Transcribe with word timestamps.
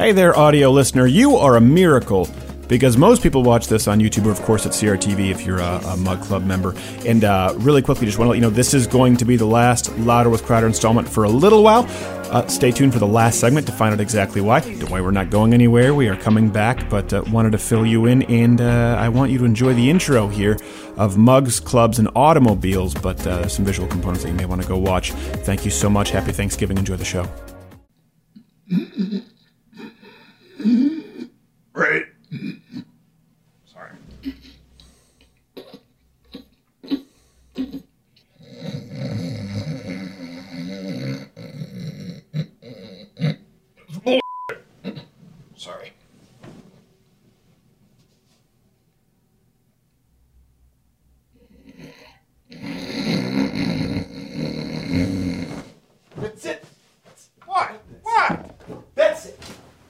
Hey 0.00 0.12
there, 0.12 0.34
audio 0.34 0.70
listener. 0.70 1.06
You 1.06 1.36
are 1.36 1.56
a 1.56 1.60
miracle 1.60 2.26
because 2.68 2.96
most 2.96 3.22
people 3.22 3.42
watch 3.42 3.66
this 3.66 3.86
on 3.86 3.98
YouTube, 3.98 4.24
or 4.24 4.30
of 4.30 4.40
course 4.40 4.64
at 4.64 4.72
CRTV 4.72 5.30
if 5.30 5.44
you're 5.44 5.58
a, 5.58 5.76
a 5.88 5.96
Mug 5.98 6.22
Club 6.22 6.42
member. 6.42 6.74
And 7.04 7.22
uh, 7.22 7.52
really 7.58 7.82
quickly, 7.82 8.06
just 8.06 8.16
want 8.16 8.28
to 8.28 8.30
let 8.30 8.36
you 8.36 8.40
know 8.40 8.48
this 8.48 8.72
is 8.72 8.86
going 8.86 9.18
to 9.18 9.26
be 9.26 9.36
the 9.36 9.44
last 9.44 9.94
Louder 9.98 10.30
with 10.30 10.42
Crowder 10.42 10.66
installment 10.66 11.06
for 11.06 11.24
a 11.24 11.28
little 11.28 11.62
while. 11.62 11.84
Uh, 12.32 12.46
stay 12.46 12.70
tuned 12.70 12.94
for 12.94 12.98
the 12.98 13.06
last 13.06 13.40
segment 13.40 13.66
to 13.66 13.74
find 13.74 13.92
out 13.92 14.00
exactly 14.00 14.40
why. 14.40 14.60
Don't 14.60 14.88
worry, 14.88 15.02
we're 15.02 15.10
not 15.10 15.28
going 15.28 15.52
anywhere. 15.52 15.92
We 15.94 16.08
are 16.08 16.16
coming 16.16 16.48
back, 16.48 16.88
but 16.88 17.12
uh, 17.12 17.22
wanted 17.30 17.52
to 17.52 17.58
fill 17.58 17.84
you 17.84 18.06
in, 18.06 18.22
and 18.22 18.62
uh, 18.62 18.96
I 18.98 19.10
want 19.10 19.30
you 19.30 19.36
to 19.36 19.44
enjoy 19.44 19.74
the 19.74 19.90
intro 19.90 20.28
here 20.28 20.56
of 20.96 21.18
mugs, 21.18 21.60
clubs, 21.60 21.98
and 21.98 22.08
automobiles, 22.16 22.94
but 22.94 23.26
uh, 23.26 23.48
some 23.48 23.66
visual 23.66 23.86
components 23.86 24.22
that 24.22 24.30
you 24.30 24.34
may 24.34 24.46
want 24.46 24.62
to 24.62 24.66
go 24.66 24.78
watch. 24.78 25.12
Thank 25.12 25.66
you 25.66 25.70
so 25.70 25.90
much. 25.90 26.08
Happy 26.08 26.32
Thanksgiving. 26.32 26.78
Enjoy 26.78 26.96
the 26.96 27.04
show. 27.04 27.28
Right. 31.80 32.04
Sorry. 33.64 33.92
It's 43.88 43.98
bull- 44.04 44.20
Sorry. 45.56 45.92
That's 56.16 56.44
it. 56.44 56.64
What? 57.46 57.70
What? 58.02 58.60
That's 58.94 59.26
it. 59.26 59.38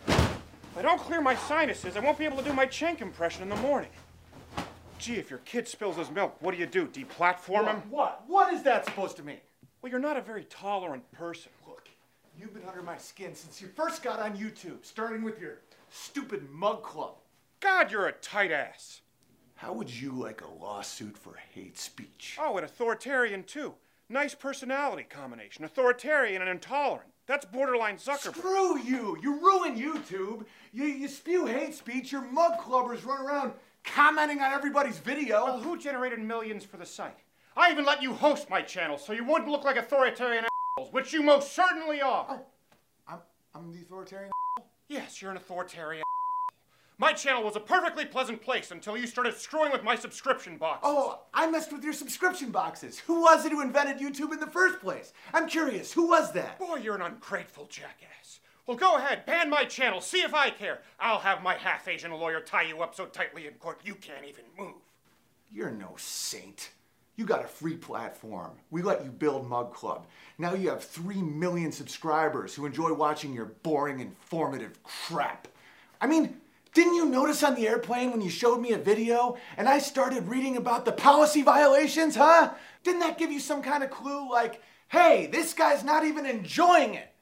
If 0.08 0.78
I 0.78 0.82
don't 0.82 0.99
clear 1.10 1.20
my 1.20 1.34
sinuses, 1.34 1.96
I 1.96 2.00
won't 2.00 2.18
be 2.18 2.24
able 2.24 2.36
to 2.36 2.44
do 2.44 2.52
my 2.52 2.66
Chink 2.66 3.00
impression 3.00 3.42
in 3.42 3.48
the 3.48 3.56
morning. 3.56 3.90
Gee, 5.00 5.16
if 5.16 5.28
your 5.28 5.40
kid 5.40 5.66
spills 5.66 5.96
his 5.96 6.08
milk, 6.08 6.36
what 6.38 6.52
do 6.52 6.56
you 6.56 6.66
do? 6.66 6.86
Deplatform 6.86 7.66
him? 7.66 7.82
What? 7.90 8.22
What 8.28 8.54
is 8.54 8.62
that 8.62 8.84
supposed 8.84 9.16
to 9.16 9.24
mean? 9.24 9.40
Well, 9.82 9.90
you're 9.90 9.98
not 9.98 10.16
a 10.16 10.20
very 10.20 10.44
tolerant 10.44 11.10
person. 11.10 11.50
Look, 11.66 11.88
you've 12.38 12.54
been 12.54 12.62
under 12.68 12.80
my 12.80 12.96
skin 12.96 13.34
since 13.34 13.60
you 13.60 13.66
first 13.74 14.04
got 14.04 14.20
on 14.20 14.36
YouTube, 14.36 14.84
starting 14.84 15.24
with 15.24 15.40
your 15.40 15.58
stupid 15.90 16.48
mug 16.48 16.84
club. 16.84 17.14
God, 17.58 17.90
you're 17.90 18.06
a 18.06 18.12
tight 18.12 18.52
ass. 18.52 19.00
How 19.56 19.72
would 19.72 19.90
you 19.90 20.12
like 20.12 20.42
a 20.42 20.62
lawsuit 20.62 21.18
for 21.18 21.40
hate 21.52 21.76
speech? 21.76 22.38
Oh, 22.40 22.56
and 22.56 22.64
authoritarian, 22.64 23.42
too. 23.42 23.74
Nice 24.08 24.36
personality 24.36 25.06
combination. 25.10 25.64
Authoritarian 25.64 26.40
and 26.40 26.48
intolerant. 26.48 27.10
That's 27.30 27.44
borderline 27.44 27.94
Zuckerberg. 27.94 28.34
Screw 28.38 28.80
you! 28.80 29.16
You 29.22 29.40
ruin 29.40 29.78
YouTube. 29.78 30.46
You, 30.72 30.86
you 30.86 31.06
spew 31.06 31.46
hate 31.46 31.76
speech. 31.76 32.10
Your 32.10 32.22
mug 32.22 32.58
clubbers 32.58 33.06
run 33.06 33.24
around 33.24 33.52
commenting 33.84 34.40
on 34.40 34.52
everybody's 34.52 34.98
video. 34.98 35.44
Well, 35.44 35.60
who 35.60 35.78
generated 35.78 36.18
millions 36.18 36.64
for 36.64 36.76
the 36.76 36.84
site? 36.84 37.20
I 37.56 37.70
even 37.70 37.84
let 37.84 38.02
you 38.02 38.14
host 38.14 38.50
my 38.50 38.62
channel 38.62 38.98
so 38.98 39.12
you 39.12 39.24
wouldn't 39.24 39.48
look 39.48 39.62
like 39.62 39.76
authoritarian 39.76 40.44
assholes, 40.76 40.92
which 40.92 41.12
you 41.12 41.22
most 41.22 41.52
certainly 41.52 42.00
are. 42.00 42.26
Oh, 42.28 42.40
I'm, 43.06 43.18
I'm 43.54 43.70
the 43.70 43.78
authoritarian. 43.78 44.32
Yes, 44.88 45.22
you're 45.22 45.30
an 45.30 45.36
authoritarian. 45.36 46.02
My 47.00 47.14
channel 47.14 47.42
was 47.42 47.56
a 47.56 47.60
perfectly 47.60 48.04
pleasant 48.04 48.42
place 48.42 48.72
until 48.72 48.94
you 48.94 49.06
started 49.06 49.34
screwing 49.34 49.72
with 49.72 49.82
my 49.82 49.96
subscription 49.96 50.58
box. 50.58 50.80
Oh, 50.82 51.20
I 51.32 51.50
messed 51.50 51.72
with 51.72 51.82
your 51.82 51.94
subscription 51.94 52.50
boxes. 52.50 52.98
Who 52.98 53.22
was 53.22 53.46
it 53.46 53.52
who 53.52 53.62
invented 53.62 53.96
YouTube 53.96 54.34
in 54.34 54.38
the 54.38 54.46
first 54.46 54.80
place? 54.80 55.14
I'm 55.32 55.48
curious. 55.48 55.94
Who 55.94 56.08
was 56.08 56.30
that? 56.32 56.58
boy, 56.58 56.76
you're 56.76 56.96
an 56.96 57.00
ungrateful 57.00 57.64
jackass. 57.70 58.40
Well, 58.66 58.76
go 58.76 58.96
ahead, 58.96 59.24
ban 59.24 59.48
my 59.48 59.64
channel, 59.64 60.02
see 60.02 60.20
if 60.20 60.34
I 60.34 60.50
care. 60.50 60.80
I'll 61.00 61.20
have 61.20 61.42
my 61.42 61.54
half 61.54 61.88
Asian 61.88 62.12
lawyer 62.12 62.42
tie 62.42 62.64
you 62.64 62.82
up 62.82 62.94
so 62.94 63.06
tightly 63.06 63.46
in 63.46 63.54
court 63.54 63.80
you 63.82 63.94
can't 63.94 64.26
even 64.26 64.44
move. 64.58 64.74
You're 65.50 65.70
no 65.70 65.94
saint. 65.96 66.68
You 67.16 67.24
got 67.24 67.42
a 67.42 67.48
free 67.48 67.76
platform. 67.76 68.50
We 68.70 68.82
let 68.82 69.02
you 69.02 69.10
build 69.10 69.48
Mug 69.48 69.72
Club. 69.72 70.06
Now 70.36 70.52
you 70.52 70.68
have 70.68 70.84
3 70.84 71.22
million 71.22 71.72
subscribers 71.72 72.54
who 72.54 72.66
enjoy 72.66 72.92
watching 72.92 73.32
your 73.32 73.46
boring, 73.62 74.00
informative 74.00 74.82
crap. 74.82 75.48
I 76.02 76.06
mean, 76.06 76.36
didn't 76.72 76.94
you 76.94 77.06
notice 77.06 77.42
on 77.42 77.54
the 77.54 77.66
airplane 77.66 78.12
when 78.12 78.20
you 78.20 78.30
showed 78.30 78.60
me 78.60 78.72
a 78.72 78.78
video 78.78 79.36
and 79.56 79.68
I 79.68 79.78
started 79.78 80.28
reading 80.28 80.56
about 80.56 80.84
the 80.84 80.92
policy 80.92 81.42
violations, 81.42 82.14
huh? 82.14 82.52
Didn't 82.84 83.00
that 83.00 83.18
give 83.18 83.32
you 83.32 83.40
some 83.40 83.62
kind 83.62 83.82
of 83.82 83.90
clue 83.90 84.30
like, 84.30 84.62
hey, 84.88 85.26
this 85.26 85.52
guy's 85.52 85.82
not 85.82 86.04
even 86.04 86.26
enjoying 86.26 86.94
it? 86.94 87.12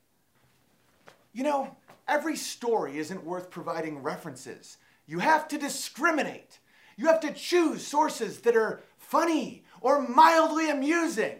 You 1.32 1.44
know, 1.44 1.76
every 2.06 2.36
story 2.36 2.98
isn't 2.98 3.24
worth 3.24 3.50
providing 3.50 4.02
references. 4.02 4.76
You 5.06 5.20
have 5.20 5.48
to 5.48 5.58
discriminate. 5.58 6.58
You 6.96 7.06
have 7.06 7.20
to 7.20 7.32
choose 7.32 7.86
sources 7.86 8.40
that 8.40 8.56
are 8.56 8.82
funny 8.98 9.64
or 9.80 10.06
mildly 10.06 10.68
amusing. 10.68 11.36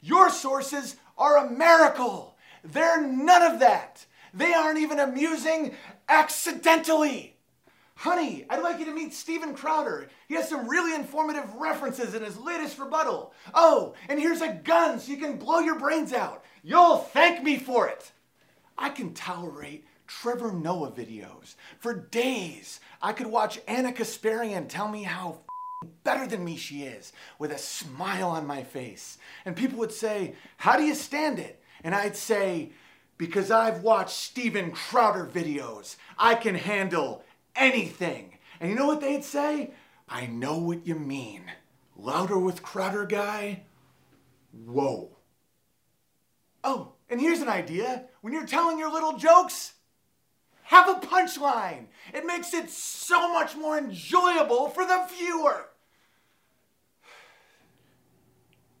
Your 0.00 0.30
sources 0.30 0.96
are 1.16 1.36
a 1.36 1.50
miracle. 1.50 2.36
They're 2.64 3.06
none 3.06 3.42
of 3.42 3.60
that. 3.60 4.04
They 4.34 4.52
aren't 4.52 4.78
even 4.78 4.98
amusing 4.98 5.76
accidentally. 6.08 7.36
Honey, 8.02 8.44
I'd 8.50 8.64
like 8.64 8.80
you 8.80 8.84
to 8.86 8.92
meet 8.92 9.14
Steven 9.14 9.54
Crowder. 9.54 10.08
He 10.26 10.34
has 10.34 10.48
some 10.48 10.66
really 10.66 10.92
informative 10.92 11.54
references 11.54 12.14
in 12.14 12.24
his 12.24 12.36
latest 12.36 12.80
rebuttal. 12.80 13.32
Oh, 13.54 13.94
and 14.08 14.18
here's 14.18 14.40
a 14.40 14.54
gun 14.54 14.98
so 14.98 15.12
you 15.12 15.18
can 15.18 15.36
blow 15.36 15.60
your 15.60 15.78
brains 15.78 16.12
out. 16.12 16.42
You'll 16.64 16.96
thank 16.98 17.44
me 17.44 17.60
for 17.60 17.86
it. 17.86 18.10
I 18.76 18.88
can 18.88 19.14
tolerate 19.14 19.86
Trevor 20.08 20.50
Noah 20.50 20.90
videos 20.90 21.54
for 21.78 21.94
days. 21.94 22.80
I 23.00 23.12
could 23.12 23.28
watch 23.28 23.60
Ana 23.68 23.92
Kasparian 23.92 24.68
tell 24.68 24.88
me 24.88 25.04
how 25.04 25.42
better 26.02 26.26
than 26.26 26.44
me 26.44 26.56
she 26.56 26.82
is 26.82 27.12
with 27.38 27.52
a 27.52 27.58
smile 27.58 28.30
on 28.30 28.48
my 28.48 28.64
face. 28.64 29.16
And 29.44 29.54
people 29.54 29.78
would 29.78 29.92
say, 29.92 30.34
How 30.56 30.76
do 30.76 30.82
you 30.82 30.96
stand 30.96 31.38
it? 31.38 31.62
And 31.84 31.94
I'd 31.94 32.16
say, 32.16 32.72
Because 33.16 33.52
I've 33.52 33.84
watched 33.84 34.16
Steven 34.16 34.72
Crowder 34.72 35.24
videos. 35.24 35.94
I 36.18 36.34
can 36.34 36.56
handle 36.56 37.22
anything. 37.56 38.38
And 38.60 38.70
you 38.70 38.76
know 38.76 38.86
what 38.86 39.00
they'd 39.00 39.24
say? 39.24 39.72
I 40.08 40.26
know 40.26 40.58
what 40.58 40.86
you 40.86 40.94
mean. 40.94 41.44
Louder 41.96 42.38
with 42.38 42.62
Crowder 42.62 43.04
guy? 43.04 43.64
Whoa. 44.52 45.16
Oh, 46.64 46.92
and 47.08 47.20
here's 47.20 47.40
an 47.40 47.48
idea. 47.48 48.04
When 48.20 48.32
you're 48.32 48.46
telling 48.46 48.78
your 48.78 48.92
little 48.92 49.16
jokes, 49.16 49.74
have 50.64 50.88
a 50.88 51.06
punchline. 51.06 51.86
It 52.14 52.24
makes 52.24 52.54
it 52.54 52.70
so 52.70 53.32
much 53.32 53.56
more 53.56 53.76
enjoyable 53.76 54.68
for 54.68 54.84
the 54.84 55.06
viewer. 55.16 55.68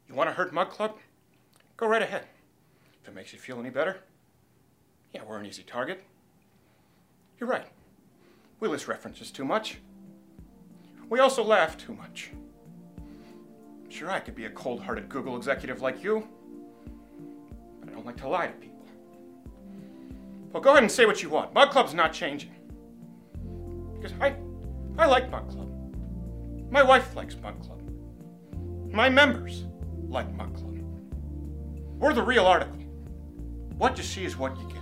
You 0.08 0.14
want 0.14 0.30
to 0.30 0.34
hurt 0.34 0.52
Mug 0.52 0.70
Club? 0.70 0.96
Go 1.76 1.86
right 1.86 2.02
ahead. 2.02 2.26
If 3.02 3.08
it 3.08 3.14
makes 3.14 3.32
you 3.32 3.38
feel 3.38 3.58
any 3.58 3.70
better. 3.70 3.98
Yeah, 5.12 5.22
we're 5.26 5.38
an 5.38 5.46
easy 5.46 5.62
target. 5.62 6.02
You're 7.38 7.48
right. 7.48 7.66
We 8.62 8.68
list 8.68 8.86
references 8.86 9.32
too 9.32 9.44
much. 9.44 9.78
We 11.08 11.18
also 11.18 11.42
laugh 11.42 11.76
too 11.76 11.94
much. 11.94 12.30
Sure, 13.88 14.08
I 14.08 14.20
could 14.20 14.36
be 14.36 14.44
a 14.44 14.50
cold 14.50 14.80
hearted 14.80 15.08
Google 15.08 15.36
executive 15.36 15.82
like 15.82 16.04
you, 16.04 16.28
but 17.80 17.88
I 17.88 17.92
don't 17.92 18.06
like 18.06 18.18
to 18.18 18.28
lie 18.28 18.46
to 18.46 18.52
people. 18.52 18.86
Well, 20.52 20.62
go 20.62 20.70
ahead 20.70 20.84
and 20.84 20.92
say 20.92 21.06
what 21.06 21.24
you 21.24 21.28
want. 21.28 21.52
Mug 21.52 21.70
Club's 21.70 21.92
not 21.92 22.12
changing. 22.12 22.54
Because 24.00 24.16
I, 24.20 24.36
I 24.96 25.06
like 25.06 25.28
Mug 25.28 25.50
Club. 25.50 25.68
My 26.70 26.84
wife 26.84 27.16
likes 27.16 27.34
Mug 27.42 27.60
Club. 27.64 27.82
My 28.92 29.08
members 29.08 29.64
like 30.06 30.32
Mug 30.34 30.54
Club. 30.54 30.78
We're 31.98 32.14
the 32.14 32.22
real 32.22 32.46
article. 32.46 32.78
What 33.76 33.98
you 33.98 34.04
see 34.04 34.24
is 34.24 34.36
what 34.36 34.56
you 34.56 34.68
get. 34.68 34.81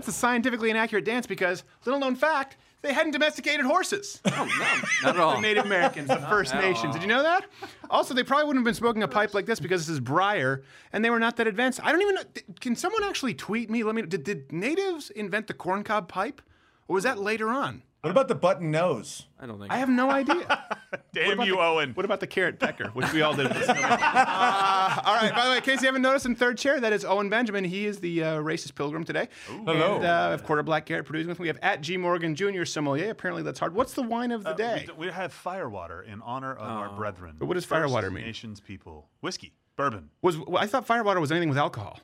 That's 0.00 0.16
a 0.16 0.18
scientifically 0.18 0.70
inaccurate 0.70 1.04
dance 1.04 1.26
because, 1.26 1.62
little 1.84 2.00
known 2.00 2.16
fact, 2.16 2.56
they 2.80 2.94
hadn't 2.94 3.12
domesticated 3.12 3.66
horses. 3.66 4.22
Oh, 4.32 4.46
no, 4.46 4.80
not 5.02 5.14
at 5.16 5.20
all. 5.20 5.34
The 5.34 5.42
Native 5.42 5.66
Americans, 5.66 6.08
the 6.08 6.16
First 6.16 6.54
Nations. 6.54 6.94
Did 6.94 7.02
you 7.02 7.08
know 7.08 7.22
that? 7.22 7.44
Also, 7.90 8.14
they 8.14 8.24
probably 8.24 8.46
wouldn't 8.46 8.62
have 8.62 8.64
been 8.64 8.78
smoking 8.78 9.02
a 9.02 9.08
pipe 9.08 9.34
like 9.34 9.44
this 9.44 9.60
because 9.60 9.86
this 9.86 9.92
is 9.92 10.00
briar, 10.00 10.62
and 10.94 11.04
they 11.04 11.10
were 11.10 11.18
not 11.18 11.36
that 11.36 11.46
advanced. 11.46 11.80
I 11.82 11.92
don't 11.92 12.00
even 12.00 12.14
know. 12.14 12.22
Can 12.60 12.74
someone 12.76 13.04
actually 13.04 13.34
tweet 13.34 13.68
me? 13.68 13.82
Let 13.82 13.94
me. 13.94 14.00
Did, 14.00 14.24
did 14.24 14.50
natives 14.50 15.10
invent 15.10 15.48
the 15.48 15.52
corncob 15.52 16.08
pipe, 16.08 16.40
or 16.88 16.94
was 16.94 17.04
that 17.04 17.18
later 17.18 17.50
on? 17.50 17.82
What 18.02 18.10
about 18.10 18.28
the 18.28 18.34
button 18.34 18.70
nose? 18.70 19.26
I 19.38 19.44
don't 19.46 19.58
think. 19.60 19.70
I 19.70 19.76
have 19.76 19.88
no 19.90 20.10
idea. 20.20 20.64
Damn 21.12 21.40
you, 21.42 21.56
the- 21.56 21.60
Owen. 21.60 21.92
What 21.92 22.04
about 22.06 22.20
the 22.20 22.26
carrot 22.26 22.58
pecker, 22.58 22.88
which 22.94 23.12
we 23.12 23.20
all 23.20 23.34
did? 23.34 23.46
uh, 23.52 25.00
all 25.04 25.14
right. 25.14 25.32
By 25.34 25.44
the 25.44 25.50
way, 25.50 25.56
in 25.58 25.62
case 25.62 25.82
you 25.82 25.86
haven't 25.86 26.02
noticed, 26.02 26.24
in 26.24 26.34
third 26.34 26.56
chair, 26.56 26.80
that 26.80 26.92
is 26.94 27.04
Owen 27.04 27.28
Benjamin. 27.28 27.64
He 27.64 27.84
is 27.86 28.00
the 28.00 28.22
uh, 28.24 28.34
racist 28.40 28.74
pilgrim 28.74 29.04
today. 29.04 29.28
Hello. 29.46 29.96
And, 29.96 30.04
uh, 30.04 30.08
I 30.28 30.30
have 30.30 30.44
quarter 30.44 30.62
black 30.62 30.86
Garrett 30.86 31.04
producing 31.04 31.28
with 31.28 31.38
me. 31.38 31.42
We 31.44 31.48
have 31.48 31.58
at 31.62 31.82
G 31.82 31.96
Morgan 31.98 32.34
Jr. 32.34 32.64
sommelier. 32.64 33.10
Apparently, 33.10 33.42
that's 33.42 33.58
hard. 33.58 33.74
What's 33.74 33.92
the 33.92 34.02
wine 34.02 34.30
of 34.32 34.44
the 34.44 34.50
Uh, 34.50 34.54
day? 34.54 34.86
we, 34.96 35.06
we 35.06 35.12
have 35.12 35.32
firewater 35.32 36.02
in 36.02 36.22
honor 36.22 36.54
of 36.54 36.66
our 36.70 36.96
brethren. 36.96 37.36
But 37.38 37.46
what 37.46 37.54
does 37.54 37.64
firewater 37.66 38.10
mean? 38.10 38.24
Nations 38.24 38.60
people. 38.60 39.08
Whiskey. 39.20 39.52
Bourbon. 39.76 40.10
Was 40.22 40.36
well, 40.38 40.58
I 40.58 40.66
thought 40.66 40.86
firewater 40.86 41.20
was 41.20 41.30
anything 41.32 41.48
with 41.48 41.58
alcohol. 41.58 42.00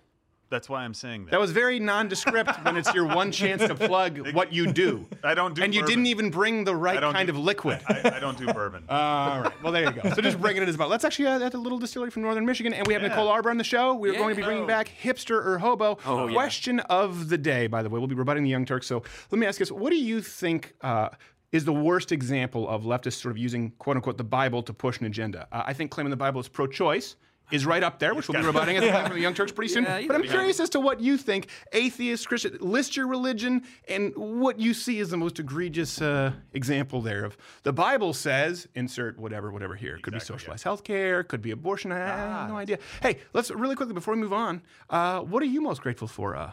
That's 0.48 0.68
why 0.68 0.82
I'm 0.84 0.94
saying 0.94 1.24
that. 1.24 1.32
That 1.32 1.40
was 1.40 1.50
very 1.50 1.80
nondescript 1.80 2.64
when 2.64 2.76
it's 2.76 2.94
your 2.94 3.04
one 3.06 3.32
chance 3.32 3.62
to 3.62 3.74
plug 3.74 4.32
what 4.32 4.52
you 4.52 4.72
do. 4.72 5.04
I 5.24 5.34
don't 5.34 5.54
do 5.54 5.62
And 5.62 5.74
you 5.74 5.80
bourbon. 5.80 5.92
didn't 5.92 6.06
even 6.06 6.30
bring 6.30 6.62
the 6.62 6.74
right 6.76 7.00
kind 7.00 7.26
do- 7.26 7.32
of 7.32 7.38
liquid. 7.40 7.80
I, 7.88 8.12
I 8.14 8.20
don't 8.20 8.38
do 8.38 8.46
bourbon. 8.52 8.84
All 8.88 9.40
right. 9.42 9.62
Well, 9.62 9.72
there 9.72 9.84
you 9.84 9.90
go. 9.90 10.08
So 10.14 10.22
just 10.22 10.40
bringing 10.40 10.62
it 10.62 10.68
as 10.68 10.76
about. 10.76 10.88
Let's 10.88 11.04
actually 11.04 11.26
uh, 11.26 11.40
at 11.40 11.54
a 11.54 11.58
little 11.58 11.78
distillery 11.78 12.10
from 12.10 12.22
Northern 12.22 12.46
Michigan, 12.46 12.72
and 12.74 12.86
we 12.86 12.92
have 12.92 13.02
Yeah. 13.02 13.08
Nicole 13.08 13.26
Arbour 13.28 13.50
on 13.50 13.58
the 13.58 13.64
show. 13.64 13.94
We're 13.94 14.12
Yeah. 14.12 14.18
going 14.20 14.34
to 14.36 14.40
be 14.40 14.44
bringing 14.44 14.66
back 14.68 14.88
hipster 15.02 15.44
or 15.44 15.58
hobo. 15.58 15.98
Oh, 16.06 16.28
yeah. 16.28 16.32
Question 16.34 16.78
of 16.80 17.28
the 17.28 17.38
day, 17.38 17.66
by 17.66 17.82
the 17.82 17.88
way. 17.88 17.98
We'll 17.98 18.06
be 18.08 18.14
rebutting 18.14 18.44
the 18.44 18.50
Young 18.50 18.64
Turks. 18.64 18.86
So 18.86 19.02
let 19.32 19.38
me 19.40 19.46
ask 19.46 19.58
you 19.58 19.66
this: 19.66 19.72
What 19.72 19.90
do 19.90 19.96
you 19.96 20.22
think? 20.22 20.74
Uh, 20.80 21.08
is 21.52 21.64
the 21.64 21.72
worst 21.72 22.12
example 22.12 22.68
of 22.68 22.82
leftists 22.82 23.14
sort 23.22 23.32
of 23.32 23.38
using 23.38 23.70
"quote 23.78 23.96
unquote" 23.96 24.16
the 24.18 24.24
Bible 24.24 24.62
to 24.62 24.72
push 24.72 25.00
an 25.00 25.06
agenda? 25.06 25.48
Uh, 25.50 25.62
I 25.66 25.72
think 25.72 25.90
claiming 25.90 26.10
the 26.10 26.16
Bible 26.16 26.40
is 26.40 26.48
pro-choice 26.48 27.16
is 27.52 27.64
right 27.66 27.82
up 27.82 27.98
there, 27.98 28.14
which 28.14 28.28
we'll 28.28 28.40
be 28.40 28.46
rebutting 28.46 28.76
as 28.76 28.82
we 28.82 28.90
come 28.90 29.06
from 29.06 29.14
the 29.14 29.20
Young 29.20 29.34
Turks 29.34 29.52
pretty 29.52 29.72
soon. 29.72 29.84
Yeah, 29.84 30.02
but 30.06 30.16
I'm 30.16 30.22
curious 30.22 30.58
as 30.60 30.68
to 30.70 30.80
what 30.80 31.00
you 31.00 31.16
think, 31.16 31.48
atheist, 31.72 32.26
Christian. 32.28 32.56
List 32.60 32.96
your 32.96 33.06
religion 33.06 33.62
and 33.88 34.12
what 34.16 34.58
you 34.58 34.74
see 34.74 34.98
as 35.00 35.10
the 35.10 35.16
most 35.16 35.38
egregious 35.38 36.00
uh, 36.02 36.32
example 36.54 37.00
there 37.00 37.24
of 37.24 37.36
the 37.62 37.72
Bible 37.72 38.12
says 38.12 38.66
insert 38.74 39.18
whatever, 39.18 39.50
whatever 39.52 39.74
here. 39.74 39.98
Could 40.02 40.14
be 40.14 40.20
socialized 40.20 40.64
health 40.64 40.82
care, 40.84 41.22
could 41.22 41.42
be 41.42 41.50
abortion. 41.52 41.92
I, 41.92 42.02
I 42.02 42.06
have 42.40 42.48
no 42.48 42.56
idea. 42.56 42.78
Hey, 43.02 43.18
let's 43.32 43.50
really 43.50 43.76
quickly 43.76 43.94
before 43.94 44.14
we 44.14 44.20
move 44.20 44.32
on. 44.32 44.62
Uh, 44.90 45.20
what 45.20 45.42
are 45.42 45.46
you 45.46 45.60
most 45.60 45.80
grateful 45.82 46.08
for, 46.08 46.36
uh, 46.36 46.50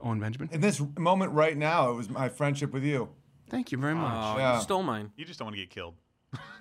Owen 0.00 0.18
Benjamin? 0.18 0.48
In 0.52 0.60
this 0.60 0.82
moment 0.98 1.32
right 1.32 1.56
now, 1.56 1.90
it 1.90 1.94
was 1.94 2.08
my 2.10 2.28
friendship 2.28 2.72
with 2.72 2.82
you. 2.84 3.08
Thank 3.48 3.70
you 3.70 3.78
very 3.78 3.94
much. 3.94 4.12
Oh, 4.14 4.38
Yeah. 4.38 4.56
you 4.56 4.62
stole 4.62 4.82
mine. 4.82 5.12
you 5.16 5.24
just 5.24 5.38
don't 5.38 5.46
want 5.46 5.56
to 5.56 5.60
get 5.62 5.70
killed. 5.70 5.94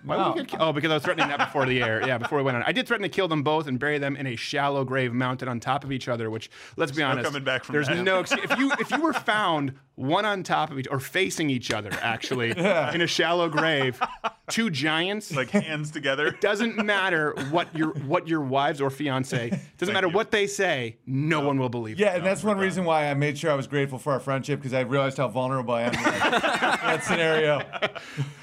Why 0.03 0.27
would 0.27 0.35
get 0.35 0.47
ki- 0.47 0.57
oh, 0.59 0.73
because 0.73 0.89
I 0.91 0.95
was 0.95 1.03
threatening 1.03 1.27
that 1.29 1.37
before 1.37 1.65
the 1.65 1.81
air. 1.83 2.05
Yeah, 2.05 2.17
before 2.17 2.39
we 2.39 2.43
went 2.43 2.57
on. 2.57 2.63
I 2.65 2.71
did 2.71 2.87
threaten 2.87 3.03
to 3.03 3.09
kill 3.09 3.27
them 3.27 3.43
both 3.43 3.67
and 3.67 3.79
bury 3.79 3.99
them 3.99 4.15
in 4.15 4.25
a 4.27 4.35
shallow 4.35 4.83
grave 4.83 5.13
mounted 5.13 5.47
on 5.47 5.59
top 5.59 5.83
of 5.83 5.91
each 5.91 6.07
other. 6.07 6.29
Which, 6.29 6.49
let's 6.75 6.91
be 6.91 7.01
no 7.01 7.09
honest, 7.09 7.25
coming 7.25 7.43
back 7.43 7.63
from 7.63 7.73
there's 7.73 7.87
that. 7.87 8.01
no 8.03 8.19
excuse. 8.19 8.49
if 8.49 8.57
you 8.57 8.71
if 8.79 8.89
you 8.91 9.01
were 9.01 9.13
found 9.13 9.73
one 9.95 10.25
on 10.25 10.43
top 10.43 10.71
of 10.71 10.79
each 10.79 10.87
or 10.89 10.99
facing 10.99 11.49
each 11.49 11.71
other 11.71 11.91
actually 12.01 12.51
in 12.57 13.01
a 13.01 13.07
shallow 13.07 13.49
grave, 13.49 14.01
two 14.49 14.69
giants. 14.69 15.33
Like 15.35 15.49
hands 15.49 15.91
together. 15.91 16.31
doesn't 16.31 16.77
matter 16.77 17.33
what 17.51 17.75
your 17.75 17.89
what 17.89 18.27
your 18.27 18.41
wives 18.41 18.81
or 18.81 18.89
fiance 18.89 19.49
doesn't 19.77 19.93
matter 19.93 20.07
you. 20.07 20.13
what 20.13 20.31
they 20.31 20.47
say. 20.47 20.97
No 21.05 21.41
one 21.41 21.59
will 21.59 21.69
believe. 21.69 21.99
it. 21.99 22.03
Yeah, 22.03 22.15
and 22.15 22.25
that's 22.25 22.43
oh 22.43 22.47
one 22.47 22.57
reason 22.57 22.85
why 22.85 23.09
I 23.09 23.13
made 23.13 23.37
sure 23.37 23.51
I 23.51 23.55
was 23.55 23.67
grateful 23.67 23.99
for 23.99 24.13
our 24.13 24.19
friendship 24.19 24.59
because 24.59 24.73
I 24.73 24.81
realized 24.81 25.17
how 25.17 25.27
vulnerable 25.27 25.73
I 25.73 25.83
am 25.83 25.93
in 25.93 26.03
that, 26.03 26.41
that 26.81 27.03
scenario. 27.03 27.61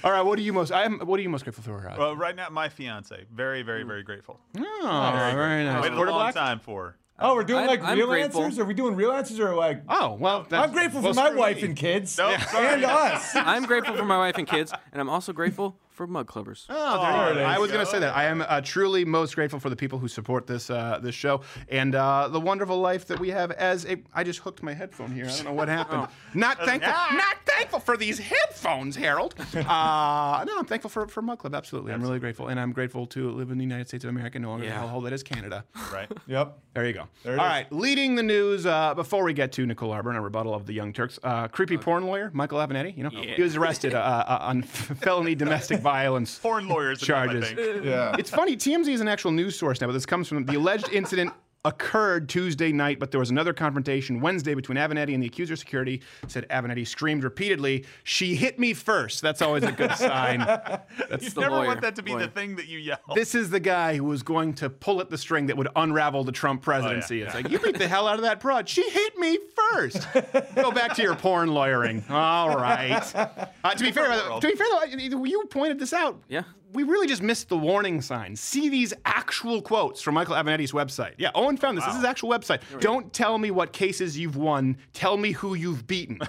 All 0.05 0.13
right. 0.13 0.23
What 0.23 0.39
are 0.39 0.43
you 0.43 0.53
most? 0.53 0.73
I 0.73 0.85
am. 0.85 1.01
What 1.01 1.19
are 1.19 1.23
you 1.23 1.31
most 1.31 1.45
grateful 1.45 1.65
for? 1.65 1.95
Well, 1.99 2.17
right 2.17 2.37
now, 2.37 2.49
my 2.51 2.69
fiance. 2.69 3.25
Very, 3.33 3.63
very, 3.63 3.83
hmm. 3.83 3.89
very 3.89 4.03
grateful. 4.03 4.39
oh, 4.57 5.31
very 5.35 5.65
nice. 5.65 5.83
Waited 5.83 5.99
a 5.99 6.01
long 6.01 6.07
black? 6.07 6.35
time 6.35 6.61
for. 6.61 6.97
Oh, 7.21 7.35
we're 7.35 7.43
doing 7.45 7.61
I'm- 7.61 7.69
like 7.69 7.83
I'm 7.83 7.97
real 7.99 8.07
grateful. 8.07 8.43
answers? 8.45 8.59
Are 8.61 8.65
we 8.65 8.75
doing 8.75 8.95
real 8.95 9.11
answers 9.13 9.41
or 9.41 9.55
like? 9.55 9.83
Oh 9.89 10.15
well. 10.15 10.45
that's- 10.49 10.69
I'm 10.69 10.73
grateful 10.75 11.01
well, 11.03 11.13
for 11.13 11.21
my 11.21 11.35
wife 11.35 11.57
me. 11.59 11.65
and 11.65 11.77
kids 11.77 12.17
Nope, 12.17 12.41
sorry. 12.51 12.67
and 12.75 12.85
us. 12.85 13.35
I'm 13.35 13.65
grateful 13.65 13.97
for 13.97 14.05
my 14.05 14.19
wife 14.19 14.37
and 14.39 14.47
kids, 14.47 14.73
and 14.93 15.01
I'm 15.01 15.11
also 15.11 15.33
grateful 15.33 15.77
for 15.99 16.07
mug 16.07 16.27
clubbers. 16.31 16.65
Oh, 16.71 16.75
there 17.03 17.11
Oh, 17.13 17.29
you 17.29 17.35
go. 17.35 17.35
there 17.41 17.47
I 17.47 17.59
was 17.59 17.71
going 17.71 17.85
to 17.85 17.91
say 17.91 17.99
that. 17.99 18.17
I 18.17 18.25
am 18.25 18.41
uh, 18.43 18.61
truly 18.63 19.05
most 19.05 19.35
grateful 19.35 19.59
for 19.61 19.69
the 19.69 19.77
people 19.77 19.99
who 19.99 20.09
support 20.09 20.47
this 20.47 20.71
uh, 20.71 20.99
this 21.03 21.15
show 21.15 21.43
and 21.69 21.95
uh, 21.95 22.29
the 22.29 22.41
wonderful 22.41 22.79
life 22.81 23.07
that 23.09 23.19
we 23.19 23.31
have 23.31 23.51
as 23.53 23.85
a. 23.85 23.99
I 24.15 24.23
just 24.25 24.39
hooked 24.39 24.63
my 24.63 24.73
headphone 24.73 25.11
here. 25.13 25.27
I 25.27 25.29
don't 25.29 25.45
know 25.45 25.53
what 25.53 25.69
happened. 25.69 26.07
Not 26.35 26.57
thankful. 26.65 26.93
Not 27.17 27.37
thankful 27.45 27.81
for 27.81 27.97
these 27.97 28.19
headphones, 28.19 28.97
Harold. 28.97 29.35
Uh, 29.69 30.45
no, 30.47 30.59
I'm 30.59 30.65
thankful 30.65 30.89
for 30.89 31.07
for 31.09 31.21
Mug 31.21 31.39
Club. 31.41 31.55
Absolutely, 31.55 31.93
I'm 31.93 32.01
really 32.01 32.19
grateful, 32.21 32.49
and 32.49 32.59
I'm 32.61 32.73
grateful 32.73 33.07
to 33.09 33.31
live 33.33 33.51
in 33.51 33.59
the 33.59 33.65
United 33.65 33.89
States 33.89 34.05
of 34.05 34.11
America, 34.11 34.39
no 34.39 34.49
longer 34.51 34.65
Yeah. 34.67 34.81
the 34.81 34.87
hellhole 34.87 35.03
that 35.05 35.13
is 35.13 35.23
Canada. 35.23 35.65
Right. 35.93 36.09
Yep. 36.29 36.59
There 36.75 36.87
you 36.87 36.93
go. 36.93 37.09
There 37.25 37.33
it 37.35 37.39
All 37.39 37.47
is. 37.47 37.51
right, 37.51 37.73
leading 37.73 38.15
the 38.15 38.23
news 38.23 38.67
uh, 38.67 38.95
before 38.95 39.25
we 39.25 39.33
get 39.33 39.51
to 39.53 39.67
Nicole 39.67 39.91
Arbour 39.93 40.11
and 40.11 40.19
a 40.19 40.23
rebuttal 40.23 40.55
of 40.55 40.67
the 40.67 40.73
Young 40.75 40.93
Turks. 40.93 41.19
Uh, 41.23 41.49
creepy 41.49 41.77
porn 41.77 42.05
lawyer 42.07 42.31
Michael 42.33 42.59
Avenatti. 42.59 42.97
You 42.97 43.05
know, 43.05 43.11
he 43.11 43.43
was 43.43 43.57
arrested 43.57 43.95
uh, 43.95 43.99
uh, 43.99 44.39
on 44.43 44.63
felony 44.63 45.35
domestic 45.35 45.81
violence 45.81 45.88
Violence 45.93 46.37
foreign 46.39 46.69
lawyers. 46.69 47.03
enough, 47.03 47.19
I 47.19 47.27
charges. 47.27 47.51
think. 47.53 47.85
Yeah. 47.85 48.15
It's 48.19 48.31
funny. 48.31 48.57
TMZ 48.57 48.89
is 48.89 49.01
an 49.01 49.09
actual 49.09 49.31
news 49.33 49.59
source 49.59 49.81
now, 49.81 49.87
but 49.87 49.95
this 49.95 50.07
comes 50.07 50.29
from 50.29 50.45
the 50.45 50.55
alleged 50.57 50.91
incident 50.93 51.33
occurred 51.69 52.29
Tuesday 52.29 52.73
night, 52.73 52.99
but 52.99 53.11
there 53.11 53.21
was 53.21 53.31
another 53.31 53.53
confrontation 53.53 54.21
Wednesday 54.21 54.55
between 54.55 54.77
Avenatti 54.79 55.15
and 55.15 55.23
the 55.23 55.27
accuser. 55.27 55.55
Security 55.57 56.01
said 56.27 56.47
Avenatti 56.49 56.87
screamed 56.87 57.25
repeatedly, 57.25 57.85
"She 58.05 58.35
hit 58.35 58.59
me 58.59 58.73
first. 58.75 59.21
That's 59.23 59.43
always 59.43 59.63
a 59.65 59.73
good 59.73 59.93
sign. 59.95 60.39
That's 61.11 61.25
You 61.25 61.31
the 61.31 61.41
never 61.43 61.57
lawyer. 61.57 61.67
want 61.67 61.81
that 61.83 61.95
to 61.97 62.03
be 62.03 62.13
Lawyer. 62.13 62.27
the 62.27 62.33
thing 62.33 62.57
that 62.57 62.67
you 62.67 62.79
yell. 62.79 62.99
this 63.15 63.35
is 63.35 63.51
the 63.51 63.61
guy 63.61 63.97
who 63.97 64.05
was 64.05 64.23
going 64.23 64.55
to 64.55 64.71
pull 64.71 65.01
at 65.01 65.11
the 65.11 65.19
string 65.19 65.47
that 65.47 65.57
would 65.57 65.69
unravel 65.77 66.25
the 66.25 66.33
Trump 66.33 66.63
presidency. 66.63 67.19
yeah, 67.19 67.25
It's 67.27 67.35
yeah. 67.35 67.41
like, 67.43 67.51
you 67.53 67.59
beat 67.59 67.79
the 67.79 67.87
hell 67.89 68.09
out 68.09 68.17
of 68.17 68.23
that 68.23 68.41
broad. 68.41 68.69
She 68.69 68.89
hit 68.89 69.19
me 69.19 69.39
first. 69.73 70.07
Go 70.55 70.71
back 70.73 70.95
to 70.95 71.03
your 71.03 71.15
porn 71.15 71.49
lawyering. 71.51 72.05
All 72.09 72.57
right. 72.57 72.89
Uh, 73.65 73.75
to 73.75 73.85
be 73.85 73.91
fair, 73.91 74.07
to 74.07 74.41
be 74.41 74.55
fair 74.55 74.67
though, 74.71 75.25
you 75.25 75.45
pointed 75.51 75.79
this 75.79 75.93
out. 75.93 76.19
Yeah. 76.29 76.45
We 76.73 76.83
really 76.83 77.07
just 77.07 77.23
missed 77.23 77.49
the 77.49 77.57
warning 77.57 78.03
signs. 78.03 78.41
See 78.41 78.69
these 78.69 78.93
actual 79.07 79.63
quotes 79.63 80.03
from 80.03 80.15
Michael 80.15 80.35
Avenatti's 80.35 80.73
website. 80.73 81.15
Yeah, 81.17 81.31
Owen 81.35 81.57
found 81.57 81.79
this. 81.79 81.85
This 81.85 81.95
is 81.95 82.01
his 82.01 82.05
actual 82.05 82.29
website. 82.29 82.61
Don't 82.81 83.11
tell 83.13 83.39
me 83.39 83.51
what 83.51 83.73
cases 83.73 84.19
you've 84.19 84.37
won. 84.37 84.77
Tell 84.93 85.17
me 85.17 85.33
who 85.33 85.55
you've 85.55 85.87
beaten. 85.87 86.21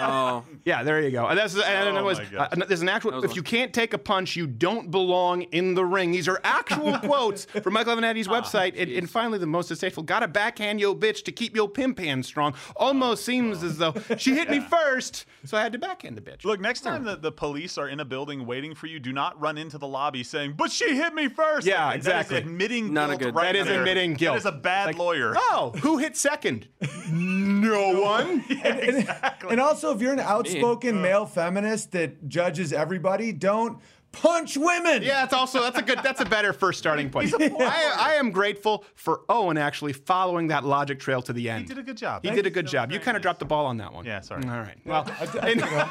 Oh, 0.00 0.44
Yeah, 0.64 0.82
there 0.82 1.00
you 1.00 1.10
go. 1.10 1.26
And 1.26 1.38
that's 1.38 1.54
and 1.54 1.88
it 1.96 2.00
Oh 2.00 2.04
was 2.04 2.18
uh, 2.18 2.48
there's 2.66 2.82
an 2.82 2.88
actual. 2.88 3.12
was 3.12 3.24
If 3.24 3.30
one. 3.30 3.36
you 3.36 3.42
can't 3.42 3.72
take 3.72 3.94
a 3.94 3.98
punch, 3.98 4.34
you 4.36 4.46
don't 4.46 4.90
belong 4.90 5.42
in 5.42 5.74
the 5.74 5.84
ring. 5.84 6.10
These 6.12 6.26
are 6.28 6.40
actual 6.44 6.98
quotes 7.02 7.44
from 7.44 7.74
Michael 7.74 7.94
Avenatti's 7.96 8.28
website. 8.28 8.80
And, 8.80 8.90
and 8.90 9.08
finally, 9.08 9.38
the 9.38 9.46
most 9.46 9.68
distasteful: 9.68 10.02
"Got 10.02 10.20
to 10.20 10.28
backhand 10.28 10.80
yo 10.80 10.94
bitch 10.94 11.22
to 11.24 11.32
keep 11.32 11.54
yo 11.56 11.68
pimp 11.68 11.98
hand 11.98 12.26
strong." 12.26 12.54
Almost 12.76 13.24
seems 13.24 13.62
as 13.62 13.78
though 13.78 13.94
she 14.16 14.34
hit 14.34 14.50
me 14.50 14.60
first, 14.70 15.26
so 15.44 15.56
I 15.56 15.62
had 15.62 15.72
to 15.72 15.78
backhand 15.78 16.16
the 16.16 16.22
bitch. 16.22 16.44
Look, 16.44 16.60
next 16.60 16.80
time 16.80 17.04
the, 17.04 17.16
the 17.16 17.32
police 17.32 17.78
are 17.78 17.88
in 17.88 18.00
a 18.00 18.04
building 18.04 18.46
waiting 18.46 18.74
for 18.74 18.86
you, 18.88 18.98
do 18.98 19.12
not 19.18 19.40
run 19.40 19.58
into 19.58 19.78
the 19.78 19.86
lobby 19.88 20.22
saying, 20.22 20.54
"But 20.56 20.70
she 20.70 20.94
hit 20.94 21.12
me 21.12 21.28
first. 21.28 21.66
Yeah, 21.66 21.86
Like, 21.86 21.96
exactly. 21.96 22.36
That 22.36 22.42
is 22.44 22.48
admitting 22.50 22.92
Not 22.94 23.10
a 23.10 23.16
good- 23.16 23.34
right 23.34 23.46
that 23.52 23.56
is 23.56 23.66
there. 23.66 23.80
admitting 23.80 24.14
guilt. 24.14 24.34
That 24.34 24.38
is 24.40 24.46
a 24.46 24.52
bad 24.52 24.86
Like, 24.86 24.98
lawyer. 24.98 25.34
Oh, 25.50 25.72
who 25.82 25.98
hit 25.98 26.16
second? 26.16 26.68
no 27.10 28.00
one. 28.14 28.44
Exactly. 28.50 29.50
And 29.50 29.60
also, 29.60 29.94
if 29.94 30.00
you're 30.00 30.12
an 30.12 30.20
outspoken 30.20 31.02
male 31.02 31.26
feminist 31.26 31.90
that 31.92 32.28
judges 32.28 32.72
everybody, 32.72 33.32
don't 33.32 33.78
punch 34.12 34.56
women. 34.56 35.02
Yeah, 35.02 35.20
that's 35.22 35.34
also 35.34 35.60
that's 35.62 35.78
a 35.78 35.82
good 35.82 35.98
that's 36.02 36.20
a 36.20 36.24
better 36.24 36.52
first 36.52 36.78
starting 36.78 37.10
point. 37.10 37.34
I, 37.38 37.94
I 37.98 38.14
am 38.14 38.30
grateful 38.30 38.84
for 38.94 39.22
Owen 39.28 39.58
actually 39.58 39.92
following 39.94 40.46
that 40.48 40.64
logic 40.64 40.98
trail 41.00 41.20
to 41.22 41.32
the 41.32 41.50
end. 41.50 41.62
He 41.62 41.68
did 41.68 41.78
a 41.78 41.82
good 41.82 41.96
job. 41.96 42.22
He 42.22 42.28
Thank 42.28 42.36
did 42.38 42.46
a 42.46 42.50
good 42.50 42.64
That 42.66 42.68
was 42.68 42.72
job. 42.72 42.92
You 42.92 43.00
kind 43.00 43.16
of 43.16 43.22
dropped 43.22 43.38
the 43.40 43.44
ball 43.44 43.66
on 43.66 43.76
that 43.78 43.92
one. 43.92 44.04
Yeah, 44.06 44.20
sorry. 44.20 44.44
All 44.44 44.50
right. 44.60 44.78
Well, 44.84 45.04
I, 45.20 45.38
I, 45.42 45.48
you 45.50 45.54
know, 45.56 45.88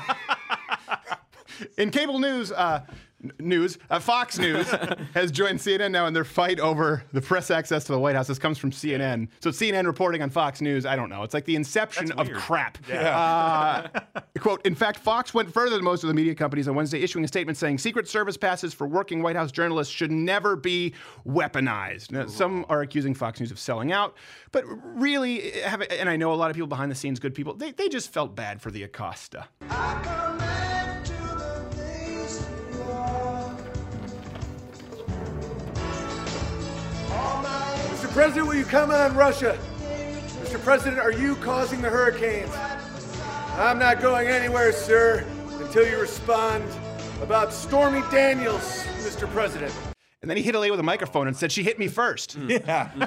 in 1.78 1.90
cable 1.92 2.20
news, 2.20 2.52
uh, 2.52 2.82
n- 2.90 2.96
news, 3.40 3.78
uh, 3.90 4.00
Fox 4.00 4.38
News 4.38 4.68
has 5.14 5.32
joined 5.32 5.60
CNN 5.60 5.92
now 5.92 6.06
in 6.06 6.14
their 6.14 6.24
fight 6.24 6.60
over 6.60 7.04
the 7.14 7.22
press 7.22 7.52
access 7.52 7.84
to 7.86 7.92
the 7.92 8.00
White 8.00 8.16
House. 8.16 8.28
This 8.28 8.40
comes 8.40 8.58
from 8.58 8.72
CNN. 8.72 9.28
So 9.40 9.50
CNN 9.50 9.86
reporting 9.86 10.22
on 10.22 10.30
Fox 10.30 10.62
News. 10.62 10.86
I 10.86 10.96
don't 10.96 11.10
know. 11.10 11.24
It's 11.24 11.34
like 11.34 11.46
the 11.46 11.56
inception 11.56 12.12
of 12.14 12.28
weird. 12.28 12.40
crap. 12.40 12.78
Uh, 12.92 13.88
quote, 14.40 14.66
in 14.66 14.76
fact, 14.76 15.00
Fox 15.00 15.34
went 15.34 15.52
further 15.54 15.76
than 15.76 15.84
most 15.84 16.04
of 16.04 16.08
the 16.08 16.14
media 16.14 16.36
companies 16.36 16.68
on 16.68 16.76
Wednesday, 16.76 17.02
issuing 17.02 17.26
a 17.26 17.28
statement 17.28 17.58
saying 17.58 17.78
Secret 17.78 18.08
Service 18.08 18.38
passes 18.38 18.74
for 18.74 18.88
working 18.88 19.22
White 19.22 19.36
House 19.36 19.52
journalists 19.52 19.94
should 19.94 20.12
never 20.12 20.56
be 20.56 20.94
weaponized. 21.28 22.12
Now, 22.12 22.28
some 22.28 22.66
are 22.70 22.82
accusing 22.82 23.14
Fox 23.14 23.40
News 23.40 23.52
of 23.52 23.60
selling 23.60 23.92
out, 23.92 24.16
but 24.52 24.64
really, 24.84 25.52
have, 25.62 25.82
and 25.82 26.10
I 26.10 26.16
know 26.16 26.34
a 26.34 26.36
lot 26.36 26.50
of 26.50 26.56
people 26.56 26.68
behind 26.68 26.92
the 26.92 26.96
scenes, 26.96 27.20
good 27.20 27.36
people, 27.36 27.54
they, 27.54 27.72
they 27.72 27.90
just 27.90 28.12
felt 28.12 28.36
bad 28.36 28.62
for 28.62 28.72
the 28.72 28.84
Acosta. 28.84 29.48
President, 38.18 38.48
will 38.48 38.56
you 38.56 38.66
come 38.66 38.90
on 38.90 39.16
Russia? 39.16 39.56
Mr. 40.42 40.60
President, 40.64 41.00
are 41.00 41.12
you 41.12 41.36
causing 41.36 41.84
the 41.84 41.90
hurricanes? 41.92 42.52
I'm 43.58 43.78
not 43.78 44.02
going 44.02 44.28
anywhere, 44.28 44.72
sir, 44.72 45.24
until 45.60 45.88
you 45.88 46.00
respond 46.00 46.64
about 47.22 47.54
Stormy 47.54 48.02
Daniels, 48.10 48.84
Mr. 49.06 49.30
President. 49.30 49.72
And 50.24 50.32
then 50.32 50.36
he 50.36 50.42
hit 50.42 50.56
a 50.56 50.60
lady 50.60 50.72
with 50.72 50.80
a 50.80 50.84
microphone 50.84 51.28
and 51.28 51.38
said, 51.38 51.52
She 51.52 51.62
hit 51.62 51.78
me 51.78 51.88
first. 51.88 52.34
Hmm. 52.34 52.50
Yeah. 52.50 52.88
Hmm. 52.88 53.04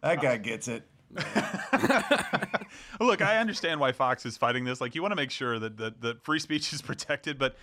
that 0.00 0.22
guy 0.22 0.38
gets 0.38 0.66
it. 0.66 0.84
Look, 3.00 3.20
I 3.20 3.36
understand 3.36 3.80
why 3.80 3.92
Fox 3.92 4.24
is 4.24 4.38
fighting 4.38 4.64
this. 4.64 4.80
Like, 4.80 4.94
you 4.94 5.02
want 5.02 5.12
to 5.12 5.16
make 5.16 5.30
sure 5.30 5.58
that 5.58 5.76
the, 5.76 5.94
the 6.00 6.18
free 6.22 6.38
speech 6.38 6.72
is 6.72 6.80
protected, 6.80 7.38
but 7.38 7.54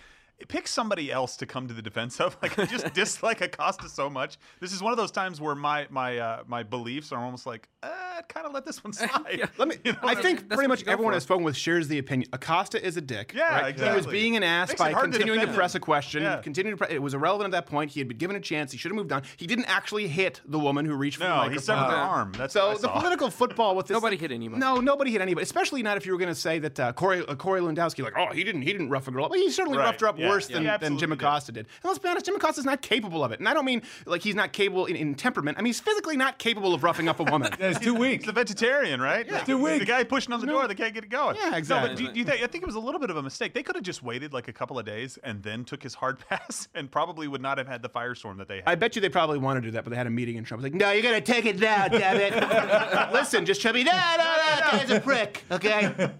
pick 0.48 0.66
somebody 0.68 1.10
else 1.12 1.36
to 1.38 1.46
come 1.46 1.68
to 1.68 1.74
the 1.74 1.82
defense 1.82 2.20
of. 2.20 2.36
Like, 2.42 2.58
I 2.58 2.64
just 2.64 2.92
dislike 2.94 3.40
Acosta 3.42 3.88
so 3.88 4.08
much. 4.08 4.38
This 4.60 4.72
is 4.72 4.82
one 4.82 4.92
of 4.92 4.96
those 4.96 5.10
times 5.10 5.40
where 5.40 5.54
my 5.54 5.86
my 5.90 6.16
uh, 6.18 6.42
my 6.46 6.62
beliefs 6.62 7.12
are 7.12 7.22
almost 7.22 7.44
like, 7.46 7.68
uh, 7.82 7.88
kind 8.28 8.46
of 8.46 8.52
let 8.52 8.64
this 8.64 8.82
one 8.82 8.92
slide. 8.94 9.48
Let 9.58 9.68
me. 9.68 9.76
You 9.84 9.92
know 9.92 9.98
I 10.02 10.14
think 10.14 10.48
pretty 10.48 10.68
much 10.68 10.84
everyone. 10.86 11.12
I've 11.14 11.22
spoken 11.22 11.44
with 11.44 11.56
shares 11.56 11.88
the 11.88 11.98
opinion. 11.98 12.30
Acosta 12.32 12.82
is 12.84 12.96
a 12.96 13.00
dick. 13.00 13.32
Yeah, 13.36 13.60
right? 13.60 13.78
He 13.78 13.90
was 13.90 14.06
being 14.06 14.36
an 14.36 14.42
ass 14.42 14.68
Makes 14.68 14.78
by 14.80 14.92
hard 14.92 15.12
to 15.12 15.18
continuing 15.18 15.46
to, 15.46 15.52
press 15.52 15.74
him. 15.74 15.78
a 15.78 15.84
question. 15.84 16.22
Yeah. 16.22 16.36
Continuing 16.40 16.78
to 16.78 16.86
pre- 16.86 16.94
it 16.94 17.02
was 17.02 17.12
irrelevant 17.14 17.52
at 17.54 17.64
that 17.64 17.70
point. 17.70 17.90
He 17.90 18.00
had 18.00 18.08
been 18.08 18.16
given 18.18 18.36
a 18.36 18.40
chance. 18.40 18.72
He 18.72 18.78
should 18.78 18.90
have 18.90 18.96
moved 18.96 19.12
on. 19.12 19.22
He 19.36 19.46
didn't 19.46 19.66
actually 19.66 20.08
hit 20.08 20.40
the 20.46 20.58
woman 20.58 20.86
who 20.86 20.94
reached 20.94 21.18
for 21.18 21.24
the 21.24 21.28
No, 21.28 21.34
he 21.42 21.48
microphone. 21.50 21.62
severed 21.62 21.90
her 21.90 21.96
arm. 21.96 22.32
That's 22.38 22.54
So 22.54 22.68
what 22.68 22.78
I 22.78 22.80
the 22.80 22.88
political 22.88 23.30
football 23.30 23.76
with 23.76 23.86
this 23.86 23.94
Nobody 23.94 24.16
hit 24.16 24.32
anybody. 24.32 24.60
No, 24.60 24.76
nobody 24.80 25.10
hit 25.10 25.20
anybody. 25.20 25.42
Especially 25.42 25.82
not 25.82 25.96
if 25.98 26.06
you 26.06 26.12
were 26.12 26.18
going 26.18 26.28
to 26.32 26.40
say 26.40 26.58
that 26.60 26.80
uh, 26.80 26.92
Corey 26.94 27.24
uh, 27.26 27.34
Corey 27.34 27.60
Lewandowski, 27.60 28.02
like, 28.02 28.14
oh, 28.16 28.32
he 28.32 28.44
didn't 28.44 28.62
he 28.62 28.72
didn't 28.72 28.88
rough 28.88 29.06
a 29.06 29.10
girl 29.10 29.24
up. 29.26 29.30
Well, 29.30 29.40
he 29.40 29.50
certainly 29.50 29.76
Right, 29.78 29.84
roughed 29.84 30.00
her 30.00 30.08
up 30.08 30.18
yeah, 30.18 30.29
worse 30.30 30.48
yeah. 30.50 30.56
than, 30.56 30.64
He 30.64 30.78
than 30.78 30.98
Jim. 30.98 31.12
Acosta 31.12 31.52
did. 31.52 31.66
And 31.66 31.84
let's 31.84 31.98
be 31.98 32.08
honest, 32.08 32.26
Jim 32.26 32.36
Acosta's 32.36 32.64
not 32.64 32.82
capable 32.82 33.22
of 33.24 33.32
it. 33.32 33.38
And 33.40 33.48
I 33.48 33.54
don't 33.54 33.64
mean 33.64 33.82
like 34.06 34.22
he's 34.22 34.34
not 34.34 34.52
capable 34.52 34.86
in, 34.86 34.96
in 34.96 35.14
temperament. 35.14 35.58
I 35.58 35.62
mean 35.62 35.66
he's 35.66 35.80
physically 35.80 36.16
not 36.16 36.38
capable 36.38 36.74
of 36.74 36.82
roughing 36.82 37.08
up 37.08 37.20
a 37.20 37.24
woman. 37.24 37.50
Yeah, 37.60 37.70
it's 37.70 37.80
too 37.80 37.94
weak. 37.94 38.20
He's 38.22 38.28
a 38.28 38.32
vegetarian, 38.32 39.00
right? 39.02 39.26
Yeah. 39.26 39.44
Too 39.44 39.58
weak. 39.62 39.80
The 39.80 39.84
guy 39.84 40.02
pushing 40.04 40.32
on 40.32 40.40
the 40.40 40.46
door, 40.46 40.66
they 40.66 40.74
can't 40.74 40.94
get 40.94 41.04
it 41.04 41.10
going. 41.10 41.36
Yeah, 41.36 41.50
No, 41.50 41.56
exactly. 41.58 41.90
but 41.90 41.96
do, 41.98 42.04
you- 42.04 42.12
do 42.12 42.18
you 42.20 42.24
think, 42.24 42.42
I 42.42 42.46
think 42.46 42.62
it 42.62 42.66
was 42.66 42.74
a 42.74 42.80
little 42.80 43.00
bit 43.00 43.10
of 43.10 43.16
a 43.16 43.22
mistake. 43.22 43.52
They 43.52 43.62
could 43.62 43.76
have 43.76 43.84
just 43.84 44.02
waited 44.02 44.32
like 44.32 44.48
a 44.48 44.52
couple 44.52 44.78
of 44.78 44.86
days 44.86 45.18
and 45.22 45.42
then 45.42 45.64
took 45.64 45.82
his 45.82 45.94
hard 45.94 46.18
pass 46.28 46.68
and 46.74 46.90
probably 46.90 47.28
would 47.28 47.42
not 47.42 47.58
have 47.58 47.68
had 47.68 47.82
the 47.82 47.88
firestorm 47.90 48.38
that 48.38 48.48
they 48.48 48.56
had. 48.56 48.64
I 48.66 48.76
bet 48.76 48.96
you 48.96 49.02
they 49.02 49.08
probably 49.10 49.38
wanted 49.38 49.60
to 49.62 49.66
do 49.68 49.72
that, 49.72 49.84
but 49.84 49.90
they 49.90 49.96
had 49.96 50.06
a 50.06 50.10
meeting 50.10 50.38
and 50.38 50.46
Trump 50.46 50.62
was 50.62 50.72
like, 50.72 50.80
"No, 50.80 50.90
you 50.92 51.02
got 51.02 51.12
to 51.12 51.20
take 51.20 51.44
it 51.44 51.58
now, 51.58 51.88
damn 51.88 52.16
it." 52.16 53.12
Listen, 53.12 53.44
just 53.44 53.60
chubby. 53.60 53.84
No, 53.84 53.92
no, 53.92 53.98
no, 53.98 54.16
that 54.16 54.68
guy's 54.72 54.90
a 54.90 55.00
prick. 55.00 55.44
Okay. 55.50 56.10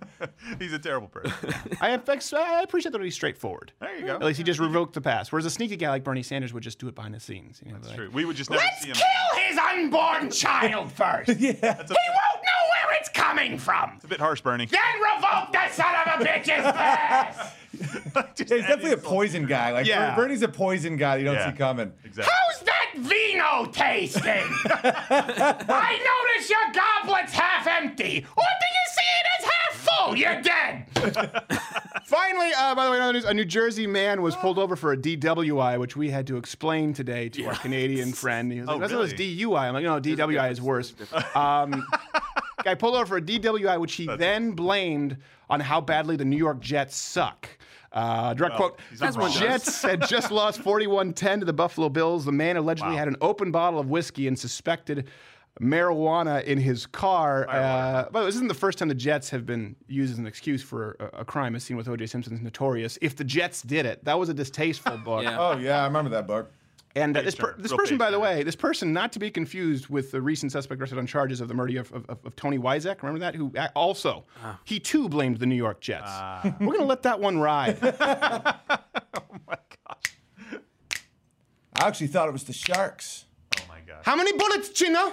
He's 0.59 0.73
a 0.73 0.79
terrible 0.79 1.09
person. 1.09 1.33
I, 1.81 1.91
in 1.91 2.01
I 2.07 2.63
appreciate 2.63 2.93
that 2.93 3.01
he's 3.03 3.15
straightforward. 3.15 3.73
There 3.81 3.97
you 3.99 4.00
go. 4.03 4.15
At 4.17 4.23
least 4.23 4.39
he 4.39 4.45
just 4.45 4.61
revoked 4.61 4.95
the 4.95 5.01
pass. 5.01 5.31
Whereas 5.33 5.45
a 5.47 5.51
sneaky 5.51 5.77
guy 5.77 5.89
like 5.91 6.05
Bernie 6.05 6.23
Sanders 6.23 6.53
would 6.53 6.63
just 6.63 6.79
do 6.79 6.89
it 6.89 6.95
behind 6.95 7.15
the 7.15 7.21
scenes. 7.21 7.61
You 7.65 7.73
know, 7.73 7.79
That's 7.79 7.89
like, 7.89 7.97
true. 7.97 8.11
We 8.13 8.25
would 8.25 8.37
just 8.37 8.51
never 8.51 8.63
Let's 8.63 8.83
see 8.83 8.89
him. 8.91 8.97
kill 8.97 9.43
his 9.45 9.59
unborn 9.59 10.31
child 10.31 10.93
first. 11.01 11.29
yeah. 11.29 11.35
He 11.35 11.59
won't 11.61 11.61
know 11.61 11.87
where 11.89 12.60
it's 13.01 13.09
coming 13.09 13.59
from. 13.59 13.93
It's 13.97 14.05
a 14.05 14.09
bit 14.09 14.21
harsh, 14.21 14.41
Bernie. 14.43 14.67
Then 14.67 14.81
revoke 15.01 15.53
the 15.53 15.69
son 15.71 15.95
of 16.07 16.21
a 16.21 16.25
bitch's 16.25 16.49
pass. 16.73 17.53
Just 18.37 18.51
Yeah, 18.51 18.57
he's 18.59 18.67
definitely 18.67 18.93
a 18.93 18.97
poison 18.99 19.47
guy. 19.47 19.73
Like 19.73 19.87
Yeah. 19.87 20.15
Bernie's 20.15 20.43
a 20.43 20.49
poison 20.49 20.97
guy 20.97 21.17
you 21.17 21.25
don't 21.25 21.35
Yeah. 21.35 21.51
see 21.53 21.57
coming. 21.57 21.93
Exactly. 22.05 22.33
How's 22.33 22.61
that 22.63 22.91
vino 22.97 23.71
tasting? 23.73 24.23
I 24.65 25.99
notice 26.37 26.51
your 26.51 26.73
goblet's 26.73 27.33
half 27.33 27.67
empty. 27.67 28.27
Or 28.37 28.45
do 28.45 28.67
you 28.67 28.87
see 28.93 29.11
it 29.21 29.27
as 29.39 29.45
half 29.45 29.97
full? 29.99 30.17
You're 30.17 30.43
dead. 30.43 30.87
Finally, 32.05 32.51
uh, 32.59 32.75
by 32.75 32.85
the 32.87 32.91
way, 32.91 32.97
another 32.97 33.13
news, 33.13 33.25
a 33.25 33.33
New 33.33 33.45
Jersey 33.45 33.87
man 33.87 34.21
was 34.21 34.35
pulled 34.37 34.59
over 34.59 34.75
for 34.75 34.93
a 34.93 34.97
DWI, 34.97 35.79
which 35.79 35.97
we 35.97 36.11
had 36.11 36.27
to 36.27 36.37
explain 36.37 36.93
today 36.93 37.29
to 37.31 37.45
our 37.47 37.55
Canadian 37.55 38.13
friend. 38.13 38.51
He 38.53 38.59
was 38.59 38.67
like, 38.67 38.77
Oh, 38.77 38.81
that's 38.81 38.93
really? 38.93 39.07
not 39.09 39.17
DUI. 39.17 39.61
I'm 39.69 39.75
like, 39.75 39.85
no, 39.85 40.01
DWI 40.01 40.51
is 40.51 40.61
worse. 40.61 40.93
Um, 41.37 41.87
guy 42.65 42.75
pulled 42.75 42.95
over 42.95 43.07
for 43.07 43.17
a 43.17 43.23
DWI, 43.23 43.79
which 43.81 43.95
he 43.95 44.07
then 44.07 44.53
blamed 44.53 45.17
on 45.49 45.61
how 45.61 45.81
badly 45.81 46.17
the 46.17 46.25
New 46.25 46.37
York 46.37 46.61
Jets 46.61 46.97
suck. 46.97 47.49
Uh, 47.93 48.35
direct 48.35 48.59
Well, 48.59 48.71
quote: 48.71 48.81
he's 48.91 49.01
not 49.01 49.17
wrong. 49.17 49.33
Jets 49.33 49.83
had 49.91 50.07
just 50.07 50.31
lost 50.31 50.61
41-10 50.63 51.41
to 51.41 51.45
the 51.45 51.53
Buffalo 51.53 51.89
Bills. 51.89 52.25
The 52.25 52.31
man 52.33 52.57
allegedly 52.57 52.93
Wow. 52.93 52.99
had 52.99 53.09
an 53.09 53.17
open 53.21 53.51
bottle 53.51 53.81
of 53.81 53.91
whiskey 53.91 54.29
and 54.29 54.39
suspected 54.39 55.09
marijuana 55.61 56.43
in 56.45 56.59
his 56.59 56.87
car. 56.87 57.47
Uh, 57.49 58.05
by 58.11 58.21
the 58.21 58.25
way, 58.25 58.25
this 58.27 58.37
isn't 58.37 58.49
the 58.49 58.55
first 58.55 58.79
time 58.79 58.89
the 58.89 58.95
Jets 58.95 59.31
have 59.31 59.45
been 59.45 59.77
used 59.89 60.13
as 60.13 60.19
an 60.19 60.27
excuse 60.27 60.63
for 60.63 60.97
a, 61.01 61.21
a 61.21 61.25
crime, 61.25 61.55
as 61.57 61.65
seen 61.65 61.77
with 61.77 61.89
O.J. 61.89 62.07
Simpson's 62.07 62.41
Notorious. 62.41 62.99
If 63.03 63.17
the 63.17 63.25
Jets 63.25 63.63
did 63.63 63.87
it, 63.87 64.05
that 64.05 64.19
was 64.19 64.29
a 64.29 64.35
distasteful 64.35 64.97
book. 65.05 65.23
Yeah. 65.25 65.37
Oh 65.39 65.57
yeah, 65.59 65.83
I 65.83 65.85
remember 65.87 66.11
that 66.11 66.27
book. 66.27 66.51
And 66.97 67.17
uh, 67.17 67.23
this, 67.23 67.37
per- 67.37 67.55
this 67.57 67.73
person, 67.73 67.99
by 67.99 68.11
the 68.11 68.19
way, 68.19 68.43
this 68.43 68.57
person, 68.57 68.93
not 68.93 69.13
to 69.13 69.21
be 69.21 69.31
confused 69.31 69.89
with 69.89 70.11
the 70.11 70.21
recent 70.21 70.51
suspect 70.51 70.81
arrested 70.81 70.99
on 70.99 71.07
charges 71.07 71.41
of 71.41 71.47
the 71.47 71.55
murder 71.55 71.79
of, 71.81 71.93
of, 71.93 72.05
of 72.25 72.35
Tony 72.35 72.59
Wyzek. 72.59 73.01
Remember 73.03 73.21
that? 73.21 73.37
Who 73.37 73.53
also, 73.77 74.25
Ah. 74.43 74.59
he 74.65 74.81
too 74.81 75.09
blamed 75.09 75.39
the 75.39 75.47
New 75.47 75.55
York 75.55 75.81
Jets. 75.81 76.11
We're 76.61 76.67
going 76.67 76.81
to 76.81 76.85
let 76.87 77.03
that 77.05 77.21
one 77.21 77.39
ride. 77.39 77.79
Oh 79.33 79.37
my 79.47 79.57
gosh. 79.87 80.59
I 81.75 81.87
actually 81.87 82.07
thought 82.09 82.29
it 82.29 82.33
was 82.33 82.45
the 82.45 82.53
Sharks. 82.53 83.25
Oh 83.59 83.63
my 83.69 83.81
gosh. 83.87 84.03
How 84.05 84.15
many 84.17 84.33
bullets, 84.37 84.71
Chino? 84.71 85.13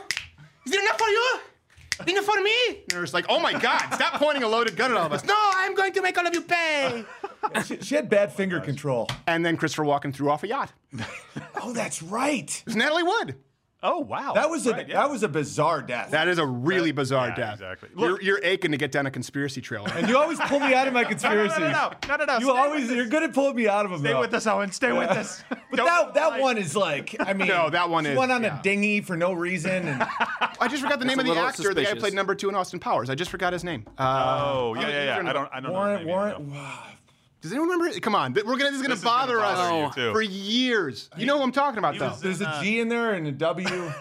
Is 0.66 0.72
there 0.72 0.82
enough 0.82 0.98
for 0.98 1.08
you? 1.08 1.40
Enough 2.06 2.26
for 2.26 2.40
me? 2.42 2.52
And 2.70 2.84
they're 2.90 3.06
like, 3.14 3.26
oh 3.30 3.40
my 3.40 3.54
God, 3.54 3.94
stop 3.94 4.14
pointing 4.14 4.44
a 4.44 4.48
loaded 4.48 4.76
gun 4.76 4.92
at 4.92 4.98
all 4.98 5.06
of 5.08 5.14
us. 5.14 5.24
No, 5.26 5.34
I'm 5.36 5.74
going 5.74 5.94
to 5.94 6.02
make 6.02 6.18
all 6.18 6.28
of 6.28 6.34
you 6.34 6.42
pay. 6.42 7.06
She, 7.66 7.80
she 7.82 7.96
had 7.96 8.10
bad 8.10 8.32
finger 8.34 8.60
control. 8.60 9.08
And 9.26 9.46
then 9.46 9.58
Christopher 9.58 9.84
Walken 9.84 10.14
threw 10.14 10.30
off 10.30 10.44
a 10.44 10.48
yacht. 10.48 10.74
Oh, 11.62 11.74
that's 11.74 12.02
right. 12.04 12.50
It 12.50 12.66
was 12.66 12.76
Natalie 12.76 13.04
Wood. 13.04 13.36
Oh 13.84 14.00
wow. 14.00 14.34
That 14.34 14.50
was 14.50 14.66
a 14.66 14.72
Right, 14.72 14.88
yeah. 14.90 14.96
that 14.96 15.10
was 15.12 15.22
a 15.22 15.28
bizarre 15.28 15.84
death. 15.84 16.10
That 16.10 16.28
is 16.28 16.40
a 16.40 16.46
really 16.46 16.92
bizarre 16.92 17.28
yeah, 17.30 17.36
death. 17.36 17.54
exactly. 17.56 17.90
You're, 17.96 18.20
you're 18.22 18.40
aching 18.44 18.72
to 18.72 18.78
get 18.78 18.92
down 18.92 19.06
a 19.06 19.12
conspiracy 19.12 19.62
trail. 19.62 19.86
and 19.94 20.10
you 20.10 20.18
always 20.18 20.40
pull 20.40 20.60
me 20.60 20.74
out 20.74 20.88
of 20.88 20.94
my 20.96 21.02
no, 21.04 21.10
conspiracies. 21.10 21.60
no, 21.60 21.68
no, 21.70 21.92
no, 22.08 22.16
no, 22.16 22.26
no. 22.26 22.34
You 22.40 22.46
Stay 22.48 22.58
always 22.58 22.90
you're 22.92 23.04
us. 23.04 23.10
good 23.10 23.22
at 23.24 23.34
pulling 23.36 23.56
me 23.56 23.68
out 23.68 23.86
of 23.86 23.92
them. 23.92 24.00
Stay 24.00 24.14
though. 24.14 24.20
with 24.22 24.34
us, 24.34 24.48
Owen. 24.48 24.72
Stay 24.72 24.92
with 24.92 25.10
us. 25.12 25.44
But 25.70 25.76
Don't 25.78 25.86
that 25.86 26.14
that 26.14 26.28
lie. 26.30 26.40
one 26.40 26.58
is 26.58 26.78
like, 26.78 27.14
I 27.20 27.34
mean, 27.34 27.50
No, 27.50 27.70
that 27.70 27.90
one 27.90 28.06
is- 28.06 28.18
went 28.18 28.32
on 28.32 28.42
yeah. 28.42 28.58
a 28.58 28.64
dinghy 28.64 29.02
for 29.02 29.18
no 29.18 29.34
reason, 29.34 29.88
and 29.90 30.02
I 30.62 30.68
just 30.70 30.82
forgot 30.82 30.98
the 31.00 31.06
name 31.06 31.20
of 31.20 31.26
the 31.26 31.32
little 31.34 31.46
actor. 31.46 31.74
The 31.74 31.84
guy 31.84 31.90
who 31.90 31.98
played 31.98 32.14
number 32.14 32.36
two 32.36 32.48
in 32.48 32.56
Austin 32.56 32.80
Powers. 32.80 33.10
I 33.10 33.16
just 33.16 33.30
forgot 33.30 33.52
his 33.52 33.66
name. 33.66 33.86
Uh, 33.98 34.44
Oh 34.48 34.76
yeah, 34.76 34.88
yeah, 34.88 35.22
yeah. 35.22 35.30
I 35.30 35.34
don't. 35.34 35.50
I 35.52 35.60
don't 35.60 35.64
know. 35.64 35.72
Warren 35.74 35.96
maybe, 35.98 36.10
Warren. 36.10 36.54
no. 36.54 36.70
Does 37.42 37.52
anyone 37.52 37.70
remember? 37.70 37.96
It? 37.96 38.02
Come 38.02 38.16
on, 38.16 38.34
we're 38.34 38.44
gonna. 38.44 38.72
This 38.72 38.74
is 38.76 38.82
gonna 38.82 38.90
This 38.90 39.00
is 39.00 39.04
gonna 39.04 39.18
bother 39.28 39.40
us 39.40 39.96
you, 39.98 40.04
too. 40.04 40.14
for 40.14 40.22
years. 40.22 41.10
You 41.18 41.26
know 41.26 41.38
who 41.38 41.44
I'm 41.44 41.52
talking 41.52 41.80
about, 41.80 41.98
though. 41.98 42.10
There's 42.22 42.42
a 42.42 42.50
uh, 42.50 42.64
G 42.64 42.80
in 42.80 42.90
there 42.90 43.14
and 43.14 43.28
a 43.28 43.32
W. 43.32 43.68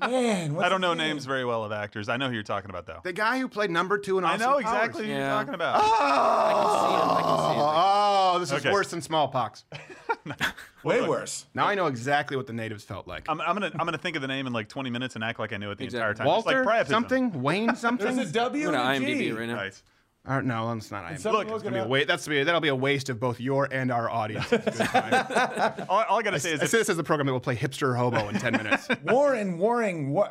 Man, 0.00 0.54
what's 0.54 0.64
I 0.64 0.70
don't 0.70 0.80
know 0.80 0.94
name? 0.94 1.08
names 1.08 1.26
very 1.26 1.44
well 1.44 1.62
of 1.62 1.72
actors. 1.72 2.08
I 2.08 2.16
know 2.16 2.28
who 2.28 2.32
you're 2.34 2.42
talking 2.42 2.70
about 2.70 2.86
though. 2.86 3.00
The 3.04 3.12
guy 3.12 3.38
who 3.38 3.48
played 3.48 3.70
number 3.70 3.98
two 3.98 4.16
in 4.16 4.24
I 4.24 4.28
Austin 4.34 4.40
know 4.40 4.52
Powers. 4.52 4.62
exactly 4.62 5.04
who 5.04 5.10
you're 5.10 5.20
Yeah. 5.20 5.28
talking 5.34 5.52
about. 5.52 5.78
Oh! 5.82 5.84
I 5.84 6.52
can 6.54 6.70
see 6.80 6.94
him. 6.94 7.10
I 7.10 7.20
can 7.20 7.38
see 7.38 7.54
him. 7.60 7.66
Oh, 7.66 8.38
this 8.40 8.50
is 8.52 8.58
Okay. 8.60 8.72
worse 8.72 8.88
than 8.90 9.02
smallpox. 9.02 9.64
Way 10.84 11.06
worse. 11.06 11.44
Now 11.54 11.66
I 11.66 11.74
know 11.74 11.86
exactly 11.86 12.36
what 12.38 12.46
the 12.46 12.52
natives 12.54 12.82
felt 12.82 13.06
like. 13.06 13.26
I'm, 13.28 13.42
I'm 13.42 13.54
gonna 13.54 13.70
I'm 13.74 13.84
gonna 13.86 13.98
think 13.98 14.16
of 14.16 14.22
the 14.22 14.28
name 14.28 14.46
in 14.46 14.54
like 14.54 14.68
20 14.68 14.88
minutes 14.88 15.16
and 15.16 15.24
act 15.24 15.38
like 15.38 15.52
I 15.52 15.58
knew 15.58 15.70
it 15.70 15.76
the 15.76 15.84
Exactly. 15.84 16.00
entire 16.00 16.14
time. 16.14 16.26
Walter 16.26 16.64
like 16.64 16.86
priapism. 16.86 16.90
something, 16.90 17.42
Wayne 17.42 17.76
something. 17.76 18.16
There's 18.16 18.30
a 18.30 18.32
W 18.32 18.68
I'm 18.68 18.74
and 18.74 19.04
gonna 19.04 19.12
a 19.14 19.18
G. 19.18 19.30
IMDb 19.30 19.38
right 19.38 19.48
now. 19.48 19.54
Right. 19.56 19.82
Uh, 20.26 20.42
no, 20.42 20.72
that's 20.74 20.90
not. 20.90 21.04
I 21.04 21.16
Look, 21.30 21.48
it's 21.48 21.64
it 21.64 21.72
Be 21.72 21.78
a 21.78 21.86
wa- 21.88 22.00
that's 22.06 22.28
be, 22.28 22.42
that'll 22.42 22.60
be 22.60 22.68
a 22.68 22.74
waste 22.74 23.08
of 23.08 23.18
both 23.18 23.40
your 23.40 23.66
and 23.72 23.90
our 23.90 24.10
audience. 24.10 24.52
All, 25.88 26.04
all 26.08 26.18
I 26.18 26.22
gotta 26.22 26.38
say 26.38 26.52
is 26.52 26.60
I 26.60 26.64
if, 26.64 26.70
this 26.72 26.90
is 26.90 26.96
the 26.98 27.02
program 27.02 27.26
that 27.26 27.32
will 27.32 27.40
play 27.40 27.56
hipster 27.56 27.96
hobo 27.96 28.28
in 28.28 28.34
ten 28.38 28.52
minutes. 28.52 28.86
Warren 29.04 29.58
Waring. 29.58 30.10
Wa- 30.10 30.28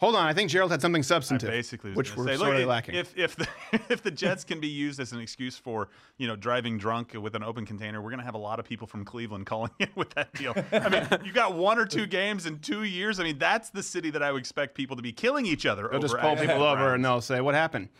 Hold 0.00 0.16
on, 0.16 0.26
I 0.26 0.32
think 0.32 0.50
Gerald 0.50 0.72
had 0.72 0.82
something 0.82 1.04
substantive, 1.04 1.48
basically 1.48 1.90
was 1.90 1.96
which 1.96 2.16
we're 2.16 2.24
say, 2.26 2.30
look, 2.32 2.48
sorely 2.48 2.64
lacking. 2.64 2.96
If 2.96 3.16
if 3.16 3.36
the 3.36 3.46
if 3.88 4.02
the 4.02 4.10
Jets 4.10 4.42
can 4.42 4.58
be 4.58 4.68
used 4.68 4.98
as 4.98 5.12
an 5.12 5.20
excuse 5.20 5.56
for 5.56 5.88
you 6.16 6.26
know 6.26 6.34
driving 6.34 6.76
drunk 6.76 7.14
with 7.14 7.36
an 7.36 7.44
open 7.44 7.64
container, 7.66 8.02
we're 8.02 8.10
gonna 8.10 8.24
have 8.24 8.34
a 8.34 8.38
lot 8.38 8.58
of 8.58 8.64
people 8.66 8.88
from 8.88 9.04
Cleveland 9.04 9.46
calling 9.46 9.70
in 9.78 9.88
with 9.94 10.10
that 10.14 10.34
deal. 10.34 10.54
I 10.72 10.88
mean, 10.88 11.06
you 11.24 11.32
got 11.32 11.54
one 11.54 11.78
or 11.78 11.86
two 11.86 12.06
games 12.06 12.46
in 12.46 12.58
two 12.58 12.82
years. 12.82 13.20
I 13.20 13.22
mean, 13.22 13.38
that's 13.38 13.70
the 13.70 13.82
city 13.82 14.10
that 14.10 14.24
I 14.24 14.32
would 14.32 14.40
expect 14.40 14.74
people 14.74 14.96
to 14.96 15.02
be 15.02 15.12
killing 15.12 15.46
each 15.46 15.66
other. 15.66 15.82
They'll 15.84 15.98
over 15.98 16.08
just 16.08 16.18
pull 16.18 16.34
people 16.34 16.64
over 16.64 16.94
and 16.94 17.04
they'll 17.04 17.20
say, 17.20 17.40
"What 17.40 17.54
happened?" 17.54 17.90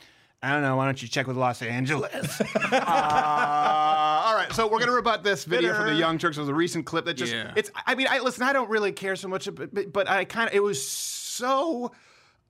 I 0.43 0.53
don't 0.53 0.63
know. 0.63 0.77
Why 0.77 0.85
don't 0.85 1.03
you 1.03 1.09
check 1.09 1.27
with 1.27 1.37
Los 1.37 1.63
Angeles? 1.63 2.41
uh, 2.73 2.81
all 2.85 4.35
right, 4.35 4.49
so 4.53 4.69
we're 4.69 4.79
gonna 4.79 4.93
rebut 4.93 5.25
this 5.25 5.45
video 5.45 5.75
from 5.75 5.87
the 5.87 5.95
Young 5.95 6.17
Turks. 6.17 6.37
It 6.37 6.41
was 6.41 6.49
a 6.49 6.55
recent 6.55 6.87
clip 6.87 7.07
that 7.07 7.15
just. 7.15 7.33
Yeah. 7.33 7.53
It's. 7.57 7.73
I 7.87 7.97
mean, 7.97 8.07
I 8.09 8.21
listen. 8.21 8.45
I 8.45 8.53
don't 8.53 8.71
really 8.71 8.93
care 8.93 9.17
so 9.17 9.27
much, 9.27 9.53
but, 9.53 9.75
but, 9.75 9.93
but 9.93 10.09
I 10.09 10.25
kind 10.25 10.49
of. 10.49 10.55
It 10.55 10.63
was 10.63 10.87
so 10.87 11.91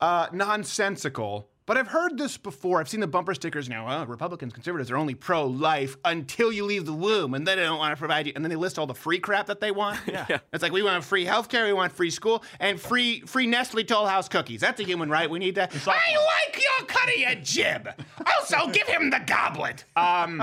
uh, 0.02 0.26
nonsensical. 0.32 1.48
But 1.68 1.76
I've 1.76 1.88
heard 1.88 2.16
this 2.16 2.38
before. 2.38 2.80
I've 2.80 2.88
seen 2.88 3.00
the 3.00 3.06
bumper 3.06 3.34
stickers 3.34 3.68
now. 3.68 3.86
Well, 3.86 4.06
Republicans, 4.06 4.54
conservatives 4.54 4.90
are 4.90 4.96
only 4.96 5.14
pro-life 5.14 5.98
until 6.02 6.50
you 6.50 6.64
leave 6.64 6.86
the 6.86 6.94
womb, 6.94 7.34
and 7.34 7.46
then 7.46 7.58
they 7.58 7.64
don't 7.64 7.76
want 7.76 7.92
to 7.92 7.98
provide 7.98 8.26
you. 8.26 8.32
And 8.34 8.42
then 8.42 8.48
they 8.48 8.56
list 8.56 8.78
all 8.78 8.86
the 8.86 8.94
free 8.94 9.18
crap 9.18 9.48
that 9.48 9.60
they 9.60 9.70
want. 9.70 10.00
Yeah. 10.08 10.38
It's 10.54 10.62
like 10.62 10.72
we 10.72 10.82
want 10.82 11.04
free 11.04 11.26
healthcare, 11.26 11.66
we 11.66 11.74
want 11.74 11.92
free 11.92 12.10
school, 12.10 12.42
and 12.58 12.80
free 12.80 13.20
free 13.20 13.46
Nestle 13.46 13.84
Toll 13.84 14.06
House 14.06 14.26
cookies. 14.28 14.62
That's 14.62 14.80
a 14.80 14.82
human 14.82 15.10
right. 15.10 15.28
We 15.28 15.38
need 15.38 15.56
that. 15.56 15.70
I 15.86 16.46
like 16.46 16.56
your 16.56 16.86
cut 16.86 17.08
of 17.08 17.16
your 17.16 17.34
jib. 17.34 17.88
Also, 18.26 18.68
give 18.72 18.86
him 18.86 19.10
the 19.10 19.20
goblet. 19.26 19.84
Um, 19.96 20.42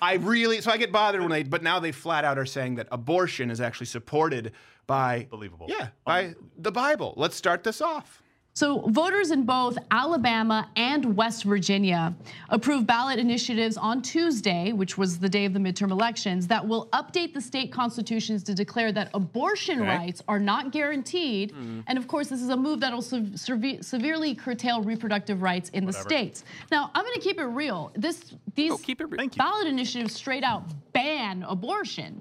I 0.00 0.14
really 0.14 0.60
so 0.60 0.70
I 0.70 0.76
get 0.76 0.92
bothered 0.92 1.20
when 1.20 1.30
they, 1.30 1.42
but 1.42 1.64
now 1.64 1.80
they 1.80 1.90
flat 1.90 2.24
out 2.24 2.38
are 2.38 2.46
saying 2.46 2.76
that 2.76 2.86
abortion 2.92 3.50
is 3.50 3.60
actually 3.60 3.86
supported 3.86 4.52
by 4.86 5.26
Believable. 5.28 5.66
Yeah, 5.68 5.88
by 6.04 6.34
the 6.56 6.72
Bible. 6.72 7.14
Let's 7.16 7.34
start 7.34 7.64
this 7.64 7.80
off. 7.80 8.22
So, 8.58 8.80
voters 8.88 9.30
in 9.30 9.44
both 9.44 9.78
Alabama 9.92 10.68
and 10.74 11.16
West 11.16 11.44
Virginia 11.44 12.12
approved 12.48 12.88
ballot 12.88 13.20
initiatives 13.20 13.76
on 13.76 14.02
Tuesday, 14.02 14.72
which 14.72 14.98
was 14.98 15.20
the 15.20 15.28
day 15.28 15.44
of 15.44 15.52
the 15.52 15.60
midterm 15.60 15.92
elections, 15.92 16.48
that 16.48 16.66
will 16.66 16.88
update 16.92 17.34
the 17.34 17.40
state 17.40 17.70
constitutions 17.70 18.42
to 18.42 18.54
declare 18.54 18.90
that 18.90 19.10
abortion 19.14 19.82
Okay. 19.82 19.88
rights 19.88 20.24
are 20.26 20.40
not 20.40 20.72
guaranteed. 20.72 21.52
Mm-hmm. 21.52 21.82
And 21.86 21.98
of 21.98 22.08
course, 22.08 22.26
this 22.26 22.42
is 22.42 22.48
a 22.48 22.56
move 22.56 22.80
that 22.80 22.92
will 22.92 23.00
severely 23.00 24.34
curtail 24.34 24.82
reproductive 24.82 25.40
rights 25.40 25.68
in 25.68 25.86
the 25.86 25.92
states. 25.92 26.42
Now, 26.72 26.90
I'm 26.96 27.04
going 27.04 27.14
to 27.14 27.20
keep 27.20 27.38
it 27.38 27.44
real. 27.44 27.92
This 27.94 28.34
these 28.56 28.72
oh, 28.72 28.78
keep 28.78 29.00
it 29.00 29.04
real. 29.04 29.28
Ballot 29.36 29.68
initiatives 29.68 30.14
straight 30.16 30.42
out 30.42 30.64
ban 30.92 31.44
abortion. 31.44 32.20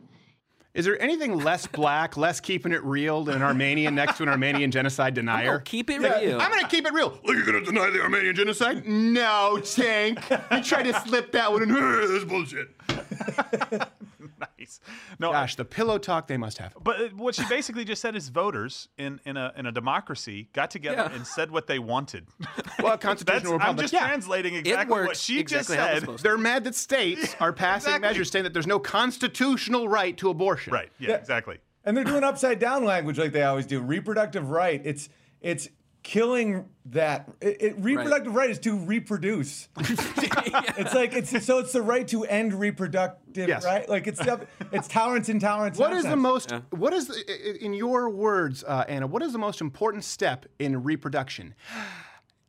Is 0.77 0.85
there 0.85 1.01
anything 1.01 1.39
less 1.39 1.65
black, 1.65 2.17
less 2.17 2.39
keeping 2.39 2.71
it 2.71 2.83
real 2.83 3.23
than 3.23 3.37
an 3.37 3.41
Armenian 3.41 3.95
next 3.95 4.17
to 4.17 4.23
an 4.23 4.29
Armenian 4.29 4.69
genocide 4.69 5.15
denier? 5.15 5.57
Keep 5.61 5.89
it 5.89 6.01
real. 6.01 6.39
I'm 6.39 6.51
gonna 6.51 6.67
keep 6.67 6.85
it 6.85 6.93
real. 6.93 7.17
Are 7.27 7.33
you 7.33 7.43
gonna 7.43 7.65
deny 7.65 7.89
the 7.89 7.99
Armenian 7.99 8.35
genocide? 8.35 8.87
No, 8.87 9.59
Tank. 9.59 10.19
You 10.51 10.61
tried 10.61 10.83
to 10.83 10.93
slip 11.01 11.31
that 11.31 11.51
one 11.51 11.63
in. 11.63 11.69
This 11.97 12.11
is 12.11 12.25
bullshit. 12.25 12.69
Nice. 14.67 14.79
No, 15.19 15.31
Gosh, 15.31 15.55
the 15.55 15.65
pillow 15.65 15.97
talk 15.97 16.27
they 16.27 16.37
must 16.37 16.57
have. 16.57 16.75
But 16.81 16.99
uh, 17.01 17.07
what 17.15 17.35
she 17.35 17.45
basically 17.47 17.85
just 17.85 18.01
said 18.01 18.15
is 18.15 18.29
voters 18.29 18.89
in, 18.97 19.19
in 19.25 19.37
a 19.37 19.53
in 19.55 19.65
a 19.65 19.71
democracy 19.71 20.49
got 20.53 20.69
together 20.71 21.07
Yeah. 21.09 21.15
and 21.15 21.25
said 21.25 21.51
what 21.51 21.67
they 21.67 21.79
wanted. 21.79 22.27
Well, 22.79 22.87
a 22.87 22.89
That's, 22.91 23.03
constitutional 23.23 23.57
I'm 23.59 23.75
just 23.77 23.91
yeah. 23.91 24.05
translating 24.07 24.53
exactly 24.53 24.99
what 25.01 25.17
she 25.17 25.39
exactly 25.39 25.77
just 25.77 26.05
said. 26.05 26.17
They're 26.19 26.37
mad 26.37 26.63
that 26.65 26.75
states 26.75 27.35
are 27.39 27.51
passing 27.51 27.89
Exactly. 27.89 28.07
measures 28.07 28.29
saying 28.29 28.43
that 28.43 28.53
there's 28.53 28.67
no 28.67 28.77
constitutional 28.77 29.89
right 29.89 30.15
to 30.17 30.29
abortion. 30.29 30.73
Right. 30.73 30.89
Yeah, 30.99 31.15
exactly. 31.15 31.57
And 31.85 31.95
they're 31.97 32.03
doing 32.03 32.23
upside 32.23 32.59
down 32.59 32.83
language 32.83 33.17
like 33.17 33.31
they 33.31 33.43
always 33.43 33.65
do. 33.65 33.81
Reproductive 33.81 34.49
right. 34.49 34.79
It's 34.83 35.09
it's 35.41 35.69
killing 36.07 36.69
that. 36.85 37.27
It, 37.41 37.57
it- 37.61 37.75
reproductive 37.79 38.33
right. 38.33 38.49
is 38.49 38.59
to 38.59 38.77
reproduce. 38.77 39.67
It's 40.79 40.93
like 40.93 41.13
it's 41.13 41.45
so 41.45 41.59
it's 41.59 41.73
the 41.73 41.81
right 41.81 42.07
to 42.07 42.23
end 42.23 42.53
reproductive 42.53 43.47
Yes. 43.49 43.65
right. 43.65 43.87
Like 43.89 44.07
it's 44.07 44.21
it's 44.71 44.87
tolerance, 44.87 45.27
intolerance. 45.27 45.77
What 45.77 45.91
is 45.91 46.03
the 46.03 46.15
nonsense. 46.15 46.51
most? 46.71 46.79
What 46.79 46.93
is 46.93 47.07
the, 47.07 47.15
i- 47.15 47.49
i- 47.49 47.57
in 47.65 47.73
your 47.73 48.09
words, 48.09 48.63
uh, 48.63 48.85
Anna? 48.87 49.05
What 49.07 49.21
is 49.23 49.33
the 49.33 49.39
most 49.39 49.59
important 49.59 50.03
step 50.05 50.45
in 50.59 50.81
reproduction? 50.83 51.55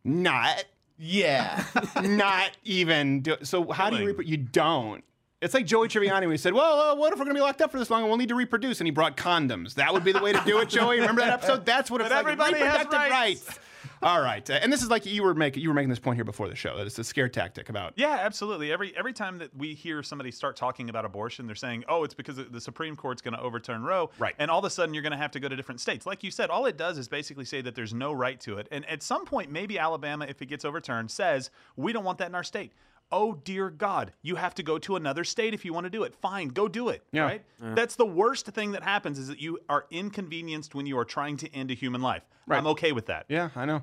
Not, 0.04 0.64
Yeah. 0.98 1.64
not 2.02 2.50
even. 2.64 3.20
Do, 3.22 3.36
so 3.42 3.70
how 3.72 3.90
do 3.90 3.96
you 3.96 4.00
Killing. 4.02 4.06
reproduce? 4.08 4.30
You 4.30 4.36
don't. 4.38 5.04
It's 5.40 5.54
like 5.54 5.66
Joey 5.66 5.86
Tribbiani 5.86 6.22
when 6.22 6.32
he 6.32 6.36
said, 6.36 6.52
"Well, 6.52 6.80
uh, 6.80 6.94
what 6.96 7.12
if 7.12 7.18
we're 7.18 7.24
going 7.24 7.36
to 7.36 7.38
be 7.38 7.44
locked 7.44 7.62
up 7.62 7.70
for 7.70 7.78
this 7.78 7.90
long 7.90 8.00
and 8.00 8.08
we'll 8.10 8.18
need 8.18 8.30
to 8.30 8.34
reproduce?" 8.34 8.80
And 8.80 8.86
he 8.88 8.90
brought 8.90 9.16
condoms. 9.16 9.74
That 9.74 9.92
would 9.92 10.02
be 10.02 10.10
the 10.10 10.20
way 10.20 10.32
to 10.32 10.42
do 10.44 10.58
it, 10.58 10.68
Joey. 10.68 10.98
Remember 10.98 11.20
that 11.20 11.32
episode? 11.32 11.64
That's 11.64 11.90
what 11.90 12.00
it's 12.00 12.10
But 12.10 12.16
like. 12.16 12.20
everybody 12.24 12.58
has 12.58 12.78
reproductive 12.84 13.10
rights. 13.10 13.58
All 14.02 14.20
right, 14.20 14.48
uh, 14.48 14.54
and 14.54 14.72
this 14.72 14.82
is 14.82 14.90
like 14.90 15.06
you 15.06 15.22
were 15.22 15.34
making 15.34 15.62
you 15.62 15.68
were 15.68 15.74
making 15.74 15.90
this 15.90 15.98
point 16.00 16.16
here 16.16 16.24
before 16.24 16.48
the 16.48 16.54
show 16.56 16.76
that 16.76 16.86
it's 16.86 16.98
a 16.98 17.04
scare 17.04 17.28
tactic 17.28 17.68
about. 17.68 17.92
Yeah, 17.96 18.16
absolutely. 18.20 18.72
Every 18.72 18.96
every 18.96 19.12
time 19.12 19.38
that 19.38 19.56
we 19.56 19.74
hear 19.74 20.02
somebody 20.02 20.32
start 20.32 20.56
talking 20.56 20.88
about 20.90 21.04
abortion, 21.04 21.46
they're 21.46 21.54
saying, 21.56 21.84
"Oh, 21.88 22.02
it's 22.02 22.14
because 22.14 22.36
the 22.36 22.60
Supreme 22.60 22.96
Court's 22.96 23.22
going 23.22 23.34
to 23.34 23.40
overturn 23.40 23.82
Roe." 23.84 24.10
Right. 24.18 24.34
And 24.40 24.50
all 24.50 24.58
of 24.58 24.64
a 24.64 24.70
sudden, 24.70 24.92
you're 24.92 25.02
going 25.02 25.12
to 25.12 25.18
have 25.18 25.30
to 25.32 25.40
go 25.40 25.48
to 25.48 25.54
different 25.56 25.80
states. 25.80 26.04
Like 26.04 26.24
you 26.24 26.32
said, 26.32 26.50
all 26.50 26.66
it 26.66 26.76
does 26.76 26.98
is 26.98 27.06
basically 27.08 27.44
say 27.44 27.60
that 27.60 27.74
there's 27.76 27.94
no 27.94 28.12
right 28.12 28.38
to 28.40 28.58
it. 28.58 28.66
And 28.72 28.84
at 28.86 29.02
some 29.04 29.24
point, 29.24 29.50
maybe 29.52 29.78
Alabama, 29.78 30.26
if 30.28 30.42
it 30.42 30.46
gets 30.46 30.64
overturned, 30.64 31.10
says 31.12 31.50
we 31.76 31.92
don't 31.92 32.04
want 32.04 32.18
that 32.18 32.28
in 32.28 32.34
our 32.34 32.44
state. 32.44 32.72
Oh 33.10 33.34
dear 33.44 33.70
God, 33.70 34.12
you 34.22 34.36
have 34.36 34.54
to 34.56 34.62
go 34.62 34.78
to 34.80 34.96
another 34.96 35.24
state 35.24 35.54
if 35.54 35.64
you 35.64 35.72
want 35.72 35.84
to 35.84 35.90
do 35.90 36.02
it. 36.02 36.14
Fine, 36.14 36.48
go 36.48 36.68
do 36.68 36.90
it. 36.90 37.02
Yeah. 37.12 37.22
Right. 37.22 37.42
That's 37.60 37.96
the 37.96 38.04
worst 38.06 38.46
thing 38.46 38.72
that 38.72 38.82
happens 38.82 39.18
is 39.18 39.28
that 39.28 39.40
you 39.40 39.58
are 39.68 39.86
inconvenienced 39.90 40.74
when 40.74 40.86
you 40.86 40.98
are 40.98 41.04
trying 41.04 41.36
to 41.38 41.54
end 41.54 41.70
a 41.70 41.74
human 41.74 42.02
life. 42.02 42.22
Right. 42.46 42.58
I'm 42.58 42.66
okay 42.68 42.92
with 42.92 43.06
that. 43.06 43.24
Yeah, 43.28 43.48
I 43.56 43.64
know. 43.64 43.82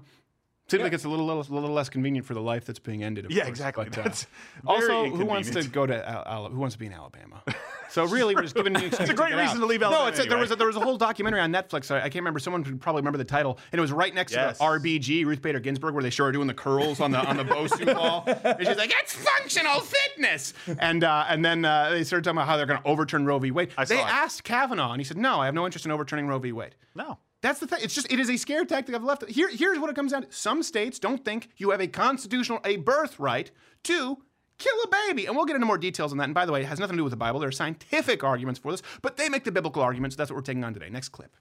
Seems 0.67 0.81
like 0.81 0.93
it's 0.93 1.05
a 1.05 1.09
little, 1.09 1.25
little, 1.27 1.43
little 1.53 1.69
less 1.71 1.89
convenient 1.89 2.25
for 2.25 2.33
the 2.33 2.41
life 2.41 2.65
that's 2.65 2.79
being 2.79 3.03
ended. 3.03 3.25
Of 3.25 3.31
Yeah, 3.31 3.43
course, 3.43 3.49
exactly. 3.49 3.85
but, 3.85 3.97
uh, 3.99 4.03
That's 4.03 4.25
also, 4.65 5.09
who 5.11 5.23
wants 5.25 5.51
to 5.51 5.63
go 5.63 5.85
to 5.85 6.09
Al- 6.09 6.23
Al- 6.25 6.49
who 6.49 6.57
wants 6.59 6.73
to 6.73 6.79
be 6.79 6.88
in 6.88 6.93
Alabama? 6.93 7.43
So 7.89 8.05
really, 8.05 8.35
we're 8.35 8.41
just 8.43 8.55
giving. 8.55 8.75
It's 8.85 8.99
a 8.99 9.13
great 9.13 9.35
reason 9.35 9.59
to 9.59 9.65
leave 9.65 9.81
No, 9.81 9.87
Alabama 9.87 10.09
it's 10.09 10.19
a, 10.19 10.23
there 10.29 10.37
was 10.37 10.51
a, 10.51 10.55
there 10.55 10.67
was 10.67 10.75
a 10.75 10.79
whole 10.79 10.97
documentary 10.97 11.39
on 11.41 11.51
Netflix. 11.51 11.91
I, 11.91 11.97
I 11.97 12.01
can't 12.03 12.15
remember. 12.15 12.39
Someone 12.39 12.63
could 12.63 12.79
probably 12.81 13.01
remember 13.01 13.17
the 13.17 13.23
title, 13.25 13.59
and 13.71 13.79
it 13.79 13.81
was 13.81 13.91
right 13.91 14.13
next 14.13 14.33
Yes. 14.33 14.57
to 14.57 14.63
the 14.63 14.69
RBG 14.69 15.25
Ruth 15.25 15.41
Bader 15.41 15.59
Ginsburg, 15.59 15.93
where 15.93 16.03
they 16.03 16.09
show 16.09 16.25
her 16.25 16.31
doing 16.31 16.47
the 16.47 16.53
curls 16.53 16.99
on 16.99 17.11
the 17.11 17.19
on 17.19 17.37
the 17.37 17.45
Bosu 17.45 17.85
ball. 17.93 18.23
And 18.43 18.65
she's 18.67 18.77
like, 18.77 18.93
"It's 19.01 19.13
functional 19.13 19.81
fitness," 19.81 20.53
and 20.79 21.03
uh, 21.03 21.25
and 21.27 21.43
then 21.43 21.65
uh, 21.65 21.89
they 21.91 22.03
started 22.03 22.23
talking 22.23 22.37
about 22.37 22.47
how 22.47 22.57
they're 22.57 22.65
going 22.65 22.81
to 22.81 22.87
overturn 22.87 23.25
Roe 23.25 23.39
v. 23.39 23.51
Wade. 23.51 23.69
I 23.77 23.85
they 23.85 23.99
asked 23.99 24.43
Kavanaugh, 24.43 24.91
and 24.91 24.99
he 24.99 25.05
said, 25.05 25.17
"No, 25.17 25.39
I 25.39 25.45
have 25.45 25.53
no 25.55 25.65
interest 25.65 25.85
in 25.85 25.91
overturning 25.91 26.27
Roe 26.27 26.39
v. 26.39 26.51
Wade." 26.51 26.75
No. 26.95 27.19
That's 27.41 27.59
the 27.59 27.67
thing. 27.67 27.79
It's 27.83 27.93
just 27.93 28.11
it 28.11 28.19
is 28.19 28.29
a 28.29 28.37
scare 28.37 28.65
tactic 28.65 28.95
I've 28.95 29.03
left. 29.03 29.29
Here, 29.29 29.49
here's 29.49 29.77
what 29.77 29.89
it 29.91 29.95
comes 29.95 30.11
down 30.13 30.23
to. 30.23 30.31
Some 30.31 30.63
states 30.63 30.97
don't 30.97 31.23
think 31.23 31.49
you 31.57 31.69
have 31.71 31.79
a 31.81 31.87
constitutional, 31.87 32.59
a 32.65 32.77
birthright 32.77 33.51
to 33.83 34.17
kill 34.57 34.75
a 34.83 34.87
baby. 34.87 35.25
And 35.25 35.35
we'll 35.35 35.45
get 35.45 35.55
into 35.55 35.67
more 35.67 35.77
details 35.77 36.11
on 36.11 36.17
that. 36.19 36.25
And 36.25 36.33
by 36.33 36.45
the 36.45 36.51
way, 36.51 36.61
it 36.61 36.65
has 36.65 36.79
nothing 36.79 36.95
to 36.95 36.99
do 36.99 37.03
with 37.03 37.11
the 37.11 37.17
Bible. 37.17 37.39
There 37.39 37.49
are 37.49 37.53
scientific 37.53 38.23
arguments 38.23 38.59
for 38.59 38.71
this, 38.71 38.81
but 39.01 39.17
they 39.17 39.29
make 39.29 39.43
the 39.43 39.51
biblical 39.51 39.81
arguments. 39.81 40.15
That's 40.15 40.29
what 40.29 40.35
we're 40.35 40.41
taking 40.41 40.63
on 40.63 40.73
today. 40.73 40.89
Next 40.89 41.09
clip. 41.09 41.35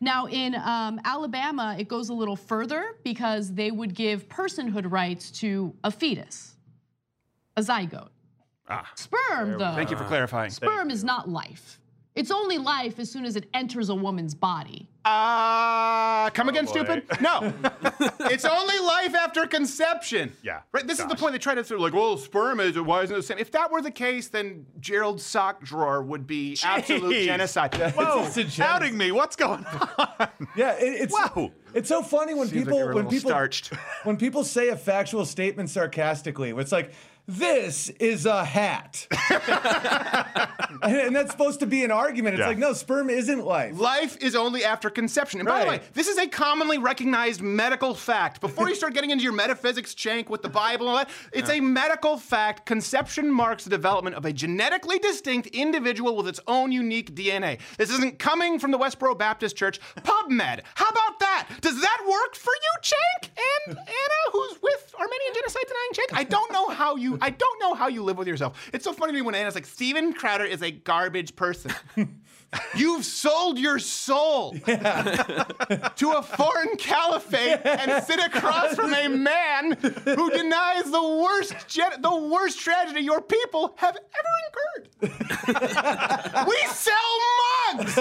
Now, 0.00 0.26
in 0.26 0.54
um, 0.54 1.00
Alabama, 1.04 1.76
it 1.78 1.88
goes 1.88 2.08
a 2.08 2.14
little 2.14 2.36
further 2.36 2.94
because 3.02 3.52
they 3.52 3.70
would 3.70 3.94
give 3.94 4.28
personhood 4.28 4.90
rights 4.90 5.30
to 5.40 5.74
a 5.82 5.90
fetus, 5.90 6.54
a 7.56 7.62
zygote. 7.62 8.10
Ah. 8.68 8.88
Sperm, 8.94 9.58
though. 9.58 9.74
Thank 9.74 9.90
you 9.90 9.96
for 9.96 10.04
clarifying. 10.04 10.50
Sperm 10.50 10.90
is 10.90 11.02
not 11.02 11.28
life. 11.28 11.80
It's 12.18 12.32
only 12.32 12.58
life 12.58 12.98
as 12.98 13.08
soon 13.10 13.24
as 13.24 13.36
it 13.36 13.48
enters 13.54 13.88
a 13.90 13.94
woman's 13.94 14.34
body. 14.34 14.88
Uh, 15.04 16.28
come 16.30 16.48
again, 16.48 16.64
boy. 16.64 16.70
stupid? 16.72 17.04
No. 17.20 17.52
it's 18.22 18.44
only 18.44 18.78
life 18.80 19.14
after 19.14 19.46
conception. 19.46 20.32
Yeah. 20.42 20.62
Right? 20.72 20.86
This 20.86 20.98
is 20.98 21.06
the 21.06 21.14
point 21.14 21.32
they 21.32 21.38
try 21.38 21.54
to 21.54 21.62
throw, 21.62 21.78
like, 21.78 21.92
well, 21.94 22.16
sperm 22.18 22.58
is, 22.60 22.78
why 22.78 23.02
isn't 23.04 23.14
it 23.14 23.18
the 23.18 23.22
same? 23.22 23.38
If 23.38 23.52
that 23.52 23.70
were 23.70 23.80
the 23.80 23.90
case, 23.92 24.28
then 24.28 24.66
Gerald's 24.80 25.24
sock 25.24 25.62
drawer 25.62 26.02
would 26.02 26.26
be 26.26 26.58
absolute 26.64 27.14
Jeez. 27.14 27.24
genocide. 27.26 27.74
Whoa, 27.74 28.24
It's 28.26 28.36
a 28.36 28.44
gem. 28.44 28.66
outing 28.66 28.98
me. 28.98 29.12
What's 29.12 29.36
going 29.36 29.64
on? 29.64 30.28
Yeah, 30.56 30.72
it, 30.72 31.02
it's 31.02 31.12
Wow. 31.12 31.52
It's 31.74 31.88
so 31.88 32.02
funny 32.02 32.34
when 32.34 32.48
Seems 32.48 32.64
people 32.64 32.78
you're 32.78 32.94
when 32.94 33.08
people 33.08 33.30
starched. 33.30 33.68
when 34.04 34.16
people 34.16 34.42
say 34.42 34.68
a 34.68 34.76
factual 34.76 35.24
statement 35.24 35.70
sarcastically. 35.70 36.50
It's 36.50 36.72
like 36.72 36.92
this 37.28 37.90
is 38.00 38.24
a 38.24 38.42
hat, 38.42 39.06
and, 40.82 41.14
that's 41.14 41.30
supposed 41.30 41.60
to 41.60 41.66
be 41.66 41.84
an 41.84 41.90
argument. 41.90 42.34
It's 42.34 42.40
Yeah. 42.40 42.48
like 42.48 42.58
no, 42.58 42.72
sperm 42.72 43.10
isn't 43.10 43.44
life. 43.44 43.78
Life 43.78 44.16
is 44.22 44.34
only 44.34 44.64
after 44.64 44.88
conception. 44.88 45.38
And 45.40 45.46
by 45.48 45.60
the 45.64 45.68
way, 45.68 45.80
this 45.92 46.08
is 46.08 46.16
a 46.16 46.26
commonly 46.26 46.78
recognized 46.78 47.42
medical 47.42 47.94
fact. 47.94 48.40
Before 48.40 48.68
you 48.70 48.74
start 48.74 48.94
getting 48.94 49.10
into 49.10 49.24
your 49.24 49.34
metaphysics 49.34 49.92
chank 49.94 50.30
with 50.30 50.40
the 50.40 50.48
Bible 50.48 50.86
and 50.88 50.90
all 50.90 50.96
that, 51.04 51.10
it's 51.32 51.50
a 51.50 51.60
medical 51.60 52.16
fact. 52.16 52.64
Conception 52.64 53.30
marks 53.30 53.64
the 53.64 53.70
development 53.70 54.16
of 54.16 54.24
a 54.24 54.32
genetically 54.32 54.98
distinct 54.98 55.48
individual 55.48 56.16
with 56.16 56.28
its 56.28 56.40
own 56.46 56.72
unique 56.72 57.14
DNA. 57.14 57.58
This 57.76 57.90
isn't 57.90 58.18
coming 58.18 58.58
from 58.58 58.70
the 58.70 58.78
Westboro 58.78 59.18
Baptist 59.18 59.54
Church. 59.54 59.80
PubMed. 59.98 60.60
How 60.74 60.88
about 60.88 61.20
that? 61.20 61.48
Does 61.60 61.78
that 61.80 62.00
work 62.08 62.34
for 62.34 62.52
you, 62.52 62.80
Chank? 62.82 63.32
And 63.66 63.76
Anna, 63.76 64.20
who's 64.32 64.58
with 64.62 64.94
Armenian 64.98 65.34
genocide 65.34 65.64
denying 65.66 65.92
Chank? 65.92 66.08
I 66.14 66.24
don't 66.24 66.50
know 66.52 66.68
how 66.68 66.96
you 66.96 67.17
I 67.22 67.30
don't 67.30 67.60
know 67.60 67.74
how 67.74 67.88
you 67.88 68.02
live 68.02 68.18
with 68.18 68.28
yourself. 68.28 68.70
It's 68.72 68.84
so 68.84 68.92
funny 68.92 69.12
to 69.12 69.14
me 69.14 69.22
when 69.22 69.34
Anna's 69.34 69.54
like, 69.54 69.66
Steven 69.66 70.12
Crowder 70.12 70.44
is 70.44 70.62
a 70.62 70.70
garbage 70.70 71.36
person. 71.36 71.72
You've 72.74 73.04
sold 73.04 73.58
your 73.58 73.78
soul 73.78 74.52
to 74.52 76.12
a 76.16 76.22
foreign 76.22 76.76
caliphate 76.78 77.60
and 77.62 78.02
sit 78.04 78.18
across 78.20 78.74
from 78.74 78.94
a 78.94 79.06
man 79.06 79.72
who 79.72 80.30
denies 80.30 80.90
the 80.90 81.02
worst 81.02 81.52
the 81.68 82.28
worst 82.32 82.58
tragedy 82.58 83.02
your 83.02 83.20
people 83.20 83.74
have 83.76 83.96
ever 83.96 85.10
incurred. 85.10 86.46
we 86.48 86.56
sell 86.68 86.94
mugs. 87.74 87.98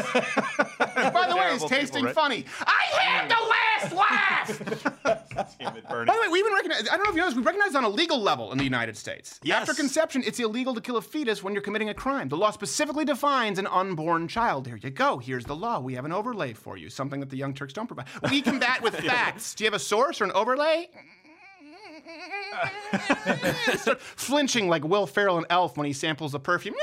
By 0.98 1.28
the 1.28 1.36
way, 1.36 1.54
it's 1.54 1.66
tasting 1.66 2.06
people, 2.06 2.06
right? 2.06 2.16
funny. 2.16 2.46
I 2.62 3.00
had 3.00 3.30
the 3.30 3.92
last 3.94 3.94
laugh. 3.94 5.58
Damn 5.60 5.78
it, 5.78 5.88
Bernie. 5.88 6.06
By 6.08 6.16
the 6.16 6.22
way, 6.22 6.28
we 6.30 6.40
even 6.40 6.54
recognize, 6.54 6.88
I 6.90 6.98
don't 6.98 7.04
know 7.04 7.10
if 7.10 7.16
you 7.16 7.22
know 7.22 7.28
this, 7.28 7.36
we 7.36 7.44
recognize 7.44 7.76
on 7.76 7.84
a 7.84 7.90
legal 7.90 8.20
level 8.20 8.52
in 8.52 8.58
the 8.58 8.64
United 8.64 8.98
States. 8.98 9.40
Yes. 9.44 9.62
After 9.62 9.74
conception, 9.74 10.24
it's 10.26 10.40
illegal 10.40 10.74
to 10.74 10.82
kill 10.82 10.98
a 10.98 11.02
fetus 11.02 11.44
when 11.44 11.54
you're 11.54 11.62
committing 11.62 11.90
a 11.90 11.94
crime. 11.94 12.30
The 12.30 12.38
law 12.38 12.52
specifically 12.52 13.06
defines 13.06 13.60
an 13.60 13.68
unborn 13.68 14.28
child. 14.28 14.68
Here 14.68 14.78
you 14.82 14.90
go. 14.90 15.20
Here's 15.20 15.46
the 15.46 15.56
law. 15.56 15.80
We 15.80 15.94
have 15.94 16.06
an 16.06 16.12
overlay 16.12 16.54
for 16.54 16.78
you, 16.78 16.90
something 16.90 17.20
that 17.20 17.30
the 17.30 17.38
Young 17.38 17.54
Turks 17.54 17.74
don't 17.74 17.88
provide. 17.88 18.08
We 18.30 18.42
combat 18.42 18.82
with 18.82 18.96
facts. 19.06 19.54
Do 19.54 19.64
you 19.64 19.68
have 19.68 19.76
a 19.76 19.80
source 19.80 20.22
or 20.22 20.24
an 20.26 20.32
overlay? 20.32 20.90
Start 23.76 24.02
flinching 24.02 24.68
like 24.68 24.84
Will 24.84 25.06
Ferrell 25.06 25.38
and 25.38 25.46
Elf 25.50 25.78
when 25.78 25.86
he 25.86 25.94
samples 25.94 26.32
the 26.32 26.40
perfume. 26.40 26.76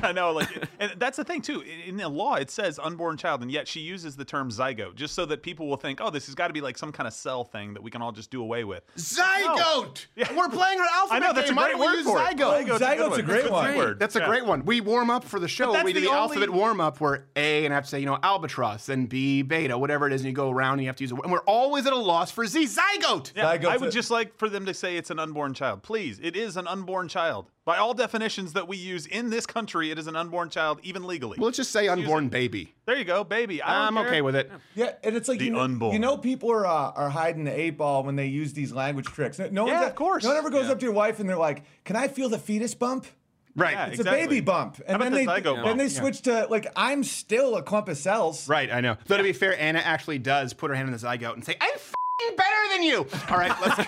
I 0.04 0.12
know, 0.12 0.32
like, 0.32 0.48
and 0.78 0.92
that's 0.98 1.16
the 1.16 1.24
thing 1.24 1.42
too. 1.42 1.60
In 1.62 1.80
in 1.90 1.96
the 1.96 2.08
law, 2.08 2.34
it 2.36 2.50
says 2.50 2.78
unborn 2.82 3.16
child, 3.16 3.42
and 3.42 3.50
yet 3.50 3.66
she 3.68 3.80
uses 3.80 4.16
the 4.16 4.24
term 4.24 4.50
zygote 4.50 4.94
just 4.94 5.14
so 5.14 5.26
that 5.26 5.42
people 5.42 5.66
will 5.68 5.76
think, 5.76 6.00
oh, 6.00 6.10
this 6.10 6.26
has 6.26 6.34
got 6.34 6.46
to 6.48 6.52
be 6.52 6.60
like 6.60 6.78
some 6.78 6.92
kind 6.92 7.06
of 7.06 7.12
cell 7.12 7.44
thing 7.44 7.74
that 7.74 7.82
we 7.82 7.90
can 7.90 8.00
all 8.02 8.12
just 8.12 8.30
do 8.30 8.42
away 8.42 8.64
with. 8.64 8.82
Zygote. 8.96 10.06
We're 10.36 10.48
playing 10.48 10.78
her 10.78 10.86
alphabet 10.94 11.22
I 11.22 11.26
know, 11.26 11.32
that's 11.32 11.50
game. 11.50 11.58
a 11.58 11.62
great 11.62 11.70
don't 11.72 11.80
word 11.80 11.94
use 11.94 12.04
for 12.04 12.18
it. 12.20 12.24
zygote? 12.36 12.66
Zygote's 12.66 12.80
a 12.80 12.84
Zygote's 12.84 13.10
one. 13.10 13.20
a 13.20 13.22
great 13.22 13.40
That's 13.42 13.50
one. 13.50 13.76
word. 13.76 13.98
That's 13.98 14.16
a 14.16 14.20
Yeah. 14.20 14.26
great 14.28 14.46
one. 14.46 14.64
We 14.64 14.80
warm 14.80 15.10
up 15.10 15.24
for 15.24 15.38
the 15.40 15.48
show. 15.48 15.72
that's 15.72 15.84
We 15.84 15.92
do 15.92 16.00
the 16.00 16.06
the, 16.06 16.12
only- 16.12 16.20
alphabet 16.36 16.50
warm 16.50 16.80
up 16.80 17.00
where 17.00 17.26
A 17.36 17.64
and 17.64 17.72
I 17.72 17.76
have 17.76 17.84
to 17.84 17.90
say, 17.90 18.00
you 18.00 18.06
know, 18.06 18.18
albatross, 18.22 18.86
then 18.86 19.06
B, 19.06 19.42
beta, 19.42 19.76
whatever 19.76 20.06
it 20.06 20.12
is, 20.12 20.20
and 20.22 20.28
you 20.28 20.34
go 20.34 20.50
around 20.50 20.74
and 20.74 20.82
you 20.82 20.86
have 20.88 20.96
to 20.96 21.04
use 21.04 21.12
it. 21.12 21.18
And 21.22 21.32
we're 21.32 21.40
always 21.40 21.86
at 21.86 21.92
a 21.92 21.96
loss 21.96 22.30
for 22.30 22.46
Z. 22.46 22.64
Zygote. 22.66 23.32
Yeah, 23.36 23.44
Zygote's 23.56 23.66
I 23.66 23.76
would 23.76 23.88
a- 23.88 23.92
just 23.92 24.10
like 24.10 24.36
for 24.36 24.48
them 24.48 24.66
to 24.66 24.74
say 24.74 24.96
it's 24.96 25.10
an 25.10 25.18
unborn 25.18 25.54
child. 25.54 25.82
Please, 25.82 26.18
it 26.22 26.36
is 26.36 26.56
an 26.56 26.66
unborn 26.66 27.08
child. 27.08 27.50
By 27.66 27.76
all 27.76 27.92
definitions 27.92 28.54
that 28.54 28.66
we 28.68 28.78
use 28.78 29.04
in 29.06 29.28
this 29.30 29.44
country, 29.44 29.90
it 29.90 29.98
is 29.98 30.06
an 30.06 30.16
unborn 30.16 30.48
child, 30.48 30.80
even 30.82 31.06
legally. 31.06 31.36
Well, 31.38 31.46
let's 31.46 31.58
just 31.58 31.70
say 31.70 31.88
unborn 31.88 32.28
baby. 32.28 32.74
there 32.86 32.96
you 32.96 33.04
go, 33.04 33.22
baby. 33.22 33.60
I 33.60 33.86
I'm 33.86 33.94
care. 33.94 34.06
okay 34.06 34.22
with 34.22 34.34
it. 34.34 34.50
Yeah, 34.74 34.92
and 35.04 35.14
it's 35.14 35.28
like 35.28 35.38
The 35.40 35.44
you 35.44 35.50
know, 35.52 35.60
unborn. 35.60 35.92
you 35.92 35.98
know 35.98 36.16
people 36.16 36.50
are 36.50 36.66
uh, 36.66 36.70
are 36.92 37.10
hiding 37.10 37.44
the 37.44 37.52
eight 37.58 37.76
ball 37.76 38.02
when 38.02 38.16
they 38.16 38.26
use 38.26 38.54
these 38.54 38.72
language 38.72 39.06
tricks. 39.06 39.38
No, 39.38 39.48
no 39.50 39.66
Yeah, 39.66 39.80
one, 39.80 39.88
of 39.90 39.94
course. 39.94 40.24
No 40.24 40.30
one 40.30 40.38
ever 40.38 40.48
goes 40.50 40.66
Yeah. 40.66 40.72
up 40.72 40.78
to 40.80 40.84
your 40.86 40.94
wife 40.94 41.20
and 41.20 41.28
they're 41.28 41.36
like, 41.36 41.62
"Can 41.84 41.96
I 41.96 42.08
feel 42.08 42.30
the 42.30 42.38
fetus 42.38 42.74
bump?" 42.74 43.06
Right. 43.54 43.72
Yeah, 43.74 43.86
It's 43.88 43.98
exactly. 44.00 44.22
a 44.22 44.26
baby 44.28 44.40
bump, 44.40 44.80
and 44.86 44.96
about 44.96 45.04
then 45.04 45.12
the 45.12 45.18
they 45.18 45.26
zygote 45.26 45.54
then 45.56 45.62
bump? 45.64 45.78
they 45.78 45.84
Yeah. 45.84 46.00
switch 46.00 46.22
to 46.22 46.46
like, 46.48 46.66
"I'm 46.76 47.04
still 47.04 47.56
a 47.56 47.62
clump 47.62 47.88
of 47.88 47.98
cells." 47.98 48.48
Right, 48.48 48.72
I 48.72 48.80
know. 48.80 48.96
Though 49.06 49.18
to 49.18 49.22
be 49.22 49.32
fair, 49.34 49.58
Anna 49.60 49.80
actually 49.80 50.18
does 50.18 50.54
put 50.54 50.70
her 50.70 50.76
hand 50.76 50.88
in 50.88 50.92
the 50.92 50.98
zygote 50.98 51.34
and 51.34 51.44
say, 51.44 51.56
"I'm 51.60 51.70
f***ing 51.74 51.92
better 52.36 52.72
than 52.72 52.82
you." 52.82 53.06
All 53.30 53.38
right, 53.38 53.52
let's. 53.60 53.78
I 53.78 53.84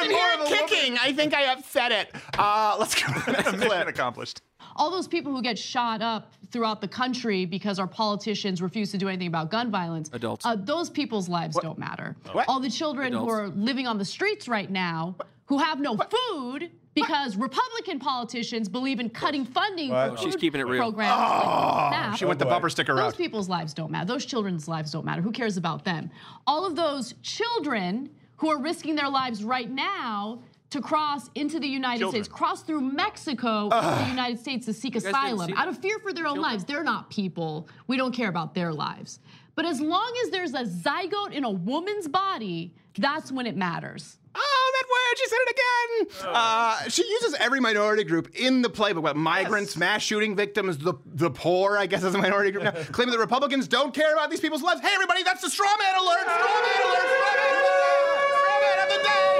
can 0.00 0.10
hear 0.10 0.36
more 0.38 0.46
it 0.46 0.52
a 0.52 0.66
kicking. 0.66 0.98
I 0.98 1.12
think 1.12 1.34
I 1.34 1.52
upset 1.52 1.92
it. 1.92 2.14
Uh, 2.38 2.76
let's 2.78 2.94
go 2.94 3.12
to 3.12 3.24
the 3.26 3.32
next 3.32 3.52
Mission 3.56 3.88
accomplished. 3.88 4.42
all 4.76 4.90
those 4.90 5.08
people 5.08 5.32
who 5.32 5.42
get 5.42 5.58
shot 5.58 6.02
up 6.02 6.32
throughout 6.50 6.80
the 6.80 6.88
country 6.88 7.44
because 7.44 7.78
our 7.78 7.86
politicians 7.86 8.62
refuse 8.62 8.90
to 8.92 8.98
do 8.98 9.08
anything 9.08 9.26
about 9.28 9.50
gun 9.50 9.70
violence. 9.70 10.10
Adults. 10.12 10.44
Uh, 10.46 10.56
those 10.56 10.90
people's 10.90 11.28
lives 11.28 11.56
don't 11.60 11.78
matter. 11.78 12.16
What? 12.32 12.46
All 12.48 12.60
the 12.60 12.70
children 12.70 13.12
who 13.12 13.28
are 13.28 13.48
living 13.48 13.86
on 13.86 13.98
the 13.98 14.04
streets 14.04 14.48
right 14.48 14.70
now 14.70 15.16
who 15.46 15.58
have 15.58 15.80
no 15.80 15.96
food 15.96 16.70
because 16.96 17.36
Republican 17.36 17.98
politicians 18.00 18.68
believe 18.68 18.98
in 18.98 19.10
cutting 19.10 19.44
funding 19.44 19.90
What? 19.90 20.12
for 20.12 20.16
She's 20.24 20.32
food 20.34 20.40
keeping 20.40 20.60
it 20.62 20.66
real. 20.66 20.82
programs. 20.82 21.10
like 21.10 21.20
ah! 21.20 22.14
She 22.18 22.24
went 22.24 22.38
the 22.38 22.46
bumper 22.46 22.70
sticker 22.70 22.92
around. 22.92 23.04
Those 23.04 23.12
route. 23.12 23.18
people's 23.18 23.48
lives 23.48 23.74
don't 23.74 23.90
matter. 23.92 24.06
Those 24.06 24.24
children's 24.24 24.66
lives 24.66 24.90
don't 24.90 25.04
matter. 25.04 25.20
Who 25.22 25.30
cares 25.30 25.56
about 25.56 25.84
them? 25.84 26.10
All 26.46 26.64
of 26.66 26.74
those 26.74 27.14
children 27.22 28.10
who 28.38 28.48
are 28.50 28.58
risking 28.58 28.96
their 28.96 29.08
lives 29.10 29.44
right 29.44 29.70
now 29.70 30.40
to 30.70 30.80
cross 30.80 31.30
into 31.34 31.60
the 31.60 31.68
United 31.68 32.00
Children. 32.00 32.24
States, 32.24 32.34
cross 32.34 32.62
through 32.62 32.80
Mexico 32.80 33.64
into 33.64 34.02
the 34.02 34.08
United 34.08 34.40
States 34.40 34.66
to 34.66 34.72
seek 34.72 34.96
asylum 34.96 35.52
out 35.54 35.68
of 35.68 35.78
fear 35.78 35.98
for 36.00 36.12
their 36.12 36.26
own 36.26 36.38
lives. 36.38 36.64
They're 36.64 36.82
not 36.82 37.08
people. 37.10 37.68
We 37.86 37.96
don't 37.96 38.12
care 38.12 38.28
about 38.28 38.54
their 38.54 38.72
lives. 38.72 39.20
But 39.54 39.64
as 39.64 39.80
long 39.80 40.12
as 40.24 40.30
there's 40.30 40.54
a 40.54 40.64
zygote 40.64 41.32
in 41.32 41.44
a 41.44 41.50
woman's 41.50 42.08
body, 42.08 42.74
that's 42.98 43.30
when 43.30 43.46
it 43.46 43.56
matters. 43.56 44.18
Oh, 44.38 44.72
that 44.74 44.86
word! 44.90 45.18
She 45.18 45.28
said 45.28 45.38
it 45.40 45.50
again. 45.56 46.32
Uh, 46.34 46.88
she 46.88 47.02
uses 47.08 47.34
every 47.40 47.60
minority 47.60 48.04
group 48.04 48.34
in 48.34 48.62
the 48.62 48.68
playbook. 48.68 49.02
What, 49.02 49.16
migrants, 49.16 49.76
mass 49.76 50.02
shooting 50.02 50.36
victims, 50.36 50.78
the 50.78 50.94
the 51.06 51.30
poor. 51.30 51.76
I 51.78 51.86
guess 51.86 52.02
is 52.04 52.14
a 52.14 52.18
minority 52.18 52.50
group 52.50 52.64
now. 52.64 52.70
Claiming 52.92 53.12
that 53.12 53.18
Republicans 53.18 53.66
don't 53.68 53.94
care 53.94 54.12
about 54.12 54.30
these 54.30 54.40
people's 54.40 54.62
lives. 54.62 54.80
Hey, 54.80 54.90
everybody, 54.94 55.22
that's 55.22 55.42
the 55.42 55.50
straw 55.50 55.66
man 55.78 55.96
alert! 55.98 56.20
Straw 56.20 56.36
man 56.36 56.82
alert! 56.84 57.06
Straw 57.08 57.34
man 57.40 57.48
of 57.48 57.58
the 57.58 57.68
day! 57.72 57.96
Straw 58.30 58.60
man 58.60 58.78
of 58.82 58.88
the 58.88 59.00
day! 59.02 59.32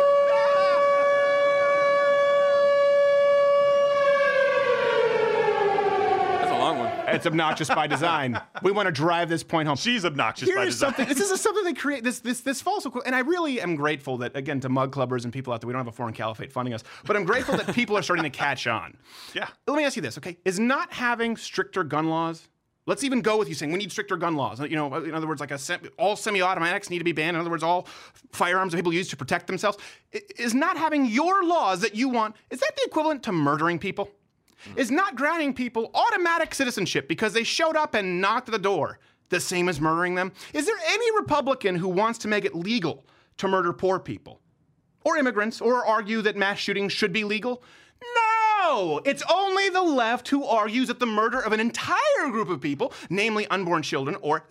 That's 6.40 6.50
a 6.52 6.58
long 6.58 6.78
one. 6.78 6.92
It's 7.06 7.26
obnoxious 7.26 7.68
by 7.68 7.86
design. 7.86 8.40
We 8.62 8.72
want 8.72 8.86
to 8.86 8.92
drive 8.92 9.28
this 9.28 9.42
point 9.42 9.68
home. 9.68 9.76
She's 9.76 10.04
obnoxious 10.04 10.48
by 10.54 10.66
design. 10.66 10.94
something. 10.94 11.08
This 11.14 11.30
is 11.30 11.40
something 11.40 11.64
they 11.64 11.72
create. 11.72 12.04
This 12.04 12.20
this 12.20 12.40
this 12.40 12.60
false 12.60 12.86
and 13.04 13.14
I 13.14 13.20
really 13.20 13.60
am 13.60 13.76
grateful 13.76 14.18
that 14.18 14.36
again 14.36 14.60
to 14.60 14.68
mug 14.68 14.94
clubbers 14.94 15.24
and 15.24 15.32
people 15.32 15.52
out 15.52 15.60
there. 15.60 15.66
We 15.68 15.72
don't 15.72 15.80
have 15.80 15.92
a 15.92 15.96
foreign 15.96 16.14
caliphate 16.14 16.52
funding 16.52 16.74
us, 16.74 16.82
but 17.04 17.16
I'm 17.16 17.24
grateful 17.24 17.56
that 17.56 17.74
people 17.74 17.96
are 17.96 18.02
starting 18.02 18.24
to 18.24 18.30
catch 18.30 18.66
on. 18.66 18.96
Yeah. 19.34 19.48
Let 19.66 19.76
me 19.76 19.84
ask 19.84 19.96
you 19.96 20.02
this, 20.02 20.18
okay? 20.18 20.36
Is 20.44 20.58
not 20.58 20.92
having 20.92 21.36
stricter 21.36 21.84
gun 21.84 22.08
laws? 22.08 22.48
Let's 22.86 23.02
even 23.02 23.20
go 23.20 23.36
with 23.36 23.48
you 23.48 23.54
saying 23.54 23.72
we 23.72 23.78
need 23.78 23.90
stricter 23.90 24.16
gun 24.16 24.36
laws. 24.36 24.60
You 24.60 24.76
know, 24.76 24.94
in 24.94 25.12
other 25.12 25.26
words, 25.26 25.40
like 25.40 25.56
sem- 25.58 25.80
all 25.98 26.14
semi-automatics 26.14 26.88
need 26.88 26.98
to 26.98 27.04
be 27.04 27.10
banned. 27.12 27.36
In 27.36 27.40
other 27.40 27.50
words, 27.50 27.64
all 27.64 27.88
firearms 28.30 28.72
that 28.72 28.78
people 28.78 28.92
use 28.92 29.08
to 29.08 29.16
protect 29.16 29.48
themselves. 29.48 29.76
Is 30.38 30.54
not 30.54 30.76
having 30.76 31.04
your 31.04 31.44
laws 31.44 31.80
that 31.80 31.96
you 31.96 32.08
want? 32.08 32.36
Is 32.50 32.60
that 32.60 32.76
the 32.76 32.82
equivalent 32.86 33.24
to 33.24 33.32
murdering 33.32 33.80
people? 33.80 34.08
Mm-hmm. 34.68 34.78
Is 34.78 34.90
not 34.90 35.16
granting 35.16 35.54
people 35.54 35.90
automatic 35.94 36.54
citizenship 36.54 37.08
because 37.08 37.32
they 37.32 37.44
showed 37.44 37.76
up 37.76 37.94
and 37.94 38.20
knocked 38.20 38.48
at 38.48 38.52
the 38.52 38.58
door 38.58 38.98
the 39.28 39.40
same 39.40 39.68
as 39.68 39.80
murdering 39.80 40.14
them? 40.14 40.32
Is 40.54 40.66
there 40.66 40.76
any 40.88 41.16
Republican 41.16 41.74
who 41.74 41.88
wants 41.88 42.18
to 42.20 42.28
make 42.28 42.44
it 42.44 42.54
legal 42.54 43.04
to 43.38 43.48
murder 43.48 43.72
poor 43.72 43.98
people? 43.98 44.40
or 45.06 45.16
immigrants 45.16 45.60
or 45.60 45.86
argue 45.86 46.20
that 46.20 46.36
mass 46.36 46.58
shootings 46.58 46.92
should 46.92 47.12
be 47.12 47.22
legal? 47.22 47.62
No! 48.16 49.00
It's 49.04 49.22
only 49.32 49.68
the 49.68 49.82
left 49.82 50.28
who 50.28 50.44
argues 50.44 50.88
that 50.88 50.98
the 50.98 51.06
murder 51.06 51.40
of 51.40 51.52
an 51.52 51.60
entire 51.60 51.96
group 52.24 52.48
of 52.48 52.60
people, 52.60 52.92
namely 53.08 53.46
unborn 53.46 53.82
children 53.82 54.16
or 54.20 54.44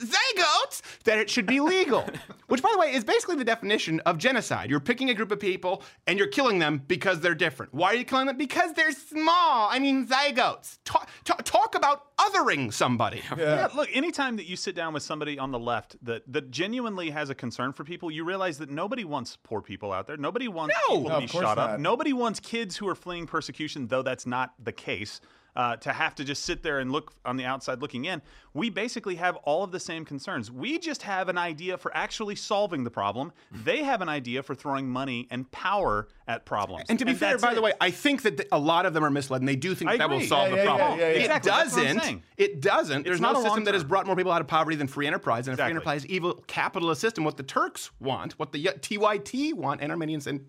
zygotes, 0.66 0.82
that 1.04 1.18
it 1.18 1.30
should 1.30 1.46
be 1.46 1.60
legal. 1.60 2.06
Which, 2.48 2.62
by 2.62 2.70
the 2.74 2.80
way, 2.80 2.94
is 2.94 3.04
basically 3.04 3.36
the 3.36 3.44
definition 3.44 4.00
of 4.02 4.18
genocide. 4.18 4.70
You're 4.70 4.80
picking 4.80 5.10
a 5.10 5.14
group 5.14 5.32
of 5.32 5.40
people 5.40 5.82
and 6.08 6.20
you're 6.20 6.28
killing 6.28 6.60
them 6.60 6.82
because 6.88 7.20
they're 7.20 7.36
different. 7.36 7.74
Why 7.74 7.88
are 7.90 7.96
you 7.96 8.06
killing 8.06 8.28
them? 8.28 8.38
Because 8.38 8.74
they're 8.74 8.92
small. 8.92 9.68
I 9.70 9.80
mean, 9.80 10.08
zygotes. 10.08 10.80
Talk, 10.86 11.10
talk, 11.24 11.44
talk 11.44 11.76
about 11.76 12.16
othering 12.18 12.72
somebody. 12.72 13.22
Yeah, 13.38 13.68
look, 13.76 13.90
anytime 13.94 14.36
that 14.38 14.46
you 14.46 14.56
sit 14.56 14.76
down 14.76 14.94
with 14.94 15.04
somebody 15.04 15.40
on 15.40 15.52
the 15.52 15.60
left 15.60 15.98
that, 16.04 16.24
that 16.32 16.52
genuinely 16.52 17.10
has 17.10 17.30
a 17.30 17.36
concern 17.36 17.74
for 17.74 17.84
people, 17.84 18.12
you 18.12 18.24
realize 18.24 18.58
that 18.60 18.70
nobody 18.70 19.04
wants 19.04 19.38
poor 19.44 19.62
people 19.62 19.92
out 19.92 20.08
there. 20.08 20.18
Nobody 20.18 20.48
wants 20.48 20.76
No! 20.90 20.96
people 20.98 21.10
No, 21.10 21.16
to 21.16 21.20
be 21.20 21.26
of 21.26 21.32
course 21.32 21.44
shot 21.44 21.58
up. 21.58 21.80
Nobody 21.80 22.14
wants 22.14 22.40
kids 22.40 22.78
who 22.78 22.88
are 22.88 22.96
fleeing 22.96 23.26
persecution, 23.28 23.88
though 23.88 24.02
that's 24.02 24.26
not 24.26 24.54
the 24.64 24.72
case. 24.72 25.20
Uh, 25.56 25.78
to 25.78 25.94
have 25.94 26.14
to 26.14 26.26
just 26.26 26.44
sit 26.44 26.62
there 26.64 26.80
and 26.80 26.92
look 26.92 27.14
on 27.24 27.38
the 27.38 27.46
outside 27.46 27.82
looking 27.82 28.04
in, 28.04 28.22
we 28.54 28.70
basically 28.70 29.16
have 29.16 29.38
all 29.38 29.64
of 29.64 29.72
the 29.72 29.80
same 29.80 30.04
concerns. 30.04 30.52
We 30.52 30.78
just 30.78 31.02
have 31.04 31.30
an 31.30 31.38
idea 31.38 31.78
for 31.78 31.96
actually 31.96 32.36
solving 32.36 32.84
the 32.84 32.90
problem. 32.92 33.32
They 33.64 33.82
have 33.84 34.02
an 34.02 34.10
idea 34.10 34.44
for 34.44 34.54
throwing 34.54 34.90
money 34.90 35.28
and 35.32 35.50
power 35.52 36.10
at 36.28 36.44
problems. 36.46 36.86
And 36.90 37.00
to 37.00 37.06
be 37.06 37.14
fair, 37.14 37.38
by 37.38 37.54
it. 37.54 37.56
the 37.56 37.62
way, 37.62 37.72
I 37.80 37.90
think 37.90 38.24
that 38.24 38.46
a 38.52 38.60
lot 38.60 38.86
of 38.86 38.94
them 38.94 39.06
are 39.06 39.10
misled, 39.10 39.42
and 39.42 39.48
they 39.48 39.56
do 39.56 39.74
think 39.76 39.92
that 39.98 40.10
will 40.10 40.20
solve 40.20 40.50
Yeah, 40.50 40.56
the 40.56 40.58
yeah, 40.58 40.76
problem. 40.76 41.00
yeah. 41.00 41.06
It 41.08 41.18
Exactly, 41.22 41.52
that's 41.52 41.76
doesn't. 41.76 42.22
It 42.36 42.60
doesn't. 42.60 43.04
There's 43.04 43.22
not 43.22 43.34
no 43.36 43.40
a 43.40 43.44
system 43.44 43.64
that 43.64 43.76
has 43.76 43.86
brought 43.86 44.06
more 44.08 44.18
people 44.18 44.34
out 44.34 44.42
of 44.42 44.48
poverty 44.48 44.76
than 44.76 44.88
free 44.88 45.08
enterprise, 45.08 45.48
and 45.48 45.54
a 45.54 45.56
free 45.56 45.72
Exactly. 45.72 45.72
enterprise 45.72 46.06
evil 46.08 46.34
capitalist 46.48 47.00
system. 47.00 47.24
What 47.24 47.38
the 47.38 47.44
Turks 47.44 47.92
want, 48.02 48.34
what 48.34 48.52
the 48.52 48.62
TYT 48.82 49.54
want, 49.54 49.80
and 49.80 49.90
Armenians 49.90 50.28
and 50.28 50.46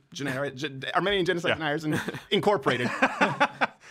Armenian 0.96 1.24
genocide 1.24 1.52
deniers 1.58 1.84
and 1.84 2.00
Incorporated. 2.32 2.90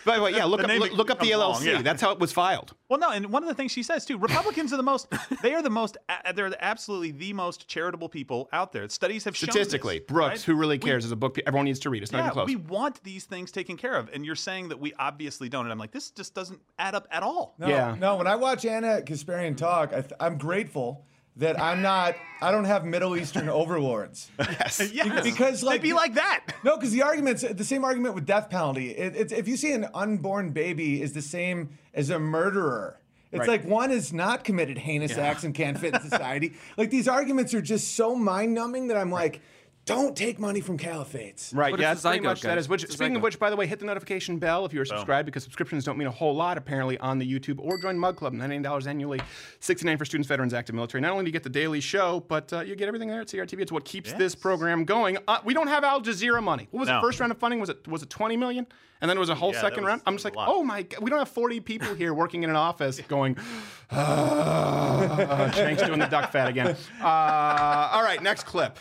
By 0.05 0.17
the 0.17 0.21
way, 0.23 0.31
yeah, 0.31 0.45
look 0.45 0.61
The 0.61 0.71
up 0.73 0.79
look, 0.79 0.91
look 0.93 1.09
up 1.11 1.19
the 1.19 1.31
LLC. 1.31 1.37
long, 1.39 1.63
yeah. 1.65 1.81
That's 1.81 2.01
how 2.01 2.11
it 2.11 2.19
was 2.19 2.31
filed. 2.31 2.73
Well, 2.89 2.99
no, 2.99 3.09
and 3.09 3.31
one 3.31 3.41
of 3.43 3.49
the 3.49 3.55
things 3.55 3.71
she 3.71 3.81
says 3.83 4.05
too, 4.05 4.17
Republicans 4.17 4.71
are 4.71 4.77
the 4.77 4.83
most, 4.83 5.07
they 5.41 5.53
are 5.55 5.61
the 5.63 5.69
most, 5.69 5.97
they're 6.35 6.51
absolutely 6.63 7.11
the 7.11 7.33
most 7.33 7.67
charitable 7.67 8.07
people 8.09 8.47
out 8.53 8.71
there. 8.71 8.87
Studies 8.89 9.23
have 9.23 9.35
shown 9.35 9.47
this, 9.47 9.53
Statistically, 9.55 9.99
Brooks, 10.01 10.29
right? 10.29 10.41
who 10.41 10.55
really 10.55 10.77
cares, 10.77 11.03
is 11.05 11.11
a 11.11 11.15
book 11.15 11.37
everyone 11.47 11.65
needs 11.65 11.79
to 11.79 11.89
read. 11.89 12.03
It's 12.03 12.11
not 12.11 12.19
Yeah, 12.19 12.23
even 12.25 12.33
close. 12.33 12.47
we 12.47 12.55
want 12.55 13.03
these 13.03 13.25
things 13.25 13.51
taken 13.51 13.75
care 13.77 13.95
of, 13.95 14.09
and 14.13 14.25
you're 14.25 14.35
saying 14.35 14.69
that 14.69 14.79
we 14.79 14.93
obviously 14.99 15.49
don't. 15.49 15.65
And 15.65 15.71
I'm 15.71 15.79
like, 15.79 15.91
this 15.91 16.11
just 16.11 16.35
doesn't 16.35 16.59
add 16.77 16.93
up 16.95 17.07
at 17.11 17.23
all. 17.23 17.55
No, 17.57 17.67
Yeah. 17.67 17.95
No, 17.99 18.15
when 18.17 18.27
I 18.27 18.35
watch 18.35 18.65
Ana 18.65 19.01
Kasparian 19.01 19.57
talk, 19.57 19.91
I 19.91 20.01
th- 20.01 20.13
I'm 20.19 20.37
grateful 20.37 21.05
that 21.37 21.59
I'm 21.59 21.81
not. 21.81 22.15
I 22.41 22.51
don't 22.51 22.65
have 22.65 22.85
Middle 22.85 23.15
Eastern 23.17 23.49
overlords. 23.49 24.29
yes. 24.39 24.91
Yes, 24.93 25.23
Because, 25.23 25.63
like- 25.63 25.81
they'd 25.81 25.87
be 25.89 25.93
like 25.93 26.13
that. 26.15 26.43
No, 26.63 26.75
because 26.77 26.91
the 26.91 27.01
argument's 27.03 27.41
the 27.43 27.63
same 27.63 27.83
argument 27.83 28.13
with 28.15 28.25
death 28.25 28.49
penalty. 28.49 28.91
It, 28.91 29.15
it's 29.15 29.33
if 29.33 29.47
you 29.47 29.57
see 29.57 29.71
an 29.71 29.87
unborn 29.93 30.51
baby 30.51 31.01
is 31.01 31.13
the 31.13 31.21
same 31.21 31.77
as 31.93 32.09
a 32.09 32.19
murderer. 32.19 32.99
It's 33.31 33.39
Right. 33.39 33.47
like 33.49 33.65
one 33.65 33.89
has 33.89 34.13
not 34.13 34.43
committed 34.45 34.77
heinous 34.77 35.17
acts 35.17 35.43
and 35.43 35.53
can't 35.53 35.77
fit 35.77 35.93
in 35.93 36.01
society. 36.09 36.53
like 36.77 36.89
these 36.89 37.07
arguments 37.07 37.53
are 37.53 37.61
just 37.61 37.95
so 37.95 38.15
mind 38.15 38.53
numbing 38.53 38.87
that 38.87 38.97
I'm 38.97 39.11
like, 39.11 39.41
don't 39.85 40.15
take 40.17 40.39
money 40.39 40.61
from 40.61 40.77
caliphates. 40.79 41.55
Right, 41.55 41.69
But 41.71 41.79
yeah, 41.79 41.91
it's 41.91 42.01
that's 42.01 42.05
a 42.05 42.17
pretty 42.17 42.23
much 42.25 42.41
that 42.41 42.55
guys. 42.55 42.63
is. 42.63 42.69
Which, 42.69 42.83
It's 42.83 42.93
speaking 42.93 43.15
of 43.17 43.21
which, 43.21 43.37
by 43.37 43.49
the 43.51 43.55
way, 43.55 43.67
hit 43.67 43.79
the 43.79 43.85
notification 43.85 44.39
bell 44.39 44.65
if 44.65 44.73
you're 44.73 44.83
subscribed 44.85 45.27
because 45.27 45.43
subscriptions 45.43 45.83
don't 45.83 45.97
mean 45.97 46.07
a 46.07 46.11
whole 46.11 46.35
lot 46.35 46.57
apparently 46.57 46.97
on 46.97 47.19
the 47.19 47.31
YouTube 47.39 47.59
or 47.59 47.77
join 47.77 47.97
Mug 47.99 48.17
Club, 48.17 48.33
$99 48.33 48.87
annually, 48.87 49.21
69 49.59 49.97
for 49.97 50.05
students, 50.05 50.27
veterans, 50.27 50.53
active 50.55 50.73
military. 50.73 51.01
Not 51.01 51.11
only 51.11 51.23
do 51.25 51.27
you 51.29 51.33
get 51.33 51.43
the 51.43 51.49
daily 51.49 51.81
show, 51.81 52.21
but 52.27 52.51
uh, 52.51 52.61
you 52.61 52.75
get 52.75 52.87
everything 52.87 53.09
there 53.09 53.21
at 53.21 53.27
CRTV. 53.27 53.59
It's 53.61 53.71
what 53.71 53.85
keeps 53.85 54.11
this 54.13 54.33
program 54.33 54.85
going. 54.85 55.17
Uh, 55.27 55.37
we 55.43 55.53
don't 55.53 55.67
have 55.67 55.83
Al 55.83 56.01
Jazeera 56.01 56.41
money. 56.41 56.67
What 56.71 56.79
was 56.81 56.89
No. 56.89 56.95
the 56.95 57.01
first 57.01 57.19
round 57.19 57.31
of 57.31 57.37
funding? 57.37 57.59
Was 57.59 57.69
it 57.69 57.87
was 57.87 58.01
it 58.01 58.09
20 58.09 58.37
million? 58.37 58.65
And 59.01 59.09
then 59.09 59.17
it 59.17 59.19
was 59.19 59.29
a 59.29 59.35
whole 59.35 59.53
Yeah, 59.53 59.61
second 59.61 59.83
was- 59.83 59.89
round. 59.89 60.01
I'm 60.07 60.15
just 60.15 60.25
like, 60.25 60.33
oh 60.37 60.63
my 60.63 60.81
god, 60.81 61.01
we 61.03 61.09
don't 61.11 61.19
have 61.19 61.29
40 61.29 61.59
people 61.59 61.93
here 61.93 62.13
working 62.13 62.41
in 62.43 62.49
an 62.49 62.55
office 62.55 62.99
going. 63.07 63.37
Uh, 63.91 65.51
Shank's 65.51 65.83
doing 65.83 65.99
the 65.99 66.07
duck 66.07 66.31
fat 66.31 66.47
again. 66.47 66.75
Uh, 67.01 67.05
all 67.93 68.03
right, 68.03 68.23
next 68.23 68.45
clip. 68.45 68.79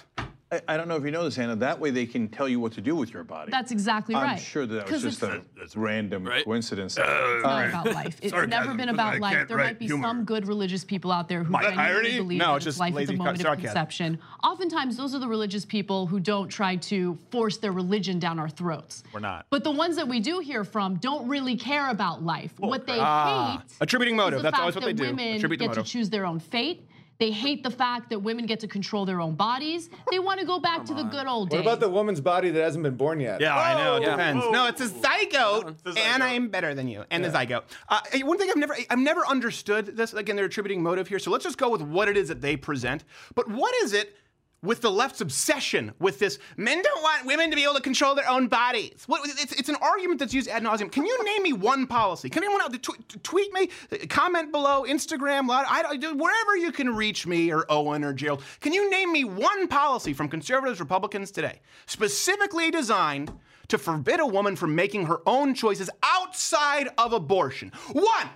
I, 0.53 0.61
I 0.69 0.77
don't 0.77 0.89
know 0.89 0.97
if 0.97 1.05
you 1.05 1.11
know 1.11 1.25
this, 1.25 1.39
Anna. 1.39 1.57
That 1.57 1.81
way 1.81 1.91
they 1.91 2.05
can 2.07 2.29
tell 2.29 2.49
you 2.49 2.61
what 2.61 2.73
to 2.73 2.81
do 2.81 2.95
with 2.95 3.13
your 3.13 3.25
body. 3.25 3.51
That's 3.51 3.73
exactly 3.73 4.15
right. 4.15 4.33
I'm 4.33 4.39
sure 4.39 4.67
that, 4.67 4.75
that 4.75 4.83
was 4.85 4.93
'Cause 4.93 5.03
just 5.03 5.23
it's- 5.23 5.75
a 5.75 5.79
random 5.79 6.29
coincidence. 6.45 6.97
It's 6.99 7.43
not 7.43 7.69
about 7.69 7.87
life. 7.87 8.19
It's 8.23 8.33
never 8.33 8.47
sarcasm, 8.51 8.77
been 8.77 8.89
about 8.91 9.15
I 9.15 9.19
life. 9.19 9.49
There 9.49 9.57
might 9.57 9.79
be 9.79 9.87
humor. 9.87 10.07
some 10.07 10.25
good 10.25 10.47
religious 10.47 10.85
people 10.85 11.11
out 11.11 11.29
there 11.29 11.43
who 11.45 11.51
My 11.51 11.63
genuinely 11.63 11.91
irony? 11.91 12.17
believe 12.19 12.39
No, 12.39 12.49
that 12.49 12.57
it's 12.57 12.65
just 12.67 12.79
life 12.79 12.95
lazy 12.95 13.15
at 13.15 13.19
the 13.19 13.25
moment 13.25 13.45
of 13.45 13.59
conception. 13.59 14.19
Oftentimes, 14.43 14.97
those 14.97 15.15
are 15.15 15.19
the 15.19 15.29
religious 15.29 15.65
people 15.65 16.07
who 16.07 16.21
don't 16.21 16.49
try 16.49 16.77
to 16.77 17.19
force 17.31 17.57
their 17.57 17.73
religion 17.73 18.19
down 18.19 18.39
our 18.39 18.49
throats. 18.51 19.03
We're 19.13 19.21
not. 19.21 19.47
But 19.51 19.65
the 19.65 19.71
ones 19.73 19.97
that 19.97 20.07
we 20.07 20.21
do 20.21 20.41
hear 20.41 20.63
from 20.63 20.97
don't 20.97 21.27
really 21.27 21.57
care 21.57 21.89
about 21.91 22.23
life. 22.23 22.53
what 22.59 22.87
they 22.87 22.99
Ah, 23.01 23.59
hate 23.67 23.77
attributing 23.81 24.15
motive. 24.17 24.37
is 24.39 24.43
the 24.43 24.51
That's 24.51 24.61
always 24.61 24.75
fact 24.75 24.85
what 24.87 24.97
they 24.97 25.03
that 25.03 25.11
do. 25.11 25.17
Women 25.17 25.37
Attribute 25.37 25.59
the 25.59 25.65
get 25.67 25.73
to 25.75 25.81
motive. 25.81 25.91
choose 25.91 26.11
their 26.11 26.27
own 26.27 26.39
fate. 26.39 26.87
They 27.19 27.31
hate 27.31 27.63
the 27.63 27.71
fact 27.71 28.11
that 28.11 28.19
women 28.19 28.47
get 28.47 28.61
to 28.61 28.69
control 28.69 29.05
their 29.05 29.21
own 29.21 29.35
bodies. 29.35 29.89
They 30.11 30.19
want 30.19 30.41
to 30.41 30.47
go 30.47 30.59
back 30.59 30.85
to 30.87 30.95
the 30.95 31.05
good 31.05 31.27
old 31.27 31.51
days. 31.51 31.59
What 31.59 31.67
about 31.67 31.81
the 31.81 31.89
woman's 31.89 32.21
body 32.21 32.51
that 32.51 32.61
hasn't 32.61 32.83
been 32.83 32.97
born 32.97 33.21
yet? 33.21 33.41
Yeah, 33.41 33.57
I 33.57 33.75
know. 33.83 33.97
It 33.97 34.03
Whoa, 34.03 34.11
depends. 34.11 34.45
whoa. 34.45 34.51
No, 34.51 34.67
it's 34.67 34.81
a 34.81 34.89
zygote, 34.89 35.77
The 35.83 35.99
and. 36.01 36.23
I'm 36.23 36.49
better 36.49 36.75
than 36.75 36.89
you. 36.89 37.05
And 37.11 37.25
the 37.25 37.29
zygote. 37.29 37.63
Uh, 37.89 38.01
one 38.23 38.39
thing 38.39 38.51
I've 38.51 38.57
never, 38.57 38.77
I've 38.91 38.99
never 38.99 39.27
understood 39.27 39.97
this. 39.97 40.13
Again, 40.13 40.37
they're 40.37 40.47
attributing 40.47 40.83
motive 40.83 41.09
here. 41.09 41.19
So 41.19 41.31
let's 41.31 41.45
just 41.45 41.59
go 41.59 41.69
with 41.69 41.83
what 41.83 42.09
it 42.09 42.17
is 42.17 42.29
that 42.29 42.41
they 42.41 42.57
present. 42.57 43.05
But 43.35 43.49
what 43.49 43.75
is 43.85 43.93
it? 43.93 44.17
With 44.65 44.81
the 44.81 44.91
left's 44.91 45.21
obsession 45.21 45.93
with 45.99 46.19
this, 46.19 46.39
men 46.57 46.81
don't 46.81 47.03
want 47.03 47.27
women 47.27 47.51
to 47.51 47.57
be 47.57 47.65
able 47.65 47.75
to 47.75 47.83
control 47.83 48.15
their 48.15 48.29
own 48.29 48.49
bodies. 48.49 49.05
What, 49.07 49.21
it's, 49.29 49.53
it's 49.53 49.69
an 49.69 49.77
argument 49.83 50.21
that's 50.21 50.33
used 50.33 50.49
ad 50.49 50.63
nauseum. 50.63 50.91
Can 50.91 51.05
you 51.05 51.23
name 51.23 51.43
me 51.43 51.53
one 51.53 51.87
policy? 51.87 52.31
Can 52.31 52.43
anyone 52.43 52.63
out 52.63 52.73
tw- 52.83 53.23
tweet 53.23 53.53
me, 53.53 53.69
uh, 53.93 53.99
comment 54.09 54.53
below, 54.53 54.85
Instagram, 54.89 55.51
I, 55.51 55.65
I, 55.69 56.13
wherever 56.15 56.57
you 56.57 56.73
can 56.73 56.97
reach 56.97 57.27
me 57.27 57.53
or 57.53 57.67
Owen 57.69 58.03
or 58.03 58.15
Gerald? 58.15 58.43
Can 58.61 58.73
you 58.73 58.91
name 58.91 59.13
me 59.13 59.25
one 59.25 59.69
policy 59.69 60.15
from 60.15 60.31
conservatives, 60.31 60.81
Republicans 60.81 61.31
today, 61.31 61.61
specifically 61.85 62.71
designed 62.71 63.33
to 63.69 63.77
forbid 63.77 64.19
a 64.19 64.27
woman 64.27 64.57
from 64.57 64.75
making 64.75 65.05
her 65.07 65.21
own 65.27 65.55
choices 65.55 65.91
outside 66.03 66.89
of 66.97 67.13
abortion? 67.13 67.71
One. 67.93 68.31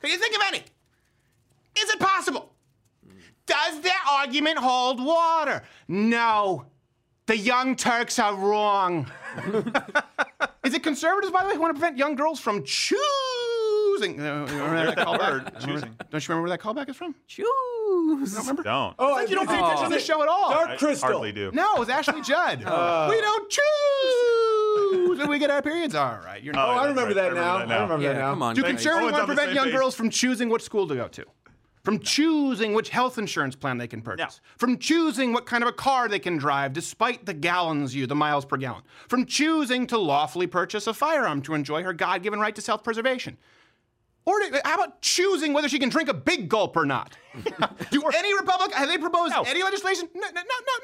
Can 0.00 0.10
you 0.10 0.16
think 0.16 0.34
of 0.34 0.42
any? 0.48 0.62
Is 1.78 1.90
it 1.90 2.00
possible? 2.00 2.55
Does 3.46 3.80
their 3.80 3.92
argument 4.10 4.58
hold 4.58 5.02
water? 5.04 5.62
No. 5.88 6.66
The 7.26 7.36
Young 7.36 7.74
Turks 7.76 8.18
are 8.18 8.34
wrong. 8.34 9.10
Is 10.64 10.74
it 10.74 10.82
conservatives, 10.82 11.32
by 11.32 11.42
the 11.42 11.48
way, 11.48 11.54
who 11.54 11.60
want 11.60 11.74
to 11.74 11.80
prevent 11.80 11.98
young 11.98 12.14
girls 12.14 12.38
from 12.40 12.64
choosing? 12.64 14.20
Uh, 14.20 14.46
remember 14.48 14.94
that 14.94 14.98
callback? 14.98 15.60
choosing. 15.64 15.96
Don't 16.10 16.28
you 16.28 16.34
remember 16.34 16.42
where 16.42 16.50
that 16.50 16.60
callback 16.60 16.88
is 16.88 16.96
from? 16.96 17.14
Choose. 17.26 17.46
Don't 18.34 18.36
remember? 18.38 18.62
Don't. 18.62 18.94
Oh, 18.98 19.10
like 19.12 19.28
you 19.28 19.34
don't 19.36 19.48
pay 19.48 19.58
attention 19.58 19.84
to 19.90 19.94
the 19.94 20.00
show 20.00 20.22
at 20.22 20.28
all. 20.28 20.50
Dark 20.50 20.70
I 20.70 20.76
Crystal. 20.76 21.08
hardly 21.10 21.32
do. 21.32 21.50
No, 21.52 21.82
it's 21.82 21.90
Ashley 21.90 22.22
Judd. 22.22 22.62
Uh. 22.66 23.08
we 23.10 23.20
don't 23.20 23.50
choose 23.50 25.18
when 25.18 25.28
we 25.28 25.38
get 25.38 25.50
our 25.50 25.62
periods. 25.62 25.94
All 25.94 26.18
right, 26.24 26.42
you're 26.42 26.52
not. 26.54 26.68
Oh, 26.68 26.74
not. 26.74 26.78
I 26.84 26.88
remember 26.88 27.06
right. 27.06 27.14
that 27.14 27.24
I 27.24 27.28
remember 27.28 27.66
now. 27.66 27.78
I 27.78 27.82
remember 27.82 28.04
Yeah, 28.04 28.12
that 28.12 28.18
now. 28.20 28.30
come 28.30 28.42
on. 28.42 28.54
Do 28.54 28.62
guys. 28.62 28.70
conservatives 28.72 29.12
want 29.12 29.22
to 29.22 29.26
prevent 29.26 29.52
young 29.54 29.64
page. 29.66 29.74
girls 29.74 29.94
from 29.94 30.10
choosing 30.10 30.48
which 30.48 30.62
school 30.62 30.86
to 30.88 30.94
go 30.94 31.08
to? 31.08 31.24
From 31.86 32.00
choosing 32.00 32.74
which 32.74 32.88
health 32.88 33.16
insurance 33.16 33.54
plan 33.54 33.78
they 33.78 33.86
can 33.86 34.02
purchase? 34.02 34.40
From 34.58 34.76
choosing 34.76 35.32
what 35.32 35.46
kind 35.46 35.62
of 35.62 35.68
a 35.68 35.72
car 35.72 36.08
they 36.08 36.18
can 36.18 36.36
drive 36.36 36.72
despite 36.72 37.26
the 37.26 37.32
gallons 37.32 37.94
you, 37.94 38.08
the 38.08 38.14
miles 38.16 38.44
per 38.44 38.56
gallon? 38.56 38.82
From 39.06 39.24
choosing 39.24 39.86
to 39.86 39.96
lawfully 39.96 40.48
purchase 40.48 40.88
a 40.88 40.92
firearm 40.92 41.42
to 41.42 41.54
enjoy 41.54 41.84
her 41.84 41.92
God 41.92 42.24
given 42.24 42.40
right 42.40 42.56
to 42.56 42.60
self 42.60 42.82
preservation? 42.82 43.38
Or 44.24 44.34
how 44.64 44.74
about 44.74 45.00
choosing 45.00 45.52
whether 45.52 45.68
she 45.68 45.78
can 45.78 45.88
drink 45.88 46.08
a 46.08 46.14
big 46.14 46.48
gulp 46.48 46.76
or 46.76 46.86
not? 46.86 47.16
Do 47.90 48.02
any 48.14 48.34
Republic 48.34 48.72
have 48.72 48.88
they 48.88 48.98
proposed 48.98 49.32
No. 49.32 49.42
any 49.42 49.62
legislation? 49.62 50.08
No, 50.14 50.26
no, 50.34 50.40
no, 50.42 50.42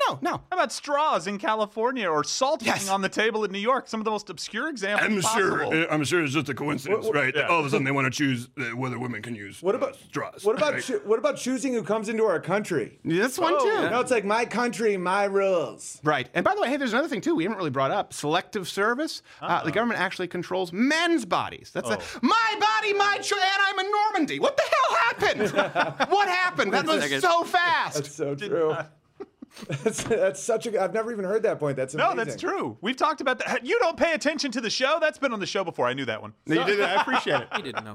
no, 0.09 0.19
no. 0.23 0.31
How 0.51 0.57
about 0.59 0.73
straws 0.73 1.27
in 1.27 1.39
California 1.39 2.09
or 2.09 2.25
salt 2.25 2.63
Yes. 2.63 2.81
being 2.81 2.91
on 2.91 3.03
the 3.03 3.09
table 3.09 3.45
in 3.45 3.53
New 3.53 3.59
York? 3.59 3.89
Some 3.89 4.01
of 4.01 4.05
the 4.05 4.11
most 4.11 4.31
obscure 4.31 4.69
examples 4.69 5.11
I'm 5.11 5.21
possible. 5.23 5.87
I'm 5.91 6.05
sure 6.05 6.23
it's 6.23 6.33
just 6.35 6.49
a 6.49 6.55
coincidence, 6.55 7.09
right? 7.13 7.35
Yeah. 7.35 7.49
All 7.49 7.61
of 7.61 7.67
a 7.67 7.71
sudden, 7.71 7.85
they 7.85 7.91
want 7.91 8.07
to 8.07 8.11
choose 8.11 8.49
uh, 8.59 8.77
whether 8.77 8.99
women 8.99 9.23
can 9.23 9.35
use 9.35 9.63
What 9.63 9.75
about 9.75 9.97
straws. 9.97 10.45
What 10.45 10.57
about 10.57 10.81
choo- 10.81 11.03
what 11.05 11.19
about 11.19 11.37
choosing 11.37 11.73
who 11.75 11.83
comes 11.83 12.09
into 12.09 12.25
our 12.25 12.41
country? 12.41 12.99
this 13.05 13.39
one 13.39 13.59
too? 13.61 13.91
No, 13.91 14.01
it's 14.01 14.11
like 14.11 14.25
my 14.25 14.45
country, 14.45 14.97
my 14.97 15.25
rules. 15.25 16.01
Right. 16.05 16.29
And 16.35 16.45
by 16.45 16.55
the 16.55 16.61
way, 16.63 16.69
hey, 16.69 16.77
there's 16.77 16.93
another 16.93 17.09
thing 17.09 17.21
too 17.21 17.35
we 17.35 17.45
haven't 17.45 17.59
really 17.59 17.71
brought 17.71 17.91
up. 17.91 18.13
Selective 18.13 18.69
service. 18.69 19.23
Uh, 19.41 19.63
the 19.65 19.73
government 19.73 20.01
actually 20.01 20.29
controls 20.29 20.73
men's 20.73 21.25
bodies. 21.25 21.71
That's 21.73 21.91
a, 21.91 21.99
my 22.23 22.57
body, 22.61 22.93
my 22.95 23.19
choice. 23.19 23.41
And 23.43 23.63
I'm 23.67 23.79
in 23.85 23.91
Normandy. 23.91 24.39
What 24.41 24.57
the 24.57 24.63
hell 24.63 24.97
happened? 24.97 26.11
what 26.13 26.29
happened? 26.43 26.73
That 26.73 26.87
was 26.87 27.03
second. 27.03 27.21
so 27.21 27.45
fast. 27.45 27.97
That's 27.97 28.15
so 28.15 28.35
true. 28.35 28.77
that's, 29.69 30.03
that's 30.05 30.43
such 30.43 30.67
a. 30.67 30.83
I've 30.83 30.95
never 30.95 31.13
even 31.13 31.25
heard 31.25 31.43
that 31.43 31.59
point. 31.59 31.77
That's 31.77 31.95
No, 31.95 32.15
that's 32.15 32.37
true. 32.37 32.79
We've 32.81 32.97
talked 32.97 33.21
about 33.21 33.39
that. 33.41 33.67
You 33.67 33.79
don't 33.81 33.97
pay 33.97 34.15
attention 34.15 34.51
to 34.53 34.61
the 34.61 34.71
show. 34.71 34.99
That's 35.01 35.19
been 35.19 35.33
on 35.33 35.41
the 35.41 35.47
show 35.47 35.63
before. 35.63 35.87
I 35.87 35.93
knew 35.93 36.07
that 36.07 36.23
one. 36.23 36.33
No, 36.47 36.61
you 36.61 36.67
did 36.67 36.81
it. 36.81 36.85
I 36.85 37.01
appreciate 37.01 37.43
it. 37.43 37.49
He 37.57 37.63
didn't 37.63 37.85
know. 37.85 37.95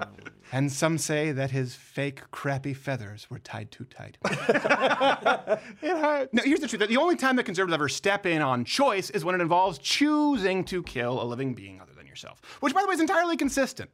And 0.51 0.71
some 0.71 0.97
say 0.97 1.31
that 1.31 1.51
his 1.51 1.75
fake, 1.75 2.21
crappy 2.31 2.73
feathers 2.73 3.29
were 3.29 3.39
tied 3.39 3.71
too 3.71 3.85
tight. 3.85 4.17
it 4.25 5.97
hurt. 5.97 6.33
Now, 6.33 6.43
here's 6.43 6.59
the 6.59 6.67
truth. 6.67 6.87
The 6.87 6.97
only 6.97 7.15
time 7.15 7.35
that 7.37 7.43
conservatives 7.43 7.73
ever 7.73 7.89
step 7.89 8.25
in 8.25 8.41
on 8.41 8.63
choice 8.63 9.09
is 9.09 9.25
when 9.25 9.35
it 9.35 9.41
involves 9.41 9.77
choosing 9.79 10.63
to 10.65 10.83
kill 10.83 11.21
a 11.21 11.25
living 11.25 11.53
being 11.53 11.81
other 11.81 11.93
than 11.97 12.05
yourself, 12.05 12.39
which, 12.59 12.73
by 12.73 12.81
the 12.81 12.87
way, 12.87 12.93
is 12.93 13.01
entirely 13.01 13.35
consistent. 13.35 13.89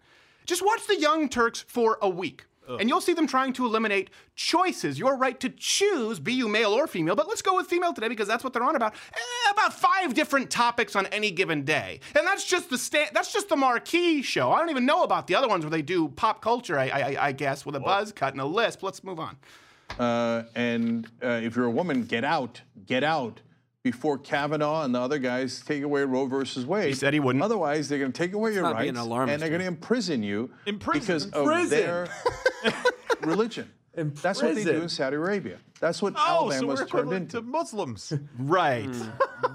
Just 0.46 0.63
watch 0.63 0.86
the 0.88 1.00
Young 1.00 1.30
Turks 1.30 1.63
for 1.68 1.98
a 2.02 2.10
week. 2.10 2.46
And 2.67 2.89
you'll 2.89 3.02
see 3.02 3.13
them 3.13 3.28
trying 3.28 3.54
to 3.54 3.65
eliminate 3.65 4.10
choices, 4.36 4.97
your 4.97 5.15
right 5.17 5.39
to 5.39 5.49
choose, 5.49 6.19
be 6.19 6.34
you 6.34 6.47
male 6.47 6.71
or 6.71 6.88
female. 6.88 7.15
But 7.15 7.28
let's 7.28 7.41
go 7.41 7.56
with 7.56 7.67
female 7.67 7.93
today 7.93 8.08
because 8.08 8.28
that's 8.28 8.43
what 8.43 8.54
they're 8.54 8.63
on 8.63 8.76
about. 8.76 8.93
Eh, 8.93 9.52
about 9.52 9.73
five 9.73 10.13
different 10.13 10.49
topics 10.49 10.95
on 10.95 11.06
any 11.08 11.32
given 11.32 11.63
day, 11.63 11.99
and 12.15 12.26
that's 12.26 12.45
just 12.45 12.69
the 12.69 12.78
sta- 12.78 13.10
that's 13.13 13.34
just 13.34 13.49
the 13.49 13.56
marquee 13.56 14.21
show. 14.21 14.52
I 14.52 14.60
don't 14.60 14.69
even 14.69 14.86
know 14.86 15.04
about 15.04 15.28
the 15.28 15.36
other 15.36 15.47
ones 15.47 15.63
where 15.63 15.71
they 15.71 15.82
do 15.82 16.10
pop 16.10 16.41
culture. 16.41 16.80
I, 16.80 16.88
I, 16.88 17.28
I 17.28 17.32
guess 17.32 17.65
with 17.65 17.76
a 17.76 17.80
buzz 17.80 18.12
cut 18.12 18.34
and 18.34 18.41
a 18.41 18.45
lisp. 18.45 18.84
Let's 18.84 19.04
move 19.04 19.19
on. 19.19 19.38
Uh, 19.99 20.43
and 20.56 21.08
uh, 21.23 21.41
if 21.43 21.56
you're 21.56 21.65
a 21.65 21.71
woman, 21.71 22.04
get 22.04 22.23
out, 22.23 22.62
get 22.86 23.04
out 23.04 23.41
before 23.84 24.17
Kavanaugh 24.17 24.84
and 24.84 24.96
the 24.96 25.00
other 25.02 25.19
guys 25.19 25.62
take 25.62 25.84
away 25.84 26.04
Roe 26.04 26.26
versus 26.26 26.65
Wade. 26.65 26.88
He 26.88 26.93
said 26.93 27.13
he 27.13 27.19
wouldn't. 27.19 27.43
Otherwise, 27.43 27.89
they're 27.89 28.00
going 28.00 28.13
to 28.13 28.17
take 28.17 28.34
away 28.34 28.54
your 28.54 28.63
not 28.63 28.80
being 28.80 28.93
rights 28.96 29.06
alarmist 29.06 29.34
and 29.34 29.41
they're 29.41 29.50
going 29.50 29.62
to 29.62 29.67
imprison 29.67 30.24
you 30.24 30.50
Imprison? 30.65 31.02
because 31.02 31.26
of 31.28 31.34
Imprison. 31.43 31.69
their 31.69 32.08
religion. 33.22 33.69
That's 33.96 34.41
what 34.41 34.56
they 34.56 34.63
do 34.63 34.82
in 34.82 34.89
Saudi 34.89 35.17
Arabia. 35.17 35.60
That's 35.80 36.02
what 36.02 36.13
Oh, 36.17 36.50
so 36.50 36.56
Alabama's 36.56 36.80
we're 36.80 36.88
turned 36.88 37.13
into. 37.13 37.38
to 37.38 37.41
Muslims. 37.43 38.12
Right, 38.39 38.89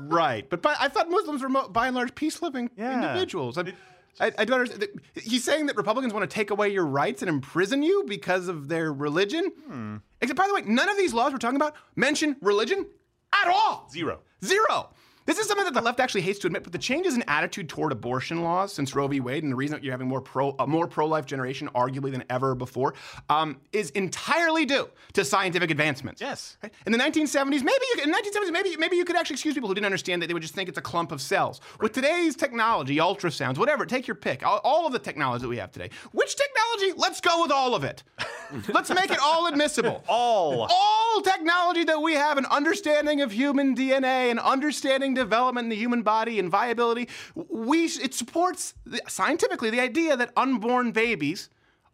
right. 0.03 0.49
But, 0.49 0.63
but 0.63 0.77
I 0.79 0.89
thought 0.89 1.09
Muslims 1.11 1.43
were 1.43 1.49
mo- 1.49 1.69
by 1.69 1.87
and 1.89 1.97
large 1.97 2.15
peace 2.15 2.41
loving 2.43 2.71
Yeah. 2.77 2.95
individuals. 3.03 3.59
I, 3.59 3.73
I, 4.21 4.33
I 4.39 4.45
don't 4.45 4.61
understand. 4.61 4.89
He's 5.15 5.43
saying 5.43 5.67
that 5.67 5.77
Republicans 5.77 6.13
want 6.13 6.29
to 6.29 6.33
take 6.33 6.51
away 6.51 6.69
your 6.69 6.87
rights 6.87 7.23
and 7.23 7.29
imprison 7.29 7.83
you 7.83 8.05
because 8.07 8.47
of 8.49 8.69
their 8.69 8.93
religion. 8.93 9.51
Hmm. 9.67 9.97
Except, 10.21 10.37
by 10.37 10.47
the 10.47 10.55
way, 10.55 10.63
none 10.67 10.89
of 10.89 10.97
these 10.97 11.13
laws 11.15 11.33
we're 11.33 11.39
talking 11.39 11.57
about 11.57 11.75
mention 11.97 12.37
religion 12.41 12.87
at 13.33 13.49
all. 13.49 13.89
Zero. 13.91 14.21
Zero. 14.45 14.91
This 15.29 15.39
is 15.39 15.47
something 15.47 15.67
that 15.67 15.75
the 15.75 15.83
left 15.83 16.01
actually 16.01 16.23
hates 16.23 16.39
to 16.39 16.47
admit, 16.47 16.63
but 16.65 16.73
the 16.73 16.79
changes 16.79 17.15
in 17.15 17.23
attitude 17.29 17.69
toward 17.69 17.93
abortion 17.93 18.43
laws 18.43 18.73
since 18.73 18.95
Roe 18.95 19.07
v. 19.09 19.21
Wade, 19.21 19.43
and 19.43 19.53
the 19.53 19.57
reason 19.57 19.75
that 19.75 19.85
you're 19.85 19.93
having 19.93 20.09
more 20.09 20.23
pro 20.23 20.57
a 20.59 20.67
more 20.67 20.87
pro-life 20.87 21.27
generation, 21.27 21.69
arguably 21.75 22.11
than 22.11 22.25
ever 22.31 22.55
before, 22.55 22.95
um, 23.29 23.59
is 23.71 23.91
entirely 23.91 24.65
due 24.65 24.89
to 25.13 25.27
scientific 25.27 25.71
advancements. 25.71 26.23
Yes. 26.23 26.57
Right? 26.63 26.73
In 26.87 26.93
the 26.93 26.99
1970s, 26.99 27.63
maybe 27.63 27.69
you 27.69 27.95
could, 27.97 28.05
in 28.05 28.11
the 28.11 28.17
1970s, 28.17 28.53
maybe 28.53 28.77
maybe 28.79 28.97
you 28.97 29.05
could 29.05 29.17
actually 29.17 29.35
excuse 29.35 29.53
people 29.53 29.69
who 29.69 29.75
didn't 29.75 29.85
understand 29.85 30.23
that 30.23 30.29
they 30.29 30.33
would 30.33 30.41
just 30.41 30.55
think 30.55 30.67
it's 30.67 30.79
a 30.79 30.81
clump 30.81 31.13
of 31.13 31.21
cells. 31.21 31.61
With 31.79 31.93
today's 31.93 32.35
technology, 32.35 32.97
ultrasounds, 32.97 33.59
whatever, 33.59 33.85
take 33.85 34.07
your 34.09 34.15
pick. 34.15 34.47
All, 34.47 34.63
all 34.65 34.87
of 34.87 34.95
the 34.95 34.99
technology 34.99 35.43
that 35.43 35.49
we 35.49 35.59
have 35.59 35.71
today. 35.71 35.91
Which 36.13 36.37
technology? 36.37 36.95
Let's 36.97 37.21
go 37.21 37.43
with 37.43 37.53
all 37.53 37.75
of 37.75 37.85
it. 37.85 38.03
Let's 38.73 38.89
make 38.89 39.11
it 39.11 39.19
all 39.23 39.47
admissible. 39.47 40.03
All. 40.09 40.69
All 40.71 41.21
technology 41.21 41.85
that 41.85 42.01
we 42.01 42.15
have, 42.15 42.39
an 42.39 42.47
understanding 42.47 43.21
of 43.21 43.31
human 43.31 43.75
DNA, 43.75 44.31
an 44.31 44.39
understanding 44.39 45.18
development 45.19 45.67
in 45.67 45.71
the 45.71 45.77
human 45.77 46.03
body 46.03 46.39
and 46.39 46.51
viability, 46.51 47.09
we 47.35 47.85
it 47.85 48.15
supports 48.15 48.75
the, 48.87 49.01
scientifically 49.09 49.71
the 49.71 49.81
idea 49.81 50.17
that 50.17 50.33
unborn 50.37 50.93
babies 50.93 51.51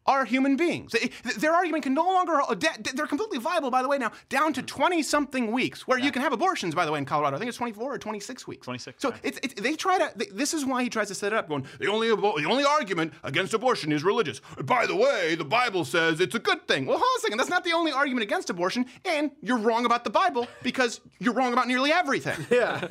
are 0.06 0.24
human 0.24 0.56
beings. 0.56 0.94
Their 1.38 1.52
argument 1.54 1.82
can 1.84 1.94
no 1.94 2.04
longer, 2.04 2.40
uh, 2.42 2.54
they're 2.94 3.06
completely 3.06 3.38
viable, 3.38 3.70
by 3.70 3.82
the 3.82 3.88
way, 3.88 3.96
now, 3.98 4.12
down 4.28 4.52
to 4.52 4.62
20 4.62 5.02
something 5.02 5.50
weeks, 5.50 5.86
where 5.88 5.98
you 5.98 6.12
can 6.12 6.20
have 6.22 6.32
abortions, 6.32 6.74
by 6.74 6.84
the 6.84 6.92
way, 6.92 6.98
in 6.98 7.04
Colorado. 7.04 7.36
I 7.36 7.38
think 7.38 7.48
it's 7.48 7.56
24 7.58 7.94
or 7.94 7.98
26 7.98 8.46
weeks. 8.46 8.64
26, 8.66 9.00
So 9.00 9.10
right. 9.10 9.20
it's, 9.22 9.38
it's, 9.42 9.54
they 9.60 9.74
try 9.74 9.98
to, 9.98 10.12
they- 10.16 10.26
this 10.32 10.52
is 10.54 10.64
why 10.64 10.82
he 10.82 10.90
tries 10.90 11.08
to 11.08 11.14
set 11.14 11.32
it 11.32 11.36
up, 11.38 11.48
going, 11.48 11.66
the 11.78 11.86
only, 11.88 12.08
abo- 12.08 12.36
the 12.36 12.44
only 12.48 12.64
argument 12.64 13.12
against 13.22 13.54
abortion 13.54 13.92
is 13.92 14.04
religious. 14.04 14.40
By 14.64 14.86
the 14.86 14.96
way, 14.96 15.34
the 15.36 15.44
Bible 15.44 15.84
says 15.84 16.20
it's 16.20 16.34
a 16.34 16.38
good 16.38 16.68
thing. 16.68 16.86
Well, 16.86 16.98
hold 16.98 17.04
on 17.08 17.18
a 17.18 17.20
second, 17.20 17.38
that's 17.38 17.50
not 17.50 17.64
the 17.64 17.72
only 17.72 17.92
argument 17.92 18.24
against 18.24 18.50
abortion, 18.50 18.86
and 19.04 19.30
you're 19.40 19.58
wrong 19.58 19.86
about 19.86 20.04
the 20.04 20.10
Bible 20.10 20.46
because 20.62 21.00
you're 21.18 21.34
wrong 21.34 21.52
about 21.52 21.66
nearly 21.68 21.92
everything. 21.92 22.46
Yeah. 22.50 22.88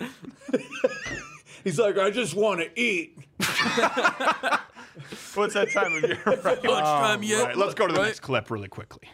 He's 1.64 1.80
like, 1.80 1.98
I 1.98 2.10
just 2.10 2.34
want 2.36 2.60
to 2.60 2.80
eat. 2.80 3.18
What's 5.34 5.54
that 5.54 5.72
time 5.72 5.94
of 5.96 6.04
year? 6.04 6.20
Right. 6.26 6.64
Lunchtime 6.64 7.18
um, 7.20 7.24
yet? 7.24 7.40
All 7.40 7.46
right, 7.48 7.58
let's 7.58 7.74
go 7.74 7.88
to 7.88 7.94
the 7.94 8.00
Right? 8.00 8.08
next 8.08 8.22
clip 8.22 8.52
really 8.52 8.68
quickly. 8.68 9.10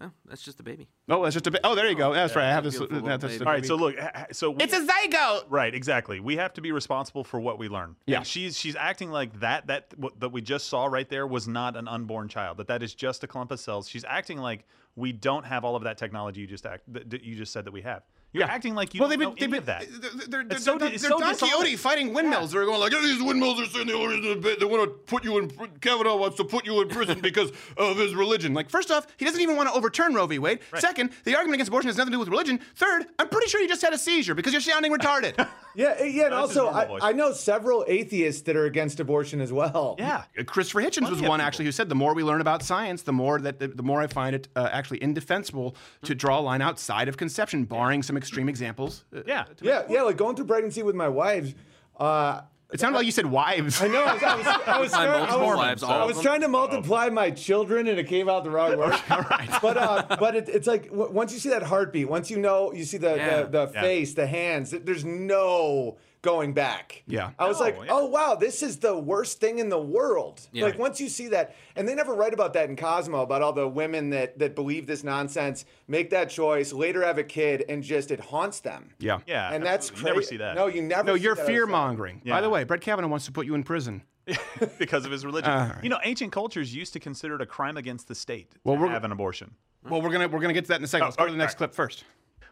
Oh, 0.00 0.10
that's 0.26 0.42
just 0.42 0.60
a 0.60 0.62
baby. 0.62 0.86
Oh, 1.08 1.24
that's 1.24 1.34
just 1.34 1.48
a 1.48 1.50
bit. 1.50 1.60
Oh, 1.64 1.74
there 1.74 1.88
you 1.88 1.96
go. 1.96 2.10
Oh, 2.10 2.14
that's 2.14 2.36
right. 2.36 2.44
I 2.44 2.50
have 2.50 2.62
this. 2.62 2.78
beautiful 2.78 3.00
That's 3.00 3.20
just 3.22 3.34
a 3.36 3.38
baby. 3.40 3.46
All 3.46 3.52
right, 3.52 3.66
so 3.66 3.74
look, 3.74 3.98
ha- 3.98 4.10
ha- 4.14 4.26
so 4.30 4.50
we- 4.52 4.62
it's 4.62 4.72
a 4.72 4.86
zygote. 4.86 5.46
Right, 5.48 5.74
exactly. 5.74 6.20
We 6.20 6.36
have 6.36 6.54
to 6.54 6.60
be 6.60 6.70
responsible 6.70 7.24
for 7.24 7.40
what 7.40 7.58
we 7.58 7.68
learn. 7.68 7.96
Yeah. 8.06 8.18
And 8.18 8.26
she's 8.26 8.56
she's 8.56 8.76
acting 8.76 9.10
like 9.10 9.40
that 9.40 9.66
that 9.66 9.92
what, 9.96 10.20
that 10.20 10.28
we 10.28 10.40
just 10.40 10.68
saw 10.68 10.86
right 10.86 11.08
there 11.08 11.26
was 11.26 11.48
not 11.48 11.76
an 11.76 11.88
unborn 11.88 12.28
child. 12.28 12.58
That 12.58 12.68
that 12.68 12.82
is 12.82 12.94
just 12.94 13.24
a 13.24 13.26
clump 13.26 13.50
of 13.50 13.58
cells. 13.58 13.88
She's 13.88 14.04
acting 14.04 14.38
like 14.38 14.66
we 14.94 15.12
don't 15.12 15.44
have 15.44 15.64
all 15.64 15.74
of 15.74 15.82
that 15.82 15.98
technology 15.98 16.42
you 16.42 16.46
just 16.46 16.64
act 16.64 16.84
that, 16.92 17.10
that 17.10 17.24
you 17.24 17.34
just 17.34 17.52
said 17.52 17.64
that 17.64 17.72
we 17.72 17.82
have. 17.82 18.02
You're 18.32 18.44
acting 18.44 18.74
like 18.74 18.92
you 18.94 19.00
well, 19.00 19.08
don't 19.08 19.18
they've 19.18 19.28
know 19.28 19.34
been, 19.34 19.44
any 19.44 19.52
they've 19.52 19.58
of 19.60 19.66
been, 19.66 20.00
that. 20.02 20.30
They're, 20.30 20.44
they're, 20.44 20.56
It's 20.56 20.64
so 20.64 20.76
they're, 20.76 20.88
di- 20.90 20.94
it's 20.94 21.02
they're 21.02 21.10
so 21.12 21.18
Don 21.18 21.34
Quixote 21.34 21.76
fighting 21.76 22.12
windmills. 22.12 22.52
They're 22.52 22.66
going 22.66 22.78
like, 22.78 22.92
"Oh, 22.94 23.00
these 23.00 23.22
windmills 23.22 23.58
are 23.60 23.66
saying 23.66 23.86
the 23.86 23.94
only 23.94 24.16
reason 24.20 24.40
they 24.58 24.66
want 24.66 24.82
to 24.84 24.88
put 25.06 25.24
you 25.24 25.38
in. 25.38 25.48
Kavanaugh 25.80 26.16
wants 26.16 26.36
to 26.36 26.44
put 26.44 26.66
you 26.66 26.80
in 26.82 26.88
prison 26.88 27.20
because 27.22 27.50
of 27.78 27.96
his 27.96 28.14
religion. 28.14 28.52
Like, 28.52 28.68
first 28.68 28.90
off, 28.90 29.06
he 29.16 29.24
doesn't 29.24 29.40
even 29.40 29.56
want 29.56 29.70
to 29.70 29.74
overturn 29.74 30.12
Roe 30.14 30.26
v. 30.26 30.38
Wade. 30.38 30.58
Second, 30.76 31.10
the 31.24 31.34
argument 31.36 31.54
against 31.54 31.68
abortion 31.68 31.88
has 31.88 31.96
nothing 31.96 32.10
to 32.12 32.16
do 32.16 32.20
with 32.20 32.28
religion. 32.28 32.60
Third, 32.76 33.06
I'm 33.18 33.28
pretty 33.30 33.48
sure 33.48 33.62
you 33.62 33.68
just 33.68 33.80
had 33.82 33.94
a 33.94 33.98
seizure 33.98 34.34
because 34.34 34.52
you're 34.52 34.60
sounding 34.60 34.92
retarded. 34.92 35.34
Yeah, 35.74 35.94
eh, 35.98 36.06
yeah, 36.06 36.24
and 36.24 36.32
That's 36.32 36.48
his 36.54 36.58
also 36.58 36.74
I. 37.00 37.10
I 37.10 37.12
know 37.12 37.30
several 37.32 37.84
atheists 37.86 38.42
that 38.42 38.56
are 38.56 38.64
against 38.64 38.98
abortion 38.98 39.40
as 39.40 39.52
well. 39.52 39.94
yeah. 39.96 40.24
Christopher 40.44 40.80
Hitchens 40.80 41.02
was 41.02 41.10
Plenty 41.10 41.24
of 41.24 41.28
one 41.28 41.38
people. 41.38 41.46
actually 41.46 41.64
who 41.66 41.72
said 41.72 41.88
the 41.88 41.94
more 41.94 42.14
we 42.14 42.24
learn 42.24 42.40
about 42.40 42.64
science, 42.64 43.02
the 43.02 43.12
more 43.12 43.38
that 43.40 43.60
the, 43.60 43.68
the 43.68 43.84
more 43.84 44.00
I 44.00 44.08
find 44.08 44.34
it 44.34 44.48
uh, 44.56 44.68
actually 44.72 45.00
indefensible 45.04 45.76
to 46.02 46.16
draw 46.16 46.40
a 46.40 46.42
line 46.42 46.62
outside 46.62 47.06
of 47.06 47.16
conception, 47.16 47.64
barring 47.64 48.02
some 48.02 48.16
extreme 48.18 48.48
examples. 48.48 49.04
Uh, 49.16 49.22
Yeah. 49.26 49.44
yeah, 49.62 49.82
yeah. 49.88 50.02
Like 50.02 50.16
going 50.18 50.36
through 50.36 50.46
pregnancy 50.46 50.82
with 50.82 50.94
my 50.94 51.08
wives. 51.08 51.54
Uh, 51.98 52.42
It 52.70 52.80
sounded 52.80 52.98
like 52.98 53.06
you 53.06 53.12
said 53.12 53.24
wives. 53.24 53.80
I 53.80 53.88
know. 53.88 54.04
I 54.04 54.12
was, 54.12 54.22
I 54.22 54.36
was, 54.36 54.46
I 54.46 54.78
was, 54.78 54.90
trying, 54.98 55.08
I 55.08 55.36
was- 55.36 55.56
wives, 55.56 55.82
I 55.82 56.04
was 56.04 56.20
trying 56.20 56.42
to 56.42 56.48
multiply 56.48 57.08
my 57.08 57.30
children, 57.30 57.86
and 57.88 57.98
it 57.98 58.06
came 58.08 58.28
out 58.28 58.44
the 58.44 58.50
wrong 58.50 58.76
word. 58.76 58.92
All 59.10 59.22
right. 59.22 59.48
But 59.62 59.76
uh, 59.78 60.16
but 60.20 60.36
it, 60.36 60.48
it's 60.50 60.66
like 60.66 60.90
w- 60.90 61.10
once 61.10 61.32
you 61.32 61.38
see 61.38 61.48
that 61.48 61.62
heartbeat, 61.62 62.10
once 62.10 62.30
you 62.30 62.38
know, 62.38 62.72
you 62.74 62.84
see 62.84 62.98
the 62.98 63.16
Yeah. 63.16 63.42
the, 63.44 63.48
the 63.66 63.70
Yeah. 63.72 63.80
face, 63.80 64.12
the 64.14 64.26
hands. 64.26 64.70
There's 64.70 65.04
no 65.06 65.96
going 66.22 66.52
back. 66.52 67.02
Yeah. 67.06 67.30
I 67.38 67.46
was 67.46 67.58
No, 67.58 67.64
like, 67.66 67.76
yeah. 67.76 67.86
oh 67.90 68.06
wow, 68.06 68.34
this 68.34 68.62
is 68.62 68.78
the 68.78 68.96
worst 68.96 69.40
thing 69.40 69.58
in 69.58 69.68
the 69.68 69.78
world. 69.80 70.40
Yeah. 70.52 70.64
Like 70.64 70.78
once 70.78 71.00
you 71.00 71.08
see 71.08 71.28
that, 71.28 71.54
and 71.76 71.88
they 71.88 71.94
never 71.94 72.14
write 72.14 72.34
about 72.34 72.52
that 72.54 72.68
in 72.68 72.76
Cosmo 72.76 73.22
about 73.22 73.42
all 73.42 73.52
the 73.52 73.68
women 73.68 74.10
that 74.10 74.38
that 74.38 74.54
believe 74.54 74.86
this 74.86 75.04
nonsense, 75.04 75.64
make 75.86 76.10
that 76.10 76.30
choice, 76.30 76.72
later 76.72 77.02
have 77.04 77.18
a 77.18 77.24
kid, 77.24 77.64
and 77.68 77.82
just 77.82 78.10
it 78.10 78.20
haunts 78.20 78.60
them. 78.60 78.90
Yeah. 78.98 79.18
Yeah. 79.26 79.52
And 79.52 79.64
that's 79.64 79.90
absolutely. 79.90 80.08
You 80.10 80.14
never 80.14 80.22
see 80.26 80.36
that. 80.38 80.54
No, 80.56 80.66
you 80.66 80.82
never. 80.82 81.04
No, 81.04 81.16
see 81.16 81.22
you're 81.22 81.36
fear 81.36 81.62
outside. 81.62 81.72
mongering. 81.72 82.22
By 82.26 82.40
the 82.40 82.50
way, 82.50 82.64
Brett 82.64 82.80
Kavanaugh 82.80 83.08
wants 83.08 83.26
to 83.26 83.32
put 83.32 83.46
you 83.46 83.54
in 83.54 83.62
prison. 83.62 84.02
because 84.78 85.06
of 85.06 85.10
his 85.10 85.24
religion. 85.24 85.50
All 85.50 85.58
right. 85.68 85.82
You 85.82 85.88
know, 85.88 85.98
ancient 86.04 86.32
cultures 86.32 86.74
used 86.74 86.92
to 86.92 87.00
consider 87.00 87.36
it 87.36 87.40
a 87.40 87.46
crime 87.46 87.78
against 87.78 88.08
the 88.08 88.14
state 88.14 88.52
Well, 88.62 88.74
to 88.74 88.80
we're- 88.82 88.92
have 88.92 89.02
an 89.04 89.10
abortion. 89.12 89.52
Well, 89.88 90.02
we're 90.02 90.10
gonna 90.10 90.28
we're 90.28 90.40
gonna 90.40 90.52
get 90.52 90.64
to 90.64 90.68
that 90.68 90.80
in 90.80 90.84
a 90.84 90.86
second. 90.86 91.04
Oh, 91.04 91.06
Let's 91.06 91.16
go 91.16 91.24
to 91.24 91.32
the 91.32 91.38
next 91.38 91.54
clip 91.56 91.72
first. 91.74 92.04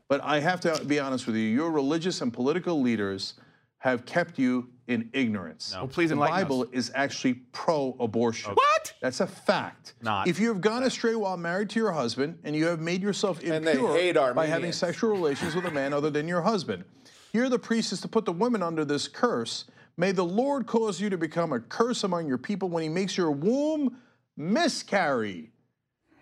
But 0.09 0.23
I 0.23 0.41
have 0.41 0.61
to 0.61 0.83
be 0.87 0.99
honest 1.01 1.27
with 1.27 1.37
you. 1.37 1.43
Your 1.43 1.71
religious 1.71 2.23
and 2.23 2.33
political 2.33 2.81
leaders 2.81 3.35
have 3.91 4.05
kept 4.05 4.39
you 4.39 4.69
in 4.89 5.09
ignorance. 5.13 5.73
Well, 5.75 5.89
please 5.89 6.11
the 6.11 6.17
Bible 6.17 6.63
us. 6.63 6.69
is 6.73 6.93
actually 6.95 7.35
pro-abortion. 7.53 8.53
What? 8.55 8.95
That's 9.01 9.21
a 9.21 9.27
fact. 9.27 9.95
Not. 10.03 10.29
If 10.29 10.39
you 10.39 10.49
have 10.49 10.61
gone 10.61 10.85
astray 10.85 11.15
while 11.15 11.37
married 11.37 11.71
to 11.71 11.81
your 11.81 11.93
husband 11.93 12.39
and 12.45 12.55
you 12.55 12.67
have 12.67 12.81
made 12.81 13.03
yourself 13.03 13.41
impure 13.41 13.55
And 13.57 13.67
they 13.67 13.77
hate 13.77 14.17
by 14.35 14.47
having 14.47 14.73
sexual 14.73 15.11
relations 15.11 15.55
with 15.55 15.67
a 15.67 15.71
man 15.71 15.93
other 15.93 16.11
than 16.11 16.29
your 16.29 16.43
husband, 16.43 16.85
here 17.33 17.49
the 17.49 17.59
priest 17.59 17.93
is 17.93 18.01
to 18.03 18.09
put 18.09 18.25
the 18.25 18.33
woman 18.33 18.63
under 18.63 18.85
this 18.85 19.09
curse. 19.09 19.65
May 19.97 20.13
the 20.13 20.25
Lord 20.25 20.67
cause 20.67 21.01
you 21.01 21.11
to 21.11 21.19
become 21.19 21.53
a 21.53 21.61
curse 21.61 22.05
among 22.05 22.29
your 22.29 22.39
people 22.39 22.69
when 22.69 22.83
he 22.83 22.89
makes 22.89 23.17
your 23.17 23.31
womb 23.31 23.97
miscarry 24.37 25.51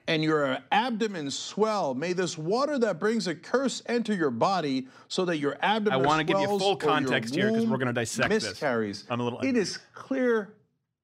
and 0.06 0.22
your 0.22 0.58
abdomen 0.70 1.30
swell. 1.30 1.94
May 1.94 2.12
this 2.12 2.36
water 2.36 2.78
that 2.80 2.98
brings 3.00 3.26
a 3.26 3.34
curse 3.34 3.82
enter 3.86 4.14
your 4.14 4.30
body 4.30 4.88
so 5.08 5.24
that 5.24 5.38
your 5.38 5.56
abdomen 5.62 5.92
I 6.00 6.06
wanna 6.06 6.24
give 6.24 6.38
you 6.38 6.46
full 6.58 6.76
context 6.76 7.34
here 7.34 7.48
because 7.50 7.66
we're 7.66 7.78
gonna 7.78 7.92
dissect 7.92 8.28
this. 8.30 8.44
miscarries. 8.44 9.04
I'm 9.08 9.20
a 9.20 9.24
little- 9.24 9.40
It 9.40 9.56
is 9.56 9.78
clear 9.94 10.54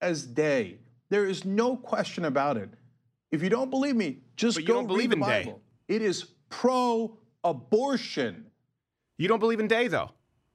as 0.01 0.25
day. 0.27 0.79
There 1.09 1.25
is 1.27 1.45
no 1.45 1.77
question 1.77 2.25
about 2.27 2.57
it. 2.57 2.71
If 3.31 3.43
you 3.43 3.49
don't 3.49 3.71
believe 3.71 3.97
me, 3.97 4.19
just 4.37 4.57
But 4.57 4.63
you 4.63 4.69
go 4.69 4.75
don't 4.75 4.87
believe 4.87 5.11
read 5.11 5.21
the 5.21 5.25
in 5.25 5.29
day. 5.31 5.45
Bible. 5.45 5.63
It 5.89 6.03
is 6.03 6.25
pro-abortion. 7.43 8.47
You 9.19 9.29
don't 9.29 9.41
believe 9.41 9.61
in 9.61 9.69
day 9.69 9.89
though. 9.89 10.11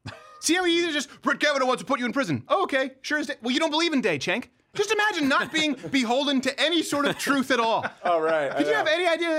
See 0.40 0.54
how 0.56 0.64
he 0.66 0.80
either 0.84 0.92
just 0.92 1.10
Brett 1.22 1.40
Kavanaugh 1.40 1.66
wants 1.66 1.82
to 1.82 1.86
put 1.88 2.00
you 2.00 2.06
in 2.06 2.14
prison. 2.14 2.44
Oh, 2.48 2.64
okay, 2.64 2.92
sure 3.02 3.18
as 3.20 3.28
day. 3.28 3.36
Well, 3.42 3.52
you 3.54 3.60
don't 3.60 3.72
believe 3.72 3.94
in 3.94 4.02
day, 4.02 4.18
Cenk. 4.20 4.46
Just 4.76 4.92
imagine 4.92 5.28
not 5.28 5.52
being 5.52 5.76
beholden 5.90 6.42
to 6.42 6.60
any 6.62 6.84
sort 6.84 7.06
of 7.06 7.18
truth 7.18 7.50
at 7.52 7.60
all. 7.60 7.86
All 8.04 8.22
right. 8.22 8.52
I 8.52 8.58
Did 8.58 8.68
you 8.68 8.74
know. 8.74 8.78
have 8.80 8.88
any 8.88 9.08
idea? 9.08 9.30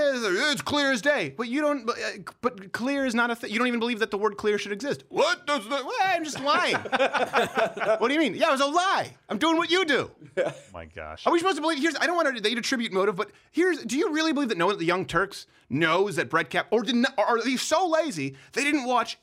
It's 0.53 0.63
clear 0.63 0.93
as 0.93 1.03
day, 1.03 1.35
but 1.37 1.49
you 1.49 1.61
don't. 1.61 1.87
But, 1.87 1.97
uh, 1.99 2.33
but 2.41 2.73
clear 2.73 3.07
is 3.07 3.15
not 3.15 3.31
a 3.31 3.37
thing. 3.37 3.51
You 3.51 3.59
don't 3.59 3.69
even 3.69 3.81
believe 3.81 3.99
that 4.01 4.11
the 4.11 4.19
word 4.19 4.37
clear 4.37 4.59
should 4.59 4.73
exist. 4.73 5.05
What 5.09 5.47
does 5.47 5.69
that? 5.69 5.85
Well, 5.85 5.95
I'm 6.05 6.25
just 6.25 6.41
lying. 6.41 6.77
what 7.99 8.09
do 8.09 8.15
you 8.15 8.21
mean? 8.21 8.35
Yeah, 8.35 8.49
it 8.49 8.53
was 8.53 8.61
a 8.61 8.67
lie. 8.67 9.15
I'm 9.29 9.39
doing 9.39 9.57
what 9.57 9.71
you 9.71 9.85
do. 9.85 10.11
Oh 10.39 10.53
my 10.73 10.87
gosh. 10.87 11.27
Are 11.27 11.33
we 11.33 11.39
supposed 11.39 11.57
to 11.57 11.63
believe? 11.63 11.79
Here's 11.79 11.97
I 11.97 12.07
don't 12.07 12.17
want 12.17 12.35
to 12.35 12.43
they 12.43 12.53
attribute 12.53 12.93
motive, 12.93 13.17
but 13.17 13.31
here's 13.53 13.83
do 13.85 13.97
you 13.97 14.13
really 14.13 14.33
believe 14.33 14.49
that 14.49 14.59
no 14.59 14.67
one 14.67 14.75
at 14.75 14.79
the 14.79 14.87
Young 14.87 15.05
Turks 15.05 15.47
knows 15.69 16.17
that 16.17 16.31
Brett 16.31 16.51
Cap 16.51 16.67
or 16.71 16.83
did 16.83 16.97
not, 16.97 17.15
or 17.19 17.25
are 17.25 17.43
they 17.43 17.57
so 17.57 17.87
lazy 17.87 18.37
they 18.53 18.65
didn't 18.65 18.85
watch 18.85 19.19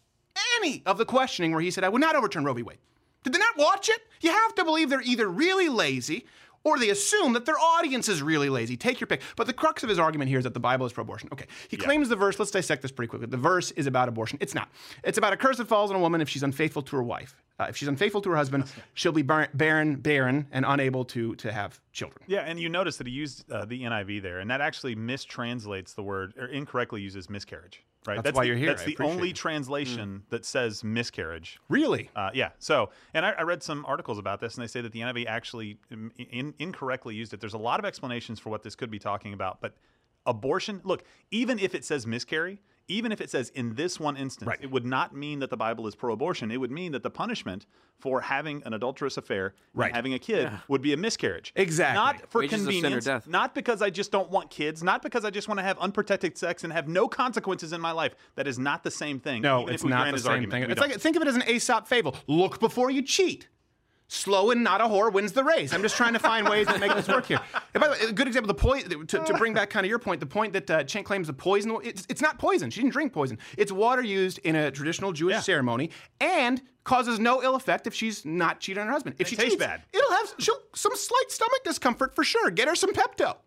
any 0.62 0.84
of 0.86 0.98
the 0.98 1.06
questioning 1.06 1.52
where 1.52 1.62
he 1.62 1.72
said 1.72 1.84
I 1.84 1.90
would 1.90 2.02
not 2.02 2.16
overturn 2.16 2.44
Roe 2.46 2.54
v. 2.54 2.64
Wade? 2.64 2.78
Did 3.24 3.34
they 3.34 3.40
not 3.40 3.58
watch 3.58 3.90
it? 3.90 4.02
You 4.22 4.32
have 4.32 4.56
to 4.56 4.66
believe 4.66 4.90
they're 4.90 5.02
either 5.02 5.28
really 5.28 5.70
lazy 5.70 6.26
or 6.64 6.80
they 6.80 6.90
assume 6.90 7.34
that 7.34 7.46
their 7.46 7.60
audience 7.60 8.08
is 8.08 8.22
really 8.22 8.50
lazy. 8.50 8.78
Take 8.78 9.00
your 9.00 9.08
pick. 9.08 9.22
But 9.36 9.48
the 9.48 9.54
crux 9.54 9.84
of 9.84 9.90
his 9.90 10.00
argument 10.00 10.30
here 10.30 10.38
is 10.38 10.46
that 10.46 10.54
the 10.54 10.60
Bible 10.60 10.86
is 10.86 10.94
pro 10.94 11.02
abortion. 11.02 11.30
Okay. 11.34 11.46
He 11.68 11.78
claims 11.78 12.10
the 12.10 12.16
verse, 12.16 12.40
let's 12.40 12.52
dissect 12.52 12.82
this 12.82 12.92
pretty 12.92 13.10
quickly. 13.10 13.28
The 13.28 13.38
verse 13.38 13.72
is 13.72 13.86
about 13.86 14.08
abortion. 14.08 14.38
It's 14.42 14.56
not. 14.56 14.70
It's 15.04 15.18
about 15.18 15.34
a 15.34 15.38
curse 15.38 15.58
that 15.58 15.68
falls 15.68 15.90
on 15.90 15.98
a 15.98 16.00
woman 16.00 16.22
if 16.22 16.30
she's 16.30 16.44
unfaithful 16.44 16.82
to 16.84 16.96
her 16.96 17.04
wife. 17.04 17.42
Uh, 17.60 17.68
if 17.70 17.78
she's 17.78 17.88
unfaithful 17.88 18.22
to 18.22 18.30
her 18.32 18.36
husband, 18.36 18.66
she'll 18.94 19.12
be 19.12 19.22
bar- 19.22 19.50
barren, 19.54 19.96
barren, 19.96 20.48
and 20.52 20.66
unable 20.68 21.06
to, 21.06 21.36
to 21.36 21.52
have 21.52 21.80
children. 21.92 22.24
Yeah, 22.28 22.40
and 22.40 22.60
you 22.60 22.68
notice 22.68 22.98
that 22.98 23.08
he 23.08 23.14
used 23.14 23.50
uh, 23.52 23.66
the 23.66 23.84
NIV 23.84 24.24
there, 24.24 24.40
and 24.40 24.50
that 24.50 24.60
actually 24.60 24.96
mistranslates 24.96 25.94
the 25.94 26.04
word 26.04 26.34
or 26.38 26.48
incorrectly 26.48 27.02
uses 27.02 27.30
miscarriage. 27.30 27.84
Right. 28.06 28.22
That's 28.22 28.36
why 28.36 28.44
the, 28.44 28.48
you're 28.48 28.58
here. 28.58 28.68
That's 28.68 28.82
I 28.82 28.96
the 28.98 29.04
only 29.04 29.30
it. 29.30 29.36
translation 29.36 30.24
that 30.30 30.46
says 30.46 30.84
miscarriage. 30.84 31.60
Really? 31.70 32.10
Uh, 32.16 32.32
yeah. 32.34 32.50
So, 32.60 32.90
and 33.14 33.26
I, 33.26 33.32
I 33.32 33.44
read 33.44 33.64
some 33.64 33.86
articles 33.86 34.18
about 34.18 34.42
this, 34.42 34.56
and 34.56 34.64
they 34.64 34.68
say 34.68 34.82
that 34.82 34.92
the 34.92 35.00
NIV 35.00 35.28
actually 35.28 35.78
um, 35.92 36.12
in, 36.18 36.54
incorrectly 36.60 37.16
used 37.16 37.34
it. 37.34 37.40
There's 37.40 37.54
a 37.54 37.60
lot 37.60 37.80
of 37.80 37.86
explanations 37.86 38.40
for 38.40 38.50
what 38.50 38.64
this 38.64 38.76
could 38.76 38.92
be 38.92 39.00
talking 39.00 39.34
about, 39.34 39.62
but 39.62 39.76
abortion. 40.26 40.82
Look, 40.84 41.04
even 41.32 41.60
if 41.60 41.74
it 41.76 41.86
says 41.86 42.06
miscarry, 42.06 42.60
even 42.88 43.12
if 43.12 43.22
it 43.22 43.30
says 43.30 43.50
in 43.50 43.76
this 43.76 44.00
one 44.00 44.18
instance, 44.18 44.48
Right. 44.48 44.60
it 44.62 44.70
would 44.72 44.86
not 44.86 45.16
mean 45.16 45.40
that 45.40 45.50
the 45.50 45.58
Bible 45.58 45.88
is 45.88 45.96
pro-abortion. 45.96 46.52
It 46.52 46.58
would 46.58 46.72
mean 46.72 46.92
that 46.92 47.02
the 47.04 47.10
punishment 47.10 47.66
for 48.00 48.20
having 48.22 48.62
an 48.66 48.74
adulterous 48.74 49.16
affair, 49.16 49.48
and 49.48 49.56
Right. 49.80 49.96
having 49.96 50.14
a 50.14 50.20
kid, 50.20 50.52
would 50.68 50.82
be 50.82 50.92
a 50.92 50.98
miscarriage. 50.98 51.54
Exactly. 51.56 51.96
Not 51.96 52.30
for 52.30 52.40
Wages 52.42 52.54
of 52.54 52.60
sin 52.60 52.68
or 52.68 52.72
convenience. 52.82 53.06
death. 53.06 53.28
Not 53.28 53.56
because 53.56 53.82
I 53.82 53.90
just 53.90 54.12
don't 54.12 54.30
want 54.30 54.50
kids. 54.50 54.84
Not 54.84 55.02
because 55.02 55.24
I 55.24 55.30
just 55.30 55.48
want 55.48 55.60
to 55.60 55.64
have 55.64 55.78
unprotected 55.80 56.38
sex 56.38 56.66
and 56.66 56.74
have 56.74 56.90
no 56.90 57.08
consequences 57.08 57.72
in 57.72 57.80
my 57.80 57.92
life. 57.92 58.14
That 58.36 58.46
is 58.48 58.60
not 58.60 58.84
the 58.84 58.92
same 58.92 59.20
thing. 59.22 59.42
No, 59.42 59.62
even 59.62 59.74
it's 59.74 59.84
if 59.84 59.86
we 59.86 59.90
not 59.92 60.12
the 60.12 60.20
same 60.20 60.32
argument. 60.32 60.52
thing. 60.52 60.64
It's 60.72 60.80
don't. 60.82 60.90
like 60.92 61.00
think 61.00 61.16
of 61.16 61.22
it 61.22 61.28
as 61.30 61.36
an 61.36 61.44
Aesop 61.48 61.88
fable. 61.88 62.16
Look 62.28 62.60
before 62.60 62.92
you 62.92 63.02
cheat. 63.02 63.48
Slow 64.14 64.52
and 64.52 64.64
not 64.64 64.80
a 64.80 64.84
whore 64.84 65.12
wins 65.12 65.32
the 65.32 65.44
race. 65.44 65.74
I'm 65.74 65.82
just 65.82 65.98
trying 65.98 66.14
to 66.14 66.20
find 66.20 66.48
ways 66.48 66.68
to 66.68 66.78
make 66.78 66.94
this 66.94 67.08
work 67.08 67.26
here. 67.26 67.40
And 67.74 67.82
by 67.82 67.88
the 67.88 67.94
way, 67.94 68.00
a 68.10 68.12
good 68.12 68.28
example, 68.28 68.48
the 68.48 68.54
poison. 68.54 69.08
To, 69.08 69.20
to 69.26 69.34
bring 69.34 69.56
back 69.56 69.72
kind 69.72 69.84
of 69.86 69.90
your 69.90 69.98
point, 69.98 70.20
the 70.20 70.28
point 70.28 70.54
that 70.54 70.70
uh, 70.70 70.84
Chen 70.84 71.04
claims 71.04 71.26
the 71.26 71.34
poison. 71.34 71.76
It's, 71.84 72.06
it's 72.10 72.22
not 72.22 72.38
poison. 72.38 72.70
She 72.70 72.82
didn't 72.82 72.94
drink 72.94 73.12
poison. 73.12 73.40
It's 73.58 73.72
water 73.72 74.04
used 74.04 74.38
in 74.44 74.56
a 74.56 74.70
traditional 74.70 75.14
Jewish 75.14 75.34
Yeah. 75.34 75.40
ceremony 75.40 75.90
and 76.22 76.62
causes 76.84 77.18
no 77.20 77.42
ill 77.42 77.56
effect 77.56 77.88
if 77.88 77.96
she's 77.96 78.24
not 78.24 78.60
cheating 78.60 78.82
on 78.82 78.88
her 78.88 78.94
husband. 78.94 79.16
If 79.18 79.28
It 79.28 79.30
she 79.32 79.36
tastes 79.36 79.54
cheats, 79.54 79.60
bad. 79.66 79.82
it'll 79.92 80.12
have 80.12 80.34
she'll, 80.38 80.60
some 80.76 80.96
slight 80.96 81.30
stomach 81.32 81.64
discomfort 81.64 82.14
for 82.14 82.24
sure. 82.24 82.52
Get 82.52 82.68
her 82.68 82.76
some 82.76 82.94
Pepto. 82.94 83.38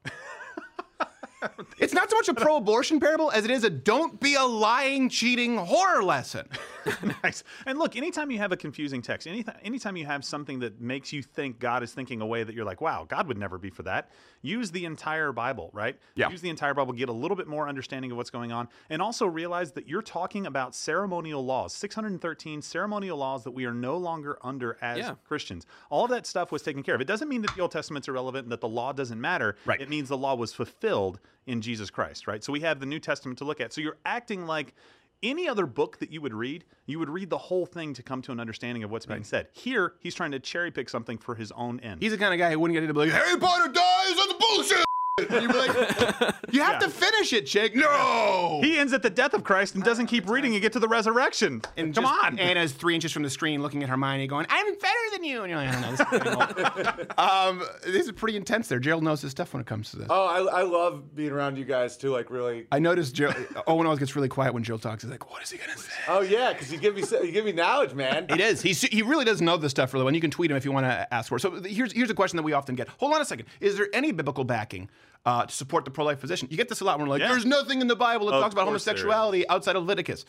It's 1.79 1.93
not 1.95 2.11
so 2.11 2.17
much 2.17 2.29
a 2.29 2.35
pro-abortion 2.35 3.01
parable 3.01 3.31
as 3.31 3.45
it 3.45 3.51
is 3.51 3.65
a 3.65 3.71
don't 3.71 4.21
be 4.21 4.35
a 4.35 4.45
lying, 4.45 5.09
cheating 5.09 5.57
horror 5.57 6.03
lesson. 6.03 6.49
nice. 7.23 7.43
And 7.67 7.79
look, 7.79 7.97
anytime 7.97 8.31
you 8.31 8.39
have 8.39 8.53
a 8.53 8.57
confusing 8.57 9.03
text, 9.03 9.27
anytime, 9.27 9.57
anytime 9.63 9.97
you 9.97 10.07
have 10.07 10.25
something 10.25 10.61
that 10.61 10.81
makes 10.81 11.13
you 11.13 11.23
think 11.23 11.59
God 11.59 11.83
is 11.83 11.93
thinking 11.93 12.21
a 12.21 12.27
way 12.27 12.45
that 12.45 12.55
you're 12.55 12.65
like, 12.65 12.81
wow, 12.81 13.05
God 13.09 13.29
would 13.29 13.39
never 13.39 13.59
be 13.59 13.71
for 13.71 13.83
that, 13.85 14.11
use 14.43 14.71
the 14.71 14.85
entire 14.85 15.33
Bible, 15.33 15.71
right? 15.73 15.99
Yeah. 16.15 16.31
Use 16.31 16.41
the 16.41 16.51
entire 16.51 16.75
Bible, 16.75 16.93
get 16.93 17.09
a 17.09 17.13
little 17.13 17.37
bit 17.37 17.47
more 17.49 17.69
understanding 17.69 18.11
of 18.11 18.17
what's 18.17 18.31
going 18.31 18.53
on, 18.53 18.69
and 18.91 19.03
also 19.03 19.27
realize 19.27 19.73
that 19.73 19.89
you're 19.89 20.03
talking 20.03 20.47
about 20.47 20.75
ceremonial 20.75 21.45
laws, 21.45 21.73
613 21.75 22.63
ceremonial 22.63 23.19
laws 23.19 23.45
that 23.45 23.51
we 23.53 23.65
are 23.65 23.75
no 23.75 23.97
longer 23.97 24.39
under 24.43 24.77
as 24.81 24.99
Yeah. 24.99 25.15
Christians. 25.25 25.67
All 25.91 26.05
of 26.05 26.11
that 26.11 26.27
stuff 26.27 26.53
was 26.53 26.63
taken 26.63 26.83
care 26.83 26.95
of. 26.95 27.01
It 27.01 27.07
doesn't 27.07 27.29
mean 27.29 27.43
that 27.43 27.55
the 27.55 27.63
Old 27.63 27.73
Testament's 27.73 28.09
irrelevant 28.09 28.45
and 28.45 28.53
that 28.53 28.61
the 28.61 28.69
law 28.69 28.93
doesn't 28.93 29.21
matter. 29.21 29.57
Right. 29.65 29.81
It 29.81 29.89
means 29.89 30.09
the 30.09 30.17
law 30.17 30.35
was 30.35 30.53
fulfilled 30.53 31.19
in 31.47 31.61
Jesus 31.61 31.91
Christ, 31.91 32.27
right? 32.27 32.43
So 32.43 32.53
we 32.53 32.61
have 32.61 32.81
the 32.81 32.87
New 32.87 32.99
Testament 32.99 33.39
to 33.39 33.45
look 33.45 33.61
at. 33.61 33.73
So 33.73 33.81
you're 33.81 33.99
acting 34.05 34.47
like 34.47 34.75
any 35.23 35.49
other 35.49 35.67
book 35.67 35.99
that 35.99 36.11
you 36.11 36.21
would 36.21 36.35
read, 36.35 36.65
you 36.87 36.99
would 36.99 37.09
read 37.09 37.31
the 37.31 37.39
whole 37.39 37.67
thing 37.67 37.95
to 37.95 38.03
come 38.03 38.23
to 38.23 38.33
an 38.33 38.41
understanding 38.41 38.85
of 38.85 38.91
what's 38.91 39.07
being 39.07 39.25
said. 39.25 39.49
Here, 39.53 39.95
he's 40.01 40.15
trying 40.15 40.33
to 40.33 40.39
cherry 40.39 40.71
pick 40.71 40.89
something 40.89 41.19
for 41.19 41.35
his 41.35 41.53
own 41.53 41.81
end. 41.81 42.03
He's 42.03 42.13
the 42.13 42.19
kind 42.19 42.35
of 42.35 42.39
guy 42.39 42.51
who 42.51 42.61
wouldn't 42.61 42.77
get 42.77 42.83
into 42.83 42.99
like 42.99 43.11
Harry 43.11 43.39
Potter 43.39 43.73
dies. 43.73 44.17
That's 44.17 44.33
bullshit. 44.35 44.86
And 45.19 45.31
you'd 45.31 45.55
like, 45.55 46.35
you 46.51 46.61
have 46.61 46.79
to 46.81 46.91
finish 46.91 47.33
it, 47.33 47.47
Jake. 47.47 47.75
No. 47.75 48.61
He 48.63 48.79
ends 48.79 48.93
at 48.93 49.01
the 49.03 49.09
death 49.09 49.33
of 49.33 49.45
Christ 49.45 49.75
and 49.75 49.83
doesn't 49.83 50.09
keep 50.09 50.29
reading 50.29 50.53
and 50.53 50.61
get 50.61 50.75
to 50.75 50.79
the 50.79 50.89
resurrection. 50.89 51.63
And 51.79 51.95
Come 51.95 52.05
just- 52.05 52.25
on. 52.25 52.39
Ana's 52.39 52.73
three 52.73 52.95
inches 52.95 53.13
from 53.13 53.23
the 53.23 53.31
screen 53.31 53.63
looking 53.63 53.83
at 53.83 53.89
Hermione 53.89 54.27
going, 54.27 54.45
I'm 54.51 54.75
better 54.75 54.99
than 55.15 55.25
you. 55.25 55.41
And 55.43 55.51
you're 55.51 55.59
like, 55.59 55.71
I 55.71 55.73
don't 55.73 55.81
know. 55.81 55.91
This 55.91 56.01
is, 56.01 56.87
pretty 56.97 57.11
um, 57.19 57.63
this 57.83 58.05
is 58.05 58.13
pretty 58.13 58.37
intense 58.37 58.69
there. 58.69 58.79
Gerald 58.79 59.05
knows 59.05 59.23
his 59.23 59.31
stuff 59.31 59.55
when 59.55 59.63
it 59.63 59.67
comes 59.67 59.91
to 59.93 59.97
this. 59.97 60.07
Oh, 60.11 60.27
I, 60.27 60.61
I 60.61 60.63
love 60.65 61.15
being 61.17 61.33
around 61.33 61.57
you 61.57 61.65
guys 61.65 61.97
too. 61.97 62.11
Like 62.11 62.29
really. 62.31 62.67
I 62.71 62.79
noticed 62.79 63.15
Gerald, 63.15 63.37
Owen 63.67 63.87
always 63.87 63.99
gets 64.01 64.15
really 64.17 64.29
quiet 64.29 64.53
when 64.53 64.65
Gerald 64.65 64.83
talks. 64.83 65.03
He's 65.03 65.11
like, 65.11 65.31
what 65.31 65.43
is 65.43 65.51
he 65.51 65.57
going 65.57 65.71
to 65.71 65.79
say? 65.79 65.93
Oh 66.09 66.21
yeah, 66.21 66.53
because 66.53 66.71
you 66.71 66.77
give 66.77 66.95
me 66.95 67.01
so- 67.01 67.23
you 67.23 67.33
give 67.33 67.47
me 67.47 67.53
knowledge, 67.53 67.95
man. 67.95 68.27
It 68.29 68.41
is. 68.41 68.61
He's, 68.61 68.83
he 68.83 69.01
really 69.01 69.25
does 69.25 69.41
know 69.41 69.57
this 69.57 69.71
stuff 69.71 69.95
really 69.95 70.05
well. 70.05 70.09
And 70.09 70.15
you 70.17 70.21
can 70.21 70.31
tweet 70.31 70.51
him 70.51 70.59
if 70.59 70.67
you 70.67 70.73
want 70.73 70.85
to 70.85 71.15
ask 71.15 71.31
for 71.31 71.37
it. 71.37 71.41
So 71.41 71.53
here's, 71.63 71.93
here's 71.93 72.11
a 72.11 72.15
question 72.15 72.37
that 72.37 72.43
we 72.43 72.53
often 72.53 72.75
get. 72.75 72.89
Hold 72.99 73.15
on 73.15 73.23
a 73.23 73.25
second. 73.25 73.47
Is 73.61 73.79
there 73.79 73.89
any 73.95 74.13
biblical 74.13 74.45
backing 74.45 74.91
uh, 75.27 75.45
to 75.45 75.53
support 75.55 75.85
the 75.85 75.91
pro-life 75.91 76.21
position? 76.21 76.49
You 76.51 76.57
get 76.57 76.69
this 76.69 76.81
a 76.81 76.85
lot 76.85 76.99
when 76.99 77.07
we're 77.09 77.15
like, 77.15 77.21
Yeah. 77.21 77.29
there's 77.29 77.45
nothing 77.45 77.81
in 77.81 77.89
the 77.89 77.97
Bible 77.97 78.27
that 78.29 78.35
Of 78.35 78.43
talks 78.43 78.55
about 78.55 78.67
course 78.69 78.85
there 78.85 78.95
is. 78.95 79.01
homosexuality 79.03 79.49
outside 79.49 79.77
of 79.77 79.83
Leviticus. 79.83 80.25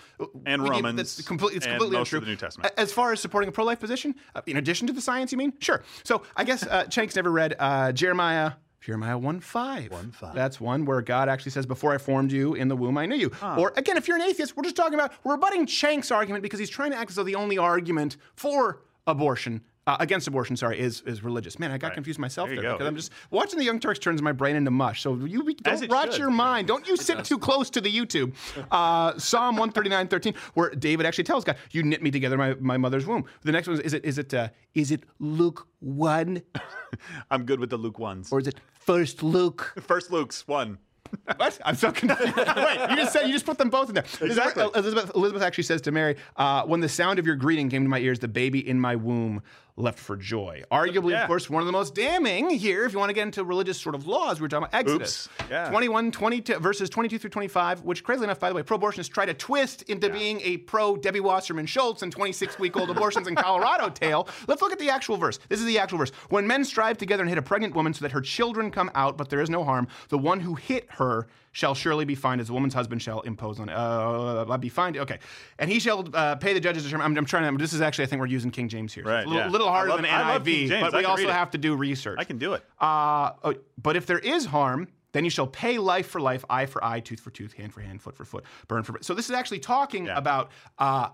And 0.45 0.63
We 0.63 0.69
give- 0.69 0.75
Romans 0.77 0.97
That's 0.97 1.21
completely, 1.27 1.57
it's 1.57 1.65
and 1.65 1.73
completely 1.75 1.97
most 1.97 2.09
of 2.11 2.15
untrue. 2.17 2.25
the 2.25 2.31
New 2.31 2.35
Testament. 2.35 2.73
As 2.77 2.91
far 2.91 3.13
as 3.13 3.19
supporting 3.21 3.47
a 3.49 3.51
pro-life 3.51 3.79
position, 3.79 4.15
uh, 4.35 4.41
in 4.47 4.57
addition 4.57 4.87
to 4.87 4.93
the 4.93 5.01
science, 5.01 5.31
you 5.31 5.37
mean? 5.37 5.53
Sure. 5.59 5.83
So 6.03 6.23
I 6.35 6.43
guess 6.43 6.63
uh, 6.63 6.89
Cenk's 6.89 7.15
never 7.15 7.31
read 7.31 7.55
uh, 7.59 7.91
Jeremiah. 7.93 8.53
Jeremiah 8.81 9.17
1 9.17 9.39
5. 9.41 9.91
1 9.91 10.11
5. 10.11 10.33
That's 10.35 10.59
one 10.61 10.85
where 10.85 11.01
God 11.01 11.27
actually 11.29 11.51
says, 11.51 11.65
Before 11.65 11.93
I 11.93 11.97
formed 11.97 12.31
you 12.31 12.53
in 12.53 12.67
the 12.69 12.75
womb, 12.75 12.97
I 12.97 13.05
knew 13.05 13.15
you. 13.17 13.31
Or 13.41 13.73
again, 13.75 13.97
if 13.97 14.07
you're 14.07 14.17
an 14.17 14.23
atheist, 14.23 14.55
we're 14.57 14.63
just 14.63 14.77
talking 14.77 14.93
about, 14.93 15.11
we're 15.23 15.33
rebutting 15.33 15.67
Cenk's 15.67 16.09
argument 16.09 16.41
because 16.41 16.57
he's 16.59 16.69
trying 16.69 16.91
to 16.91 16.97
act 16.97 17.09
as 17.11 17.17
though 17.17 17.23
the 17.23 17.35
only 17.35 17.57
argument 17.57 18.17
for 18.35 18.81
abortion. 19.05 19.61
Uh, 19.87 19.95
against 20.01 20.27
abortion, 20.27 20.57
sorry, 20.57 20.77
is 20.77 21.01
is 21.05 21.23
religious. 21.23 21.57
Man, 21.59 21.71
I 21.71 21.77
got 21.77 21.93
confused 21.93 22.19
myself 22.19 22.49
There 22.49 22.61
there 22.61 22.73
because 22.73 22.85
I'm 22.85 22.97
just 22.97 23.11
watching 23.31 23.57
the 23.57 23.63
Young 23.63 23.79
Turks 23.79 23.99
turns 23.99 24.21
my 24.21 24.33
brain 24.33 24.57
into 24.57 24.69
mush. 24.69 25.01
So 25.01 25.15
you 25.15 25.43
don't 25.43 25.89
rot 25.89 26.11
should. 26.11 26.19
your 26.19 26.29
mind. 26.29 26.67
Don't 26.67 26.85
you 26.85 26.97
sit 26.97 27.23
too 27.23 27.39
close 27.39 27.69
to 27.69 27.79
the 27.79 27.89
YouTube. 27.89 28.33
Uh, 28.69 29.17
Psalm 29.17 29.55
139, 29.55 30.09
13, 30.09 30.33
where 30.55 30.71
David 30.71 31.05
actually 31.05 31.23
tells 31.23 31.45
God, 31.45 31.55
"You 31.71 31.83
knit 31.83 32.03
me 32.03 32.11
together 32.11 32.35
in 32.35 32.39
my, 32.39 32.53
my 32.59 32.77
mother's 32.77 33.05
womb." 33.05 33.23
The 33.43 33.53
next 33.53 33.67
one 33.67 33.77
is, 33.77 33.79
is 33.79 33.93
it 33.93 34.03
is 34.03 34.17
it 34.17 34.33
uh, 34.33 34.49
is 34.73 34.91
it 34.91 35.03
Luke 35.19 35.67
one 35.79 36.41
I'm 37.31 37.45
good 37.45 37.61
with 37.61 37.69
the 37.69 37.77
Luke 37.77 37.97
ones. 37.97 38.29
or 38.31 38.39
is 38.39 38.47
it 38.47 38.59
First 38.73 39.23
Luke? 39.23 39.73
First 39.81 40.11
Luke's 40.11 40.45
one. 40.47 40.79
What? 41.37 41.57
I'm 41.63 41.75
so 41.75 41.93
confused. 41.93 42.35
Wait, 42.35 42.87
you 42.89 42.95
just 42.97 43.13
said 43.13 43.27
you 43.27 43.33
just 43.33 43.45
put 43.45 43.57
them 43.57 43.69
both 43.69 43.87
in 43.87 43.95
there. 43.95 44.03
Exactly. 44.19 44.63
Elizabeth, 44.75 45.11
Elizabeth 45.15 45.41
actually 45.41 45.63
says 45.63 45.81
to 45.83 45.91
Mary, 45.93 46.17
uh, 46.35 46.63
"When 46.63 46.81
the 46.81 46.89
sound 46.89 47.17
of 47.17 47.25
your 47.25 47.37
greeting 47.37 47.69
came 47.69 47.83
to 47.83 47.89
my 47.89 47.99
ears, 47.99 48.19
the 48.19 48.27
baby 48.27 48.67
in 48.67 48.77
my 48.77 48.97
womb 48.97 49.41
left 49.77 49.97
for 49.99 50.17
joy." 50.17 50.63
Arguably, 50.71 51.11
Yeah. 51.11 51.21
of 51.21 51.27
course, 51.27 51.49
one 51.49 51.61
of 51.61 51.65
the 51.65 51.71
most 51.71 51.95
damning 51.95 52.49
here, 52.49 52.83
if 52.85 52.91
you 52.93 52.99
want 52.99 53.09
to 53.09 53.13
get 53.13 53.23
into 53.23 53.43
religious 53.43 53.79
sort 53.79 53.95
of 53.95 54.05
laws, 54.07 54.39
we 54.39 54.43
were 54.45 54.49
talking 54.49 54.65
about 54.67 54.77
Exodus, 54.77 55.29
Oops. 55.39 55.49
Yeah. 55.49 55.69
21, 55.69 56.11
22, 56.11 56.59
verses 56.59 56.89
22 56.89 57.17
through 57.19 57.29
25, 57.29 57.83
which, 57.83 58.03
crazily 58.03 58.25
enough, 58.25 58.39
by 58.39 58.49
the 58.49 58.55
way, 58.55 58.63
pro-abortionists 58.63 59.09
try 59.11 59.25
to 59.25 59.33
twist 59.33 59.83
into 59.83 60.09
being 60.09 60.41
a 60.41 60.57
pro 60.57 60.97
Debbie 60.97 61.19
Wasserman 61.21 61.65
Schultz 61.65 62.01
and 62.01 62.13
26-week-old 62.13 62.89
abortions 62.89 63.27
in 63.27 63.35
Colorado 63.35 63.89
tale. 63.93 64.27
Let's 64.47 64.61
look 64.61 64.71
at 64.71 64.79
the 64.79 64.89
actual 64.89 65.15
verse. 65.17 65.39
This 65.49 65.59
is 65.59 65.65
the 65.65 65.79
actual 65.79 65.99
verse. 65.99 66.11
When 66.29 66.45
men 66.47 66.65
strive 66.65 66.97
together 66.97 67.21
and 67.23 67.29
hit 67.29 67.37
a 67.37 67.41
pregnant 67.41 67.75
woman 67.75 67.93
so 67.93 68.01
that 68.03 68.11
her 68.11 68.21
children 68.21 68.71
come 68.71 68.91
out, 68.95 69.17
but 69.17 69.29
there 69.29 69.41
is 69.41 69.49
no 69.49 69.63
harm, 69.63 69.87
the 70.09 70.17
one 70.17 70.39
who 70.39 70.55
hit 70.55 70.87
her 70.91 71.27
shall 71.57 71.73
surely 71.73 72.05
be 72.05 72.13
fined 72.13 72.39
as 72.39 72.49
a 72.51 72.53
woman's 72.53 72.75
husband 72.75 73.01
shall 73.01 73.21
impose 73.21 73.59
on 73.59 73.67
uh 73.67 74.45
I'll 74.47 74.57
be 74.59 74.69
fined 74.69 74.95
okay 74.97 75.17
and 75.57 75.71
he 75.71 75.79
shall 75.79 76.07
uh, 76.13 76.35
pay 76.35 76.53
the 76.53 76.59
judge's 76.59 76.87
term 76.89 77.01
I'm, 77.01 77.17
I'm 77.17 77.25
trying 77.25 77.51
to 77.51 77.57
this 77.57 77.73
is 77.73 77.81
actually 77.81 78.05
i 78.05 78.07
think 78.07 78.19
we're 78.19 78.27
using 78.27 78.51
king 78.51 78.69
james 78.69 78.93
here 78.93 79.03
Right, 79.03 79.21
it's 79.21 79.25
a 79.25 79.29
little, 79.29 79.45
yeah. 79.45 79.51
little 79.51 79.67
harder 79.69 79.89
love- 79.89 80.01
than 80.03 80.09
niv 80.11 80.45
James. 80.45 80.81
but 80.81 80.93
we 80.93 81.05
also 81.05 81.29
have 81.31 81.49
to 81.51 81.57
do 81.57 81.75
research 81.75 82.17
I 82.19 82.25
can 82.25 82.37
do 82.37 82.53
it. 82.53 82.63
uh, 82.79 83.31
oh, 83.43 83.55
but 83.81 83.95
if 83.95 84.05
there 84.05 84.19
is 84.19 84.45
harm, 84.45 84.87
then 85.13 85.23
you 85.23 85.31
shall 85.31 85.47
pay 85.47 85.79
life 85.79 86.07
for 86.07 86.21
life, 86.21 86.45
eye 86.49 86.67
for 86.67 86.83
eye, 86.83 86.99
tooth 86.99 87.19
for 87.21 87.31
tooth, 87.31 87.53
hand 87.53 87.73
for 87.73 87.81
hand, 87.81 88.01
foot 88.03 88.15
for 88.15 88.25
foot, 88.25 88.43
burn 88.67 88.83
for 88.83 88.91
burn. 88.93 89.01
So 89.01 89.13
this 89.15 89.25
is 89.25 89.31
actually 89.31 89.59
talking 89.59 90.05
Yeah. 90.05 90.17
about 90.17 90.51
uh, 90.77 91.09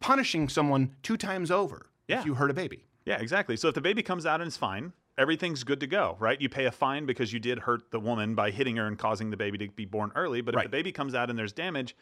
punishing 0.00 0.48
someone 0.48 0.94
two 1.04 1.16
times 1.16 1.50
over 1.50 1.86
Yeah. 2.08 2.18
if 2.20 2.26
you 2.26 2.34
hurt 2.34 2.50
a 2.50 2.54
baby. 2.54 2.84
Yeah, 3.04 3.18
exactly. 3.20 3.56
So 3.56 3.68
if 3.68 3.74
the 3.74 3.80
baby 3.80 4.02
comes 4.02 4.26
out 4.26 4.40
and 4.40 4.48
is 4.48 4.56
fine, 4.56 4.92
everything's 5.18 5.64
good 5.64 5.80
to 5.80 5.86
go, 5.86 6.16
right? 6.18 6.40
You 6.40 6.48
pay 6.48 6.66
a 6.66 6.70
fine 6.70 7.06
because 7.06 7.32
you 7.32 7.38
did 7.38 7.60
hurt 7.60 7.90
the 7.90 8.00
woman 8.00 8.34
by 8.34 8.50
hitting 8.50 8.76
her 8.76 8.86
and 8.86 8.98
causing 8.98 9.30
the 9.30 9.36
baby 9.36 9.58
to 9.58 9.68
be 9.68 9.84
born 9.84 10.12
early. 10.14 10.40
But 10.40 10.54
if 10.54 10.56
Right. 10.56 10.64
the 10.64 10.70
baby 10.70 10.92
comes 10.92 11.14
out 11.14 11.30
and 11.30 11.38
there's 11.38 11.52
damage, 11.52 11.96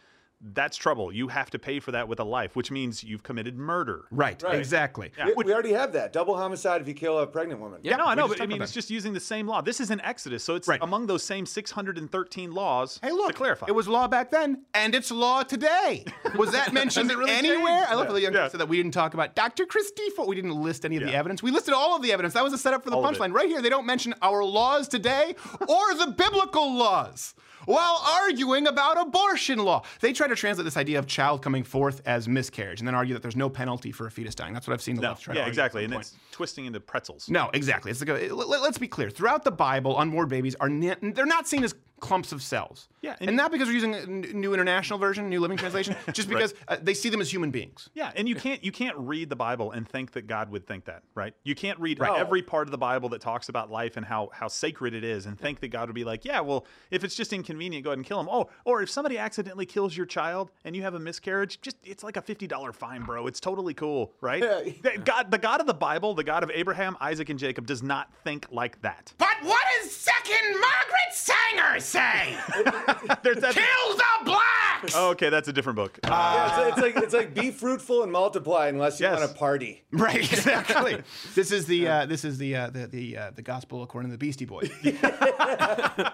that's 0.52 0.76
trouble. 0.76 1.10
You 1.10 1.28
have 1.28 1.48
to 1.50 1.58
pay 1.58 1.80
for 1.80 1.90
that 1.92 2.06
with 2.06 2.20
a 2.20 2.24
life, 2.24 2.54
which 2.54 2.70
means 2.70 3.02
you've 3.02 3.22
committed 3.22 3.56
murder. 3.56 4.04
Right, 4.10 4.42
Right. 4.42 4.56
exactly. 4.56 5.10
Yeah. 5.16 5.30
We, 5.36 5.44
we 5.44 5.52
already 5.54 5.72
have 5.72 5.92
that 5.94 6.12
double 6.12 6.36
homicide 6.36 6.82
if 6.82 6.88
you 6.88 6.92
kill 6.94 7.18
a 7.20 7.26
pregnant 7.26 7.60
woman. 7.60 7.80
Yeah, 7.82 7.96
no, 7.96 8.04
I 8.04 8.14
know, 8.14 8.28
but 8.28 8.40
I 8.42 8.46
mean, 8.46 8.60
it's 8.60 8.72
that. 8.72 8.74
just 8.74 8.90
using 8.90 9.14
the 9.14 9.20
same 9.20 9.46
law. 9.46 9.62
This 9.62 9.80
is 9.80 9.90
an 9.90 10.00
Exodus, 10.02 10.44
so 10.44 10.54
it's 10.54 10.68
Right. 10.68 10.80
among 10.82 11.06
those 11.06 11.22
same 11.22 11.46
613 11.46 12.52
laws. 12.52 13.00
Hey, 13.02 13.10
look, 13.12 13.28
to 13.28 13.34
clarify. 13.34 13.66
it 13.68 13.74
was 13.74 13.88
law 13.88 14.06
back 14.06 14.30
then, 14.30 14.64
and 14.74 14.94
it's 14.94 15.10
law 15.10 15.42
today. 15.42 16.04
Was 16.36 16.52
that 16.52 16.72
mentioned 16.74 17.10
really 17.10 17.30
anywhere? 17.30 17.58
changed? 17.78 17.90
I 17.90 17.94
love 17.94 18.06
how 18.08 18.12
the 18.12 18.20
young 18.20 18.32
Yeah. 18.34 18.42
yeah. 18.42 18.48
said 18.48 18.60
that 18.60 18.68
we 18.68 18.76
didn't 18.76 18.92
talk 18.92 19.14
about 19.14 19.34
Dr. 19.34 19.64
Christopher. 19.66 20.24
We 20.24 20.34
didn't 20.34 20.52
list 20.60 20.84
any 20.84 20.96
of 20.96 21.04
the 21.04 21.14
evidence. 21.14 21.42
We 21.42 21.50
listed 21.52 21.72
all 21.74 21.96
of 21.96 22.02
the 22.02 22.12
evidence. 22.12 22.34
That 22.34 22.44
was 22.44 22.52
a 22.52 22.58
setup 22.58 22.84
for 22.84 22.90
the 22.90 22.96
All 22.96 23.02
punchline. 23.04 23.32
Right 23.32 23.48
here, 23.48 23.62
they 23.62 23.70
don't 23.70 23.86
mention 23.86 24.14
our 24.22 24.44
laws 24.44 24.88
today 24.88 25.34
or 25.60 25.94
the 25.94 26.14
biblical 26.16 26.74
laws. 26.76 27.34
While 27.66 28.02
arguing 28.04 28.66
about 28.66 29.00
abortion 29.00 29.58
law, 29.58 29.82
they 30.00 30.12
try 30.12 30.26
to 30.26 30.34
translate 30.34 30.64
this 30.64 30.76
idea 30.76 30.98
of 30.98 31.06
child 31.06 31.42
coming 31.42 31.64
forth 31.64 32.02
as 32.06 32.28
miscarriage, 32.28 32.80
and 32.80 32.88
then 32.88 32.94
argue 32.94 33.14
that 33.14 33.22
there's 33.22 33.36
no 33.36 33.48
penalty 33.48 33.92
for 33.92 34.06
a 34.06 34.10
fetus 34.10 34.34
dying. 34.34 34.54
That's 34.54 34.66
what 34.66 34.74
I've 34.74 34.82
seen 34.82 34.96
the 34.96 35.02
no, 35.02 35.08
left 35.08 35.22
try 35.22 35.34
to 35.34 35.40
yeah, 35.40 35.46
exactly, 35.46 35.84
and 35.84 35.92
some 35.92 36.00
it's 36.00 36.14
twisting 36.30 36.66
into 36.66 36.80
pretzels. 36.80 37.28
no, 37.28 37.50
exactly. 37.54 37.90
It's 37.90 38.00
like 38.00 38.30
a, 38.30 38.34
let, 38.34 38.60
us 38.62 38.78
be 38.78 38.88
clear. 38.88 39.10
Throughout 39.10 39.44
the 39.44 39.50
Bible, 39.50 39.96
unborn 39.98 40.28
babies 40.28 40.54
are 40.60 40.68
they're 40.68 41.26
not 41.26 41.46
seen 41.46 41.64
as 41.64 41.74
clumps 42.04 42.32
of 42.32 42.42
cells. 42.42 42.88
Yeah, 43.00 43.16
and, 43.20 43.28
and- 43.30 43.36
not 43.36 43.50
because 43.52 43.68
we're 43.68 43.74
using 43.74 43.94
a 43.94 43.98
n- 43.98 44.26
New 44.34 44.52
International 44.54 44.98
Version, 44.98 45.28
New 45.28 45.40
Living 45.40 45.56
Translation, 45.56 45.96
just 46.12 46.28
because 46.28 46.54
uh, 46.68 46.76
they 46.82 46.94
see 46.94 47.08
them 47.08 47.20
as 47.20 47.32
human 47.32 47.50
beings. 47.50 47.88
Yeah, 47.94 48.12
and 48.16 48.28
you 48.28 48.34
can't 48.34 48.62
you 48.64 48.72
can't 48.72 48.96
read 48.98 49.28
the 49.30 49.36
Bible 49.36 49.72
and 49.72 49.88
think 49.88 50.12
that 50.12 50.26
God 50.26 50.50
would 50.50 50.66
think 50.66 50.84
that, 50.86 51.02
right? 51.14 51.34
You 51.44 51.54
can't 51.54 51.78
read 51.80 51.98
Right. 52.00 52.18
every 52.20 52.42
part 52.42 52.66
of 52.66 52.70
the 52.72 52.78
Bible 52.78 53.08
that 53.10 53.20
talks 53.20 53.48
about 53.48 53.70
life 53.70 53.96
and 53.96 54.04
how 54.06 54.30
how 54.32 54.48
sacred 54.48 54.94
it 54.94 55.04
is 55.04 55.26
and 55.26 55.38
think 55.38 55.60
that 55.60 55.68
God 55.68 55.88
would 55.88 55.94
be 55.94 56.04
like, 56.04 56.24
yeah, 56.24 56.40
well, 56.40 56.66
if 56.90 57.04
it's 57.04 57.14
just 57.14 57.32
inconvenient, 57.32 57.84
go 57.84 57.90
ahead 57.90 57.98
and 57.98 58.06
kill 58.06 58.20
him. 58.20 58.28
Oh, 58.30 58.48
or 58.64 58.82
if 58.82 58.90
somebody 58.90 59.16
accidentally 59.18 59.66
kills 59.66 59.96
your 59.96 60.06
child 60.06 60.50
and 60.64 60.74
you 60.76 60.82
have 60.82 60.94
a 60.94 61.00
miscarriage, 61.00 61.60
just 61.60 61.76
it's 61.84 62.02
like 62.04 62.16
a 62.16 62.22
fifty 62.22 62.46
dollar 62.46 62.72
fine, 62.72 63.02
bro. 63.02 63.26
It's 63.26 63.40
totally 63.40 63.74
cool, 63.74 64.12
right? 64.20 64.42
Yeah. 64.42 64.96
God, 65.04 65.30
the 65.30 65.38
God 65.38 65.60
of 65.60 65.66
the 65.66 65.74
Bible, 65.74 66.14
the 66.14 66.24
God 66.24 66.42
of 66.42 66.50
Abraham, 66.54 66.96
Isaac, 67.00 67.28
and 67.30 67.38
Jacob, 67.38 67.66
does 67.66 67.82
not 67.82 68.08
think 68.24 68.46
like 68.50 68.80
that. 68.82 69.12
But 69.18 69.36
what 69.42 69.64
is 69.80 69.94
Second 69.94 70.52
Margaret 70.52 71.12
Sanger 71.12 71.80
say? 71.94 72.36
There's 73.22 73.38
that. 73.38 73.54
Kill 73.54 73.96
the 73.96 74.24
blacks! 74.24 74.94
Oh, 74.94 75.10
okay, 75.10 75.30
that's 75.30 75.48
a 75.48 75.52
different 75.52 75.76
book. 75.76 75.98
Uh, 76.04 76.08
Yeah, 76.10 76.68
it's, 76.68 76.78
it's 76.78 76.82
like 76.82 77.04
it's 77.04 77.14
like 77.14 77.34
be 77.34 77.50
fruitful 77.50 78.02
and 78.02 78.12
multiply 78.12 78.68
unless 78.68 79.00
you 79.00 79.06
Yes. 79.06 79.18
want 79.18 79.30
to 79.30 79.36
party. 79.38 79.82
Right, 79.92 80.16
exactly. 80.16 81.02
this 81.34 81.50
is 81.52 81.66
the 81.66 81.88
uh, 81.88 82.06
this 82.06 82.24
is 82.24 82.36
the 82.38 82.56
uh, 82.56 82.70
the 82.70 82.86
the, 82.86 83.16
uh, 83.16 83.30
the 83.34 83.42
gospel 83.42 83.82
according 83.82 84.10
to 84.10 84.14
the 84.14 84.18
Beastie 84.18 84.44
Boys. 84.44 84.70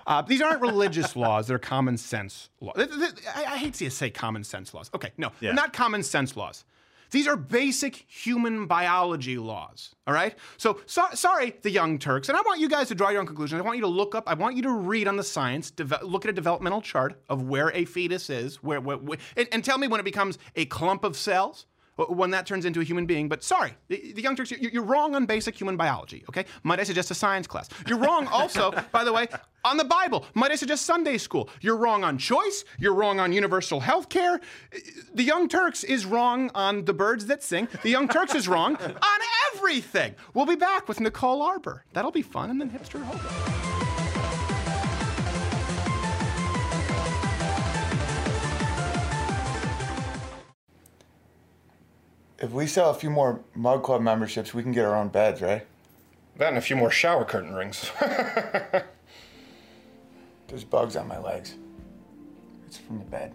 uh, 0.07 0.23
these 0.23 0.41
aren't 0.43 0.61
religious 0.61 1.17
laws; 1.17 1.47
they're 1.49 1.59
common 1.59 1.97
sense 1.97 2.51
laws. 2.61 2.75
I, 2.77 3.45
I 3.55 3.57
hate 3.57 3.75
to 3.75 3.91
say 3.91 4.11
common 4.11 4.45
sense 4.45 4.75
laws. 4.75 4.91
Okay, 4.95 5.11
no, 5.17 5.29
Yeah. 5.41 5.49
they're 5.49 5.55
not 5.55 5.73
common 5.73 6.03
sense 6.03 6.37
laws. 6.37 6.65
These 7.11 7.27
are 7.27 7.37
basic 7.37 8.05
human 8.09 8.67
biology 8.67 9.37
laws. 9.39 9.95
All 10.07 10.15
right. 10.15 10.35
So, 10.57 10.81
so 10.87 11.07
sorry, 11.15 11.55
the 11.63 11.71
Young 11.71 11.99
Turks, 11.99 12.29
and 12.29 12.37
I 12.37 12.41
want 12.43 12.61
you 12.61 12.69
guys 12.69 12.89
to 12.89 12.95
draw 12.95 13.11
your 13.11 13.21
own 13.21 13.27
conclusions. 13.27 13.61
I 13.61 13.65
want 13.65 13.77
you 13.77 13.83
to 13.83 13.89
look 13.89 14.15
up. 14.15 14.29
I 14.29 14.35
want 14.35 14.57
you 14.57 14.63
to 14.63 14.73
read 14.73 15.09
on 15.09 15.17
the 15.17 15.25
science. 15.25 15.73
Look 16.03 16.25
at 16.25 16.31
a 16.31 16.35
developmental 16.35 16.83
chart 16.83 17.21
of 17.29 17.43
where 17.43 17.71
a 17.73 17.85
fetus 17.85 18.31
is, 18.31 18.63
where, 18.63 18.81
where, 18.81 18.97
where 18.97 19.19
and, 19.37 19.49
and 19.53 19.65
tell 19.65 19.79
me 19.79 19.89
when 19.89 20.01
it 20.01 20.05
becomes 20.05 20.39
a 20.57 20.65
clump 20.67 21.05
of 21.05 21.17
cells 21.17 21.67
when 22.07 22.31
that 22.31 22.47
turns 22.47 22.65
into 22.65 22.81
a 22.81 22.85
human 22.85 23.07
being. 23.07 23.29
But 23.29 23.43
sorry, 23.43 23.75
the, 23.89 24.13
the 24.13 24.23
Young 24.23 24.37
Turks, 24.37 24.51
you're, 24.51 24.71
you're 24.71 24.83
wrong 24.83 25.15
on 25.15 25.27
basic 25.27 25.59
human 25.59 25.77
biology, 25.77 26.25
okay? 26.29 26.45
Might 26.63 26.81
I 26.81 26.85
suggest 26.85 27.11
a 27.11 27.15
science 27.15 27.47
class? 27.47 27.69
You're 27.87 27.99
wrong 27.99 28.27
also, 28.33 28.73
by 28.93 29.05
the 29.05 29.13
way, 29.13 29.29
on 29.65 29.77
the 29.77 29.85
Bible. 29.85 30.25
Might 30.35 30.51
I 30.51 30.57
suggest 30.57 30.87
Sunday 30.87 31.19
school? 31.19 31.49
You're 31.61 31.77
wrong 31.77 32.05
on 32.05 32.19
choice. 32.19 32.65
You're 32.79 32.95
wrong 32.95 33.21
on 33.21 33.33
universal 33.33 33.81
health 33.81 34.09
care. 34.09 34.41
The 35.15 35.25
Young 35.25 35.49
Turks 35.49 35.85
is 35.85 36.07
wrong 36.07 36.51
on 36.55 36.85
the 36.85 36.95
birds 36.95 37.27
that 37.27 37.43
sing. 37.43 37.69
The 37.83 37.91
Young 37.91 38.09
Turks 38.09 38.35
is 38.35 38.49
wrong 38.49 38.77
on 38.77 39.21
everything. 39.53 40.15
We'll 40.35 40.47
be 40.47 40.57
back 40.57 40.89
with 40.89 41.01
Nicole 41.01 41.43
Arbour. 41.43 41.85
That'll 41.93 42.11
be 42.11 42.23
fun, 42.23 42.51
and 42.51 42.61
then 42.61 42.71
Hipster 42.71 43.03
Hobo. 43.03 43.70
If 52.41 52.53
we 52.53 52.67
sell 52.67 52.91
a 52.91 52.95
few 52.95 53.11
more 53.11 53.41
Mug 53.55 53.83
Club 53.83 54.01
memberships, 54.01 54.55
we 54.55 54.63
can 54.63 54.73
get 54.73 54.87
our 54.87 54.97
own 54.97 55.09
beds, 55.09 55.43
right? 55.43 55.67
That 56.37 56.49
and 56.49 56.57
a 56.57 56.63
few 56.63 56.75
more 56.75 56.91
shower 56.91 57.27
curtain 57.27 57.55
rings. 57.55 57.91
There's 60.49 60.65
bugs 60.65 60.97
on 60.97 61.07
my 61.07 61.19
legs. 61.19 61.57
It's 62.67 62.79
from 62.79 62.99
the 62.99 63.05
bed. 63.05 63.35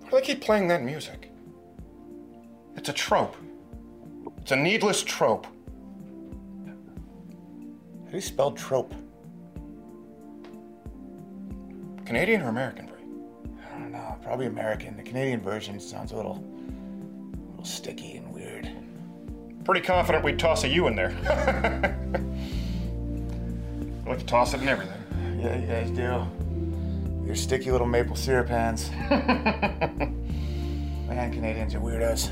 Why 0.00 0.10
do 0.10 0.16
they 0.16 0.22
keep 0.22 0.40
playing 0.40 0.66
that 0.68 0.82
music? 0.82 1.30
It's 2.76 2.88
a 2.88 2.92
trope. 2.92 3.36
It's 4.38 4.50
a 4.50 4.56
needless 4.56 5.02
trope. 5.04 5.46
How 6.66 8.10
do 8.10 8.16
you 8.16 8.20
spell 8.20 8.50
trope? 8.50 8.92
Canadian 12.04 12.42
or 12.42 12.48
American 12.48 12.86
breed? 12.86 13.06
I 13.72 13.78
don't 13.78 13.92
know. 13.92 14.16
Probably 14.24 14.46
American. 14.46 14.96
The 14.96 15.04
Canadian 15.04 15.40
version 15.40 15.78
sounds 15.78 16.10
a 16.10 16.16
little, 16.16 16.44
little 17.62 17.76
sticky 17.76 18.16
and 18.16 18.34
weird. 18.34 18.68
Pretty 19.64 19.80
confident 19.82 20.24
we'd 20.24 20.38
toss 20.38 20.64
a 20.64 20.68
U 20.68 20.88
in 20.88 20.96
there. 20.96 21.10
we 24.04 24.10
like 24.10 24.18
to 24.18 24.26
toss 24.26 24.52
it 24.54 24.60
in 24.62 24.68
everything. 24.68 25.00
Yeah, 25.38 25.56
you 25.58 25.66
guys 25.68 25.90
do. 25.90 26.26
Your 27.24 27.36
sticky 27.36 27.70
little 27.70 27.86
maple 27.86 28.16
syrup 28.16 28.48
hands. 28.48 28.90
Man, 31.08 31.30
Canadians 31.32 31.76
are 31.76 31.80
weirdos. 31.80 32.30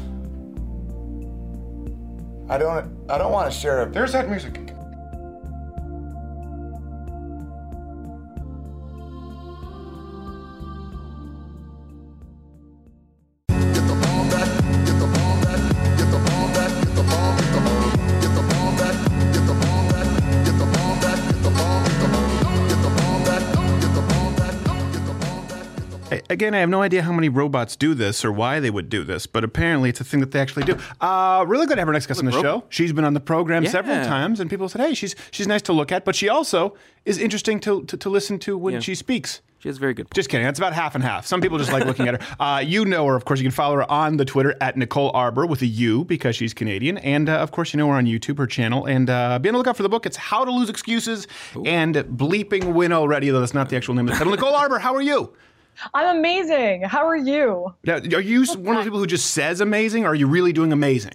I 2.50 2.58
don't. 2.58 3.08
I 3.08 3.16
don't 3.16 3.30
want 3.30 3.52
to 3.52 3.56
share 3.56 3.82
a. 3.82 3.86
There's 3.88 4.10
that 4.12 4.28
music. 4.28 4.74
Again, 26.40 26.54
I 26.54 26.60
have 26.60 26.70
no 26.70 26.80
idea 26.80 27.02
how 27.02 27.12
many 27.12 27.28
robots 27.28 27.76
do 27.76 27.92
this 27.92 28.24
or 28.24 28.32
why 28.32 28.60
they 28.60 28.70
would 28.70 28.88
do 28.88 29.04
this, 29.04 29.26
but 29.26 29.44
apparently 29.44 29.90
it's 29.90 30.00
a 30.00 30.04
thing 30.04 30.20
that 30.20 30.30
they 30.30 30.40
actually 30.40 30.62
do. 30.64 30.78
Uh, 30.98 31.44
really 31.46 31.66
good 31.66 31.74
to 31.74 31.82
have 31.82 31.86
our 31.88 31.92
next 31.92 32.06
guest 32.06 32.18
on 32.18 32.24
the 32.24 32.32
show. 32.32 32.64
She's 32.70 32.94
been 32.94 33.04
on 33.04 33.12
the 33.12 33.20
program 33.20 33.66
several 33.66 34.02
times, 34.06 34.40
and 34.40 34.48
people 34.48 34.66
said, 34.66 34.80
"Hey, 34.80 34.94
she's 34.94 35.14
she's 35.32 35.46
nice 35.46 35.60
to 35.60 35.74
look 35.74 35.92
at, 35.92 36.06
but 36.06 36.16
she 36.16 36.30
also 36.30 36.74
is 37.04 37.18
interesting 37.18 37.60
to 37.60 37.84
to, 37.84 37.94
to 37.98 38.08
listen 38.08 38.38
to 38.38 38.56
when 38.56 38.72
Yeah. 38.72 38.80
she 38.80 38.94
speaks." 38.94 39.42
She 39.58 39.68
has 39.68 39.76
very 39.76 39.92
good. 39.92 40.06
Just 40.14 40.30
kidding. 40.30 40.46
That's 40.46 40.58
about 40.58 40.72
half 40.72 40.94
and 40.94 41.04
half. 41.04 41.26
Some 41.26 41.42
people 41.42 41.58
just 41.58 41.70
like 41.70 41.84
looking 41.84 42.08
at 42.08 42.22
her. 42.22 42.36
Uh, 42.40 42.60
you 42.60 42.86
know 42.86 43.04
her, 43.04 43.16
of 43.16 43.26
course. 43.26 43.38
You 43.40 43.44
can 43.44 43.50
follow 43.50 43.74
her 43.74 43.90
on 43.92 44.16
the 44.16 44.24
Twitter 44.24 44.56
at 44.62 44.78
Nicole 44.78 45.10
Arbour 45.12 45.44
with 45.44 45.60
a 45.60 45.66
U 45.66 46.04
because 46.06 46.34
she's 46.36 46.54
Canadian. 46.54 46.96
And 46.96 47.28
uh, 47.28 47.34
of 47.36 47.50
course, 47.50 47.74
you 47.74 47.76
know 47.76 47.86
her 47.88 47.92
on 47.96 48.06
YouTube, 48.06 48.38
her 48.38 48.46
channel. 48.46 48.86
And 48.86 49.10
uh, 49.10 49.38
be 49.38 49.50
on 49.50 49.52
the 49.52 49.58
lookout 49.58 49.76
for 49.76 49.82
the 49.82 49.90
book. 49.90 50.06
It's 50.06 50.16
How 50.16 50.46
to 50.46 50.50
Lose 50.50 50.70
Excuses 50.70 51.28
and 51.66 51.94
Bleeping 51.96 52.72
Win 52.72 52.90
Already, 52.94 53.28
though 53.28 53.40
that's 53.40 53.52
not 53.52 53.68
the 53.68 53.76
actual 53.76 53.92
name 53.94 54.08
of 54.08 54.14
the 54.14 54.18
title. 54.18 54.32
Nicole 54.36 54.54
Arbour, 54.54 54.78
how 54.78 54.94
are 54.94 55.02
you? 55.02 55.34
I'm 55.94 56.16
amazing. 56.18 56.82
How 56.82 57.06
are 57.06 57.16
you? 57.16 57.74
Now, 57.84 57.96
are 57.96 58.20
you 58.20 58.44
one 58.46 58.76
of 58.76 58.76
those 58.76 58.84
people 58.84 58.98
who 58.98 59.06
just 59.06 59.30
says 59.32 59.60
amazing, 59.60 60.04
or 60.04 60.08
are 60.08 60.14
you 60.14 60.26
really 60.26 60.52
doing 60.52 60.72
amazing? 60.72 61.14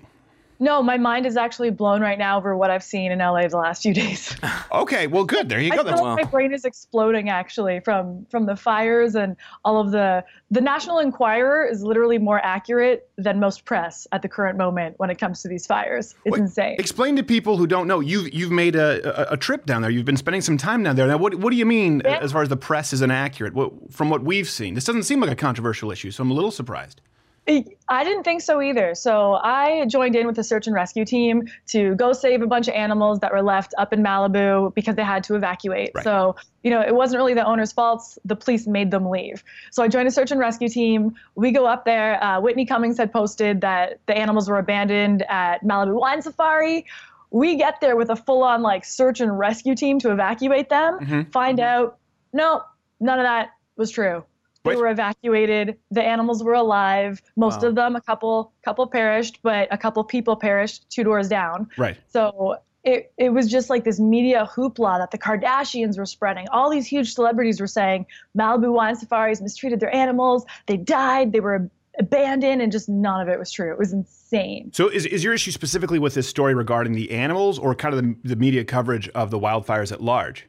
No, 0.59 0.81
my 0.81 0.97
mind 0.97 1.25
is 1.25 1.35
actually 1.37 1.69
blown 1.69 2.01
right 2.01 2.17
now 2.17 2.37
over 2.37 2.55
what 2.55 2.71
I've 2.71 2.83
seen 2.83 3.11
in 3.11 3.19
LA 3.19 3.47
the 3.47 3.57
last 3.57 3.81
few 3.83 3.93
days. 3.93 4.35
Okay, 4.71 5.07
well, 5.07 5.23
good. 5.23 5.47
There 5.47 5.59
you 5.61 5.71
I 5.71 5.75
go. 5.77 5.83
feel 5.83 5.91
That's 5.91 6.01
like 6.01 6.25
my 6.25 6.29
brain 6.29 6.53
is 6.53 6.65
exploding 6.65 7.29
actually 7.29 7.79
from 7.79 8.25
from 8.29 8.45
the 8.45 8.57
fires 8.57 9.15
and 9.15 9.37
all 9.63 9.79
of 9.79 9.91
the 9.91 10.23
the 10.51 10.59
National 10.59 10.99
Enquirer 10.99 11.65
is 11.65 11.81
literally 11.81 12.17
more 12.17 12.43
accurate 12.43 13.09
than 13.17 13.39
most 13.39 13.63
press 13.63 14.05
at 14.11 14.21
the 14.21 14.27
current 14.27 14.57
moment 14.57 14.95
when 14.97 15.09
it 15.09 15.17
comes 15.17 15.41
to 15.43 15.47
these 15.47 15.65
fires. 15.65 16.13
It's 16.25 16.37
insane. 16.37 16.75
Explain 16.77 17.15
to 17.15 17.23
people 17.23 17.55
who 17.55 17.67
don't 17.67 17.87
know. 17.87 18.01
You've 18.01 18.33
you've 18.33 18.51
made 18.51 18.75
a, 18.75 19.29
a, 19.31 19.33
a 19.33 19.37
trip 19.37 19.65
down 19.65 19.81
there. 19.81 19.89
You've 19.91 20.03
been 20.05 20.17
spending 20.17 20.41
some 20.41 20.57
time 20.57 20.83
down 20.83 20.97
there. 20.97 21.07
Now, 21.07 21.17
what 21.17 21.35
what 21.35 21.51
do 21.51 21.55
you 21.55 21.65
mean 21.65 22.01
Yeah. 22.03 22.17
as 22.21 22.33
far 22.33 22.41
as 22.41 22.49
the 22.49 22.57
press 22.57 22.91
is 22.91 23.01
inaccurate? 23.01 23.53
What, 23.53 23.71
from 23.93 24.09
what 24.09 24.23
we've 24.23 24.49
seen, 24.49 24.73
this 24.73 24.83
doesn't 24.83 25.03
seem 25.03 25.21
like 25.21 25.31
a 25.31 25.35
controversial 25.37 25.89
issue. 25.89 26.11
So 26.11 26.21
I'm 26.21 26.31
a 26.31 26.33
little 26.35 26.51
surprised. 26.51 26.99
I 27.47 28.03
didn't 28.03 28.23
think 28.23 28.41
so 28.41 28.59
either. 28.61 28.95
So 28.95 29.33
I 29.33 29.85
joined 29.85 30.15
in 30.15 30.25
with 30.25 30.35
the 30.35 30.43
search 30.43 30.65
and 30.65 30.75
rescue 30.75 31.05
team 31.05 31.47
to 31.67 31.93
go 31.95 32.11
save 32.11 32.41
a 32.41 32.47
bunch 32.47 32.67
of 32.67 32.73
animals 32.73 33.19
that 33.19 33.31
were 33.31 33.43
left 33.43 33.75
up 33.77 33.93
in 33.93 34.01
Malibu 34.01 34.73
because 34.73 34.95
they 34.95 35.03
had 35.03 35.23
to 35.25 35.35
evacuate. 35.35 35.91
Right. 35.93 36.03
So, 36.03 36.35
you 36.63 36.71
know, 36.71 36.81
it 36.81 36.95
wasn't 36.95 37.19
really 37.19 37.35
the 37.35 37.45
owner's 37.45 37.71
fault. 37.71 38.17
The 38.25 38.35
police 38.35 38.65
made 38.65 38.89
them 38.89 39.09
leave. 39.09 39.43
So 39.69 39.83
I 39.83 39.87
joined 39.87 40.07
a 40.07 40.11
search 40.11 40.31
and 40.31 40.39
rescue 40.39 40.69
team. 40.69 41.15
We 41.35 41.51
go 41.51 41.67
up 41.67 41.85
there. 41.85 42.23
Uh, 42.23 42.41
Whitney 42.41 42.65
Cummings 42.65 42.97
had 42.97 43.13
posted 43.13 43.61
that 43.61 43.99
the 44.07 44.17
animals 44.17 44.49
were 44.49 44.57
abandoned 44.57 45.23
at 45.29 45.63
Malibu 45.63 45.99
Wine 45.99 46.23
Safari. 46.23 46.85
We 47.29 47.57
get 47.57 47.79
there 47.79 47.95
with 47.95 48.09
a 48.09 48.15
full 48.15 48.43
on 48.43 48.63
like 48.63 48.85
search 48.85 49.21
and 49.21 49.37
rescue 49.37 49.75
team 49.75 49.99
to 49.99 50.11
evacuate 50.11 50.69
them. 50.69 50.99
Mhm. 50.99 51.31
Find 51.31 51.59
out, 51.59 51.97
no, 52.33 52.63
none 52.99 53.19
of 53.19 53.23
that 53.23 53.49
was 53.75 53.91
true. 53.91 54.23
They 54.65 54.75
were 54.75 54.87
evacuated. 54.87 55.77
The 55.91 56.03
animals 56.03 56.43
were 56.43 56.53
alive. 56.53 57.21
Most 57.35 57.61
Wow. 57.61 57.69
of 57.69 57.75
them, 57.75 57.95
a 57.95 58.01
couple, 58.01 58.51
couple 58.63 58.87
perished, 58.87 59.39
but 59.43 59.67
a 59.71 59.77
couple 59.77 60.03
people 60.03 60.35
perished 60.35 60.89
two 60.89 61.03
doors 61.03 61.27
down. 61.29 61.69
Right. 61.77 61.97
So 62.07 62.57
it, 62.83 63.11
it 63.17 63.29
was 63.29 63.49
just 63.49 63.69
like 63.69 63.83
this 63.83 63.99
media 63.99 64.47
hoopla 64.55 64.99
that 64.99 65.11
the 65.11 65.17
Kardashians 65.17 65.97
were 65.97 66.05
spreading. 66.05 66.47
All 66.49 66.69
these 66.69 66.85
huge 66.85 67.13
celebrities 67.13 67.59
were 67.59 67.67
saying 67.67 68.05
Malibu 68.37 68.71
Wine 68.73 68.95
Safaris 68.95 69.41
mistreated 69.41 69.79
their 69.79 69.93
animals. 69.93 70.45
They 70.67 70.77
died. 70.77 71.31
They 71.31 71.39
were 71.39 71.69
abandoned, 71.97 72.61
and 72.61 72.71
just 72.71 72.89
none 72.89 73.21
of 73.21 73.29
it 73.29 73.39
was 73.39 73.51
true. 73.51 73.71
It 73.71 73.79
was 73.79 73.93
insane. 73.93 74.69
So 74.73 74.89
is, 74.89 75.05
is 75.05 75.23
your 75.23 75.33
issue 75.33 75.51
specifically 75.51 75.97
with 75.97 76.13
this 76.13 76.27
story 76.27 76.53
regarding 76.53 76.93
the 76.93 77.09
animals, 77.11 77.57
or 77.57 77.73
kind 77.73 77.95
of 77.95 78.03
the, 78.03 78.15
the 78.23 78.35
media 78.35 78.63
coverage 78.65 79.07
of 79.09 79.31
the 79.31 79.39
wildfires 79.39 79.91
at 79.91 80.01
large? 80.01 80.45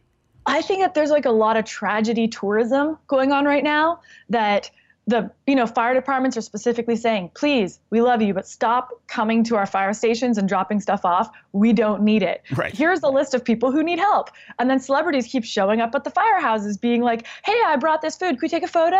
I 0.46 0.62
think 0.62 0.80
that 0.82 0.94
there's 0.94 1.10
like 1.10 1.24
a 1.26 1.30
lot 1.32 1.56
of 1.56 1.64
tragedy 1.64 2.28
tourism 2.28 2.98
going 3.08 3.32
on 3.32 3.44
right 3.44 3.64
now 3.64 4.00
that 4.30 4.70
the 5.08 5.30
you 5.46 5.54
know 5.54 5.66
fire 5.68 5.94
departments 5.94 6.36
are 6.36 6.40
specifically 6.40 6.96
saying 6.96 7.30
please 7.36 7.78
we 7.90 8.00
love 8.00 8.20
you 8.20 8.34
but 8.34 8.44
stop 8.46 8.90
coming 9.06 9.44
to 9.44 9.54
our 9.54 9.64
fire 9.66 9.92
stations 9.92 10.36
and 10.36 10.48
dropping 10.48 10.80
stuff 10.80 11.04
off 11.04 11.30
we 11.52 11.72
don't 11.72 12.02
need 12.02 12.24
it 12.24 12.42
Right. 12.56 12.74
here's 12.74 13.04
a 13.04 13.08
list 13.08 13.32
of 13.32 13.44
people 13.44 13.70
who 13.70 13.84
need 13.84 14.00
help 14.00 14.30
and 14.58 14.68
then 14.68 14.80
celebrities 14.80 15.28
keep 15.28 15.44
showing 15.44 15.80
up 15.80 15.94
at 15.94 16.02
the 16.02 16.10
firehouses 16.10 16.80
being 16.80 17.02
like 17.02 17.24
hey 17.44 17.56
i 17.66 17.76
brought 17.76 18.02
this 18.02 18.16
food 18.16 18.30
could 18.30 18.42
we 18.42 18.48
take 18.48 18.64
a 18.64 18.68
photo 18.68 18.96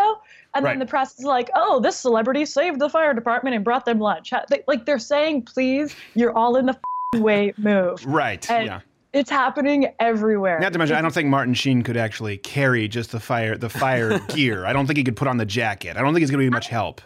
and 0.55 0.65
Right. 0.65 0.71
then 0.73 0.79
the 0.79 0.87
press 0.87 1.19
is 1.19 1.25
like 1.25 1.51
oh 1.57 1.81
this 1.81 1.97
celebrity 1.99 2.45
saved 2.45 2.79
the 2.79 2.89
fire 2.89 3.13
department 3.13 3.57
and 3.57 3.65
brought 3.65 3.85
them 3.85 3.99
lunch 3.99 4.33
like 4.69 4.87
they're 4.87 5.01
saying 5.01 5.43
please 5.43 5.97
you're 6.15 6.37
all 6.39 6.55
in 6.55 6.67
the 6.67 6.79
way 7.17 7.53
move 7.59 8.05
Right. 8.07 8.49
and 8.49 8.67
yeah. 8.67 8.81
It's 9.17 9.31
happening 9.31 9.89
everywhere 9.99 10.61
Not 10.61 10.73
to 10.73 10.79
mention, 10.79 10.97
I 10.97 11.03
don't 11.03 11.13
think 11.13 11.29
Martin 11.29 11.55
Sheen 11.55 11.83
could 11.83 11.97
actually 11.97 12.37
carry 12.37 12.87
just 12.87 13.13
the 13.13 13.21
fire 13.21 13.57
the 13.57 13.71
fire 13.71 14.19
gear. 14.29 14.67
I 14.67 14.73
don't 14.73 14.87
think 14.87 14.99
he 14.99 15.05
could 15.05 15.17
put 15.17 15.27
on 15.29 15.39
the 15.39 15.47
jacket. 15.47 15.97
I 15.97 16.03
don't 16.03 16.13
think 16.13 16.21
he's 16.21 16.31
going 16.31 16.45
to 16.45 16.51
be 16.51 16.55
much 16.55 16.69
help. 16.69 17.01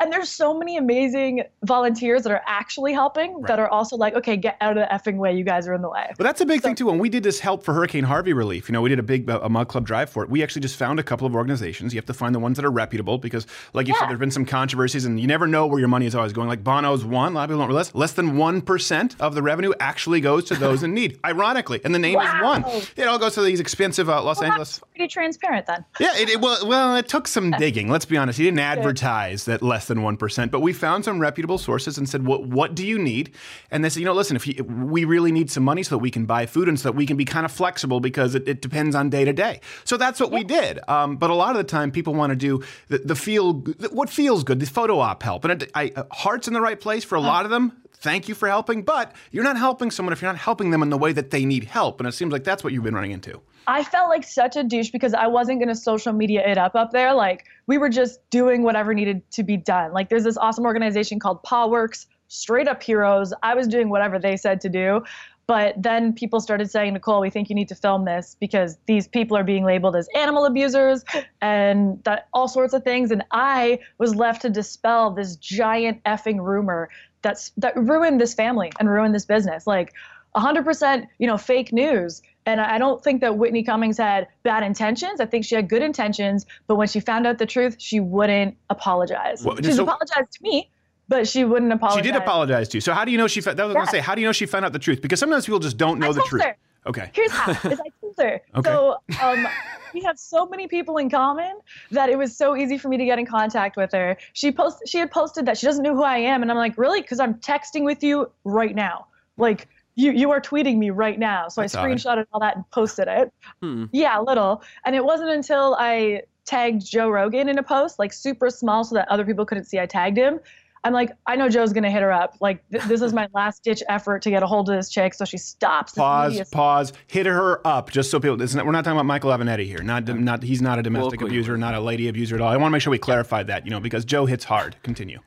And 0.00 0.10
there's 0.10 0.30
so 0.30 0.54
many 0.54 0.78
amazing 0.78 1.42
volunteers 1.64 2.22
that 2.22 2.32
are 2.32 2.42
actually 2.46 2.92
helping 2.94 3.42
that 3.42 3.58
are 3.58 3.68
also 3.68 3.96
like, 3.96 4.14
okay, 4.14 4.36
get 4.36 4.56
out 4.60 4.76
of 4.76 4.88
the 4.88 4.94
effing 4.94 5.16
way. 5.16 5.34
You 5.36 5.44
guys 5.44 5.68
are 5.68 5.74
in 5.74 5.82
the 5.82 5.90
way. 5.90 6.10
But 6.16 6.24
that's 6.24 6.40
a 6.40 6.46
big 6.46 6.62
thing 6.62 6.74
too. 6.74 6.86
When 6.86 6.98
we 6.98 7.10
did 7.10 7.22
this 7.22 7.40
help 7.40 7.62
for 7.62 7.74
Hurricane 7.74 8.04
Harvey 8.04 8.32
relief, 8.32 8.68
you 8.68 8.72
know, 8.72 8.80
we 8.80 8.88
did 8.88 8.98
a 8.98 9.02
big 9.02 9.28
uh, 9.28 9.40
a 9.42 9.50
mug 9.50 9.68
club 9.68 9.86
drive 9.86 10.08
for 10.08 10.22
it. 10.24 10.30
We 10.30 10.42
actually 10.42 10.62
just 10.62 10.76
found 10.76 10.98
a 10.98 11.02
couple 11.02 11.26
of 11.26 11.34
organizations. 11.34 11.92
You 11.92 11.98
have 11.98 12.06
to 12.06 12.14
find 12.14 12.34
the 12.34 12.38
ones 12.38 12.56
that 12.56 12.64
are 12.64 12.70
reputable 12.70 13.18
because, 13.18 13.46
like 13.74 13.88
you 13.88 13.94
said, 13.94 14.08
there's 14.08 14.18
been 14.18 14.30
some 14.30 14.46
controversies, 14.46 15.04
and 15.04 15.20
you 15.20 15.26
never 15.26 15.46
know 15.46 15.66
where 15.66 15.78
your 15.78 15.88
money 15.88 16.06
is 16.06 16.14
always 16.14 16.32
going. 16.32 16.48
Like 16.48 16.64
Bono's 16.64 17.04
one, 17.04 17.32
a 17.32 17.34
lot 17.34 17.44
of 17.44 17.50
people 17.50 17.60
don't 17.60 17.68
realize 17.68 17.94
less 17.94 18.12
than 18.12 18.38
one 18.38 18.62
percent 18.62 19.16
of 19.20 19.34
the 19.34 19.42
revenue 19.42 19.72
actually 19.80 20.20
goes 20.20 20.44
to 20.44 20.54
those 20.54 20.82
in 20.82 20.94
need. 20.94 21.18
Ironically, 21.24 21.80
and 21.84 21.94
the 21.94 21.98
name 21.98 22.18
is 22.18 22.42
one. 22.42 22.64
It 22.96 23.06
all 23.06 23.18
goes 23.18 23.34
to 23.34 23.42
these 23.42 23.60
expensive 23.60 24.08
uh, 24.08 24.22
Los 24.22 24.40
Angeles. 24.40 24.80
Pretty 24.94 25.08
transparent 25.08 25.66
then. 25.66 25.84
Yeah, 25.98 26.16
it, 26.16 26.30
it 26.30 26.40
well, 26.40 26.66
well, 26.66 26.96
it 26.96 27.08
took 27.08 27.28
some 27.28 27.50
digging. 27.58 27.88
Let's 27.88 28.06
be 28.06 28.16
honest. 28.16 28.38
He 28.38 28.44
didn't 28.44 28.60
advertise 28.60 29.44
that 29.44 29.62
less 29.62 29.89
than 29.90 30.02
one 30.02 30.16
percent, 30.16 30.50
but 30.50 30.60
we 30.60 30.72
found 30.72 31.04
some 31.04 31.18
reputable 31.20 31.58
sources 31.58 31.98
and 31.98 32.08
said, 32.08 32.24
"What 32.24 32.44
what 32.46 32.74
do 32.74 32.86
you 32.86 32.98
need?" 32.98 33.34
And 33.70 33.84
they 33.84 33.90
said, 33.90 34.00
"You 34.00 34.06
know, 34.06 34.14
listen, 34.14 34.36
if 34.36 34.46
you, 34.46 34.64
we 34.64 35.04
really 35.04 35.32
need 35.32 35.50
some 35.50 35.64
money 35.64 35.82
so 35.82 35.96
that 35.96 35.98
we 35.98 36.10
can 36.10 36.24
buy 36.24 36.46
food 36.46 36.68
and 36.68 36.80
so 36.80 36.88
that 36.88 36.96
we 36.96 37.04
can 37.04 37.16
be 37.16 37.24
kind 37.24 37.44
of 37.44 37.52
flexible 37.52 38.00
because 38.00 38.34
it, 38.34 38.48
it 38.48 38.62
depends 38.62 38.94
on 38.94 39.10
day 39.10 39.24
to 39.24 39.32
day." 39.32 39.60
So 39.84 39.96
that's 39.96 40.18
what 40.18 40.30
we 40.32 40.44
did. 40.44 40.80
Um, 40.88 41.16
but 41.16 41.28
a 41.30 41.34
lot 41.34 41.50
of 41.50 41.58
the 41.58 41.64
time, 41.64 41.90
people 41.90 42.14
want 42.14 42.30
to 42.30 42.36
do 42.36 42.62
the, 42.88 42.98
the 42.98 43.14
feel 43.14 43.54
what 43.92 44.08
feels 44.08 44.44
good, 44.44 44.60
the 44.60 44.66
photo 44.66 44.98
op 45.00 45.22
help, 45.22 45.44
and 45.44 45.62
it, 45.62 45.70
I, 45.74 45.92
uh, 45.94 46.04
heart's 46.12 46.48
in 46.48 46.54
the 46.54 46.62
right 46.62 46.80
place 46.80 47.04
for 47.04 47.16
a 47.16 47.20
lot 47.20 47.44
of 47.44 47.50
them. 47.50 47.72
Thank 48.00 48.28
you 48.28 48.34
for 48.34 48.48
helping, 48.48 48.82
but 48.82 49.14
you're 49.30 49.44
not 49.44 49.58
helping 49.58 49.90
someone 49.90 50.14
if 50.14 50.22
you're 50.22 50.32
not 50.32 50.40
helping 50.40 50.70
them 50.70 50.82
in 50.82 50.88
the 50.88 50.96
way 50.96 51.12
that 51.12 51.30
they 51.30 51.44
need 51.44 51.64
help. 51.64 52.00
And 52.00 52.08
it 52.08 52.12
seems 52.12 52.32
like 52.32 52.44
that's 52.44 52.64
what 52.64 52.72
you've 52.72 52.82
been 52.82 52.94
running 52.94 53.10
into. 53.10 53.42
I 53.66 53.84
felt 53.84 54.08
like 54.08 54.24
such 54.24 54.56
a 54.56 54.64
douche 54.64 54.90
because 54.90 55.14
I 55.14 55.26
wasn't 55.26 55.58
going 55.58 55.68
to 55.68 55.74
social 55.74 56.12
media 56.12 56.46
it 56.46 56.58
up 56.58 56.74
up 56.74 56.90
there. 56.90 57.14
Like 57.14 57.46
we 57.66 57.78
were 57.78 57.88
just 57.88 58.18
doing 58.30 58.62
whatever 58.62 58.94
needed 58.94 59.22
to 59.32 59.42
be 59.42 59.56
done. 59.56 59.92
Like 59.92 60.08
there's 60.08 60.24
this 60.24 60.36
awesome 60.36 60.64
organization 60.64 61.18
called 61.18 61.42
Paw 61.42 61.68
Works, 61.68 62.06
straight 62.28 62.68
up 62.68 62.82
heroes. 62.82 63.32
I 63.42 63.54
was 63.54 63.68
doing 63.68 63.90
whatever 63.90 64.18
they 64.18 64.36
said 64.36 64.60
to 64.62 64.68
do. 64.68 65.02
But 65.46 65.74
then 65.76 66.12
people 66.12 66.38
started 66.38 66.70
saying, 66.70 66.92
Nicole, 66.92 67.20
we 67.20 67.28
think 67.28 67.48
you 67.48 67.56
need 67.56 67.68
to 67.70 67.74
film 67.74 68.04
this 68.04 68.36
because 68.38 68.78
these 68.86 69.08
people 69.08 69.36
are 69.36 69.42
being 69.42 69.64
labeled 69.64 69.96
as 69.96 70.08
animal 70.14 70.44
abusers 70.44 71.04
and 71.40 72.00
that 72.04 72.28
all 72.32 72.46
sorts 72.46 72.72
of 72.72 72.84
things. 72.84 73.10
And 73.10 73.24
I 73.32 73.80
was 73.98 74.14
left 74.14 74.42
to 74.42 74.48
dispel 74.48 75.10
this 75.10 75.34
giant 75.34 76.04
effing 76.04 76.38
rumor 76.38 76.88
that's 77.22 77.50
that 77.56 77.76
ruined 77.76 78.20
this 78.20 78.32
family 78.32 78.70
and 78.78 78.88
ruined 78.88 79.12
this 79.12 79.24
business. 79.24 79.66
Like 79.66 79.92
100%, 80.36 81.08
you 81.18 81.26
know, 81.26 81.36
fake 81.36 81.72
news. 81.72 82.22
And 82.46 82.60
I 82.60 82.78
don't 82.78 83.02
think 83.04 83.20
that 83.20 83.36
Whitney 83.36 83.62
Cummings 83.62 83.98
had 83.98 84.26
bad 84.42 84.62
intentions. 84.62 85.20
I 85.20 85.26
think 85.26 85.44
she 85.44 85.54
had 85.54 85.68
good 85.68 85.82
intentions, 85.82 86.46
but 86.66 86.76
when 86.76 86.88
she 86.88 86.98
found 87.00 87.26
out 87.26 87.38
the 87.38 87.46
truth, 87.46 87.76
she 87.78 88.00
wouldn't 88.00 88.56
apologize. 88.70 89.44
Well, 89.44 89.56
She's 89.62 89.76
so- 89.76 89.82
apologized 89.84 90.32
to 90.32 90.42
me, 90.42 90.70
but 91.08 91.28
she 91.28 91.44
wouldn't 91.44 91.72
apologize. 91.72 92.04
She 92.04 92.10
did 92.12 92.16
apologize 92.20 92.68
to 92.70 92.76
you. 92.78 92.80
So 92.80 92.92
how 92.94 93.04
do 93.04 93.12
you 93.12 93.18
know 93.18 93.26
she? 93.26 93.40
Fa- 93.40 93.54
that 93.54 93.64
was 93.64 93.74
Yeah. 93.74 93.80
gonna 93.80 93.90
say. 93.90 93.98
How 94.00 94.14
do 94.14 94.20
you 94.22 94.26
know 94.26 94.32
she 94.32 94.46
found 94.46 94.64
out 94.64 94.72
the 94.72 94.78
truth? 94.78 95.02
Because 95.02 95.20
sometimes 95.20 95.44
people 95.44 95.58
just 95.60 95.76
don't 95.76 95.98
know 95.98 96.08
I 96.08 96.12
the 96.12 96.18
told 96.20 96.28
truth. 96.30 96.42
her. 96.44 96.56
Okay. 96.86 97.10
Here's 97.12 97.30
how. 97.30 97.50
is 97.50 97.78
I 97.78 97.88
told 98.00 98.14
her. 98.18 98.40
Okay. 98.56 98.70
So 98.70 98.96
um, 99.22 99.46
we 99.92 100.00
have 100.02 100.18
so 100.18 100.46
many 100.46 100.66
people 100.66 100.96
in 100.96 101.10
common 101.10 101.58
that 101.90 102.08
it 102.08 102.16
was 102.16 102.34
so 102.36 102.56
easy 102.56 102.78
for 102.78 102.88
me 102.88 102.96
to 102.96 103.04
get 103.04 103.18
in 103.18 103.26
contact 103.26 103.76
with 103.76 103.92
her. 103.92 104.16
She 104.32 104.50
post 104.50 104.78
she 104.86 104.96
had 104.98 105.10
posted 105.10 105.44
that 105.46 105.58
she 105.58 105.66
doesn't 105.66 105.82
know 105.82 105.94
who 105.94 106.02
I 106.04 106.16
am, 106.18 106.40
and 106.42 106.50
I'm 106.50 106.56
like, 106.56 106.78
really? 106.78 107.02
Because 107.02 107.20
I'm 107.20 107.34
texting 107.34 107.84
with 107.84 108.02
you 108.02 108.30
right 108.44 108.74
now. 108.74 109.06
Like 109.36 109.68
you 110.00 110.12
you 110.12 110.30
are 110.30 110.40
tweeting 110.40 110.78
me 110.78 110.90
right 110.90 111.18
now. 111.18 111.48
So 111.48 111.60
That's 111.60 111.74
I 111.74 111.80
odd. 111.80 111.86
screenshotted 111.88 112.24
all 112.32 112.40
that 112.40 112.56
and 112.56 112.70
posted 112.70 113.08
it. 113.08 113.32
Hmm. 113.62 113.86
Yeah, 113.92 114.20
a 114.20 114.22
little. 114.22 114.62
And 114.84 114.94
it 114.96 115.04
wasn't 115.04 115.30
until 115.30 115.76
I 115.78 116.22
tagged 116.46 116.84
Joe 116.84 117.10
Rogan 117.10 117.48
in 117.48 117.58
a 117.58 117.62
post, 117.62 117.98
like 117.98 118.12
super 118.12 118.50
small, 118.50 118.84
so 118.84 118.94
that 118.96 119.08
other 119.08 119.24
people 119.24 119.44
couldn't 119.44 119.64
see 119.64 119.78
I 119.78 119.86
tagged 119.86 120.16
him. 120.16 120.40
I'm 120.82 120.94
like, 120.94 121.10
I 121.26 121.36
know 121.36 121.50
Joe's 121.50 121.74
gonna 121.74 121.90
hit 121.90 122.00
her 122.00 122.10
up. 122.10 122.36
Like, 122.40 122.66
th- 122.70 122.84
this 122.84 123.02
is 123.02 123.12
my 123.12 123.28
last 123.34 123.62
ditch 123.62 123.82
effort 123.88 124.22
to 124.22 124.30
get 124.30 124.42
a 124.42 124.46
hold 124.46 124.70
of 124.70 124.76
this 124.76 124.88
chick, 124.88 125.12
so 125.12 125.26
she 125.26 125.36
stops. 125.36 125.92
Pause. 125.92 126.48
Pause. 126.50 126.92
Hit 127.06 127.26
her 127.26 127.66
up, 127.66 127.90
just 127.90 128.10
so 128.10 128.18
people. 128.18 128.36
This 128.38 128.54
not, 128.54 128.64
we're 128.64 128.72
not 128.72 128.84
talking 128.84 128.96
about 128.96 129.06
Michael 129.06 129.30
Avenatti 129.30 129.66
here. 129.66 129.82
Not, 129.82 130.08
not. 130.08 130.42
He's 130.42 130.62
not 130.62 130.78
a 130.78 130.82
domestic 130.82 131.20
Local 131.20 131.26
abuser, 131.26 131.58
not 131.58 131.74
a 131.74 131.80
lady 131.80 132.08
abuser 132.08 132.36
at 132.36 132.40
all. 132.40 132.48
I 132.48 132.56
want 132.56 132.68
to 132.68 132.72
make 132.72 132.82
sure 132.82 132.90
we 132.90 132.98
clarified 132.98 133.48
that, 133.48 133.66
you 133.66 133.70
know, 133.70 133.80
because 133.80 134.06
Joe 134.06 134.24
hits 134.24 134.44
hard. 134.44 134.76
Continue. 134.82 135.20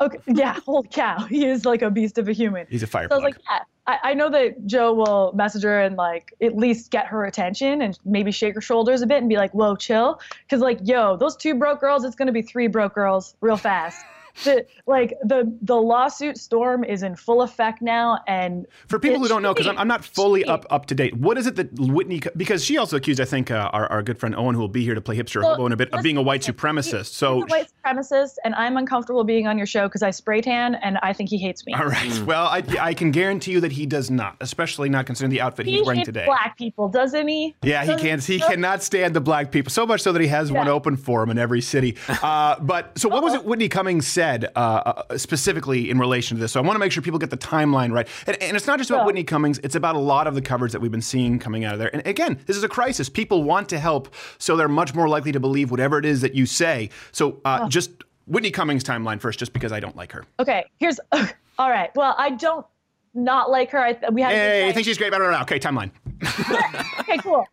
Okay, 0.00 0.18
yeah, 0.26 0.58
holy 0.66 0.88
cow, 0.88 1.24
he 1.24 1.46
is 1.46 1.64
like 1.64 1.82
a 1.82 1.90
beast 1.90 2.18
of 2.18 2.28
a 2.28 2.32
human. 2.32 2.66
He's 2.68 2.82
a 2.82 2.86
fire 2.86 3.08
So 3.08 3.14
I 3.14 3.18
was 3.18 3.24
like, 3.24 3.36
yeah, 3.48 3.60
I, 3.86 4.10
I 4.10 4.14
know 4.14 4.28
that 4.30 4.66
Joe 4.66 4.92
will 4.92 5.32
message 5.34 5.62
her 5.62 5.80
and 5.80 5.96
like 5.96 6.34
at 6.42 6.56
least 6.56 6.90
get 6.90 7.06
her 7.06 7.24
attention 7.24 7.82
and 7.82 7.98
maybe 8.04 8.30
shake 8.30 8.54
her 8.54 8.60
shoulders 8.60 9.02
a 9.02 9.06
bit 9.06 9.18
and 9.18 9.28
be 9.28 9.36
like, 9.36 9.52
whoa, 9.52 9.76
chill. 9.76 10.20
Cause 10.50 10.60
like, 10.60 10.80
yo, 10.82 11.16
those 11.16 11.36
two 11.36 11.54
broke 11.54 11.80
girls, 11.80 12.04
it's 12.04 12.16
gonna 12.16 12.32
be 12.32 12.42
three 12.42 12.66
broke 12.66 12.94
girls 12.94 13.34
real 13.40 13.56
fast. 13.56 14.04
The, 14.44 14.66
like 14.86 15.14
the 15.24 15.50
the 15.62 15.76
lawsuit 15.76 16.36
storm 16.38 16.84
is 16.84 17.02
in 17.02 17.16
full 17.16 17.42
effect 17.42 17.80
now, 17.80 18.18
and 18.28 18.66
For 18.86 18.98
people 18.98 19.18
who 19.18 19.28
don't 19.28 19.42
know, 19.42 19.54
because 19.54 19.66
I'm, 19.66 19.78
I'm 19.78 19.88
not 19.88 20.04
fully 20.04 20.40
cheating. 20.40 20.52
up 20.52 20.66
up 20.70 20.86
to 20.86 20.94
date. 20.94 21.16
What 21.16 21.38
is 21.38 21.46
it 21.46 21.56
that 21.56 21.72
Whitney? 21.78 22.20
Because 22.36 22.64
she 22.64 22.76
also 22.76 22.96
accused, 22.96 23.20
I 23.20 23.24
think, 23.24 23.50
uh, 23.50 23.70
our, 23.72 23.86
our 23.90 24.02
good 24.02 24.18
friend 24.18 24.34
Owen, 24.36 24.54
who 24.54 24.60
will 24.60 24.68
be 24.68 24.84
here 24.84 24.94
to 24.94 25.00
play 25.00 25.16
hipster 25.16 25.40
Well, 25.42 25.52
hobo 25.52 25.66
in 25.66 25.72
a 25.72 25.76
bit, 25.76 25.90
of 25.92 26.02
being 26.02 26.16
a 26.18 26.22
white 26.22 26.40
listen, 26.46 26.54
supremacist. 26.54 27.06
So, 27.14 27.36
He's 27.36 27.44
a 27.44 27.46
white 27.46 27.68
supremacist, 27.84 28.34
and 28.44 28.54
I'm 28.56 28.76
uncomfortable 28.76 29.24
being 29.24 29.46
on 29.46 29.56
your 29.56 29.66
show 29.66 29.88
because 29.88 30.02
I 30.02 30.10
spray 30.10 30.42
tan 30.42 30.74
and 30.76 30.98
I 31.02 31.12
think 31.14 31.30
he 31.30 31.38
hates 31.38 31.64
me. 31.64 31.72
all 31.74 31.86
right. 31.86 32.22
Well, 32.26 32.44
I, 32.46 32.62
I 32.80 32.94
can 32.94 33.10
guarantee 33.12 33.52
you 33.52 33.60
that 33.60 33.72
he 33.72 33.86
does 33.86 34.10
not, 34.10 34.36
especially 34.40 34.88
not 34.90 35.06
considering 35.06 35.30
the 35.30 35.40
outfit 35.40 35.64
He 35.66 35.76
he's 35.78 35.86
wearing 35.86 36.00
hates 36.00 36.08
today. 36.08 36.26
black 36.26 36.58
people, 36.58 36.88
doesn't 36.88 37.26
he? 37.26 37.54
Yeah, 37.62 37.82
he 37.82 37.86
Doesn't 37.92 38.06
can't. 38.06 38.22
He 38.24 38.36
No. 38.38 38.48
cannot 38.48 38.82
stand 38.82 39.14
the 39.14 39.20
black 39.20 39.50
people 39.50 39.70
so 39.70 39.86
much 39.86 40.02
so 40.02 40.12
that 40.12 40.20
he 40.20 40.28
has 40.28 40.52
one 40.52 40.68
open 40.68 40.96
for 40.96 41.22
him 41.22 41.30
in 41.30 41.38
every 41.38 41.62
city. 41.62 41.96
Uh, 42.22 42.58
but 42.60 42.98
so, 42.98 43.08
what 43.08 43.22
was 43.22 43.32
it 43.32 43.44
Whitney 43.44 43.68
Cummings 43.68 44.06
said 44.06 44.25
uh, 44.34 44.58
uh, 44.58 45.18
specifically 45.18 45.90
in 45.90 45.98
relation 45.98 46.36
to 46.36 46.40
this? 46.40 46.52
So, 46.52 46.60
I 46.60 46.64
want 46.64 46.74
to 46.76 46.78
make 46.78 46.92
sure 46.92 47.02
people 47.02 47.18
get 47.18 47.30
the 47.30 47.36
timeline 47.36 47.92
right. 47.92 48.06
And, 48.26 48.40
and 48.42 48.56
it's 48.56 48.66
not 48.66 48.78
just 48.78 48.90
about 48.90 49.00
Yeah. 49.00 49.06
Whitney 49.06 49.24
Cummings; 49.24 49.58
it's 49.60 49.74
about 49.74 49.94
a 49.94 50.00
lot 50.00 50.26
of 50.26 50.34
the 50.34 50.42
coverage 50.42 50.72
that 50.72 50.80
we've 50.80 50.90
been 50.90 51.02
seeing 51.02 51.38
coming 51.38 51.64
out 51.64 51.72
of 51.74 51.78
there. 51.78 51.94
And 51.94 52.06
again, 52.06 52.38
this 52.46 52.56
is 52.56 52.62
a 52.62 52.68
crisis. 52.68 53.08
People 53.08 53.42
want 53.44 53.68
to 53.70 53.78
help, 53.78 54.14
so 54.38 54.56
they're 54.56 54.68
much 54.68 54.94
more 54.94 55.08
likely 55.08 55.32
to 55.32 55.40
believe 55.40 55.70
whatever 55.70 55.98
it 55.98 56.04
is 56.04 56.20
that 56.20 56.34
you 56.34 56.46
say. 56.46 56.90
So, 57.12 57.40
uh, 57.44 57.68
just 57.68 57.90
Whitney 58.26 58.50
Cummings 58.50 58.84
timeline 58.84 59.20
first, 59.20 59.38
just 59.38 59.52
because 59.52 59.72
I 59.72 59.80
don't 59.80 59.96
like 59.96 60.12
her. 60.12 60.24
Okay, 60.40 60.64
here's 60.78 60.98
all 61.12 61.70
right. 61.70 61.90
Well, 61.94 62.14
I 62.18 62.30
don't 62.30 62.66
not 63.14 63.50
like 63.50 63.70
her. 63.70 63.78
I, 63.78 63.92
we 64.10 64.22
good 64.22 64.28
Hey, 64.28 64.68
I 64.68 64.72
think 64.72 64.84
she's 64.84 64.98
great. 64.98 65.14
I 65.14 65.18
don't 65.18 65.32
know. 65.32 65.40
Okay, 65.40 65.58
timeline. 65.58 65.90
okay, 67.00 67.18
cool. 67.18 67.46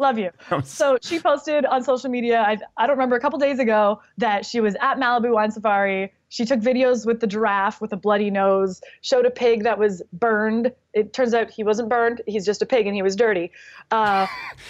Love 0.00 0.18
you. 0.18 0.30
So 0.64 0.96
she 1.02 1.20
posted 1.20 1.66
on 1.66 1.84
social 1.84 2.08
media, 2.08 2.40
I, 2.40 2.56
I 2.78 2.86
don't 2.86 2.96
remember, 2.96 3.16
a 3.16 3.20
couple 3.20 3.38
days 3.38 3.58
ago 3.58 4.00
that 4.16 4.46
she 4.46 4.58
was 4.60 4.74
at 4.80 4.96
Malibu 4.96 5.32
Wine 5.32 5.50
Safari. 5.50 6.12
She 6.30 6.46
took 6.46 6.60
videos 6.60 7.04
with 7.04 7.20
the 7.20 7.26
giraffe 7.26 7.82
with 7.82 7.92
a 7.92 7.96
bloody 7.96 8.30
nose, 8.30 8.80
showed 9.02 9.26
a 9.26 9.30
pig 9.30 9.64
that 9.64 9.78
was 9.78 10.02
burned. 10.14 10.72
It 10.94 11.12
turns 11.12 11.34
out 11.34 11.50
he 11.50 11.62
wasn't 11.64 11.90
burned, 11.90 12.22
he's 12.26 12.46
just 12.46 12.62
a 12.62 12.66
pig 12.66 12.86
and 12.86 12.96
he 12.96 13.02
was 13.02 13.14
dirty. 13.14 13.52
Uh, 13.90 14.26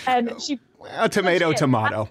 and 0.06 0.42
she, 0.42 0.58
A 0.88 1.08
tomato, 1.08 1.52
tomato. 1.52 2.08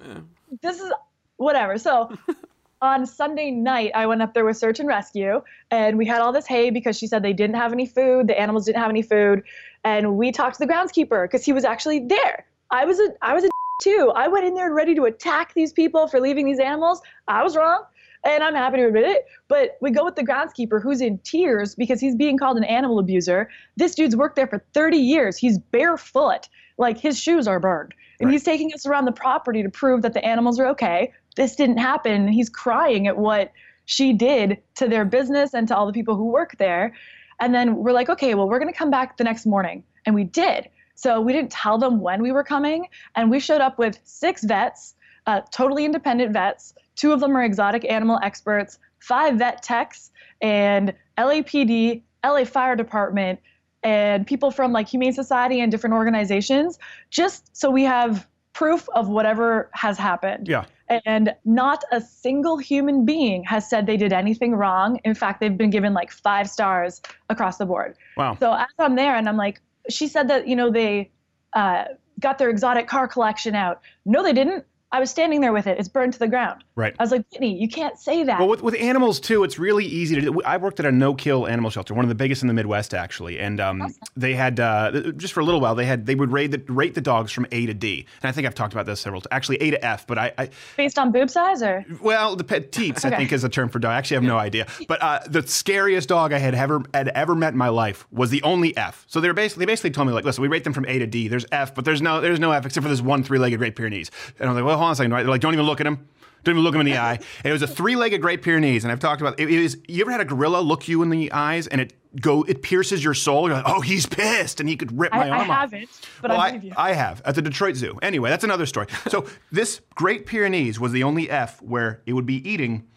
this 0.62 0.80
is 0.80 0.92
whatever. 1.36 1.78
So 1.78 2.16
on 2.82 3.06
Sunday 3.06 3.52
night, 3.52 3.92
I 3.96 4.06
went 4.06 4.22
up 4.22 4.34
there 4.34 4.46
with 4.46 4.56
search 4.56 4.80
and 4.80 4.88
rescue, 4.88 5.42
and 5.72 5.98
we 5.98 6.06
had 6.06 6.22
all 6.22 6.32
this 6.32 6.48
hay 6.48 6.70
because 6.70 6.98
she 6.98 7.06
said 7.08 7.22
they 7.24 7.34
didn't 7.34 7.58
have 7.58 7.74
any 7.74 7.86
food, 7.86 8.28
the 8.28 8.40
animals 8.40 8.66
didn't 8.66 8.82
have 8.82 8.90
any 8.90 9.02
food, 9.02 9.44
and 9.84 10.16
we 10.16 10.32
talked 10.32 10.58
to 10.58 10.66
the 10.66 10.72
groundskeeper 10.72 11.26
because 11.26 11.44
he 11.44 11.52
was 11.52 11.66
actually 11.66 12.00
there. 12.00 12.46
I 12.72 12.86
was 12.86 13.00
a 13.00 13.10
I 13.22 13.34
was 13.34 13.44
a 13.44 13.50
too. 13.82 14.12
I 14.16 14.28
went 14.28 14.46
in 14.46 14.54
there 14.54 14.74
ready 14.74 14.94
to 14.96 15.06
attack 15.06 15.54
these 15.54 15.72
people 15.74 16.08
for 16.08 16.20
leaving 16.20 16.46
these 16.46 16.60
animals. 16.60 17.02
I 17.28 17.44
was 17.44 17.56
wrong. 17.56 17.84
And 18.26 18.44
I'm 18.44 18.54
happy 18.54 18.78
to 18.78 18.88
admit 18.88 19.06
it. 19.06 19.26
But 19.48 19.78
we 19.80 19.92
go 19.92 20.04
with 20.04 20.16
the 20.16 20.26
groundskeeper 20.26 20.84
who's 20.84 21.00
in 21.00 21.20
tears 21.20 21.74
because 21.74 22.02
he's 22.02 22.16
being 22.16 22.38
called 22.38 22.58
an 22.58 22.66
animal 22.66 23.00
abuser. 23.00 23.50
This 23.78 23.96
dude's 23.96 24.14
worked 24.14 24.36
there 24.36 24.48
for 24.48 24.62
30 24.74 24.98
years. 24.98 25.38
He's 25.38 25.58
barefoot. 25.58 26.50
Like 26.78 26.98
his 26.98 27.18
shoes 27.18 27.48
are 27.48 27.62
burned. 27.62 27.94
And 28.20 28.30
he's 28.30 28.44
taking 28.44 28.74
us 28.74 28.86
around 28.86 29.06
the 29.06 29.14
property 29.14 29.64
to 29.64 29.70
prove 29.70 30.02
that 30.02 30.14
the 30.14 30.26
animals 30.26 30.60
are 30.60 30.68
okay. 30.68 31.14
This 31.38 31.56
didn't 31.56 31.78
happen. 31.78 32.12
And 32.12 32.34
he's 32.34 32.50
crying 32.50 33.08
at 33.08 33.18
what 33.18 33.54
she 33.86 34.12
did 34.12 34.62
to 34.76 34.90
their 34.90 35.06
business 35.06 35.54
and 35.54 35.68
to 35.70 35.76
all 35.76 35.86
the 35.86 35.94
people 35.94 36.16
who 36.16 36.26
work 36.26 36.58
there. 36.58 36.94
And 37.40 37.56
then 37.56 37.78
we're 37.78 37.94
like, 37.94 38.10
okay, 38.10 38.36
well, 38.36 38.50
we're 38.50 38.60
going 38.60 38.72
to 38.72 38.78
come 38.78 38.92
back 38.92 39.16
the 39.16 39.24
next 39.24 39.46
morning. 39.46 39.84
And 40.06 40.14
we 40.14 40.26
did. 40.26 40.68
So 41.00 41.22
we 41.22 41.32
didn't 41.32 41.52
tell 41.52 41.78
them 41.78 42.02
when 42.02 42.22
we 42.22 42.34
were 42.34 42.44
coming. 42.44 42.88
And 43.16 43.32
we 43.32 43.40
showed 43.40 43.62
up 43.62 43.80
with 43.80 43.98
six 44.04 44.44
vets, 44.44 44.96
uh, 45.28 45.40
totally 45.50 45.86
independent 45.86 46.34
vets. 46.34 46.74
Two 46.98 47.14
of 47.14 47.22
them 47.22 47.38
are 47.38 47.44
exotic 47.44 47.90
animal 47.90 48.20
experts, 48.22 48.80
five 49.00 49.38
vet 49.38 49.64
techs, 49.64 50.12
and 50.42 50.94
LAPD, 51.18 52.02
LA 52.26 52.44
Fire 52.44 52.76
Department, 52.76 53.40
and 53.82 54.28
people 54.28 54.52
from 54.52 54.74
like 54.74 54.90
Humane 54.90 55.14
Society 55.14 55.62
and 55.62 55.72
different 55.72 55.94
organizations, 55.94 56.78
just 57.10 57.56
so 57.56 57.72
we 57.72 57.84
have 57.84 58.28
proof 58.52 58.90
of 58.90 59.08
whatever 59.08 59.70
has 59.72 59.98
happened. 59.98 60.50
Yeah. 60.50 60.66
And 61.06 61.34
not 61.46 61.82
a 61.94 62.02
single 62.02 62.58
human 62.58 63.06
being 63.06 63.46
has 63.46 63.70
said 63.70 63.86
they 63.86 63.96
did 63.96 64.12
anything 64.12 64.54
wrong. 64.54 65.00
In 65.06 65.14
fact, 65.14 65.40
they've 65.40 65.58
been 65.58 65.70
given 65.70 65.94
like 65.94 66.12
five 66.12 66.50
stars 66.50 67.02
across 67.30 67.58
the 67.58 67.66
board. 67.66 67.96
Wow. 68.18 68.36
So 68.38 68.52
as 68.52 68.68
I'm 68.80 68.96
there 68.96 69.16
and 69.16 69.30
I'm 69.30 69.38
like, 69.38 69.62
she 69.90 70.08
said 70.08 70.28
that, 70.30 70.48
you 70.48 70.56
know, 70.56 70.72
they 70.72 71.12
uh, 71.54 71.86
got 72.20 72.38
their 72.38 72.50
exotic 72.50 72.88
car 72.88 73.08
collection 73.08 73.56
out. 73.56 73.82
No, 74.06 74.24
they 74.24 74.34
didn't. 74.34 74.66
I 74.92 75.00
was 75.00 75.10
standing 75.10 75.42
there 75.42 75.54
with 75.54 75.68
it. 75.68 75.78
It's 75.78 75.88
burned 75.88 76.14
to 76.14 76.20
the 76.20 76.28
ground. 76.28 76.64
Right. 76.80 76.96
I 76.98 77.04
was 77.04 77.12
like, 77.12 77.26
Whitney, 77.34 77.60
you 77.60 77.68
can't 77.68 78.00
say 78.00 78.24
that. 78.24 78.40
Well, 78.40 78.48
with, 78.48 78.62
with 78.64 78.74
animals 78.80 79.20
too, 79.20 79.44
it's 79.44 79.60
really 79.60 79.84
easy 79.84 80.16
to 80.16 80.22
do. 80.22 80.42
I 80.44 80.56
worked 80.56 80.80
at 80.80 80.86
a 80.86 80.92
no-kill 80.94 81.46
animal 81.46 81.70
shelter, 81.70 81.94
one 81.94 82.06
of 82.06 82.10
the 82.10 82.16
biggest 82.16 82.42
in 82.42 82.48
the 82.48 82.54
Midwest, 82.54 82.94
actually, 82.94 83.38
and 83.38 83.60
um, 83.60 83.94
they 84.16 84.34
had 84.34 84.62
uh, 84.62 85.12
just 85.18 85.34
for 85.34 85.42
a 85.42 85.44
little 85.44 85.60
while 85.60 85.76
they 85.76 85.84
had 85.86 86.06
they 86.06 86.16
would 86.16 86.32
rate 86.32 86.52
the 86.52 86.62
rate 86.72 86.96
the 86.96 87.02
dogs 87.02 87.34
from 87.34 87.46
A 87.52 87.66
to 87.66 87.74
D, 87.74 88.06
and 88.24 88.30
I 88.30 88.32
think 88.32 88.48
I've 88.48 88.56
talked 88.56 88.72
about 88.72 88.86
this 88.86 89.02
several 89.02 89.20
times. 89.20 89.28
Actually, 89.32 89.58
A 89.58 89.72
to 89.72 89.86
F, 89.86 90.08
but 90.08 90.18
I, 90.18 90.32
I 90.38 90.50
Based 90.78 90.98
on 90.98 91.12
boob 91.12 91.30
size 91.30 91.62
or? 91.62 91.84
well, 92.02 92.38
the 92.38 92.46
petites 92.46 93.04
I 93.04 93.10
Okay. 93.10 93.18
think 93.18 93.34
is 93.34 93.44
a 93.44 93.50
term 93.50 93.68
for 93.68 93.80
dog. 93.80 93.92
I 93.92 93.98
actually 93.98 94.16
have 94.16 94.24
no 94.24 94.38
idea, 94.38 94.66
but 94.88 95.04
uh, 95.04 95.20
the 95.28 95.46
scariest 95.46 96.08
dog 96.08 96.32
I 96.32 96.38
had 96.38 96.56
ever 96.56 96.82
had 96.94 97.10
ever 97.10 97.36
met 97.36 97.52
in 97.52 97.58
my 97.58 97.68
life 97.70 98.08
was 98.10 98.30
the 98.30 98.42
only 98.44 98.76
F. 98.78 99.04
So 99.10 99.20
they're 99.20 99.34
basically 99.34 99.66
they 99.66 99.72
basically 99.74 99.92
told 99.92 100.08
me 100.08 100.14
like, 100.14 100.24
listen, 100.24 100.42
we 100.42 100.48
rate 100.48 100.64
them 100.64 100.72
from 100.72 100.86
A 100.86 100.98
to 100.98 101.08
D. 101.08 101.28
There's 101.28 101.46
F, 101.52 101.76
but 101.76 101.84
there's 101.84 102.02
no 102.02 102.22
there's 102.22 102.40
no 102.40 102.54
F 102.54 102.66
except 102.66 102.84
for 102.84 102.90
this 102.90 103.02
one 103.02 103.22
three-legged 103.22 103.58
Great 103.60 103.76
Pyrenees. 103.76 104.12
And 104.40 104.48
I 104.48 104.54
was 104.54 104.56
like, 104.56 104.66
well, 104.66 104.78
hold 104.78 104.86
on 104.88 104.92
a 104.94 104.96
second. 104.96 105.12
Right? 105.12 105.24
They're 105.24 105.30
like, 105.32 105.42
don't 105.42 105.54
even 105.54 105.66
look 105.66 105.82
at 105.82 105.88
him. 105.88 106.08
Don't 106.44 106.54
even 106.56 106.64
look 106.64 106.74
him 106.74 106.82
in 106.82 106.86
the 106.86 106.98
eye. 106.98 107.16
And 107.16 107.46
it 107.46 107.52
was 107.52 107.62
a 107.62 107.68
three-legged 107.68 108.22
Great 108.22 108.42
Pyrenees, 108.42 108.84
and 108.84 108.92
I've 108.92 109.00
talked 109.00 109.22
about 109.22 109.40
it. 109.40 109.50
it 109.50 109.60
is. 109.60 109.78
You 109.88 110.02
ever 110.02 110.12
had 110.12 110.22
a 110.22 110.26
gorilla 110.26 110.62
look 110.62 110.88
you 110.88 111.02
in 111.02 111.10
the 111.10 111.32
eyes 111.32 111.68
and 111.68 111.82
it 111.82 111.94
go 112.22 112.44
it 112.44 112.62
pierces 112.62 113.04
your 113.04 113.14
soul? 113.14 113.48
You're 113.48 113.58
like, 113.58 113.66
oh, 113.68 113.82
he's 113.82 114.06
pissed, 114.06 114.60
and 114.60 114.70
he 114.70 114.76
could 114.78 114.98
rip 114.98 115.12
my 115.12 115.28
I 115.28 115.30
arm 115.30 115.42
off. 115.42 115.58
I 115.58 115.60
haven't, 115.62 115.90
but 116.22 116.32
well, 116.32 116.40
I 116.40 116.46
I, 116.46 116.50
believe 116.52 116.64
you. 116.66 116.74
I 116.78 116.94
have 116.94 117.22
at 117.26 117.36
the 117.36 117.42
Detroit 117.42 117.76
Zoo. 117.76 118.00
Anyway, 118.02 118.30
that's 118.30 118.44
another 118.44 118.66
story. 118.66 118.88
So 119.10 119.26
this 119.52 119.82
Great 119.96 120.26
Pyrenees 120.26 120.80
was 120.80 120.92
the 120.92 121.04
only 121.04 121.30
F 121.30 121.62
where 121.62 122.02
it 122.06 122.14
would 122.14 122.26
be 122.26 122.48
eating, 122.50 122.88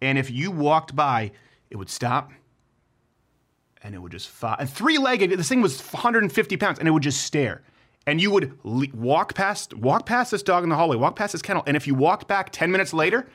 and 0.00 0.16
if 0.18 0.30
you 0.30 0.50
walked 0.50 0.94
by, 0.94 1.32
it 1.70 1.76
would 1.76 1.90
stop, 1.90 2.30
and 3.82 3.94
it 3.94 3.98
would 3.98 4.12
just 4.12 4.28
fo- 4.28 4.56
and 4.58 4.70
three-legged. 4.70 5.30
This 5.30 5.48
thing 5.48 5.60
was 5.60 5.80
150 5.80 6.56
pounds, 6.56 6.78
and 6.78 6.86
it 6.86 6.92
would 6.92 7.02
just 7.02 7.22
stare. 7.24 7.62
And 8.06 8.20
you 8.20 8.30
would 8.30 8.58
le- 8.64 8.86
walk 8.94 9.34
past 9.34 9.74
walk 9.74 10.06
past 10.06 10.30
this 10.30 10.42
dog 10.42 10.64
in 10.64 10.70
the 10.70 10.76
hallway, 10.76 10.96
walk 10.96 11.16
past 11.16 11.32
this 11.32 11.42
kennel, 11.42 11.62
and 11.66 11.76
if 11.76 11.86
you 11.86 11.94
walked 11.94 12.26
back 12.28 12.50
10 12.50 12.70
minutes 12.70 12.92
later, 12.92 13.28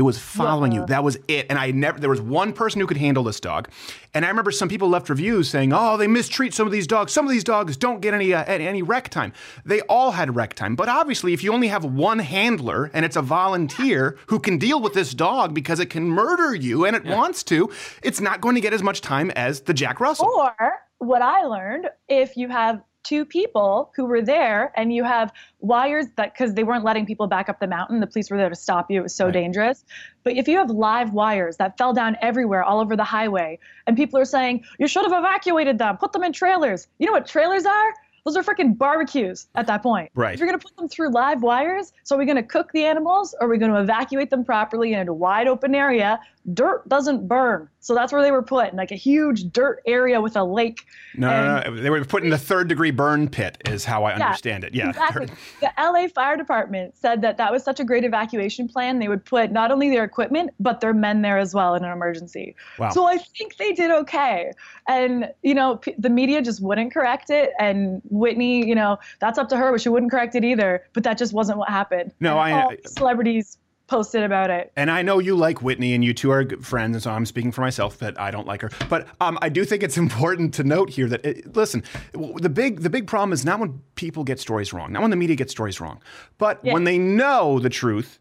it 0.00 0.02
was 0.02 0.18
following 0.18 0.72
you. 0.72 0.86
That 0.86 1.04
was 1.04 1.18
it. 1.28 1.44
And 1.50 1.58
I 1.58 1.72
never, 1.72 2.00
there 2.00 2.08
was 2.08 2.22
one 2.22 2.54
person 2.54 2.80
who 2.80 2.86
could 2.86 2.96
handle 2.96 3.22
this 3.22 3.38
dog. 3.38 3.68
And 4.14 4.24
I 4.24 4.28
remember 4.28 4.50
some 4.50 4.66
people 4.66 4.88
left 4.88 5.10
reviews 5.10 5.50
saying, 5.50 5.74
oh, 5.74 5.98
they 5.98 6.06
mistreat 6.06 6.54
some 6.54 6.66
of 6.66 6.72
these 6.72 6.86
dogs. 6.86 7.12
Some 7.12 7.26
of 7.26 7.30
these 7.30 7.44
dogs 7.44 7.76
don't 7.76 8.00
get 8.00 8.14
any, 8.14 8.32
uh, 8.32 8.42
any 8.44 8.80
rec 8.80 9.10
time. 9.10 9.34
They 9.62 9.82
all 9.82 10.12
had 10.12 10.34
rec 10.34 10.54
time. 10.54 10.74
But 10.74 10.88
obviously, 10.88 11.34
if 11.34 11.44
you 11.44 11.52
only 11.52 11.68
have 11.68 11.84
one 11.84 12.18
handler 12.20 12.90
and 12.94 13.04
it's 13.04 13.16
a 13.16 13.20
volunteer 13.20 14.16
who 14.28 14.38
can 14.38 14.56
deal 14.56 14.80
with 14.80 14.94
this 14.94 15.12
dog 15.12 15.52
because 15.52 15.80
it 15.80 15.90
can 15.90 16.08
murder 16.08 16.54
you 16.54 16.86
and 16.86 16.96
it 16.96 17.04
wants 17.04 17.42
to, 17.44 17.70
it's 18.02 18.22
not 18.22 18.40
going 18.40 18.54
to 18.54 18.62
get 18.62 18.72
as 18.72 18.82
much 18.82 19.02
time 19.02 19.30
as 19.32 19.60
the 19.62 19.74
Jack 19.74 20.00
Russell. 20.00 20.32
Or 20.34 20.54
what 21.00 21.22
I 21.22 21.44
learned, 21.44 21.88
if 22.08 22.36
you 22.36 22.48
have 22.48 22.82
two 23.02 23.24
people 23.24 23.90
who 23.96 24.04
were 24.04 24.20
there 24.20 24.72
and 24.76 24.92
you 24.92 25.02
have 25.02 25.32
wires 25.60 26.06
that 26.16 26.34
because 26.34 26.52
they 26.54 26.62
weren't 26.62 26.84
letting 26.84 27.06
people 27.06 27.26
back 27.26 27.48
up 27.48 27.58
the 27.58 27.66
mountain, 27.66 28.00
the 28.00 28.06
police 28.06 28.30
were 28.30 28.36
there 28.36 28.50
to 28.50 28.54
stop 28.54 28.90
you. 28.90 29.00
It 29.00 29.02
was 29.04 29.14
so 29.14 29.30
dangerous. 29.30 29.84
But 30.22 30.34
if 30.36 30.46
you 30.46 30.58
have 30.58 30.70
live 30.70 31.14
wires 31.14 31.56
that 31.56 31.78
fell 31.78 31.94
down 31.94 32.18
everywhere, 32.20 32.62
all 32.62 32.78
over 32.80 32.96
the 32.96 33.04
highway, 33.04 33.58
and 33.86 33.96
people 33.96 34.18
are 34.18 34.26
saying 34.26 34.64
you 34.78 34.86
should 34.86 35.10
have 35.10 35.18
evacuated 35.18 35.78
them, 35.78 35.96
put 35.96 36.12
them 36.12 36.22
in 36.22 36.34
trailers. 36.34 36.88
You 36.98 37.06
know 37.06 37.12
what 37.12 37.26
trailers 37.26 37.64
are? 37.64 37.94
Those 38.26 38.36
are 38.36 38.42
freaking 38.42 38.76
barbecues 38.76 39.48
at 39.54 39.66
that 39.66 39.82
point. 39.82 40.10
Right. 40.14 40.34
If 40.34 40.40
you're 40.40 40.48
gonna 40.48 40.58
put 40.58 40.76
them 40.76 40.88
through 40.88 41.10
live 41.10 41.42
wires, 41.42 41.92
so 42.04 42.16
are 42.16 42.18
we 42.18 42.26
gonna 42.26 42.42
cook 42.42 42.70
the 42.72 42.84
animals 42.84 43.34
or 43.40 43.46
are 43.46 43.50
we 43.50 43.56
gonna 43.56 43.80
evacuate 43.80 44.28
them 44.28 44.44
properly 44.44 44.92
in 44.92 45.08
a 45.08 45.12
wide 45.14 45.48
open 45.48 45.74
area? 45.74 46.20
Dirt 46.52 46.86
doesn't 46.88 47.26
burn. 47.26 47.68
So 47.82 47.94
that's 47.94 48.12
where 48.12 48.22
they 48.22 48.30
were 48.30 48.42
put, 48.42 48.70
in 48.70 48.76
like 48.76 48.92
a 48.92 48.96
huge 48.96 49.50
dirt 49.52 49.80
area 49.86 50.20
with 50.20 50.36
a 50.36 50.44
lake. 50.44 50.84
No, 51.16 51.28
no, 51.30 51.70
no, 51.70 51.80
they 51.80 51.88
were 51.88 52.04
put 52.04 52.22
in 52.22 52.28
the 52.28 52.36
third 52.36 52.68
degree 52.68 52.90
burn 52.90 53.26
pit, 53.28 53.56
is 53.66 53.86
how 53.86 54.04
I 54.04 54.16
Yeah, 54.18 54.26
understand 54.26 54.64
it. 54.64 54.74
Yeah. 54.74 54.90
Exactly. 54.90 55.28
The 55.62 55.72
LA 55.78 56.08
Fire 56.08 56.36
Department 56.36 56.94
said 56.94 57.22
that 57.22 57.38
that 57.38 57.50
was 57.50 57.64
such 57.64 57.80
a 57.80 57.84
great 57.84 58.04
evacuation 58.04 58.68
plan. 58.68 58.98
They 58.98 59.08
would 59.08 59.24
put 59.24 59.50
not 59.50 59.70
only 59.72 59.88
their 59.88 60.04
equipment, 60.04 60.50
but 60.60 60.82
their 60.82 60.92
men 60.92 61.22
there 61.22 61.38
as 61.38 61.54
well 61.54 61.74
in 61.74 61.82
an 61.82 61.90
emergency. 61.90 62.54
Wow. 62.78 62.90
So 62.90 63.06
I 63.06 63.16
think 63.16 63.56
they 63.56 63.72
did 63.72 63.90
okay. 63.90 64.52
And, 64.86 65.30
you 65.42 65.54
know, 65.54 65.76
p- 65.76 65.94
the 65.96 66.10
media 66.10 66.42
just 66.42 66.60
wouldn't 66.62 66.92
correct 66.92 67.30
it. 67.30 67.52
And 67.58 68.02
Whitney, 68.10 68.66
you 68.68 68.74
know, 68.74 68.98
that's 69.20 69.38
up 69.38 69.48
to 69.48 69.56
her, 69.56 69.72
but 69.72 69.80
she 69.80 69.88
wouldn't 69.88 70.10
correct 70.12 70.34
it 70.34 70.44
either. 70.44 70.84
But 70.92 71.02
that 71.04 71.16
just 71.16 71.32
wasn't 71.32 71.56
what 71.58 71.70
happened. 71.70 72.12
No, 72.20 72.38
And 72.38 72.54
I- 72.54 72.62
all 72.62 72.72
uh, 72.72 72.76
celebrities 72.86 73.56
posted 73.90 74.22
about 74.22 74.50
it. 74.50 74.72
And 74.76 74.90
I 74.90 75.02
know 75.02 75.18
you 75.18 75.36
like 75.36 75.60
Whitney, 75.60 75.92
and 75.94 76.04
you 76.04 76.14
two 76.14 76.30
are 76.30 76.44
good 76.44 76.64
friends, 76.64 76.96
and 76.96 77.02
so 77.02 77.10
I'm 77.10 77.26
speaking 77.26 77.52
for 77.52 77.60
myself 77.60 77.98
that 77.98 78.18
I 78.18 78.30
don't 78.30 78.46
like 78.46 78.62
her. 78.62 78.70
But 78.88 79.08
um, 79.20 79.38
I 79.42 79.48
do 79.48 79.64
think 79.64 79.82
it's 79.82 79.98
important 80.06 80.54
to 80.54 80.64
note 80.64 80.90
here 80.90 81.08
that 81.08 81.24
it, 81.26 81.54
listen, 81.56 81.82
the 82.12 82.48
big 82.48 82.80
the 82.80 82.90
big 82.90 83.06
problem 83.06 83.32
is 83.32 83.44
not 83.44 83.60
when 83.60 83.82
people 83.96 84.24
get 84.24 84.40
stories 84.40 84.72
wrong, 84.72 84.92
not 84.92 85.02
when 85.02 85.10
the 85.10 85.16
media 85.16 85.36
gets 85.36 85.52
stories 85.52 85.80
wrong, 85.80 86.00
but 86.38 86.62
when 86.64 86.84
they 86.84 86.96
know 86.96 87.58
the 87.58 87.68
truth 87.68 88.18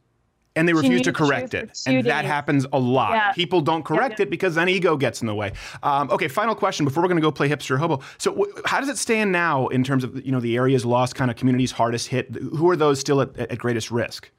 and 0.55 0.67
they 0.67 0.73
She 0.73 0.77
refuse 0.77 1.01
to 1.03 1.13
correct 1.13 1.53
it, 1.53 1.79
and 1.85 2.03
that 2.05 2.25
happens 2.25 2.65
a 2.73 2.79
lot. 2.79 3.11
Yeah. 3.11 3.31
People 3.33 3.61
don't 3.61 3.85
correct 3.85 4.19
it 4.19 4.29
because 4.29 4.55
then 4.55 4.67
ego 4.67 4.97
gets 4.97 5.21
in 5.21 5.27
the 5.27 5.35
way. 5.35 5.53
Um, 5.83 6.09
okay, 6.09 6.27
final 6.27 6.55
question 6.55 6.85
before 6.85 7.03
we're 7.03 7.07
going 7.07 7.21
to 7.21 7.21
go 7.21 7.31
play 7.31 7.47
hipster 7.47 7.77
hobo. 7.77 8.01
So, 8.17 8.31
w- 8.31 8.51
how 8.65 8.79
does 8.79 8.89
it 8.89 8.97
stand 8.97 9.31
now 9.31 9.67
in 9.67 9.83
terms 9.83 10.03
of 10.03 10.25
you 10.25 10.31
know 10.31 10.39
the 10.39 10.55
areas 10.57 10.85
lost, 10.85 11.15
kind 11.15 11.29
of 11.29 11.37
communities 11.37 11.71
hardest 11.71 12.07
hit? 12.07 12.35
Who 12.35 12.69
are 12.69 12.75
those 12.75 12.99
still 12.99 13.21
at, 13.21 13.37
at 13.37 13.57
greatest 13.59 13.91
risk? 13.91 14.31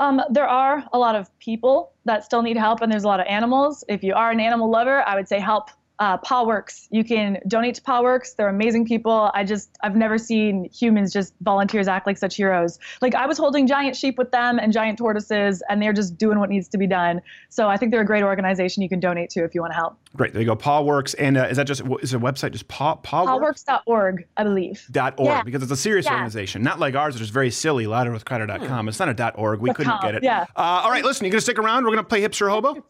Um, 0.00 0.22
there 0.30 0.48
are 0.48 0.82
a 0.94 0.98
lot 0.98 1.14
of 1.14 1.30
people 1.38 1.92
that 2.06 2.24
still 2.24 2.40
need 2.42 2.56
help, 2.56 2.80
and 2.80 2.90
there's 2.90 3.04
a 3.04 3.08
lot 3.08 3.20
of 3.20 3.26
animals. 3.26 3.84
If 3.86 4.02
you 4.02 4.14
are 4.14 4.30
an 4.30 4.40
animal 4.40 4.70
lover, 4.70 5.06
I 5.06 5.14
would 5.14 5.28
say 5.28 5.38
help 5.38 5.70
uh, 6.00 6.16
PawWorks. 6.18 6.88
You 6.90 7.04
can 7.04 7.38
donate 7.46 7.74
to 7.76 7.82
PawWorks. 7.82 8.34
They're 8.34 8.48
amazing 8.48 8.86
people. 8.86 9.30
I 9.34 9.44
just, 9.44 9.70
I've 9.82 9.94
never 9.94 10.16
seen 10.18 10.68
humans 10.72 11.12
just 11.12 11.34
volunteers 11.42 11.86
act 11.88 12.06
like 12.06 12.16
such 12.16 12.36
heroes. 12.36 12.78
Like 13.02 13.14
I 13.14 13.26
was 13.26 13.36
holding 13.38 13.66
giant 13.66 13.94
sheep 13.94 14.16
with 14.16 14.30
them 14.32 14.58
and 14.58 14.72
giant 14.72 14.96
tortoises, 14.98 15.62
and 15.68 15.80
they're 15.82 15.92
just 15.92 16.16
doing 16.16 16.38
what 16.40 16.48
needs 16.48 16.68
to 16.68 16.78
be 16.78 16.86
done. 16.86 17.20
So 17.50 17.68
I 17.68 17.76
think 17.76 17.92
they're 17.92 18.00
a 18.00 18.06
great 18.06 18.22
organization 18.24 18.82
you 18.82 18.88
can 18.88 18.98
donate 18.98 19.28
to 19.30 19.44
if 19.44 19.54
you 19.54 19.60
want 19.60 19.72
to 19.72 19.76
help. 19.76 19.96
Great. 20.16 20.32
There 20.32 20.40
you 20.42 20.46
go. 20.48 20.56
Paw 20.56 20.80
Works. 20.80 21.12
And 21.14 21.36
uh, 21.36 21.44
is 21.50 21.58
that 21.58 21.66
just, 21.66 21.82
is 22.00 22.14
a 22.14 22.18
website 22.18 22.52
just 22.52 22.66
Paw, 22.68 22.94
Paw 22.96 23.36
Works? 23.38 23.62
PawWorks.org, 23.64 24.24
I 24.38 24.42
believe. 24.42 24.86
Dot 24.90 25.14
org 25.18 25.28
Yeah. 25.28 25.42
because 25.42 25.62
it's 25.62 25.70
a 25.70 25.76
serious 25.76 26.06
Yeah. 26.06 26.12
organization, 26.14 26.62
not 26.62 26.80
like 26.80 26.94
ours, 26.94 27.14
which 27.14 27.22
is 27.22 27.30
very 27.30 27.50
silly. 27.50 27.84
Louderwithcrowder.com. 27.84 28.88
It's 28.88 28.98
not 28.98 29.10
a 29.10 29.14
dot 29.14 29.34
org. 29.36 29.60
We 29.60 29.68
Dot 29.68 29.76
couldn't 29.76 29.92
com, 29.92 30.00
get 30.02 30.14
it. 30.14 30.22
yeah. 30.22 30.46
Uh, 30.56 30.80
all 30.82 30.90
right, 30.90 31.04
listen. 31.04 31.26
You 31.26 31.30
gonna 31.30 31.42
stick 31.42 31.58
around? 31.58 31.84
We're 31.84 31.90
gonna 31.90 32.04
play 32.04 32.22
hipster 32.22 32.48
hobo. 32.50 32.82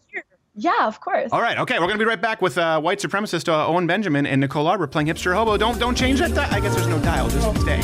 Yeah, 0.61 0.87
of 0.87 1.01
course. 1.01 1.31
All 1.33 1.41
right. 1.41 1.59
Okay. 1.59 1.79
We're 1.79 1.87
gonna 1.87 1.99
be 1.99 2.05
right 2.05 2.21
back 2.21 2.43
with 2.43 2.59
uh, 2.59 2.79
white 2.83 2.99
supremacist 2.99 3.49
uh, 3.49 3.67
Owen 3.67 3.87
Benjamin 3.87 4.27
and 4.27 4.43
Nicole 4.43 4.67
Arbour 4.67 4.87
playing 4.87 5.07
hipster 5.09 5.35
hobo. 5.35 5.57
Don't 5.57 5.79
don't 5.79 5.97
change 5.97 6.19
that. 6.21 6.35
Di- 6.35 6.49
I 6.51 6.61
guess 6.61 6.75
there's 6.75 6.87
no 6.87 6.99
dial. 7.01 7.31
Just 7.31 7.61
stay. 7.63 7.81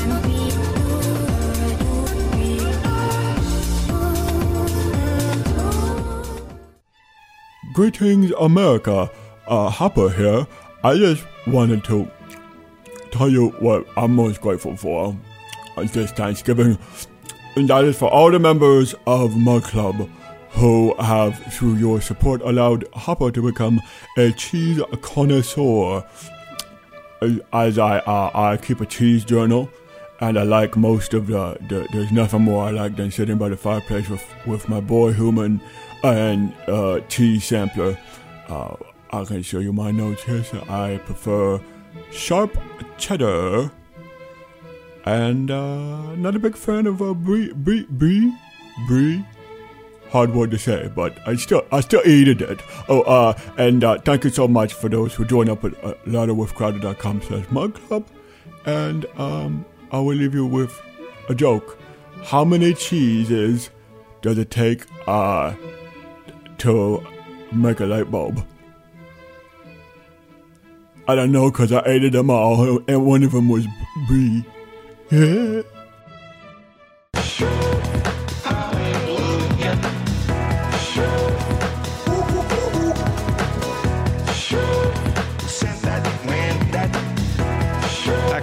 Greetings, 7.72 8.30
America. 8.40 9.10
Uh, 9.46 9.70
Hopper 9.70 10.10
here. 10.10 10.46
I 10.84 10.96
just 10.96 11.24
wanted 11.46 11.82
to 11.84 12.10
tell 13.10 13.30
you 13.30 13.48
what 13.58 13.86
I'm 13.96 14.14
most 14.14 14.42
grateful 14.42 14.76
for 14.76 15.16
on 15.78 15.86
this 15.86 16.10
Thanksgiving, 16.12 16.78
and 17.54 17.68
that 17.68 17.84
is 17.84 17.98
for 17.98 18.10
all 18.10 18.30
the 18.30 18.38
members 18.38 18.94
of 19.06 19.34
my 19.36 19.60
club 19.60 20.08
who 20.56 20.94
have, 20.98 21.38
through 21.52 21.74
your 21.74 22.00
support, 22.00 22.40
allowed 22.40 22.86
Hopper 22.94 23.30
to 23.30 23.42
become 23.42 23.80
a 24.16 24.32
cheese 24.32 24.80
connoisseur. 25.02 26.02
As- 27.52 27.78
I, 27.78 27.98
uh, 27.98 28.30
I 28.34 28.56
keep 28.56 28.80
a 28.80 28.86
cheese 28.86 29.24
journal, 29.24 29.68
and 30.20 30.38
I 30.38 30.44
like 30.44 30.76
most 30.76 31.12
of 31.12 31.26
the, 31.26 31.58
the. 31.68 31.86
There's 31.92 32.10
nothing 32.10 32.42
more 32.42 32.64
I 32.64 32.70
like 32.70 32.96
than 32.96 33.10
sitting 33.10 33.36
by 33.36 33.50
the 33.50 33.56
fireplace 33.56 34.08
with, 34.08 34.24
with 34.46 34.68
my 34.68 34.80
boy 34.80 35.12
human 35.12 35.60
and 36.02 36.54
uh, 36.66 37.00
cheese 37.00 37.44
sampler. 37.44 37.98
Uh, 38.48 38.76
I 39.10 39.24
can 39.24 39.42
show 39.42 39.58
you 39.58 39.72
my 39.72 39.90
notes 39.90 40.22
here. 40.22 40.42
So 40.42 40.64
I 40.68 41.00
prefer 41.04 41.60
sharp 42.10 42.56
cheddar, 42.96 43.70
and 45.04 45.50
uh, 45.50 46.14
not 46.16 46.34
a 46.34 46.38
big 46.38 46.56
fan 46.56 46.86
of 46.86 47.02
uh, 47.02 47.12
brie, 47.12 47.52
brie, 47.52 47.86
brie, 47.90 48.34
brie. 48.88 49.24
Hard 50.10 50.34
word 50.34 50.50
to 50.52 50.58
say, 50.58 50.90
but 50.94 51.16
I 51.26 51.36
still, 51.36 51.66
I 51.72 51.80
still 51.80 52.02
eat 52.06 52.28
it. 52.28 52.60
Oh, 52.88 53.02
uh, 53.02 53.38
and 53.58 53.82
uh, 53.82 53.98
thank 53.98 54.24
you 54.24 54.30
so 54.30 54.46
much 54.46 54.72
for 54.72 54.88
those 54.88 55.14
who 55.14 55.24
join 55.24 55.48
up 55.48 55.64
at 55.64 55.72
uh, 55.84 55.94
louderwithcrowder.com 56.06 57.22
slash 57.22 57.44
mug 57.50 57.74
club. 57.74 58.06
And 58.64 59.06
um, 59.16 59.64
I 59.90 59.98
will 59.98 60.14
leave 60.14 60.34
you 60.34 60.46
with 60.46 60.80
a 61.28 61.34
joke. 61.34 61.78
How 62.24 62.44
many 62.44 62.74
cheeses 62.74 63.70
does 64.22 64.38
it 64.38 64.50
take 64.50 64.84
uh, 65.06 65.54
to 66.58 67.06
make 67.52 67.80
a 67.80 67.86
light 67.86 68.10
bulb? 68.10 68.44
I 71.08 71.14
don't 71.14 71.30
know 71.30 71.50
because 71.50 71.72
I 71.72 71.82
ate 71.86 72.10
them 72.10 72.30
all, 72.30 72.80
and 72.88 73.06
one 73.06 73.22
of 73.22 73.32
them 73.32 73.48
was 73.48 73.66
brie. 74.08 74.44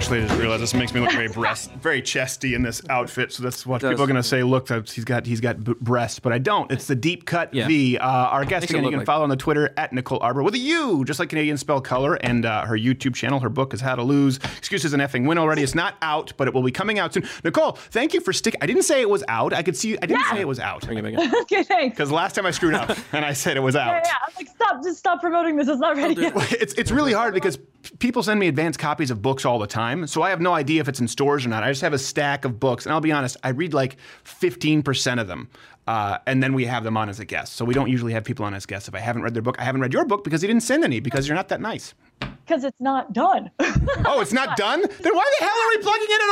Actually, 0.04 0.22
I 0.22 0.26
just 0.26 0.38
realized 0.38 0.62
this 0.62 0.74
makes 0.74 0.92
me 0.92 1.00
look 1.00 1.12
very 1.12 1.28
breast, 1.32 1.70
very 1.72 2.02
chesty 2.02 2.52
in 2.54 2.62
this 2.62 2.82
outfit. 2.90 3.32
So 3.32 3.42
that's 3.42 3.64
what 3.64 3.80
people 3.80 3.94
are 4.02 4.06
going 4.06 4.16
to 4.16 4.22
say. 4.22 4.42
Look, 4.42 4.68
he's 4.90 5.02
got 5.02 5.24
he's 5.24 5.40
got 5.40 5.64
b- 5.64 5.72
breasts, 5.80 6.18
but 6.18 6.30
I 6.30 6.36
don't. 6.36 6.70
It's 6.70 6.86
the 6.86 6.94
deep 6.94 7.24
cut 7.24 7.54
Yeah. 7.54 7.66
V. 7.66 7.96
Uh, 7.96 8.06
our 8.06 8.44
guest 8.44 8.64
Makes 8.64 8.72
again, 8.72 8.84
you 8.84 8.90
can 8.90 8.98
like- 8.98 9.06
follow 9.06 9.22
on 9.22 9.30
the 9.30 9.36
Twitter 9.36 9.72
at 9.78 9.94
Nicole 9.94 10.18
Arbour 10.20 10.42
with 10.42 10.52
a 10.52 10.58
U, 10.58 11.06
just 11.06 11.18
like 11.18 11.30
Canadian 11.30 11.56
spell 11.56 11.80
color, 11.80 12.16
and 12.16 12.44
uh, 12.44 12.66
her 12.66 12.76
YouTube 12.76 13.14
channel. 13.14 13.40
Her 13.40 13.48
book 13.48 13.72
is 13.72 13.80
How 13.80 13.94
to 13.94 14.02
Lose. 14.02 14.36
Excuses 14.58 14.92
and 14.92 15.00
effing 15.00 15.26
win 15.26 15.38
already. 15.38 15.62
It's 15.62 15.74
not 15.74 15.94
out, 16.02 16.34
but 16.36 16.48
it 16.48 16.52
will 16.52 16.62
be 16.62 16.70
coming 16.70 16.98
out 16.98 17.14
soon. 17.14 17.26
Nicole, 17.42 17.72
thank 17.72 18.12
you 18.12 18.20
for 18.20 18.34
sticking. 18.34 18.60
I 18.62 18.66
didn't 18.66 18.82
say 18.82 19.00
it 19.00 19.08
was 19.08 19.24
out. 19.28 19.54
I 19.54 19.62
could 19.62 19.74
see. 19.74 19.96
I 20.02 20.04
didn't 20.04 20.24
say 20.26 20.40
it 20.40 20.48
was 20.48 20.60
out 20.60 20.82
Bring 20.84 20.98
it 20.98 21.02
back 21.02 21.14
in. 21.14 21.34
okay, 21.44 21.62
thanks. 21.62 21.96
because 21.96 22.10
last 22.10 22.34
time 22.34 22.44
I 22.44 22.50
screwed 22.50 22.74
up 22.74 22.94
and 23.14 23.24
I 23.24 23.32
said 23.32 23.56
it 23.56 23.60
was 23.60 23.74
out. 23.74 23.86
Yeah, 23.86 24.02
yeah. 24.04 24.12
I'm 24.28 24.34
like, 24.36 24.48
stop, 24.48 24.82
just 24.82 24.98
stop 24.98 25.22
promoting 25.22 25.56
this. 25.56 25.66
It's 25.66 25.80
not 25.80 25.96
ready 25.96 26.20
yet. 26.20 26.34
it's 26.52 26.74
it's 26.74 26.90
really 26.90 27.14
hard 27.14 27.32
because 27.32 27.58
people 28.00 28.22
send 28.22 28.38
me 28.38 28.48
advanced 28.48 28.78
copies 28.78 29.10
of 29.10 29.22
books 29.22 29.44
all 29.44 29.58
the 29.58 29.66
time, 29.66 29.93
so 30.06 30.22
I 30.22 30.30
have 30.30 30.40
no 30.40 30.52
idea 30.52 30.80
if 30.80 30.88
it's 30.88 31.00
in 31.00 31.08
stores 31.08 31.46
or 31.46 31.48
not. 31.48 31.62
I 31.62 31.70
just 31.70 31.82
have 31.82 31.92
a 31.92 31.98
stack 31.98 32.44
of 32.44 32.60
books, 32.60 32.86
and 32.86 32.92
I'll 32.92 33.00
be 33.00 33.12
honest, 33.12 33.36
I 33.42 33.50
read 33.50 33.74
like 33.74 33.96
15% 34.24 35.20
of 35.20 35.28
them. 35.28 35.48
Uh, 35.86 36.18
and 36.26 36.42
then 36.42 36.54
we 36.54 36.64
have 36.64 36.84
them 36.84 36.96
on 36.96 37.08
as 37.08 37.20
a 37.20 37.24
guest. 37.24 37.54
So 37.54 37.64
we 37.64 37.74
don't 37.74 37.90
usually 37.90 38.12
have 38.12 38.24
people 38.24 38.44
on 38.44 38.54
as 38.54 38.66
guests. 38.66 38.88
If 38.88 38.94
I 38.94 39.00
haven't 39.00 39.22
read 39.22 39.34
their 39.34 39.42
book, 39.42 39.56
I 39.58 39.64
haven't 39.64 39.80
read 39.80 39.92
your 39.92 40.04
book 40.04 40.24
because 40.24 40.42
you 40.42 40.46
didn't 40.46 40.62
send 40.62 40.84
any 40.84 41.00
because 41.00 41.28
you're 41.28 41.36
not 41.36 41.48
that 41.48 41.60
nice. 41.60 41.94
Because 42.46 42.64
it's 42.64 42.80
not 42.80 43.12
done. 43.12 43.50
Oh, 44.06 44.20
it's 44.20 44.32
not 44.32 44.56
done? 44.56 44.80
Then 44.80 45.14
why 45.14 45.30
the 45.38 45.44
hell 45.44 45.54
are 45.54 45.70
we 45.70 45.78
plugging 45.78 46.06
it 46.08 46.20
at 46.22 46.30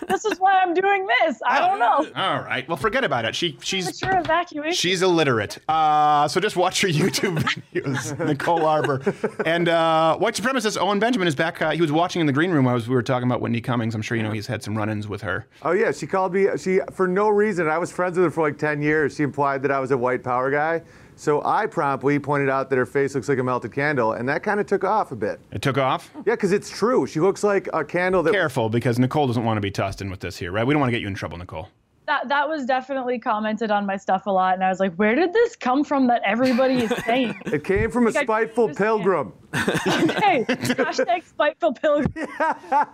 all? 0.00 0.06
this 0.08 0.24
is 0.24 0.38
why 0.38 0.60
I'm 0.60 0.74
doing 0.74 1.06
this. 1.06 1.40
I 1.46 1.58
don't 1.60 1.78
know. 1.78 2.06
All 2.20 2.40
right. 2.40 2.66
Well, 2.68 2.76
forget 2.76 3.04
about 3.04 3.24
it. 3.24 3.34
She 3.34 3.56
she's 3.62 3.86
Mature 3.86 4.18
evacuation. 4.20 4.74
She's 4.74 5.02
illiterate. 5.02 5.58
Uh, 5.68 6.28
so 6.28 6.40
just 6.40 6.56
watch 6.56 6.82
her 6.82 6.88
YouTube 6.88 7.38
videos, 7.38 8.26
Nicole 8.26 8.64
Arbour. 8.64 9.00
And 9.44 9.68
uh, 9.68 10.16
white 10.18 10.34
supremacist 10.34 10.80
Owen 10.80 10.98
Benjamin 10.98 11.28
is 11.28 11.34
back. 11.34 11.60
Uh, 11.62 11.70
he 11.70 11.80
was 11.80 11.92
watching 11.92 12.20
in 12.20 12.26
the 12.26 12.32
green 12.32 12.50
room. 12.50 12.66
I 12.66 12.74
was, 12.74 12.88
we 12.88 12.94
were 12.94 13.02
talking 13.02 13.28
about 13.28 13.40
Wendy 13.40 13.60
Cummings. 13.60 13.94
I'm 13.94 14.02
sure 14.02 14.16
you 14.16 14.22
know 14.22 14.32
he's 14.32 14.46
had 14.46 14.62
some 14.62 14.76
run 14.76 14.88
ins 14.88 15.08
with 15.08 15.22
her. 15.22 15.46
Oh 15.62 15.72
yeah, 15.72 15.90
she 15.92 16.06
called 16.06 16.32
me. 16.34 16.46
She 16.56 16.80
for 16.92 17.06
no 17.08 17.28
reason. 17.28 17.68
I 17.68 17.78
was 17.78 17.90
friends 17.92 18.16
with 18.16 18.24
her 18.24 18.30
for 18.30 18.42
like 18.42 18.58
10 18.58 18.63
years. 18.82 19.16
She 19.16 19.22
implied 19.22 19.62
that 19.62 19.70
I 19.70 19.78
was 19.80 19.90
a 19.90 19.96
white 19.96 20.22
power 20.22 20.50
guy. 20.50 20.82
So 21.16 21.42
I 21.44 21.66
promptly 21.66 22.18
pointed 22.18 22.48
out 22.48 22.68
that 22.70 22.76
her 22.76 22.86
face 22.86 23.14
looks 23.14 23.28
like 23.28 23.38
a 23.38 23.42
melted 23.44 23.72
candle, 23.72 24.14
and 24.14 24.28
that 24.28 24.42
kind 24.42 24.58
of 24.58 24.66
took 24.66 24.82
off 24.82 25.12
a 25.12 25.16
bit. 25.16 25.38
It 25.52 25.62
took 25.62 25.78
off? 25.78 26.10
Yeah, 26.26 26.34
because 26.34 26.50
it's 26.50 26.68
true. 26.68 27.06
She 27.06 27.20
looks 27.20 27.44
like 27.44 27.68
a 27.72 27.84
candle 27.84 28.22
that. 28.24 28.32
Careful, 28.32 28.68
because 28.68 28.98
Nicole 28.98 29.28
doesn't 29.28 29.44
want 29.44 29.56
to 29.56 29.60
be 29.60 29.70
tossed 29.70 30.00
in 30.02 30.10
with 30.10 30.18
this 30.20 30.36
here, 30.36 30.50
right? 30.50 30.66
We 30.66 30.74
don't 30.74 30.80
want 30.80 30.88
to 30.88 30.92
get 30.96 31.02
you 31.02 31.06
in 31.08 31.14
trouble, 31.14 31.38
Nicole. 31.38 31.68
that 32.06 32.28
that 32.28 32.48
was 32.48 32.66
definitely 32.66 33.20
commented 33.20 33.70
on 33.70 33.86
my 33.86 33.96
stuff 33.96 34.26
a 34.26 34.30
lot, 34.30 34.54
and 34.54 34.64
I 34.64 34.68
was 34.70 34.80
like, 34.80 34.94
where 34.96 35.14
did 35.14 35.32
this 35.32 35.54
come 35.54 35.84
from 35.84 36.08
that 36.08 36.20
everybody 36.24 36.78
is 36.82 36.92
saying? 37.04 37.38
It 37.46 37.62
came 37.62 37.92
from 37.92 38.08
a 38.08 38.10
Like, 38.10 38.16
I 38.16 38.24
spiteful 38.24 38.70
pilgrim. 38.74 39.32
hey, 39.54 40.44
hashtag 40.48 41.22
spiteful 41.24 41.74
pilgrim. 41.74 42.26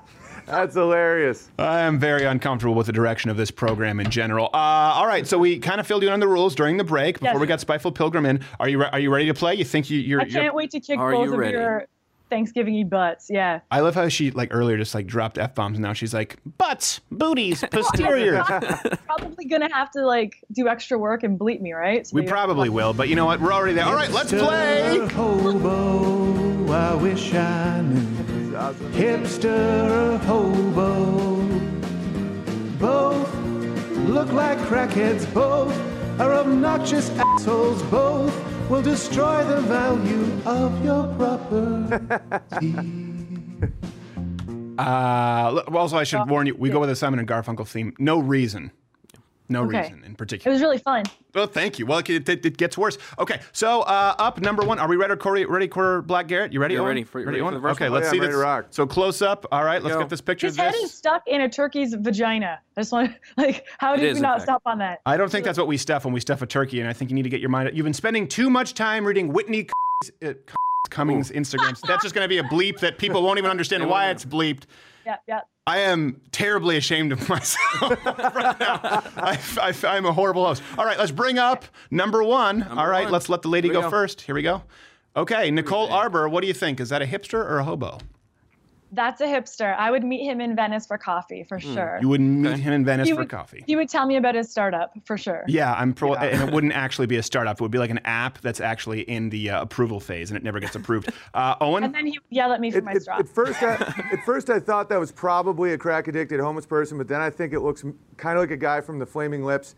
That's 0.46 0.74
hilarious. 0.74 1.48
I 1.58 1.80
am 1.80 1.98
very 1.98 2.24
uncomfortable 2.24 2.74
with 2.74 2.86
the 2.86 2.92
direction 2.92 3.30
of 3.30 3.36
this 3.36 3.50
program 3.50 4.00
in 4.00 4.10
general. 4.10 4.46
Uh, 4.52 4.56
all 4.56 5.06
right, 5.06 5.26
so 5.26 5.38
we 5.38 5.58
kind 5.58 5.80
of 5.80 5.86
filled 5.86 6.02
you 6.02 6.08
in 6.08 6.12
on 6.14 6.20
the 6.20 6.28
rules 6.28 6.54
during 6.54 6.76
the 6.76 6.84
break 6.84 7.20
before 7.20 7.34
Yes. 7.34 7.40
we 7.40 7.46
got 7.46 7.60
Spiteful 7.60 7.92
Pilgrim 7.92 8.26
in. 8.26 8.40
Are 8.58 8.68
you 8.68 8.80
re- 8.80 8.88
are 8.92 8.98
you 9.00 9.10
ready 9.12 9.26
to 9.26 9.34
play? 9.34 9.54
You 9.54 9.64
think 9.64 9.90
you, 9.90 9.98
you're? 10.00 10.20
I 10.20 10.24
you're 10.24 10.42
can't 10.42 10.54
wait 10.54 10.70
to 10.72 10.80
kick 10.80 10.98
Are 10.98 11.12
both 11.12 11.26
you 11.26 11.32
of 11.34 11.38
ready? 11.38 11.52
your 11.52 11.86
Thanksgiving 12.30 12.88
butts. 12.88 13.26
Yeah. 13.28 13.58
I 13.72 13.80
love 13.80 13.96
how 13.96 14.08
she 14.08 14.30
like 14.30 14.48
earlier 14.52 14.76
just 14.78 14.94
like 14.94 15.06
dropped 15.08 15.36
f 15.36 15.54
bombs, 15.54 15.78
and 15.78 15.82
now 15.82 15.92
she's 15.92 16.14
like 16.14 16.36
butts, 16.58 17.00
booties, 17.10 17.64
posterior. 17.72 18.42
Probably 19.06 19.46
gonna 19.46 19.72
have 19.72 19.90
to 19.92 20.06
like 20.06 20.36
do 20.52 20.68
extra 20.68 20.96
work 20.96 21.22
and 21.24 21.38
bleep 21.38 21.60
me, 21.60 21.72
right? 21.72 22.06
So 22.06 22.14
we 22.14 22.20
maybe- 22.22 22.30
probably 22.30 22.68
will, 22.68 22.92
but 22.92 23.08
you 23.08 23.16
know 23.16 23.26
what? 23.26 23.40
We're 23.40 23.52
already 23.52 23.74
there. 23.74 23.84
All 23.84 23.94
right, 23.94 24.10
let's 24.10 24.30
play. 24.32 24.98
Hobo, 25.08 26.72
I 26.72 26.94
wish 26.94 27.34
I 27.34 27.80
knew. 27.82 28.29
Hipster 28.60 29.90
or 29.90 30.18
hobo. 30.18 31.40
Both 32.78 33.34
look 34.06 34.30
like 34.32 34.58
crackheads, 34.58 35.32
both 35.32 35.74
are 36.20 36.34
obnoxious 36.34 37.10
assholes, 37.10 37.82
both 37.84 38.34
will 38.68 38.82
destroy 38.82 39.44
the 39.44 39.62
value 39.62 40.30
of 40.44 40.84
your 40.84 41.06
property. 41.16 42.74
Uh, 44.78 45.62
also, 45.74 45.98
I 45.98 46.04
should 46.04 46.26
warn 46.30 46.46
you. 46.46 46.54
We 46.54 46.70
go 46.70 46.80
with 46.80 46.88
a 46.88 46.96
Simon 46.96 47.18
and 47.18 47.28
Garfunkel 47.28 47.68
theme. 47.68 47.92
No 47.98 48.18
reason. 48.18 48.70
No 49.50 49.64
Okay. 49.64 49.80
reason 49.82 50.04
in 50.04 50.14
particular. 50.14 50.50
It 50.50 50.54
was 50.54 50.62
really 50.62 50.78
fun. 50.78 51.02
Oh, 51.34 51.44
thank 51.46 51.78
you. 51.78 51.84
Well, 51.86 51.98
it, 51.98 52.08
it, 52.08 52.28
it 52.46 52.56
gets 52.56 52.78
worse. 52.78 52.98
Okay, 53.18 53.40
so 53.52 53.82
uh, 53.82 54.14
up 54.18 54.40
number 54.40 54.62
one. 54.64 54.78
Are 54.78 54.88
we 54.88 54.96
ready, 54.96 55.14
Corey? 55.16 55.44
Ready, 55.44 55.66
for 55.68 56.02
Black 56.02 56.28
Garrett? 56.28 56.52
You 56.52 56.60
ready? 56.60 56.74
Yeah, 56.74 56.80
Owen? 56.80 56.88
ready 56.88 57.04
for- 57.04 57.22
ready 57.24 57.40
for 57.40 57.50
the 57.50 57.60
first 57.60 57.76
Okay, 57.80 57.90
one? 57.90 57.94
let's 58.00 58.08
Oh, 58.08 58.10
see 58.12 58.16
yeah, 58.18 58.24
I'm 58.24 58.30
this. 58.30 58.36
rock. 58.40 58.66
So 58.70 58.86
close 58.86 59.20
up. 59.22 59.44
All 59.52 59.64
right, 59.64 59.82
let's 59.82 59.94
Go. 59.96 60.00
get 60.02 60.08
this 60.08 60.20
picture 60.20 60.46
His 60.46 60.56
of 60.58 60.64
head 60.66 60.74
is 60.76 60.92
stuck 60.94 61.26
in 61.26 61.40
a 61.40 61.48
turkey's 61.48 61.94
vagina. 61.94 62.60
I 62.76 62.80
just 62.80 62.92
want 62.92 63.12
like, 63.36 63.66
how 63.78 63.94
It 63.94 63.98
did 63.98 64.10
is, 64.10 64.14
we 64.16 64.20
not 64.22 64.36
fact. 64.38 64.42
stop 64.44 64.62
on 64.66 64.78
that? 64.78 65.00
I 65.04 65.16
don't 65.16 65.30
think 65.30 65.44
that's 65.44 65.58
what 65.58 65.66
we 65.66 65.76
stuff 65.76 66.04
when 66.04 66.14
we 66.14 66.20
stuff 66.20 66.42
a 66.42 66.46
turkey, 66.46 66.80
and 66.80 66.88
I 66.88 66.92
think 66.92 67.10
you 67.10 67.16
need 67.16 67.24
to 67.24 67.28
get 67.30 67.40
your 67.40 67.50
mind. 67.50 67.70
You've 67.74 67.84
been 67.84 67.92
spending 67.92 68.28
too 68.28 68.48
much 68.50 68.74
time 68.74 69.04
reading 69.04 69.32
Whitney 69.32 69.68
uh, 70.24 70.32
Cummings 70.90 71.30
Instagrams. 71.30 71.80
That's 71.86 72.02
just 72.02 72.14
going 72.14 72.24
to 72.24 72.28
be 72.28 72.38
a 72.38 72.44
bleep 72.44 72.78
that 72.80 72.98
people 72.98 73.22
won't 73.22 73.38
even 73.38 73.50
understand 73.50 73.88
why 73.88 74.10
it's 74.10 74.24
bleeped. 74.24 74.62
Yeah, 75.06 75.16
yeah. 75.26 75.40
I 75.66 75.78
am 75.78 76.20
terribly 76.32 76.76
ashamed 76.76 77.12
of 77.12 77.28
myself 77.28 78.04
right 78.04 78.58
now. 78.58 79.02
I, 79.16 79.38
I, 79.60 79.74
I'm 79.86 80.06
a 80.06 80.12
horrible 80.12 80.44
host. 80.44 80.62
All 80.76 80.84
right, 80.84 80.98
let's 80.98 81.12
bring 81.12 81.38
up 81.38 81.64
number 81.90 82.22
one. 82.24 82.62
All 82.64 82.88
right, 82.88 83.04
one. 83.04 83.12
let's 83.12 83.28
let 83.28 83.42
the 83.42 83.48
lady 83.48 83.68
go, 83.68 83.82
go. 83.82 83.90
first. 83.90 84.22
Here 84.22 84.34
we 84.34 84.42
go. 84.42 84.62
Okay, 85.16 85.50
Nicole 85.50 85.92
Arbour, 85.92 86.28
what 86.28 86.40
do 86.40 86.46
you 86.46 86.54
think? 86.54 86.80
Is 86.80 86.88
that 86.90 87.02
a 87.02 87.06
hipster 87.06 87.34
or 87.34 87.58
a 87.58 87.64
hobo? 87.64 87.98
That's 88.92 89.20
a 89.20 89.24
hipster. 89.26 89.76
I 89.76 89.90
would 89.90 90.02
meet 90.02 90.24
him 90.24 90.40
in 90.40 90.56
Venice 90.56 90.84
for 90.84 90.98
coffee 90.98 91.44
for 91.44 91.60
sure. 91.60 91.96
Hmm. 91.98 92.02
You 92.02 92.08
would 92.08 92.20
meet 92.20 92.58
him 92.58 92.72
in 92.72 92.84
Venice 92.84 93.06
He 93.06 93.12
for 93.14 93.20
would- 93.20 93.28
coffee. 93.28 93.62
He 93.66 93.76
would 93.76 93.88
tell 93.88 94.04
me 94.04 94.16
about 94.16 94.34
his 94.34 94.50
startup 94.50 94.92
for 95.04 95.16
sure. 95.16 95.44
Yeah, 95.46 95.72
I'm 95.74 95.92
pro, 95.94 96.14
and 96.14 96.48
it 96.48 96.52
wouldn't 96.52 96.72
actually 96.72 97.06
be 97.06 97.16
a 97.16 97.22
startup. 97.22 97.56
It 97.58 97.60
would 97.62 97.70
be 97.70 97.78
like 97.78 97.90
an 97.90 98.00
app 98.04 98.38
that's 98.40 98.60
actually 98.60 99.02
in 99.02 99.30
the 99.30 99.50
uh, 99.50 99.62
approval 99.62 100.00
phase, 100.00 100.30
and 100.30 100.36
it 100.36 100.42
never 100.42 100.58
gets 100.60 100.74
approved. 100.74 101.12
Uh, 101.32 101.54
Owen, 101.60 101.84
And 101.84 101.94
then 101.94 102.06
he 102.06 102.18
would 102.18 102.22
yell 102.30 102.52
at 102.52 102.60
me 102.60 102.70
for 102.72 102.78
At, 102.78 102.84
my 102.84 102.92
at- 102.92 103.02
straw. 103.02 103.18
at 103.18 103.28
first, 103.28 103.62
I, 103.62 103.74
at 104.12 104.24
first, 104.24 104.50
I 104.50 104.58
thought 104.58 104.88
that 104.88 104.98
was 104.98 105.12
probably 105.12 105.72
a 105.74 105.78
crack 105.78 106.08
addicted 106.08 106.40
homeless 106.40 106.66
person, 106.66 106.98
but 106.98 107.06
then 107.06 107.20
I 107.20 107.30
think 107.30 107.52
it 107.52 107.60
looks 107.60 107.84
kind 108.16 108.36
of 108.36 108.42
like 108.42 108.50
a 108.50 108.56
guy 108.56 108.80
from 108.80 108.98
the 108.98 109.06
Flaming 109.06 109.44
Lips. 109.44 109.76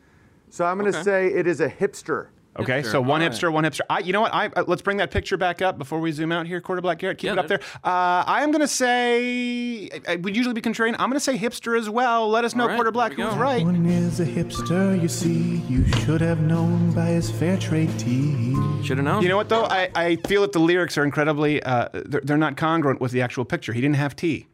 So 0.48 0.64
I'm 0.64 0.78
going 0.78 0.90
to 0.90 0.98
Okay. 0.98 1.04
say 1.04 1.26
it 1.28 1.46
is 1.46 1.60
a 1.60 1.68
hipster. 1.68 2.28
Okay, 2.58 2.82
Hipster, 2.82 2.92
so 2.92 3.00
one 3.00 3.22
all 3.22 3.28
right. 3.28 3.32
hipster, 3.32 3.50
one 3.50 3.64
hipster. 3.64 3.80
I, 3.88 4.00
you 4.00 4.12
know 4.12 4.20
what? 4.20 4.34
I, 4.34 4.46
uh, 4.48 4.64
let's 4.66 4.82
bring 4.82 4.98
that 4.98 5.10
picture 5.10 5.38
back 5.38 5.62
up 5.62 5.78
before 5.78 6.00
we 6.00 6.12
zoom 6.12 6.32
out 6.32 6.46
here. 6.46 6.60
Quarter 6.60 6.82
Black 6.82 6.98
Garrett, 6.98 7.16
keep 7.16 7.28
Yeah, 7.28 7.32
it 7.32 7.38
up 7.38 7.48
there. 7.48 7.60
Uh, 7.82 8.24
I 8.26 8.42
am 8.42 8.50
going 8.50 8.60
to 8.60 8.68
say, 8.68 9.88
I, 9.88 10.12
I 10.12 10.16
would 10.16 10.36
usually 10.36 10.52
be 10.52 10.60
contrarian. 10.60 10.92
I'm 10.98 11.08
going 11.08 11.12
to 11.12 11.20
say 11.20 11.38
hipster 11.38 11.78
as 11.78 11.88
well. 11.88 12.28
Let 12.28 12.44
us 12.44 12.54
know, 12.54 12.64
All 12.64 12.68
right, 12.68 12.74
Quarter 12.76 12.90
Black, 12.92 13.12
who's 13.12 13.34
right. 13.36 13.64
One 13.64 13.86
is 13.86 14.20
a 14.20 14.26
hipster, 14.26 15.00
you 15.00 15.08
see. 15.08 15.62
You 15.68 15.86
should 16.00 16.20
have 16.20 16.40
known 16.40 16.92
by 16.92 17.06
his 17.06 17.30
fair 17.30 17.56
trade 17.56 17.90
tea. 17.98 18.54
Should 18.84 18.98
have 18.98 19.04
known. 19.04 19.22
You 19.22 19.30
know 19.30 19.36
what, 19.38 19.48
though? 19.48 19.64
I, 19.64 19.90
I 19.94 20.16
feel 20.16 20.42
that 20.42 20.52
the 20.52 20.60
lyrics 20.60 20.98
are 20.98 21.04
incredibly, 21.04 21.62
uh, 21.62 21.88
they're, 21.92 22.20
they're 22.22 22.36
not 22.36 22.58
congruent 22.58 23.00
with 23.00 23.12
the 23.12 23.22
actual 23.22 23.46
picture. 23.46 23.72
He 23.72 23.80
didn't 23.80 23.96
have 23.96 24.14
tea. 24.14 24.46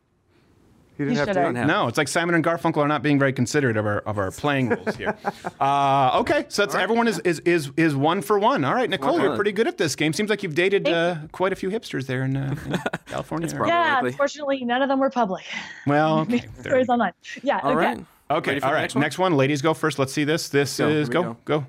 He 0.99 1.05
didn't 1.05 1.13
He 1.15 1.19
have 1.21 1.29
should've. 1.29 1.67
No, 1.67 1.87
it's 1.87 1.97
like 1.97 2.09
Simon 2.09 2.35
and 2.35 2.45
Garfunkel 2.45 2.79
are 2.79 2.89
not 2.89 3.05
being 3.05 3.21
very 3.21 3.33
considerate 3.33 3.77
of 3.77 3.87
our 3.87 3.99
of 4.01 4.19
our 4.19 4.33
playing 4.33 4.71
rules 4.71 4.97
here. 4.97 5.17
Uh, 5.61 6.19
okay, 6.21 6.45
so 6.49 6.63
that's 6.63 6.75
everyone 6.75 7.07
is, 7.09 7.19
is 7.21 7.41
is 7.41 7.71
is 7.77 7.95
one 7.97 8.21
for 8.23 8.39
one. 8.39 8.65
All 8.65 8.75
right, 8.75 8.89
Nicole, 8.89 9.15
for 9.17 9.21
you're 9.21 9.29
one. 9.31 9.37
pretty 9.37 9.51
good 9.53 9.67
at 9.67 9.77
this 9.79 9.95
game. 9.97 10.13
Seems 10.13 10.31
like 10.31 10.43
you've 10.43 10.55
dated 10.55 10.89
uh, 10.89 11.17
quite 11.33 11.53
a 11.53 11.57
few 11.57 11.69
hipsters 11.71 12.07
there 12.07 12.23
in, 12.25 12.37
uh, 12.37 12.55
in 12.67 12.79
California. 13.07 13.49
probably- 13.49 13.69
yeah, 13.69 13.95
likely. 13.95 14.11
unfortunately, 14.11 14.65
none 14.65 14.83
of 14.83 14.89
them 14.89 14.99
were 15.01 15.11
public. 15.11 15.45
well, 15.87 16.19
okay. 16.23 16.39
there 16.39 16.49
we 16.57 16.63
Stories 16.63 16.89
online. 16.89 17.13
Yeah, 17.43 17.59
All 17.63 17.71
okay. 17.73 17.77
right. 17.77 18.05
Okay, 18.31 18.51
Ready 18.53 18.61
for 18.61 18.67
all 18.67 18.73
the 18.73 18.75
right. 18.77 18.81
next 18.83 18.95
one? 18.95 19.03
Next 19.03 19.19
one, 19.19 19.37
ladies 19.37 19.63
go 19.63 19.75
first. 19.75 19.99
Let's 19.99 20.13
see 20.13 20.25
this. 20.25 20.49
This 20.49 20.77
Go, 20.79 20.89
is 20.89 21.09
here 21.09 21.21
we 21.23 21.27
go, 21.29 21.37
go 21.45 21.67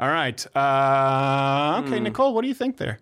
All 0.00 0.08
right. 0.08 0.44
Uh, 0.56 1.82
okay, 1.84 2.00
Nicole, 2.00 2.34
what 2.34 2.42
do 2.42 2.48
you 2.48 2.54
think 2.54 2.76
there? 2.76 2.98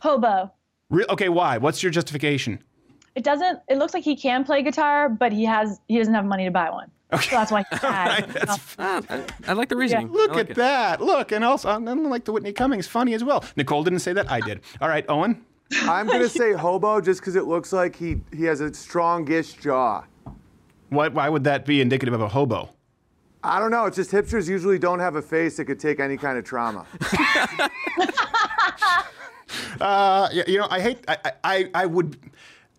Hobo. 0.00 0.52
Re- 0.90 1.06
okay, 1.10 1.28
why? 1.28 1.58
What's 1.58 1.82
your 1.82 1.90
justification? 1.92 2.60
It 3.14 3.24
doesn't. 3.24 3.60
It 3.68 3.78
looks 3.78 3.94
like 3.94 4.02
he 4.04 4.16
can 4.16 4.44
play 4.44 4.62
guitar, 4.62 5.08
but 5.08 5.32
he 5.32 5.44
has. 5.44 5.80
He 5.88 5.98
doesn't 5.98 6.14
have 6.14 6.24
money 6.24 6.44
to 6.44 6.50
buy 6.50 6.70
one. 6.70 6.90
Okay. 7.12 7.30
So 7.30 7.36
that's 7.36 7.52
why 7.52 7.64
he's 7.70 7.80
sad. 7.80 8.08
Right, 8.08 8.28
that's- 8.34 8.76
I, 8.78 9.24
I 9.46 9.52
like 9.52 9.68
the 9.68 9.76
reasoning. 9.76 10.10
Look 10.10 10.32
like 10.32 10.40
at 10.46 10.50
it. 10.50 10.56
that. 10.56 11.00
Look, 11.00 11.30
and 11.32 11.44
also, 11.44 11.68
I'm 11.70 11.86
I'm 11.86 12.04
like 12.04 12.24
the 12.24 12.32
Whitney 12.32 12.52
Cummings, 12.52 12.86
funny 12.88 13.14
as 13.14 13.22
well. 13.22 13.44
Nicole 13.56 13.84
didn't 13.84 14.00
say 14.00 14.12
that. 14.14 14.30
I 14.30 14.40
did. 14.40 14.62
All 14.80 14.88
right, 14.88 15.04
Owen. 15.08 15.44
I'm 15.82 16.06
going 16.06 16.20
to 16.20 16.28
say 16.28 16.52
hobo 16.52 17.00
just 17.00 17.20
because 17.20 17.36
it 17.36 17.44
looks 17.46 17.72
like 17.72 17.96
he, 17.96 18.20
he 18.36 18.44
has 18.44 18.60
a 18.60 18.70
strongish 18.70 19.58
jaw. 19.60 20.04
Why, 20.90 21.08
why 21.08 21.28
would 21.28 21.42
that 21.44 21.64
be 21.64 21.80
indicative 21.80 22.14
of 22.14 22.20
a 22.20 22.28
hobo? 22.28 22.68
I 23.42 23.58
don't 23.58 23.70
know. 23.70 23.86
It's 23.86 23.96
just 23.96 24.10
hipsters 24.10 24.48
usually 24.48 24.78
don't 24.78 25.00
have 25.00 25.16
a 25.16 25.22
face 25.22 25.56
that 25.56 25.64
could 25.64 25.80
take 25.80 26.00
any 26.00 26.16
kind 26.16 26.36
of 26.38 26.44
trauma. 26.44 26.86
Uh, 29.80 30.28
you 30.46 30.58
know, 30.58 30.66
I 30.70 30.80
hate. 30.80 30.98
I, 31.08 31.32
I, 31.42 31.70
I 31.74 31.86
would. 31.86 32.16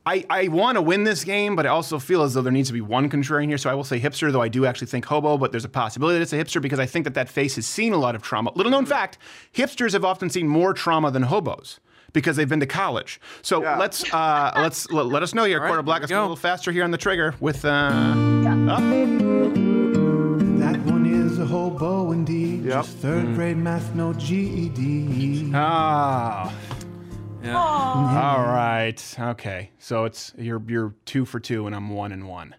I, 0.06 0.24
I 0.30 0.48
want 0.50 0.76
to 0.76 0.82
win 0.84 1.04
this 1.04 1.24
game, 1.24 1.56
but 1.56 1.66
I 1.66 1.70
also 1.70 1.98
feel 1.98 2.22
as 2.22 2.36
though 2.36 2.42
there 2.44 2.52
needs 2.52 2.70
to 2.70 2.74
be 2.74 2.82
one 2.82 3.10
contrarian 3.10 3.48
here. 3.48 3.58
So 3.58 3.70
I 3.70 3.74
will 3.74 3.84
say 3.84 4.00
hipster, 4.00 4.32
though 4.32 4.42
I 4.42 4.48
do 4.50 4.66
actually 4.66 4.88
think 4.88 5.06
hobo, 5.06 5.38
but 5.38 5.52
there's 5.52 5.66
a 5.66 5.70
possibility 5.70 6.20
that 6.20 6.22
it's 6.22 6.34
a 6.34 6.38
hipster 6.38 6.62
because 6.62 6.80
I 6.80 6.86
think 6.86 7.06
that 7.06 7.16
that 7.16 7.28
face 7.28 7.56
has 7.56 7.66
seen 7.66 7.92
a 7.92 7.98
lot 7.98 8.14
of 8.16 8.22
trauma. 8.22 8.52
Little 8.56 8.72
known 8.72 8.86
fact: 8.86 9.18
hipsters 9.54 9.94
have 9.94 10.06
often 10.06 10.30
seen 10.30 10.48
more 10.48 10.74
trauma 10.74 11.10
than 11.10 11.24
hobos 11.24 11.80
because 12.14 12.36
they've 12.36 12.48
been 12.48 12.60
to 12.60 12.68
college. 12.68 13.20
So 13.42 13.62
Yeah. 13.64 13.78
let's 13.78 14.04
uh, 14.14 14.52
let's 14.58 14.92
let, 14.92 15.08
let 15.08 15.24
us 15.24 15.34
know 15.34 15.44
here. 15.46 15.60
right, 15.60 15.68
Quarter 15.68 15.82
black. 15.84 15.98
here 16.02 16.04
Let's 16.04 16.12
we 16.12 16.16
go 16.16 16.20
a 16.22 16.24
little 16.24 16.36
faster 16.36 16.72
here 16.72 16.84
on 16.84 16.92
the 16.92 16.98
trigger 17.00 17.34
with. 17.40 17.66
Uh, 17.66 18.14
That 20.60 20.80
one 20.86 21.06
is 21.06 21.38
a 21.40 21.46
hobo 21.46 22.12
indeed. 22.12 22.64
Yep. 22.66 22.74
Just 22.74 22.98
third 22.98 23.34
grade 23.36 23.58
math, 23.58 23.94
no 23.96 24.14
GED. 24.14 25.52
Ah. 25.54 26.52
Yeah. 27.46 27.58
All 27.58 28.44
right. 28.44 29.16
Okay. 29.20 29.70
So 29.80 30.06
it's 30.06 30.34
you're 30.38 30.62
you're 30.68 30.94
two 31.06 31.26
for 31.26 31.40
two, 31.40 31.68
and 31.68 31.76
I'm 31.76 31.90
one 31.90 32.12
and 32.12 32.28
one. 32.28 32.56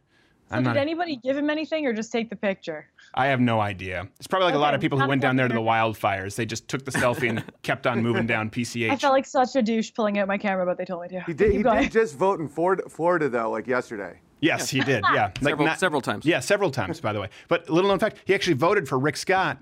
So 0.49 0.57
I'm 0.57 0.63
did 0.63 0.69
not. 0.71 0.77
anybody 0.77 1.17
give 1.17 1.37
him 1.37 1.51
anything, 1.51 1.87
or 1.87 1.93
just 1.93 2.13
take 2.13 2.31
the 2.31 2.37
picture? 2.37 2.87
I 3.15 3.27
have 3.27 3.41
no 3.41 3.61
idea. 3.61 4.07
It's 4.19 4.27
probably 4.27 4.47
like 4.47 4.55
a 4.55 4.59
lot 4.59 4.75
of 4.75 4.81
people 4.81 5.01
who 5.01 5.09
went 5.09 5.23
down 5.23 5.35
there 5.37 5.49
to 5.49 5.55
the 5.55 5.61
wildfires. 5.61 6.37
They 6.37 6.45
just 6.47 6.69
took 6.69 6.85
the 6.85 6.91
selfie 6.93 7.31
and 7.31 7.43
kept 7.63 7.87
on 7.87 8.03
moving 8.03 8.27
down 8.27 8.51
PCH. 8.51 8.91
I 8.91 8.97
felt 8.97 9.13
like 9.13 9.27
such 9.27 9.57
a 9.57 9.63
douche 9.63 9.93
pulling 9.95 10.19
out 10.19 10.29
my 10.29 10.39
camera, 10.39 10.65
but 10.67 10.77
they 10.79 10.85
told 10.85 11.03
me 11.03 11.09
to. 11.09 11.21
He 11.23 11.33
did, 11.33 11.47
Keep 11.51 11.57
he 11.57 11.63
going. 11.63 11.83
did 11.85 11.93
just 11.93 12.17
vote 12.17 12.39
in 12.41 12.47
Florida, 12.49 12.83
Florida, 12.89 13.29
though, 13.29 13.51
like 13.51 13.67
yesterday. 13.67 14.21
yes, 14.41 14.69
he 14.69 14.81
did. 14.81 15.03
Yeah, 15.15 15.31
Several- 15.41 15.75
several 15.77 16.01
times. 16.03 16.25
Yeah, 16.27 16.41
several 16.41 16.71
times, 16.71 17.01
by 17.01 17.13
the 17.13 17.21
way. 17.21 17.29
But 17.49 17.69
little 17.71 17.89
known 17.89 17.99
fact, 17.99 18.19
he 18.27 18.35
actually 18.35 18.55
voted 18.55 18.87
for 18.89 18.99
Rick 18.99 19.17
Scott, 19.17 19.59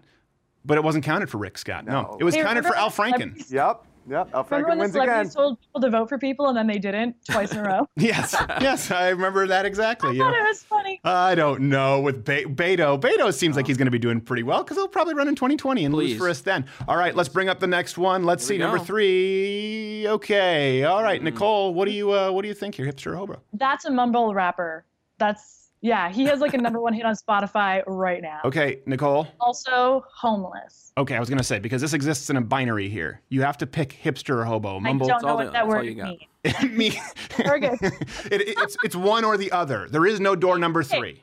but 0.65 0.77
it 0.77 0.83
wasn't 0.85 1.05
counted 1.05 1.31
for 1.31 1.39
Rick 1.39 1.57
Scott. 1.59 1.85
No, 1.87 1.93
No. 2.03 2.17
it 2.21 2.25
was 2.25 2.35
Hey, 2.35 2.43
counted 2.43 2.65
for 2.67 2.77
Al 2.77 2.91
Franken. 2.91 3.51
Yep, 3.51 3.85
yep. 4.09 4.29
Al 4.35 4.45
Remember 4.45 4.45
Franken 4.45 4.69
when 4.69 4.79
the 4.79 4.83
wins 4.83 4.95
again. 4.95 5.07
celebrities 5.31 5.35
told 5.35 5.61
people 5.61 5.81
to 5.81 5.91
vote 5.91 6.09
for 6.09 6.19
people 6.19 6.47
and 6.49 6.57
then 6.57 6.67
they 6.67 6.79
didn't 6.79 7.17
twice 7.31 7.53
in 7.53 7.59
a 7.59 7.63
row? 7.63 7.89
Yes, 7.97 8.35
yes, 8.61 8.91
I 8.91 9.09
remember 9.11 9.47
that 9.47 9.65
exactly. 9.67 10.11
I 10.11 10.13
you 10.13 10.19
thought 10.21 10.33
know. 10.33 10.45
it 10.45 10.49
was 10.49 10.63
funny. 10.63 11.01
I 11.05 11.35
don't 11.35 11.63
know 11.69 12.01
with 12.01 12.25
Be- 12.25 12.45
Beto. 12.45 13.01
Beto 13.01 13.33
seems 13.33 13.57
like 13.57 13.67
he's 13.67 13.77
going 13.77 13.87
to 13.87 13.91
be 13.93 13.99
doing 13.99 14.21
pretty 14.21 14.43
well 14.43 14.63
because 14.63 14.77
he'll 14.77 14.89
probably 14.89 15.15
run 15.15 15.29
in 15.29 15.35
2020 15.35 15.85
and 15.85 15.95
lose 15.95 16.17
for 16.19 16.29
us 16.29 16.41
then. 16.41 16.67
All 16.89 16.97
right, 16.97 17.15
let's 17.15 17.29
bring 17.29 17.49
up 17.49 17.61
the 17.61 17.67
next 17.67 17.97
one. 17.99 18.25
Let's 18.25 18.45
see 18.45 18.57
Here 18.57 18.67
we 18.67 18.71
number 18.73 18.85
three. 18.85 20.07
Okay, 20.09 20.85
all 20.85 21.03
right, 21.03 21.23
Nicole, 21.23 21.73
what 21.75 21.87
do 21.87 21.93
you 21.93 22.13
uh, 22.13 22.31
what 22.31 22.43
do 22.43 22.49
you 22.49 22.55
think 22.55 22.75
here, 22.75 22.87
hipster 22.87 23.13
or 23.13 23.17
hobo? 23.17 23.41
That's 23.55 23.85
a 23.85 23.91
mumble 23.91 24.35
rapper. 24.35 24.85
That's 25.19 25.64
yeah. 25.85 26.09
He 26.09 26.25
has 26.25 26.41
like 26.41 26.55
a 26.55 26.59
number 26.59 26.81
one 26.81 26.95
hit 26.95 27.05
on 27.05 27.15
Spotify 27.15 27.83
right 27.87 28.23
now. 28.23 28.41
Okay, 28.45 28.81
Nicole. 28.87 29.29
Also 29.39 30.05
homeless. 30.13 30.93
Okay, 30.97 31.15
I 31.15 31.21
was 31.21 31.29
going 31.29 31.39
to 31.39 31.45
say 31.45 31.59
because 31.59 31.83
this 31.83 31.93
exists 31.93 32.31
in 32.31 32.37
a 32.37 32.41
binary 32.41 32.89
here. 32.89 33.21
You 33.29 33.43
have 33.43 33.59
to 33.59 33.67
pick 33.67 33.91
hipster 34.03 34.39
or 34.39 34.45
hobo. 34.45 34.81
Mumble. 34.81 35.07
I 35.07 35.09
don't 35.11 35.23
know 35.23 35.29
all 35.29 35.37
what 35.37 35.45
the- 35.47 35.51
that 35.51 35.53
that's 35.53 35.63
all 35.65 35.69
word 35.69 35.83
you 35.87 35.95
got. 35.95 36.09
means. 36.09 36.77
Me. 36.77 37.01
Very 37.37 37.61
good. 37.61 37.79
it, 37.83 37.93
it- 38.33 38.59
it's 38.59 38.77
it's 38.83 38.97
one 38.97 39.25
or 39.25 39.37
the 39.37 39.53
other. 39.53 39.87
There 39.91 40.07
is 40.07 40.19
no 40.21 40.35
door 40.35 40.59
number 40.59 40.83
three. 40.83 41.23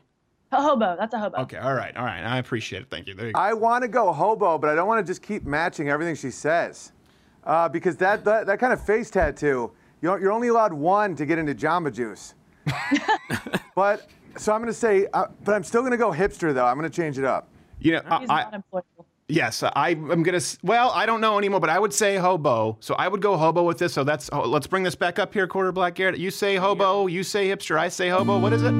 A 0.54 0.62
hobo. 0.62 0.98
That's 1.00 1.14
a 1.14 1.20
hobo. 1.20 1.38
Okay, 1.44 1.58
all 1.58 1.74
right, 1.74 1.96
all 1.96 2.04
right. 2.04 2.24
I 2.24 2.38
appreciate 2.38 2.82
it. 2.82 2.90
Thank 2.90 3.08
you. 3.08 3.16
There 3.16 3.28
you 3.28 3.34
go. 3.34 3.40
I 3.40 3.54
want 3.54 3.84
to 3.84 3.88
go 3.88 4.12
hobo, 4.12 4.58
but 4.58 4.70
I 4.70 4.76
don't 4.76 4.88
want 4.88 5.06
to 5.06 5.10
just 5.10 5.22
keep 5.22 5.46
matching 5.46 5.88
everything 5.90 6.14
she 6.16 6.30
says. 6.30 6.92
Uh, 7.46 7.70
because 7.70 7.96
that, 7.98 8.26
that, 8.26 8.46
that 8.48 8.60
kind 8.60 8.74
of 8.74 8.84
face 8.86 9.10
tattoo, 9.10 9.72
you're, 10.02 10.20
you're 10.20 10.32
only 10.34 10.50
allowed 10.50 10.74
one 10.74 11.16
to 11.16 11.26
get 11.26 11.40
into 11.40 11.56
Jamba 11.56 11.92
Juice. 11.94 12.34
but, 13.76 14.08
so 14.38 14.54
I'm 14.54 14.62
going 14.62 14.72
to 14.74 14.78
say, 14.78 15.08
uh, 15.14 15.26
but 15.44 15.54
I'm 15.54 15.64
still 15.64 15.82
going 15.82 15.92
to 15.92 15.98
go 15.98 16.12
hipster, 16.12 16.54
though. 16.54 16.66
I'm 16.66 16.78
going 16.78 16.90
to 16.90 16.96
change 16.96 17.18
it 17.18 17.26
up. 17.26 17.48
You 17.80 17.94
know, 17.94 18.02
He's 18.20 18.30
I, 18.30 18.48
not. 18.72 18.86
Yes, 19.28 19.64
I, 19.64 19.90
I'm 19.92 20.24
gonna. 20.24 20.42
Well, 20.62 20.92
I 20.92 21.06
don't 21.06 21.22
know 21.22 21.38
anymore, 21.38 21.62
but 21.62 21.70
I 21.70 21.80
would 21.80 21.94
say 21.94 22.18
hobo. 22.18 22.76
So 22.82 22.96
I 22.96 23.08
would 23.08 23.22
go 23.22 23.38
hobo 23.38 23.64
with 23.64 23.78
this. 23.78 23.94
So 23.94 24.04
that's. 24.04 24.30
oh, 24.34 24.42
let's 24.42 24.68
bring 24.68 24.84
this 24.84 24.94
back 24.94 25.20
up 25.20 25.34
here, 25.34 25.48
quarter 25.48 25.72
black 25.72 25.96
Garrett. 25.96 26.20
You 26.20 26.32
say 26.32 26.58
hobo. 26.58 27.08
You 27.08 27.24
say 27.24 27.48
hipster. 27.48 27.78
I 27.78 27.88
say 27.88 28.10
hobo. 28.10 28.38
What 28.40 28.52
is 28.52 28.62
it? 28.62 28.72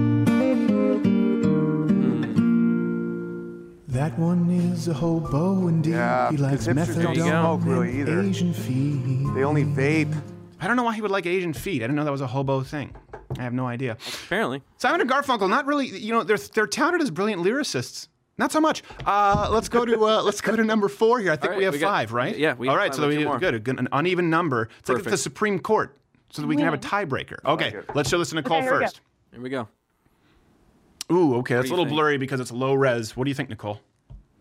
That 3.88 4.18
one 4.20 4.50
is 4.50 4.88
a 4.90 4.94
hobo 4.94 5.68
indeed. 5.68 5.92
Yeah, 5.92 6.32
he 6.32 6.38
likes 6.38 6.66
'cause 6.66 6.76
hipsters 6.76 7.02
don't 7.02 7.16
methadone 7.16 7.42
smoke 7.42 7.62
really 7.64 8.00
either. 8.02 8.20
Asian 8.22 8.54
feed. 8.54 9.34
They 9.34 9.44
only 9.44 9.64
vape. 9.64 10.14
I 10.62 10.68
don't 10.68 10.76
know 10.76 10.84
why 10.84 10.94
he 10.96 11.02
would 11.02 11.12
like 11.12 11.26
Asian 11.26 11.54
feet. 11.54 11.82
I 11.82 11.86
didn't 11.86 11.96
know 11.96 12.04
that 12.06 12.12
was 12.12 12.22
a 12.22 12.28
hobo 12.28 12.62
thing. 12.62 12.96
I 13.40 13.42
have 13.44 13.54
no 13.54 13.66
idea. 13.68 13.98
Apparently. 14.26 14.62
Simon 14.78 15.02
and 15.02 15.10
Garfunkel, 15.10 15.50
not 15.50 15.66
really. 15.66 15.88
You 15.88 16.14
know, 16.14 16.24
they're 16.24 16.38
they're 16.38 16.68
touted 16.68 17.02
as 17.02 17.10
brilliant 17.12 17.42
lyricists. 17.44 18.08
Not 18.38 18.52
so 18.52 18.62
much. 18.62 18.82
Uh, 19.06 19.50
let's 19.52 19.70
go 19.70 19.86
to 19.86 20.06
uh, 20.06 20.22
let's 20.22 20.40
go 20.42 20.56
to 20.56 20.64
number 20.64 20.88
four 20.88 21.20
here. 21.20 21.32
I 21.32 21.36
think 21.36 21.46
All 21.46 21.50
right, 21.52 21.58
we 21.58 21.64
have 21.66 21.74
we 21.74 21.80
got- 21.80 21.92
five, 21.92 22.14
right? 22.14 22.38
yeah, 22.38 22.54
we 22.54 22.68
All 22.68 22.74
have 22.76 22.80
right, 22.80 22.92
five, 22.92 22.96
so 22.96 23.08
we 23.08 23.18
few 23.18 23.38
good, 23.40 23.64
good, 23.64 23.80
an 23.80 23.88
uneven 23.92 24.30
number. 24.30 24.70
It's 24.80 24.90
like 24.90 25.04
the 25.04 25.18
Supreme 25.18 25.60
Court, 25.60 25.98
so 26.30 26.42
that 26.42 26.48
we 26.48 26.56
can 26.56 26.66
have 26.66 26.74
a 26.74 26.78
tiebreaker. 26.78 27.38
Okay, 27.46 27.76
let's 27.96 28.10
show 28.10 28.18
this 28.20 28.30
to 28.30 28.36
Nicole 28.36 28.58
Okay, 28.58 28.66
here 28.66 28.74
we 28.80 28.80
first. 28.86 29.02
Here 29.32 29.42
we 29.42 29.50
go. 29.50 29.68
Ooh, 31.12 31.36
okay, 31.38 31.56
that's 31.56 31.68
a 31.68 31.72
little 31.72 31.86
think? 31.86 31.96
blurry 31.96 32.18
because 32.18 32.40
it's 32.40 32.52
low 32.52 32.74
res. 32.74 33.18
What 33.18 33.26
do 33.26 33.30
you 33.32 33.36
think, 33.36 33.50
Nicole? 33.50 33.80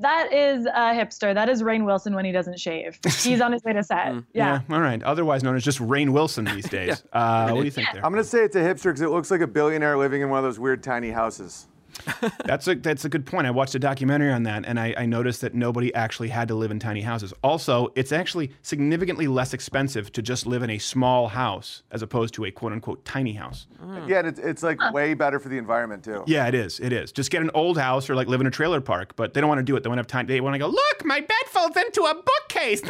That 0.01 0.32
is 0.32 0.66
a 0.66 0.94
hipster. 0.94 1.34
That 1.34 1.48
is 1.48 1.62
Rainn 1.62 1.84
Wilson 1.84 2.14
when 2.14 2.24
he 2.24 2.32
doesn't 2.32 2.59
shave. 2.59 2.98
He's 3.20 3.40
on 3.40 3.53
his 3.53 3.62
way 3.62 3.72
to 3.74 3.82
set. 3.84 4.14
Yeah. 4.32 4.61
all 4.70 4.80
right. 4.80 5.03
Otherwise 5.03 5.42
known 5.42 5.57
as 5.57 5.62
just 5.62 5.78
Rainn 5.78 6.11
Wilson 6.11 6.44
these 6.46 6.68
days. 6.68 7.05
uh, 7.12 7.51
what 7.51 7.61
do 7.61 7.64
you 7.64 7.70
think 7.70 7.88
there? 7.92 8.05
I'm 8.05 8.11
gonna 8.12 8.24
say 8.24 8.44
it's 8.44 8.57
a 8.57 8.61
hipster 8.61 8.84
because 8.84 9.03
it 9.03 9.11
looks 9.11 9.30
like 9.30 9.40
a 9.42 9.46
billionaire 9.46 9.96
living 9.98 10.22
in 10.22 10.30
one 10.30 10.38
of 10.38 10.44
those 10.44 10.59
weird 10.59 10.82
tiny 10.82 11.11
houses. 11.11 11.68
That's 12.45 12.66
a 12.68 12.74
that's 12.74 13.05
a 13.05 13.09
good 13.09 13.26
point. 13.26 13.47
I 13.47 13.51
watched 13.51 13.74
a 13.74 13.78
documentary 13.78 14.32
on 14.32 14.43
that, 14.45 14.64
and 14.66 14.78
I, 14.78 14.95
I 14.97 15.07
noticed 15.07 15.41
that 15.43 15.55
nobody 15.55 15.95
actually 15.95 16.28
had 16.28 16.49
to 16.49 16.55
live 16.55 16.70
in 16.70 16.78
tiny 16.78 17.01
houses. 17.01 17.32
Also, 17.43 17.93
it's 17.95 18.12
actually 18.12 18.53
significantly 18.62 19.26
less 19.26 19.55
expensive 19.55 20.11
to 20.12 20.22
just 20.22 20.47
live 20.47 20.62
in 20.62 20.70
a 20.70 20.78
small 20.78 21.28
house 21.28 21.82
as 21.91 22.03
opposed 22.03 22.34
to 22.34 22.45
a 22.45 22.51
quote 22.51 22.72
unquote 22.72 23.05
tiny 23.05 23.32
house. 23.32 23.66
Yeah, 24.07 24.20
and 24.20 24.28
it's, 24.28 24.38
it's 24.38 24.62
like 24.62 24.78
way 24.93 25.14
better 25.14 25.38
for 25.38 25.49
the 25.49 25.59
environment 25.59 26.05
too. 26.05 26.22
Yeah, 26.26 26.47
it 26.47 26.55
is. 26.55 26.80
It 26.80 26.93
is. 26.93 27.12
Just 27.12 27.30
get 27.30 27.43
an 27.43 27.51
old 27.55 27.78
house 27.78 28.11
or 28.11 28.14
like 28.14 28.28
live 28.28 28.41
in 28.41 28.47
a 28.47 28.51
trailer 28.51 28.80
park, 28.80 29.14
but 29.16 29.34
they 29.34 29.41
don't 29.41 29.49
want 29.49 29.59
to 29.59 29.64
do 29.64 29.76
it. 29.76 29.82
They 29.82 29.88
want 29.88 29.99
to 29.99 30.01
have 30.01 30.07
time. 30.07 30.26
They 30.26 30.41
want 30.41 30.55
to 30.55 30.59
go. 30.59 30.68
Look, 30.68 31.05
my 31.05 31.20
bed 31.20 31.47
folds 31.47 31.76
into 31.76 32.03
a 32.03 32.14
bookcase. 32.14 32.82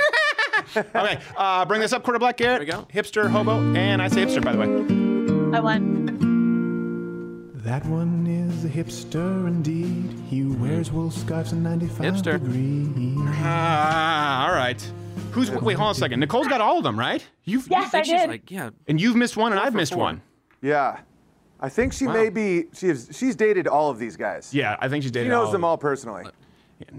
okay, 0.76 1.18
uh, 1.36 1.64
bring 1.64 1.80
this 1.80 1.92
up, 1.92 2.02
quarter 2.02 2.18
black 2.18 2.36
Garrett. 2.36 2.66
There 2.66 2.78
we 2.78 2.84
go. 2.84 2.88
Hipster, 2.92 3.28
hobo, 3.28 3.74
and 3.74 4.00
I 4.02 4.08
say 4.08 4.24
hipster 4.24 4.44
by 4.44 4.52
the 4.52 4.58
way. 4.58 5.56
I 5.56 5.60
won. 5.60 5.99
That 7.62 7.84
one 7.86 8.26
is 8.26 8.64
a 8.64 8.68
hipster 8.68 9.46
indeed. 9.46 10.18
He 10.28 10.44
wears 10.44 10.90
wool 10.90 11.10
scarves 11.10 11.52
and 11.52 11.62
95 11.62 12.14
Hipster. 12.14 12.32
degrees. 12.32 13.18
Ah, 13.42 14.46
all 14.48 14.54
right. 14.54 14.80
Who's 15.32 15.50
wait? 15.50 15.74
Hold 15.74 15.86
on 15.88 15.90
a 15.92 15.94
second. 15.94 16.20
Nicole's 16.20 16.48
got 16.48 16.60
all 16.62 16.78
of 16.78 16.84
them, 16.84 16.98
right? 16.98 17.24
You've 17.44 17.68
Yes, 17.68 17.92
I 17.92 18.02
She's 18.02 18.12
did. 18.20 18.28
like, 18.30 18.50
yeah. 18.50 18.70
and 18.88 18.98
you've 19.00 19.14
missed 19.16 19.36
one, 19.36 19.52
and 19.52 19.60
I've 19.60 19.74
missed 19.74 19.92
four. 19.92 20.02
one. 20.04 20.22
Yeah. 20.62 21.00
I 21.60 21.68
think 21.68 21.92
she 21.92 22.06
may 22.06 22.30
be. 22.30 22.64
She 22.72 22.88
has, 22.88 23.10
she's 23.12 23.36
dated 23.36 23.68
all 23.68 23.90
of 23.90 23.98
these 23.98 24.16
guys. 24.16 24.54
Yeah, 24.54 24.76
I 24.80 24.88
think 24.88 25.02
she's 25.02 25.12
dated. 25.12 25.26
She 25.26 25.30
knows 25.30 25.46
all 25.46 25.52
them 25.52 25.64
of 25.64 25.68
all 25.68 25.78
personally. 25.78 26.24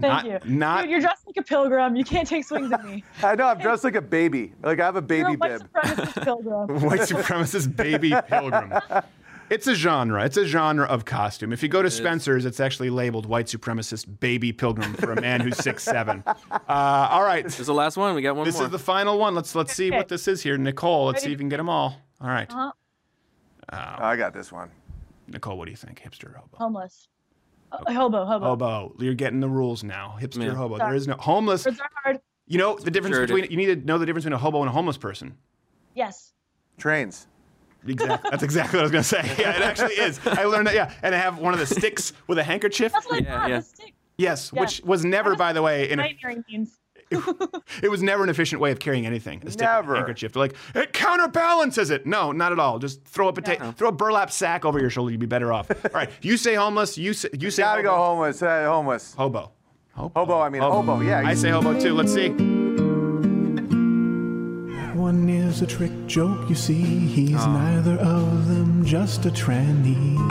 Not, 0.00 0.24
you. 0.26 0.38
not 0.44 0.82
Dude, 0.82 0.90
you're 0.92 1.00
dressed 1.00 1.26
like 1.26 1.36
a 1.38 1.42
pilgrim. 1.42 1.96
You 1.96 2.04
can't 2.04 2.28
take 2.28 2.44
swings 2.44 2.70
at 2.70 2.84
me. 2.84 3.02
I 3.24 3.34
know. 3.34 3.48
I'm 3.48 3.58
dressed 3.58 3.82
like 3.82 3.96
a 3.96 4.00
baby. 4.00 4.52
Like 4.62 4.78
I 4.78 4.84
have 4.84 4.94
a 4.94 5.00
You're 5.00 5.02
baby 5.08 5.34
a 5.34 5.36
white 5.36 5.58
bib. 5.58 5.68
supremacist 5.72 6.22
pilgrim. 6.22 6.80
white 6.82 7.00
supremacist 7.00 7.74
baby 7.76 8.14
pilgrim. 8.28 8.72
It's 9.52 9.66
a 9.66 9.74
genre. 9.74 10.24
It's 10.24 10.38
a 10.38 10.46
genre 10.46 10.86
of 10.86 11.04
costume. 11.04 11.52
If 11.52 11.62
you 11.62 11.68
go 11.68 11.82
to 11.82 11.90
Spencer's, 11.90 12.46
it's 12.46 12.58
actually 12.58 12.88
labeled 12.88 13.26
white 13.26 13.46
supremacist 13.48 14.18
baby 14.18 14.50
pilgrim 14.50 14.94
for 14.94 15.12
a 15.12 15.20
man 15.20 15.42
who's 15.42 15.58
six 15.58 15.82
seven. 15.96 16.24
Uh, 16.26 16.38
all 16.68 17.22
right, 17.22 17.44
This 17.44 17.60
is 17.60 17.66
the 17.66 17.74
last 17.74 17.98
one. 17.98 18.14
We 18.14 18.22
got 18.22 18.34
one 18.34 18.46
this 18.46 18.54
more. 18.56 18.64
is 18.64 18.70
the 18.70 18.78
final 18.78 19.18
one. 19.18 19.34
Let's 19.34 19.54
let's 19.54 19.74
see 19.74 19.90
what 19.90 20.08
this 20.08 20.26
is 20.26 20.42
here, 20.42 20.56
Nicole. 20.56 21.04
Let's 21.04 21.20
see 21.22 21.26
if 21.26 21.32
you 21.32 21.36
can 21.36 21.50
get 21.50 21.58
them 21.58 21.68
all. 21.68 22.00
All 22.18 22.28
right, 22.28 22.50
Uh-huh. 22.50 22.72
Oh, 23.74 24.04
I 24.06 24.16
got 24.16 24.32
this 24.32 24.50
one. 24.50 24.70
Nicole, 25.28 25.58
what 25.58 25.66
do 25.66 25.70
you 25.70 25.76
think? 25.76 26.00
Hipster 26.02 26.30
or 26.34 26.38
hobo? 26.38 26.56
Homeless. 26.56 27.08
Uh, 27.70 27.92
hobo, 27.92 28.24
hobo. 28.24 28.46
Hobo. 28.46 28.94
You're 29.00 29.12
getting 29.14 29.40
the 29.40 29.48
rules 29.50 29.84
now. 29.84 30.16
Hipster 30.18 30.46
Yeah. 30.46 30.54
hobo. 30.54 30.78
Sorry. 30.78 30.90
There 30.90 30.96
is 30.96 31.08
no 31.08 31.16
homeless. 31.18 31.66
Words 31.66 31.78
are 31.80 31.90
hard. 32.02 32.20
You 32.46 32.56
know 32.56 32.76
the 32.78 32.90
difference 32.90 33.16
Sure 33.16 33.26
between. 33.26 33.50
You 33.50 33.56
need 33.58 33.66
to 33.66 33.76
know 33.76 33.98
the 33.98 34.06
difference 34.06 34.24
between 34.24 34.34
a 34.36 34.38
hobo 34.38 34.60
and 34.62 34.68
a 34.70 34.72
homeless 34.72 34.96
person. 34.96 35.36
Yes. 35.94 36.32
Trains. 36.78 37.28
Exactly. 37.86 38.30
That's 38.30 38.42
exactly 38.42 38.76
what 38.78 38.82
I 38.82 38.90
was 38.90 38.92
going 38.92 39.02
to 39.04 39.08
say. 39.08 39.34
Yeah, 39.42 39.56
it 39.56 39.62
actually 39.62 39.94
is. 39.94 40.20
I 40.24 40.44
learned 40.44 40.66
that. 40.68 40.74
Yeah, 40.74 40.92
and 41.02 41.14
I 41.14 41.18
have 41.18 41.38
one 41.38 41.52
of 41.54 41.60
the 41.60 41.66
sticks 41.66 42.12
with 42.28 42.38
a 42.38 42.44
handkerchief. 42.44 42.92
That's 42.92 43.06
what 43.06 43.22
Yeah, 43.22 43.34
I 43.36 43.38
thought. 43.40 43.50
yeah. 43.50 43.56
The 43.58 43.62
stick. 43.64 43.94
Yes, 44.18 44.50
Yeah. 44.54 44.60
which 44.60 44.80
was 44.84 45.04
never, 45.04 45.34
by 45.36 45.52
the 45.52 45.62
way, 45.62 45.90
in 45.90 45.98
a, 45.98 46.02
Nightmare 46.02 46.44
means. 46.48 46.78
it 47.82 47.90
was 47.90 48.02
never 48.02 48.22
an 48.24 48.30
efficient 48.30 48.60
way 48.60 48.70
of 48.70 48.78
carrying 48.78 49.04
anything. 49.04 49.42
A 49.46 49.50
stick 49.50 49.60
Never. 49.66 49.96
handkerchief. 49.96 50.32
They're 50.32 50.40
like 50.44 50.54
it 50.74 50.92
counterbalances 50.94 51.90
it. 51.90 52.06
No, 52.06 52.32
not 52.32 52.52
at 52.52 52.58
all. 52.58 52.78
Just 52.78 53.04
throw 53.04 53.28
a 53.28 53.32
potato, 53.34 53.70
throw 53.72 53.88
a 53.90 53.92
burlap 53.92 54.30
sack 54.30 54.64
over 54.64 54.78
your 54.80 54.88
shoulder. 54.88 55.10
You'd 55.10 55.20
be 55.20 55.26
better 55.26 55.52
off. 55.52 55.70
All 55.84 55.90
right, 55.92 56.10
you 56.22 56.38
say 56.38 56.54
homeless. 56.54 56.96
You 56.96 57.12
say 57.12 57.28
you 57.38 57.50
say 57.50 57.62
Gotta 57.64 57.82
hobo. 57.82 57.90
go 57.90 57.96
homeless. 58.02 58.40
Hey, 58.40 58.64
homeless. 58.64 59.14
Hobo. 59.14 59.52
Hobo. 59.94 60.12
Hobo, 60.20 60.40
I 60.40 60.48
mean 60.48 60.62
hobo, 60.62 61.00
yeah. 61.00 61.22
I 61.22 61.34
say 61.34 61.50
hobo 61.50 61.78
too. 61.78 61.92
Let's 61.92 62.14
see. 62.14 62.30
That 65.12 65.18
one 65.18 65.28
is 65.28 65.60
a 65.60 65.66
trick 65.66 65.92
joke, 66.06 66.48
you 66.48 66.54
see. 66.54 66.82
He's 66.82 67.46
neither 67.46 67.98
of 67.98 68.48
them, 68.48 68.82
just 68.82 69.26
a 69.26 69.28
tranny. 69.28 70.16
Oh, 70.18 70.26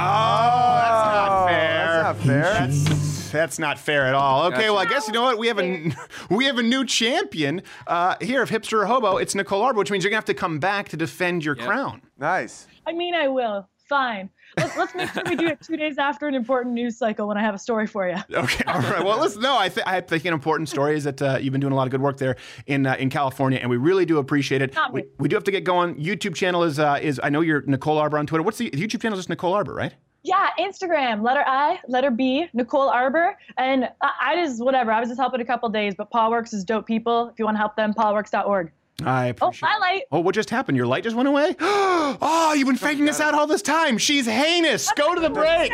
that's 0.81 1.05
not 1.05 1.47
fair. 1.47 1.77
That's 1.77 2.03
not 2.03 2.17
fair. 2.25 2.41
That's, 2.41 3.31
that's 3.31 3.59
not 3.59 3.77
fair 3.77 4.07
at 4.07 4.15
all. 4.15 4.45
Okay, 4.45 4.71
well, 4.71 4.79
I 4.79 4.85
guess 4.85 5.05
you 5.05 5.13
know 5.13 5.21
what? 5.21 5.37
We 5.37 5.45
have 5.49 5.59
a 5.59 5.91
we 6.31 6.45
have 6.45 6.57
a 6.57 6.63
new 6.63 6.83
champion 6.83 7.61
uh, 7.85 8.15
here 8.21 8.41
of 8.41 8.49
hipster 8.49 8.81
or 8.81 8.87
hobo. 8.87 9.17
It's 9.17 9.35
Nicole 9.35 9.61
Arbour, 9.61 9.77
which 9.77 9.91
means 9.91 10.03
you're 10.03 10.09
gonna 10.09 10.17
have 10.17 10.25
to 10.25 10.33
come 10.33 10.57
back 10.57 10.89
to 10.89 10.97
defend 10.97 11.45
your 11.45 11.55
crown. 11.55 12.01
Nice. 12.17 12.65
I 12.87 12.93
mean, 12.93 13.13
I 13.13 13.27
will. 13.27 13.69
Fine. 13.87 14.31
Let's, 14.57 14.77
let's 14.77 14.95
make 14.95 15.09
sure 15.11 15.23
we 15.27 15.35
do 15.35 15.47
it 15.47 15.61
two 15.61 15.77
days 15.77 15.97
after 15.97 16.27
an 16.27 16.35
important 16.35 16.73
news 16.73 16.97
cycle 16.97 17.27
when 17.27 17.37
I 17.37 17.41
have 17.41 17.55
a 17.55 17.59
story 17.59 17.87
for 17.87 18.07
you. 18.07 18.15
Okay, 18.41 18.63
all 18.65 18.79
right. 18.79 19.03
Well, 19.03 19.19
listen. 19.19 19.41
No, 19.41 19.57
I, 19.57 19.69
th- 19.69 19.85
I 19.85 20.01
think 20.01 20.25
an 20.25 20.33
important 20.33 20.67
story 20.67 20.95
is 20.95 21.03
that 21.03 21.21
uh, 21.21 21.37
you've 21.39 21.51
been 21.51 21.61
doing 21.61 21.73
a 21.73 21.75
lot 21.75 21.85
of 21.85 21.91
good 21.91 22.01
work 22.01 22.17
there 22.17 22.37
in 22.65 22.85
uh, 22.87 22.95
in 22.95 23.09
California, 23.09 23.59
and 23.59 23.69
we 23.69 23.77
really 23.77 24.05
do 24.05 24.17
appreciate 24.17 24.61
it. 24.61 24.75
We, 24.91 25.03
we 25.19 25.29
do 25.29 25.35
have 25.35 25.43
to 25.43 25.51
get 25.51 25.63
going. 25.63 25.95
YouTube 25.95 26.33
channel 26.33 26.63
is 26.63 26.79
uh, 26.79 26.97
is 27.01 27.19
I 27.23 27.29
know 27.29 27.41
you're 27.41 27.61
Nicole 27.61 27.97
Arbour 27.97 28.17
on 28.17 28.25
Twitter. 28.25 28.41
What's 28.43 28.57
the, 28.57 28.69
the 28.71 28.77
YouTube 28.77 29.01
channel? 29.01 29.17
Is 29.17 29.19
just 29.19 29.29
Nicole 29.29 29.53
Arbour, 29.53 29.73
right? 29.73 29.93
Yeah, 30.23 30.49
Instagram, 30.59 31.23
letter 31.23 31.43
I, 31.45 31.79
letter 31.87 32.11
B, 32.11 32.47
Nicole 32.53 32.89
Arbour. 32.89 33.37
And 33.57 33.89
I, 34.01 34.11
I 34.21 34.35
just, 34.35 34.63
whatever, 34.63 34.91
I 34.91 34.99
was 34.99 35.09
just 35.09 35.19
helping 35.19 35.41
a 35.41 35.45
couple 35.45 35.67
days, 35.69 35.95
but 35.95 36.11
Paul 36.11 36.29
Works 36.29 36.53
is 36.53 36.63
dope 36.63 36.85
people. 36.85 37.29
If 37.29 37.39
you 37.39 37.45
want 37.45 37.55
to 37.55 37.59
help 37.59 37.75
them, 37.75 37.93
paulworks.org. 37.93 38.71
I 39.07 39.33
Oh, 39.41 39.51
my 39.61 39.77
light. 39.79 40.03
Oh, 40.11 40.19
what 40.19 40.35
just 40.35 40.49
happened? 40.49 40.77
Your 40.77 40.85
light 40.87 41.03
just 41.03 41.15
went 41.15 41.27
away? 41.29 41.55
oh, 41.59 42.53
you've 42.57 42.67
been 42.67 42.75
faking 42.77 43.07
us 43.09 43.19
out 43.19 43.33
all 43.33 43.47
this 43.47 43.61
time. 43.61 43.97
She's 43.97 44.25
heinous. 44.25 44.91
Go 44.93 45.15
to 45.15 45.21
the 45.21 45.29
break. 45.41 45.71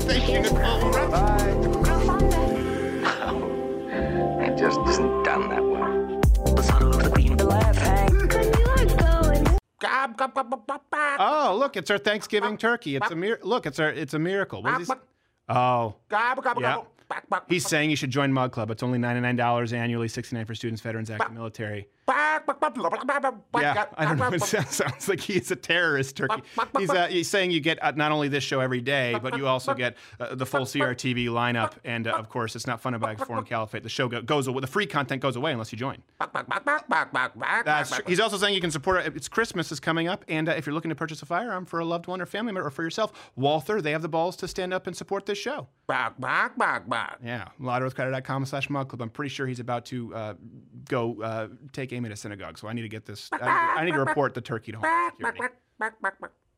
Thank 0.00 0.28
you, 0.28 0.40
Nicole. 0.42 0.90
It 4.42 4.56
just 4.58 4.80
isn't 4.88 5.22
done 5.24 5.48
that 5.50 5.62
well. 5.64 6.20
The 6.56 6.62
son 6.62 6.82
of 6.82 7.02
the 7.02 7.10
queen 7.10 7.32
of 7.32 7.38
the 7.38 7.44
left 7.46 7.78
hand. 7.78 8.10
Oh, 11.22 11.56
look, 11.58 11.76
it's 11.76 11.90
our 11.90 11.98
Thanksgiving 11.98 12.56
turkey. 12.56 12.96
It's 12.96 13.10
a 13.10 13.16
mir- 13.16 13.38
look, 13.42 13.66
it's 13.66 13.78
our 13.78 13.90
it's 13.90 14.14
a 14.14 14.18
miracle. 14.18 14.62
What 14.62 14.80
is 14.80 14.88
he 14.88 14.92
s- 14.92 14.98
Oh, 15.48 15.96
yeah. 16.62 16.76
He's 17.48 17.66
saying 17.66 17.90
you 17.90 17.96
should 17.96 18.10
join 18.10 18.32
Mug 18.32 18.52
Club. 18.52 18.70
It's 18.70 18.82
only 18.82 18.98
$99 18.98 19.72
annually, 19.72 20.08
69 20.08 20.44
for 20.44 20.54
students, 20.54 20.80
veterans, 20.82 21.10
active 21.10 21.32
military. 21.32 21.88
Yeah, 23.62 23.74
I 23.96 24.04
don't 24.04 24.18
know. 24.18 24.28
It 24.36 24.42
sounds, 24.42 24.74
sounds 24.74 25.08
like 25.08 25.20
he's 25.20 25.50
a 25.50 25.56
terrorist 25.56 26.16
turkey. 26.16 26.42
He's, 26.78 26.90
uh, 26.90 27.06
he's 27.08 27.28
saying 27.28 27.50
you 27.50 27.60
get 27.60 27.82
uh, 27.82 27.92
not 27.96 28.12
only 28.12 28.28
this 28.28 28.44
show 28.44 28.60
every 28.60 28.80
day, 28.80 29.18
but 29.22 29.36
you 29.36 29.46
also 29.46 29.74
get 29.74 29.96
uh, 30.18 30.34
the 30.34 30.46
full 30.46 30.60
CRTV 30.62 31.26
lineup. 31.26 31.72
And 31.84 32.06
uh, 32.06 32.12
of 32.12 32.28
course, 32.28 32.56
it's 32.56 32.66
not 32.66 32.80
fun 32.80 32.94
about 32.94 33.18
Foreign 33.26 33.44
Caliphate. 33.44 33.82
The 33.82 33.88
show 33.88 34.08
go- 34.08 34.22
goes 34.22 34.46
away. 34.46 34.60
The 34.60 34.66
free 34.66 34.86
content 34.86 35.22
goes 35.22 35.36
away 35.36 35.52
unless 35.52 35.72
you 35.72 35.78
join. 35.78 36.02
That's 37.64 37.90
true. 37.96 38.04
He's 38.06 38.20
also 38.20 38.36
saying 38.36 38.54
you 38.54 38.60
can 38.60 38.70
support 38.70 39.04
it. 39.06 39.16
It's 39.16 39.28
Christmas 39.28 39.70
is 39.72 39.80
coming 39.80 40.08
up, 40.08 40.24
and 40.28 40.48
uh, 40.48 40.52
if 40.52 40.66
you're 40.66 40.74
looking 40.74 40.88
to 40.90 40.94
purchase 40.94 41.22
a 41.22 41.26
firearm 41.26 41.64
for 41.66 41.78
a 41.80 41.84
loved 41.84 42.06
one 42.06 42.20
or 42.20 42.26
family 42.26 42.52
member 42.52 42.66
or 42.66 42.70
for 42.70 42.82
yourself, 42.82 43.30
Walther, 43.36 43.80
they 43.80 43.92
have 43.92 44.02
the 44.02 44.08
balls 44.08 44.36
to 44.36 44.48
stand 44.48 44.72
up 44.74 44.86
and 44.86 44.96
support 44.96 45.26
this 45.26 45.38
show. 45.38 45.68
Yeah, 47.24 47.48
loudwithcrowder.com 47.60 48.46
slash 48.46 48.70
mug 48.70 48.88
club. 48.88 49.02
I'm 49.02 49.10
pretty 49.10 49.28
sure 49.30 49.46
he's 49.46 49.60
about 49.60 49.84
to 49.86 50.14
uh, 50.14 50.34
go 50.88 51.20
uh, 51.22 51.48
take 51.72 51.92
aim 52.00 52.06
at 52.06 52.12
a 52.12 52.16
synagogue, 52.16 52.58
so 52.58 52.68
I 52.68 52.72
need 52.72 52.82
to 52.82 52.88
get 52.88 53.06
this. 53.06 53.28
I, 53.32 53.74
I 53.78 53.84
need 53.84 53.92
to 53.92 53.98
report 54.00 54.34
the 54.34 54.40
turkey 54.40 54.72
to 54.72 54.78
Homeland 54.78 55.12
Security. 55.16 55.38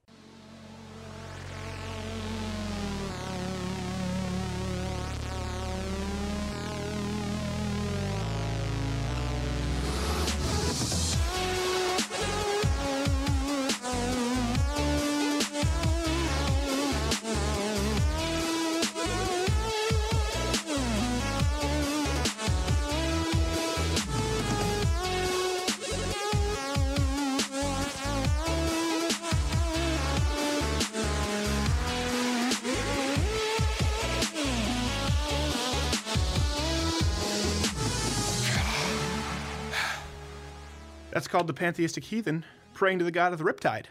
That's 41.22 41.30
called 41.30 41.46
the 41.46 41.54
pantheistic 41.54 42.02
heathen 42.02 42.44
praying 42.74 42.98
to 42.98 43.04
the 43.04 43.12
god 43.12 43.32
of 43.32 43.38
the 43.38 43.44
riptide. 43.44 43.84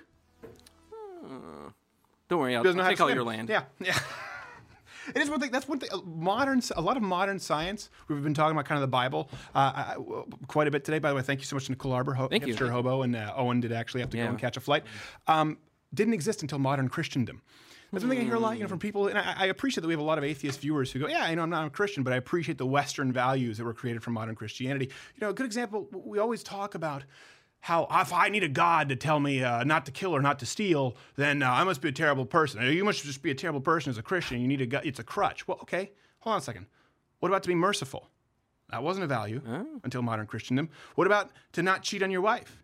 Don't 2.27 2.39
worry, 2.39 2.57
I'll, 2.57 2.67
I'll 2.67 2.73
take 2.89 2.99
all 2.99 3.07
swim. 3.07 3.15
your 3.15 3.23
land. 3.23 3.47
Yeah, 3.47 3.63
yeah. 3.79 3.97
It 5.15 5.17
is 5.21 5.29
one 5.31 5.39
thing. 5.39 5.49
That's 5.51 5.67
one 5.67 5.79
thing. 5.79 5.89
uh, 5.91 5.97
Modern, 6.05 6.61
a 6.75 6.81
lot 6.81 6.95
of 6.95 7.01
modern 7.03 7.39
science. 7.39 7.89
We've 8.07 8.21
been 8.21 8.33
talking 8.35 8.51
about 8.55 8.65
kind 8.65 8.77
of 8.77 8.81
the 8.81 8.87
Bible 8.91 9.29
uh, 9.55 9.71
I- 9.75 9.95
I- 9.97 10.23
quite 10.47 10.67
a 10.67 10.71
bit 10.71 10.83
today. 10.85 10.99
By 10.99 11.09
the 11.09 11.15
way, 11.15 11.21
thank 11.23 11.39
you 11.39 11.45
so 11.45 11.55
much 11.55 11.65
to 11.65 11.71
Nicole 11.71 11.91
Arbour, 11.93 12.13
ho- 12.13 12.27
Thank 12.27 12.45
you. 12.45 12.55
hobo, 12.55 13.01
and 13.01 13.15
uh, 13.15 13.33
Owen 13.35 13.61
did 13.61 13.71
actually 13.71 14.01
have 14.01 14.09
to 14.11 14.17
Yeah. 14.17 14.25
go 14.25 14.29
and 14.31 14.39
catch 14.39 14.57
a 14.57 14.59
flight. 14.59 14.83
Um, 15.27 15.57
didn't 15.93 16.13
exist 16.13 16.41
until 16.43 16.59
modern 16.59 16.87
Christendom. 16.87 17.41
That's 17.91 18.05
one 18.05 18.09
thing 18.09 18.19
I 18.19 18.23
hear 18.23 18.35
a 18.35 18.39
lot, 18.39 18.55
you 18.55 18.63
know, 18.63 18.69
from 18.69 18.79
people, 18.79 19.07
and 19.07 19.17
I, 19.17 19.33
I 19.37 19.45
appreciate 19.47 19.81
that 19.81 19.87
we 19.87 19.93
have 19.93 19.99
a 19.99 20.03
lot 20.03 20.17
of 20.17 20.23
atheist 20.23 20.61
viewers 20.61 20.91
who 20.91 20.99
go, 20.99 21.07
"Yeah, 21.07 21.29
you 21.29 21.35
know, 21.35 21.41
I'm 21.41 21.49
not 21.49 21.67
a 21.67 21.69
Christian, 21.69 22.03
but 22.03 22.13
I 22.13 22.15
appreciate 22.15 22.57
the 22.57 22.65
Western 22.65 23.11
values 23.11 23.57
that 23.57 23.65
were 23.65 23.73
created 23.73 24.01
from 24.01 24.13
modern 24.13 24.35
Christianity." 24.35 24.85
You 24.85 25.21
know, 25.21 25.29
a 25.29 25.33
good 25.33 25.45
example. 25.45 25.89
We 25.91 26.17
always 26.17 26.41
talk 26.41 26.73
about 26.73 27.03
how 27.59 27.87
if 27.91 28.13
I 28.13 28.29
need 28.29 28.43
a 28.43 28.49
God 28.49 28.89
to 28.89 28.95
tell 28.95 29.19
me 29.19 29.43
uh, 29.43 29.65
not 29.65 29.85
to 29.87 29.91
kill 29.91 30.15
or 30.15 30.21
not 30.21 30.39
to 30.39 30.45
steal, 30.45 30.95
then 31.15 31.43
uh, 31.43 31.51
I 31.51 31.63
must 31.65 31.81
be 31.81 31.89
a 31.89 31.91
terrible 31.91 32.25
person. 32.25 32.61
You 32.63 32.85
must 32.85 33.03
just 33.03 33.21
be 33.21 33.31
a 33.31 33.35
terrible 33.35 33.61
person 33.61 33.89
as 33.89 33.97
a 33.97 34.03
Christian. 34.03 34.39
You 34.39 34.47
need 34.47 34.61
a 34.61 34.65
God. 34.65 34.85
It's 34.85 34.99
a 34.99 35.03
crutch. 35.03 35.47
Well, 35.47 35.59
okay, 35.61 35.91
hold 36.19 36.33
on 36.33 36.39
a 36.39 36.43
second. 36.43 36.67
What 37.19 37.29
about 37.29 37.43
to 37.43 37.49
be 37.49 37.55
merciful? 37.55 38.07
That 38.71 38.83
wasn't 38.83 39.03
a 39.03 39.07
value 39.07 39.41
until 39.83 40.01
modern 40.01 40.27
Christendom. 40.27 40.69
What 40.95 41.07
about 41.07 41.29
to 41.51 41.61
not 41.61 41.83
cheat 41.83 42.01
on 42.03 42.09
your 42.09 42.21
wife? 42.21 42.63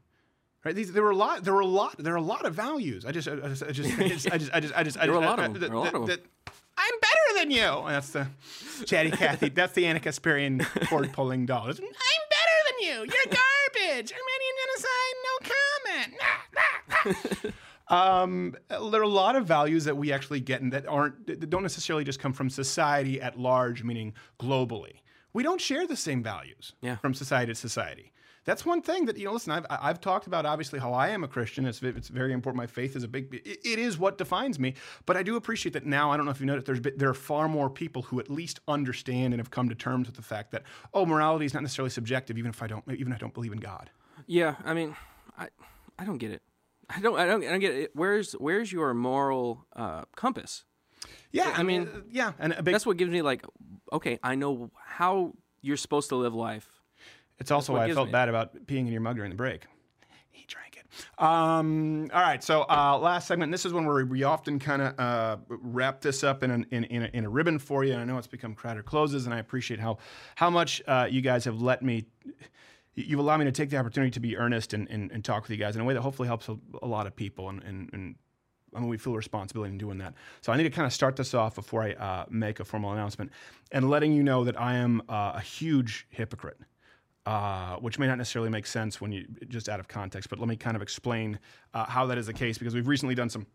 Right? 0.68 0.76
These 0.76 0.92
there 0.92 1.02
were 1.02 1.12
a 1.12 1.16
lot. 1.16 1.46
There 1.46 1.54
were 1.54 1.62
a 1.62 1.66
lot. 1.66 1.96
There 1.98 2.14
are 2.14 2.18
a 2.18 2.22
lot 2.22 2.46
of 2.46 2.54
values. 2.54 3.06
I 3.06 3.14
just, 3.14 3.26
I 3.30 3.36
just, 3.38 3.64
I 3.64 3.72
just, 3.72 3.98
I 3.98 4.08
just, 4.10 4.32
I 4.34 4.38
just, 4.38 4.54
I 4.54 4.60
just, 4.60 4.78
I 4.80 4.84
just. 4.84 5.00
There 5.00 5.14
were 5.14 5.20
a 5.20 5.22
lot 5.22 5.40
of 5.40 5.54
them. 5.54 5.62
There 5.62 5.70
were 5.70 5.76
a 5.78 5.80
lot 5.80 5.96
of 5.96 6.08
them. 6.08 6.20
I'm 6.78 6.94
better 7.00 7.40
than 7.40 7.52
you. 7.52 7.64
And 7.64 7.96
that's 7.96 8.10
the 8.10 8.28
chatty 8.86 9.12
Cathy. 9.12 9.48
That's 9.48 9.72
the 9.72 9.86
Ana 9.86 10.02
Kasparian 10.02 10.66
cord 10.90 11.14
pulling 11.14 11.46
doll. 11.46 11.68
I'm 11.68 11.76
better 11.76 11.86
than 12.68 12.80
you. 12.82 12.96
You're 12.96 13.32
garbage. 13.32 14.12
Armenian 14.12 14.56
genocide. 14.66 15.16
No 15.24 15.34
comment. 17.14 17.56
Um, 17.90 18.56
there 18.92 19.00
are 19.00 19.04
a 19.04 19.08
lot 19.08 19.38
of 19.38 19.46
values 19.46 19.86
that 19.86 19.96
we 19.96 20.12
actually 20.12 20.42
get 20.42 20.60
and 20.62 20.74
that 20.74 20.86
aren't 20.86 21.28
that 21.28 21.50
don't 21.50 21.64
necessarily 21.64 22.04
just 22.04 22.20
come 22.20 22.34
from 22.34 22.50
society 22.50 23.22
at 23.22 23.40
large, 23.40 23.86
meaning 23.86 24.14
globally. 24.38 25.00
We 25.32 25.44
don't 25.44 25.62
share 25.62 25.88
the 25.88 25.96
same 25.96 26.22
values 26.22 26.74
from 27.02 27.14
society 27.14 27.54
to 27.54 27.56
society. 27.56 28.12
That's 28.48 28.66
one 28.66 28.82
thing 28.82 29.08
that 29.08 29.18
you 29.18 29.26
know. 29.26 29.34
Listen, 29.34 29.52
I've 29.52 29.66
I've 29.70 30.00
talked 30.00 30.26
about 30.26 30.46
obviously 30.46 30.80
how 30.80 30.94
I 30.94 31.10
am 31.10 31.26
a 31.26 31.28
Christian. 31.28 31.66
It's 31.66 31.84
it's 31.84 32.08
very 32.08 32.32
important. 32.32 32.56
My 32.58 32.66
faith 32.66 32.96
is 32.96 33.04
a 33.04 33.08
big. 33.10 33.42
It, 33.46 33.60
it 33.66 33.78
is 33.78 33.98
what 33.98 34.18
defines 34.18 34.58
me. 34.58 34.76
But 35.06 35.18
I 35.18 35.22
do 35.22 35.36
appreciate 35.36 35.74
that 35.74 35.86
now. 35.86 36.12
I 36.12 36.16
don't 36.16 36.26
know 36.26 36.32
if 36.32 36.40
you 36.40 36.46
noticed. 36.46 36.66
There's 36.66 36.80
there 36.96 37.10
are 37.10 37.14
far 37.14 37.50
more 37.50 37.70
people 37.70 38.04
who 38.04 38.22
at 38.22 38.30
least 38.30 38.62
understand 38.70 39.34
and 39.34 39.42
have 39.42 39.52
come 39.52 39.68
to 39.68 39.76
terms 39.76 40.08
with 40.08 40.16
the 40.16 40.22
fact 40.22 40.52
that 40.52 40.64
oh, 40.94 41.06
morality 41.06 41.46
is 41.46 41.54
not 41.54 41.62
necessarily 41.62 41.90
subjective. 41.90 42.38
Even 42.38 42.50
if 42.50 42.64
I 42.64 42.68
don't 42.68 42.86
even 42.90 43.12
if 43.12 43.18
I 43.18 43.20
don't 43.20 43.34
believe 43.34 43.52
in 43.52 43.60
God. 43.60 43.90
Yeah, 44.28 44.56
I 44.64 44.74
mean, 44.74 44.96
I 45.38 45.50
I 46.00 46.06
don't 46.06 46.18
get 46.18 46.32
it. 46.32 46.42
I 46.90 47.02
don't 47.02 47.20
I 47.20 47.26
don't 47.26 47.44
I 47.44 47.50
don't 47.50 47.60
get 47.60 47.74
it. 47.74 47.92
Where's 47.96 48.32
where's 48.32 48.72
your 48.72 48.94
moral 48.94 49.66
uh, 49.76 50.06
compass? 50.16 50.64
Yeah, 51.32 51.54
I 51.54 51.64
mean, 51.64 51.90
yeah, 52.10 52.32
and 52.40 52.54
a 52.54 52.64
big, 52.64 52.74
that's 52.74 52.86
what 52.86 52.96
gives 52.96 53.12
me 53.12 53.22
like, 53.22 53.46
okay, 53.92 54.20
I 54.24 54.36
know 54.36 54.72
how 54.86 55.34
you're 55.62 55.76
supposed 55.76 56.08
to 56.10 56.16
live 56.16 56.34
life. 56.34 56.77
It's 57.40 57.52
also 57.52 57.74
why 57.74 57.86
I 57.86 57.94
felt 57.94 58.12
bad 58.12 58.30
about 58.30 58.66
peeing 58.66 58.88
in 58.88 58.88
your 58.88 59.02
mug 59.02 59.16
during 59.16 59.30
the 59.30 59.36
break. 59.38 59.66
He 60.32 60.46
drank 60.48 60.78
it. 60.78 61.24
Um, 61.24 62.10
all 62.14 62.22
right, 62.22 62.44
so 62.44 62.66
uh, 62.70 62.98
last 62.98 63.28
segment. 63.28 63.52
This 63.52 63.66
is 63.66 63.74
one 63.74 63.86
where 63.86 64.06
we 64.06 64.24
often 64.24 64.60
kind 64.60 64.82
of 64.82 65.00
uh, 65.00 65.38
wrap 65.48 66.02
this 66.02 66.24
up 66.24 66.44
in, 66.44 66.52
an, 66.52 66.66
in, 66.72 66.84
in, 66.86 67.04
a, 67.04 67.10
in 67.14 67.26
a 67.26 67.30
ribbon 67.30 67.60
for 67.60 67.84
you. 67.84 67.94
And 67.94 68.02
I 68.02 68.06
know 68.06 68.18
it's 68.18 68.28
become 68.28 68.54
Crowder 68.56 68.84
closes, 68.84 69.26
and 69.26 69.34
I 69.34 69.40
appreciate 69.40 69.80
how 69.80 69.98
how 70.36 70.50
much 70.50 70.82
uh, 70.88 71.08
you 71.10 71.22
guys 71.22 71.46
have 71.46 71.62
let 71.62 71.82
me. 71.82 72.06
You've 72.96 73.20
allowed 73.20 73.38
me 73.38 73.46
to 73.46 73.52
take 73.52 73.70
the 73.70 73.78
opportunity 73.78 74.10
to 74.12 74.20
be 74.20 74.36
earnest 74.38 74.74
and, 74.74 74.90
and, 74.90 75.12
and 75.12 75.24
talk 75.24 75.44
with 75.44 75.52
you 75.52 75.58
guys 75.58 75.76
in 75.76 75.82
a 75.82 75.86
way 75.86 75.94
that 75.94 76.02
hopefully 76.02 76.28
helps 76.28 76.50
a, 76.50 76.58
a 76.82 76.88
lot 76.88 77.06
of 77.06 77.16
people. 77.16 77.50
And, 77.50 77.64
and, 77.64 77.90
and 77.94 78.16
I 78.76 78.80
mean, 78.80 78.90
we 78.90 78.98
feel 78.98 79.16
responsibility 79.16 79.72
in 79.72 79.78
doing 79.78 80.00
that. 80.00 80.16
So 80.42 80.52
I 80.52 80.58
need 80.58 80.64
to 80.64 80.72
kind 80.72 80.88
of 80.88 80.92
start 80.92 81.16
this 81.16 81.36
off 81.36 81.54
before 81.54 81.84
I 81.84 81.92
uh, 81.94 82.26
make 82.32 82.60
a 82.60 82.66
formal 82.66 82.92
announcement 82.94 83.32
and 83.72 83.88
letting 83.88 84.14
you 84.14 84.24
know 84.24 84.44
that 84.46 84.60
I 84.60 84.78
am 84.78 85.04
uh, 85.08 85.34
a 85.36 85.42
huge 85.42 86.08
hypocrite 86.10 86.60
uh, 87.28 87.76
which 87.82 88.00
may 88.00 88.08
not 88.08 88.18
necessarily 88.18 88.50
make 88.50 88.66
sense 88.66 89.02
when 89.02 89.12
you 89.12 89.28
just 89.50 89.68
out 89.68 89.82
of 89.82 89.90
context. 89.90 90.30
But 90.30 90.40
let 90.40 90.48
me 90.48 90.56
kind 90.56 90.78
of 90.78 90.82
explain 90.82 91.38
uh, 91.74 91.84
how 91.84 92.06
that 92.06 92.18
is 92.18 92.28
the 92.28 92.34
case 92.34 92.58
because 92.58 92.74
we've 92.74 92.88
recently 92.88 93.16
done 93.16 93.30
some 93.30 93.46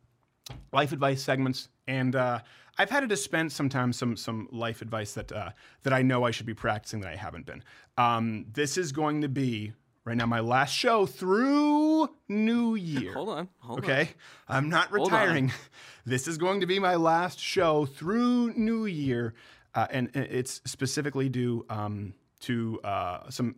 life 0.74 0.92
advice 0.92 1.22
segments, 1.22 1.70
and 1.88 2.14
uh, 2.14 2.40
I've 2.76 2.90
had 2.90 3.00
to 3.00 3.06
dispense 3.06 3.54
sometimes 3.54 3.96
some 3.96 4.14
some 4.14 4.46
life 4.52 4.82
advice 4.82 5.14
that 5.14 5.32
uh, 5.32 5.50
that 5.84 5.94
I 5.94 6.02
know 6.02 6.22
I 6.22 6.32
should 6.32 6.44
be 6.44 6.52
practicing 6.52 7.00
that 7.00 7.10
I 7.10 7.16
haven't 7.16 7.46
been. 7.46 7.64
Um, 7.96 8.44
this 8.52 8.76
is 8.76 8.92
going 8.92 9.22
to 9.22 9.28
be 9.30 9.72
right 10.04 10.18
now 10.18 10.26
my 10.26 10.40
last 10.40 10.74
show 10.74 11.06
through 11.06 12.10
New 12.28 12.74
Year. 12.74 13.14
Hold 13.14 13.30
on, 13.30 13.48
hold 13.60 13.78
on. 13.78 13.84
okay, 13.84 14.10
I'm 14.48 14.68
not 14.68 14.92
retiring. 14.92 15.50
This 16.04 16.26
is 16.26 16.36
going 16.36 16.60
to 16.62 16.66
be 16.66 16.80
my 16.80 16.96
last 16.96 17.38
show 17.38 17.86
through 17.86 18.54
New 18.54 18.86
Year, 18.86 19.34
uh, 19.74 19.86
and 19.88 20.10
and 20.14 20.26
it's 20.26 20.60
specifically 20.64 21.28
due 21.28 21.64
um, 21.70 22.12
to 22.42 22.80
uh, 22.84 23.30
some 23.30 23.56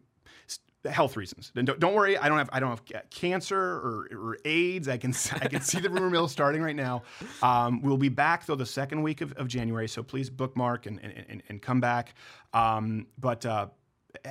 health 0.90 1.16
reasons. 1.16 1.52
And 1.56 1.66
don't, 1.66 1.80
don't 1.80 1.94
worry, 1.94 2.16
I 2.16 2.28
don't 2.28 2.38
have 2.38 2.50
I 2.52 2.60
don't 2.60 2.70
have 2.70 3.10
cancer 3.10 3.58
or, 3.58 4.08
or 4.12 4.38
AIDS. 4.44 4.88
I 4.88 4.96
can 4.96 5.14
I 5.32 5.48
can 5.48 5.60
see 5.60 5.80
the 5.80 5.90
rumor 5.90 6.10
mill 6.10 6.28
starting 6.28 6.62
right 6.62 6.76
now. 6.76 7.02
Um, 7.42 7.82
we'll 7.82 7.96
be 7.96 8.08
back 8.08 8.46
though 8.46 8.54
the 8.54 8.66
second 8.66 9.02
week 9.02 9.20
of, 9.20 9.32
of 9.32 9.48
January, 9.48 9.88
so 9.88 10.02
please 10.02 10.30
bookmark 10.30 10.86
and 10.86 11.00
and, 11.02 11.42
and, 11.48 11.62
come 11.62 11.80
back. 11.80 12.14
Um, 12.52 13.06
but 13.18 13.46
uh, 13.46 13.68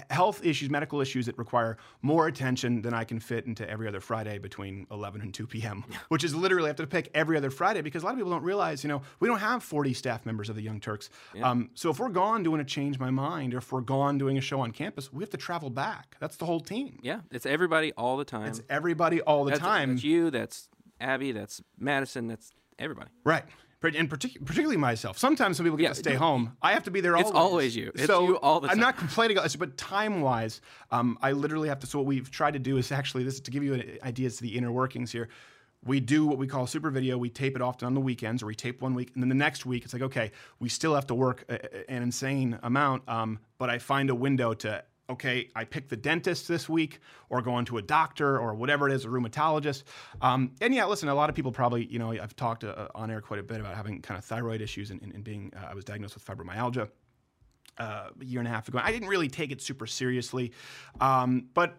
health 0.09 0.45
issues, 0.45 0.69
medical 0.69 1.01
issues 1.01 1.25
that 1.25 1.37
require 1.37 1.77
more 2.01 2.27
attention 2.27 2.81
than 2.81 2.93
I 2.93 3.03
can 3.03 3.19
fit 3.19 3.45
into 3.45 3.69
every 3.69 3.87
other 3.87 3.99
Friday 3.99 4.37
between 4.37 4.87
11 4.91 5.21
and 5.21 5.33
2 5.33 5.47
p.m., 5.47 5.83
which 6.09 6.23
is 6.23 6.35
literally 6.35 6.65
I 6.65 6.69
have 6.69 6.75
to 6.77 6.87
pick 6.87 7.09
every 7.13 7.37
other 7.37 7.49
Friday 7.49 7.81
because 7.81 8.03
a 8.03 8.05
lot 8.05 8.11
of 8.13 8.17
people 8.17 8.31
don't 8.31 8.43
realize, 8.43 8.83
you 8.83 8.87
know, 8.87 9.01
we 9.19 9.27
don't 9.27 9.39
have 9.39 9.63
40 9.63 9.93
staff 9.93 10.25
members 10.25 10.49
of 10.49 10.55
the 10.55 10.61
Young 10.61 10.79
Turks. 10.79 11.09
Yeah. 11.33 11.49
Um, 11.49 11.69
so 11.73 11.89
if 11.89 11.99
we're 11.99 12.09
gone 12.09 12.43
doing 12.43 12.61
a 12.61 12.65
Change 12.65 12.99
My 12.99 13.09
Mind 13.09 13.53
or 13.53 13.57
if 13.57 13.71
we're 13.71 13.81
gone 13.81 14.17
doing 14.17 14.37
a 14.37 14.41
show 14.41 14.61
on 14.61 14.71
campus, 14.71 15.11
we 15.11 15.23
have 15.23 15.29
to 15.31 15.37
travel 15.37 15.69
back. 15.69 16.15
That's 16.19 16.37
the 16.37 16.45
whole 16.45 16.59
team. 16.59 16.99
Yeah, 17.01 17.21
it's 17.31 17.45
everybody 17.45 17.91
all 17.93 18.17
the 18.17 18.25
time. 18.25 18.47
It's 18.47 18.61
everybody 18.69 19.21
all 19.21 19.43
the 19.45 19.51
That's- 19.51 19.65
time. 19.67 19.89
That's 19.91 20.03
you. 20.03 20.31
That's 20.31 20.69
Abby. 20.99 21.31
That's 21.31 21.61
Madison. 21.77 22.27
That's 22.27 22.51
everybody. 22.79 23.09
Right. 23.23 23.43
And 23.83 24.09
partic- 24.09 24.39
particularly 24.45 24.77
myself. 24.77 25.17
Sometimes 25.17 25.57
some 25.57 25.65
people 25.65 25.77
get 25.77 25.83
Yeah, 25.83 25.89
to 25.89 25.95
stay 25.95 26.13
home. 26.15 26.55
I 26.61 26.71
have 26.73 26.83
to 26.83 26.91
be 26.91 27.01
there 27.01 27.15
It's 27.17 27.29
always. 27.31 27.35
always 27.51 27.75
you. 27.75 27.91
It's 27.93 28.05
so 28.05 28.23
you 28.27 28.35
all 28.37 28.61
the 28.61 28.69
I'm 28.69 28.79
not 28.79 28.95
complaining, 28.97 29.35
about 29.37 29.43
this, 29.43 29.55
but 29.57 29.75
time 29.77 30.21
wise, 30.21 30.61
um, 30.91 31.17
I 31.21 31.33
literally 31.33 31.67
have 31.69 31.79
to. 31.79 31.87
So 31.87 31.99
what 31.99 32.05
we've 32.07 32.31
tried 32.31 32.53
to 32.53 32.59
do 32.59 32.77
is 32.77 32.91
actually 32.91 33.23
this 33.25 33.35
is 33.35 33.41
to 33.41 33.51
give 33.51 33.63
you 33.63 33.73
an- 33.73 33.97
ideas 34.03 34.37
to 34.37 34.43
the 34.43 34.55
inner 34.57 34.71
workings 34.71 35.11
here. 35.11 35.27
We 35.85 35.99
do 35.99 36.25
what 36.25 36.37
we 36.37 36.47
call 36.47 36.65
super 36.65 36.89
video. 36.91 37.17
We 37.17 37.29
tape 37.29 37.57
it 37.57 37.61
often 37.61 37.85
on 37.87 37.93
the 37.93 37.99
weekends, 37.99 38.41
or 38.41 38.45
we 38.45 38.55
tape 38.55 38.81
one 38.81 38.93
week, 38.95 39.11
and 39.15 39.21
then 39.21 39.27
the 39.27 39.35
next 39.35 39.65
week 39.65 39.83
it's 39.83 39.91
like, 39.91 40.01
okay, 40.03 40.31
we 40.59 40.69
still 40.69 40.95
have 40.95 41.07
to 41.07 41.13
work 41.15 41.43
a, 41.49 41.55
a- 41.55 41.91
an 41.91 42.03
insane 42.03 42.57
amount, 42.63 43.03
um, 43.09 43.39
but 43.57 43.69
I 43.69 43.79
find 43.79 44.09
a 44.09 44.15
window 44.15 44.53
to 44.53 44.81
okay, 45.09 45.49
I 45.55 45.65
pick 45.65 45.89
the 45.89 45.97
dentist 45.97 46.47
this 46.47 46.69
week, 46.69 46.99
or 47.29 47.41
going 47.41 47.65
to 47.65 47.77
a 47.77 47.81
doctor, 47.81 48.39
or 48.39 48.53
whatever 48.53 48.87
it 48.87 48.93
is, 48.93 49.05
a 49.05 49.09
rheumatologist. 49.09 49.83
Um, 50.21 50.51
and 50.61 50.73
yeah, 50.73 50.85
listen, 50.85 51.09
a 51.09 51.15
lot 51.15 51.29
of 51.29 51.35
people 51.35 51.51
probably, 51.51 51.85
you 51.85 51.99
know, 51.99 52.11
I've 52.11 52.35
talked 52.35 52.63
uh, 52.63 52.87
on 52.95 53.11
air 53.11 53.21
quite 53.21 53.39
a 53.39 53.43
bit 53.43 53.59
about 53.59 53.75
having 53.75 54.01
kind 54.01 54.17
of 54.17 54.25
thyroid 54.25 54.61
issues 54.61 54.91
and, 54.91 55.01
and, 55.01 55.23
being, 55.23 55.51
uh, 55.55 55.67
I 55.69 55.73
was 55.73 55.83
diagnosed 55.83 56.15
with 56.15 56.25
fibromyalgia 56.25 56.89
uh, 57.77 58.09
a 58.19 58.25
year 58.25 58.39
and 58.39 58.47
a 58.47 58.51
half 58.51 58.67
ago. 58.67 58.79
I 58.81 58.91
didn't 58.91 59.09
really 59.09 59.29
take 59.29 59.51
it 59.51 59.61
super 59.61 59.87
seriously, 59.87 60.53
um, 61.01 61.47
but 61.53 61.77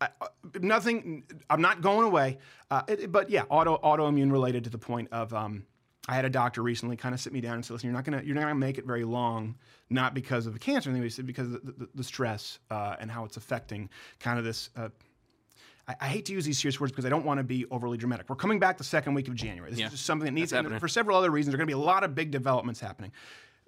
I, 0.00 0.08
uh, 0.20 0.28
nothing. 0.60 1.24
I'm 1.50 1.60
not 1.60 1.80
going 1.80 2.06
away. 2.06 2.38
Uh, 2.70 2.82
it, 2.88 3.10
but 3.10 3.30
yeah, 3.30 3.42
auto 3.48 3.78
autoimmune 3.78 4.30
related 4.30 4.64
to 4.64 4.70
the 4.70 4.78
point 4.78 5.08
of. 5.12 5.32
Um, 5.34 5.64
I 6.08 6.14
had 6.14 6.24
a 6.24 6.30
doctor 6.30 6.62
recently 6.62 6.96
kind 6.96 7.14
of 7.14 7.20
sit 7.20 7.32
me 7.34 7.40
down 7.42 7.54
and 7.56 7.64
say, 7.64 7.74
"Listen, 7.74 7.88
you're 7.88 7.94
not 7.94 8.04
gonna 8.04 8.22
you're 8.24 8.34
not 8.34 8.40
gonna 8.42 8.54
make 8.54 8.78
it 8.78 8.86
very 8.86 9.04
long, 9.04 9.56
not 9.90 10.14
because 10.14 10.46
of 10.46 10.54
the 10.54 10.58
cancer, 10.58 10.88
anyway, 10.90 11.10
said 11.10 11.26
because 11.26 11.52
of 11.52 11.64
the, 11.66 11.72
the, 11.72 11.88
the 11.96 12.04
stress 12.04 12.58
uh, 12.70 12.96
and 12.98 13.10
how 13.10 13.24
it's 13.24 13.36
affecting 13.36 13.90
kind 14.18 14.38
of 14.38 14.44
this." 14.44 14.70
Uh, 14.74 14.88
I, 15.86 15.96
I 16.00 16.06
hate 16.08 16.24
to 16.26 16.32
use 16.32 16.46
these 16.46 16.58
serious 16.58 16.80
words 16.80 16.92
because 16.92 17.04
I 17.04 17.10
don't 17.10 17.26
want 17.26 17.38
to 17.38 17.44
be 17.44 17.66
overly 17.70 17.98
dramatic. 17.98 18.28
We're 18.30 18.36
coming 18.36 18.58
back 18.58 18.78
the 18.78 18.84
second 18.84 19.12
week 19.14 19.28
of 19.28 19.34
January. 19.34 19.70
This 19.70 19.80
Yeah. 19.80 19.86
is 19.86 19.92
just 19.92 20.06
something 20.06 20.24
that 20.24 20.32
needs, 20.32 20.52
and 20.54 20.80
for 20.80 20.88
several 20.88 21.16
other 21.18 21.30
reasons, 21.30 21.52
there 21.52 21.56
are 21.56 21.64
going 21.64 21.68
to 21.68 21.76
be 21.76 21.80
a 21.82 21.86
lot 21.86 22.04
of 22.04 22.14
big 22.14 22.30
developments 22.30 22.80
happening. 22.80 23.12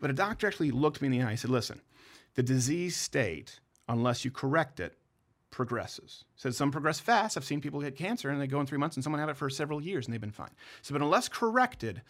But 0.00 0.08
a 0.08 0.14
doctor 0.14 0.46
actually 0.46 0.70
looked 0.70 1.02
me 1.02 1.06
in 1.06 1.12
the 1.12 1.22
eye 1.22 1.30
and 1.30 1.38
said, 1.38 1.50
listen, 1.50 1.82
the 2.36 2.42
disease 2.42 2.96
state, 2.96 3.60
unless 3.86 4.24
you 4.24 4.30
correct 4.30 4.80
it, 4.80 4.96
progresses. 5.50 6.24
Says 6.36 6.56
some 6.56 6.70
progress 6.70 7.00
fast. 7.00 7.36
I've 7.36 7.44
seen 7.44 7.60
people 7.60 7.80
get 7.80 7.96
cancer 7.96 8.30
and 8.30 8.40
they 8.40 8.46
go 8.46 8.60
in 8.60 8.66
three 8.66 8.78
months 8.78 8.96
and 8.96 9.02
someone 9.02 9.20
have 9.20 9.28
it 9.28 9.36
for 9.36 9.50
several 9.50 9.82
years 9.82 10.06
and 10.06 10.12
they've 10.12 10.20
been 10.20 10.30
fine. 10.30 10.50
So, 10.82 10.92
but 10.92 11.02
unless 11.02 11.28
corrected, 11.28 12.02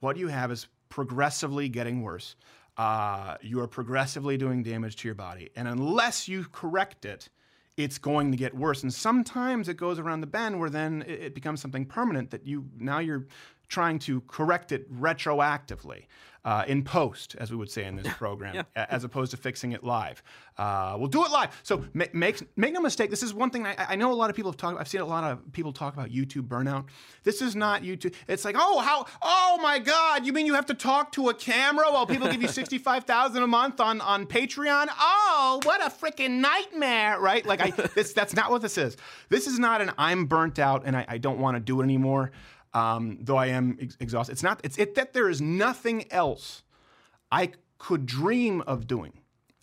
what 0.00 0.16
you 0.16 0.28
have 0.28 0.50
is 0.50 0.66
progressively 0.88 1.68
getting 1.68 2.02
worse. 2.02 2.36
Uh, 2.76 3.36
you 3.40 3.60
are 3.60 3.66
progressively 3.66 4.36
doing 4.36 4.62
damage 4.62 4.96
to 4.96 5.08
your 5.08 5.14
body. 5.14 5.50
And 5.56 5.66
unless 5.66 6.28
you 6.28 6.46
correct 6.52 7.04
it, 7.04 7.28
it's 7.76 7.98
going 7.98 8.32
to 8.32 8.36
get 8.36 8.54
worse. 8.54 8.82
And 8.82 8.92
sometimes 8.92 9.68
it 9.68 9.76
goes 9.76 9.98
around 9.98 10.20
the 10.20 10.26
bend 10.26 10.58
where 10.58 10.70
then 10.70 11.04
it 11.06 11.34
becomes 11.34 11.60
something 11.60 11.86
permanent 11.86 12.30
that 12.30 12.46
you 12.46 12.66
now 12.78 12.98
you're 12.98 13.26
trying 13.68 13.98
to 14.00 14.20
correct 14.22 14.72
it 14.72 14.90
retroactively 14.92 16.04
uh, 16.44 16.64
in 16.66 16.82
post, 16.82 17.34
as 17.38 17.50
we 17.50 17.56
would 17.56 17.70
say 17.70 17.84
in 17.84 17.96
this 17.96 18.10
program, 18.16 18.64
a- 18.76 18.92
as 18.92 19.04
opposed 19.04 19.30
to 19.32 19.36
fixing 19.36 19.72
it 19.72 19.84
live. 19.84 20.22
Uh, 20.56 20.96
we'll 20.98 21.08
do 21.08 21.24
it 21.24 21.30
live. 21.30 21.50
So 21.62 21.84
ma- 21.92 22.04
make 22.12 22.40
make 22.56 22.72
no 22.72 22.80
mistake. 22.80 23.10
This 23.10 23.22
is 23.22 23.34
one 23.34 23.50
thing 23.50 23.66
I, 23.66 23.74
I 23.90 23.96
know 23.96 24.10
a 24.12 24.14
lot 24.14 24.30
of 24.30 24.36
people 24.36 24.50
have 24.50 24.56
talked. 24.56 24.80
I've 24.80 24.88
seen 24.88 25.00
a 25.02 25.04
lot 25.06 25.24
of 25.24 25.52
people 25.52 25.72
talk 25.72 25.92
about 25.94 26.08
YouTube 26.08 26.48
burnout. 26.48 26.86
This 27.24 27.42
is 27.42 27.54
not 27.54 27.82
YouTube. 27.82 28.14
It's 28.28 28.44
like, 28.44 28.56
oh, 28.58 28.78
how? 28.78 29.04
Oh 29.20 29.58
my 29.62 29.78
God! 29.78 30.24
You 30.24 30.32
mean 30.32 30.46
you 30.46 30.54
have 30.54 30.66
to 30.66 30.74
talk 30.74 31.12
to 31.12 31.28
a 31.28 31.34
camera 31.34 31.90
while 31.92 32.06
people 32.06 32.28
give 32.28 32.40
you 32.40 32.48
sixty 32.48 32.78
five 32.78 33.04
thousand 33.04 33.42
a 33.42 33.46
month 33.46 33.80
on 33.80 34.00
on 34.00 34.24
Patreon? 34.26 34.86
Oh, 34.98 35.60
what 35.64 35.84
a 35.84 35.90
freaking 35.90 36.38
nightmare! 36.40 37.20
Right? 37.20 37.44
Like, 37.44 37.60
I 37.60 37.70
this 37.94 38.12
that's 38.14 38.34
not 38.34 38.50
what 38.50 38.62
this 38.62 38.78
is. 38.78 38.96
This 39.28 39.46
is 39.46 39.58
not 39.58 39.80
an 39.82 39.92
I'm 39.98 40.24
burnt 40.26 40.58
out 40.58 40.84
and 40.86 40.96
I, 40.96 41.04
I 41.08 41.18
don't 41.18 41.38
want 41.40 41.56
to 41.56 41.60
do 41.60 41.80
it 41.80 41.84
anymore. 41.84 42.30
Um, 42.78 43.18
though 43.20 43.36
I 43.36 43.46
am 43.46 43.76
ex- 43.80 43.96
exhausted. 44.00 44.32
It's 44.32 44.42
not. 44.42 44.60
It's 44.64 44.78
it 44.78 44.94
that 44.94 45.12
there 45.12 45.28
is 45.28 45.40
nothing 45.40 46.10
else 46.12 46.62
I 47.30 47.52
could 47.78 48.06
dream 48.06 48.60
of 48.62 48.86
doing 48.86 49.12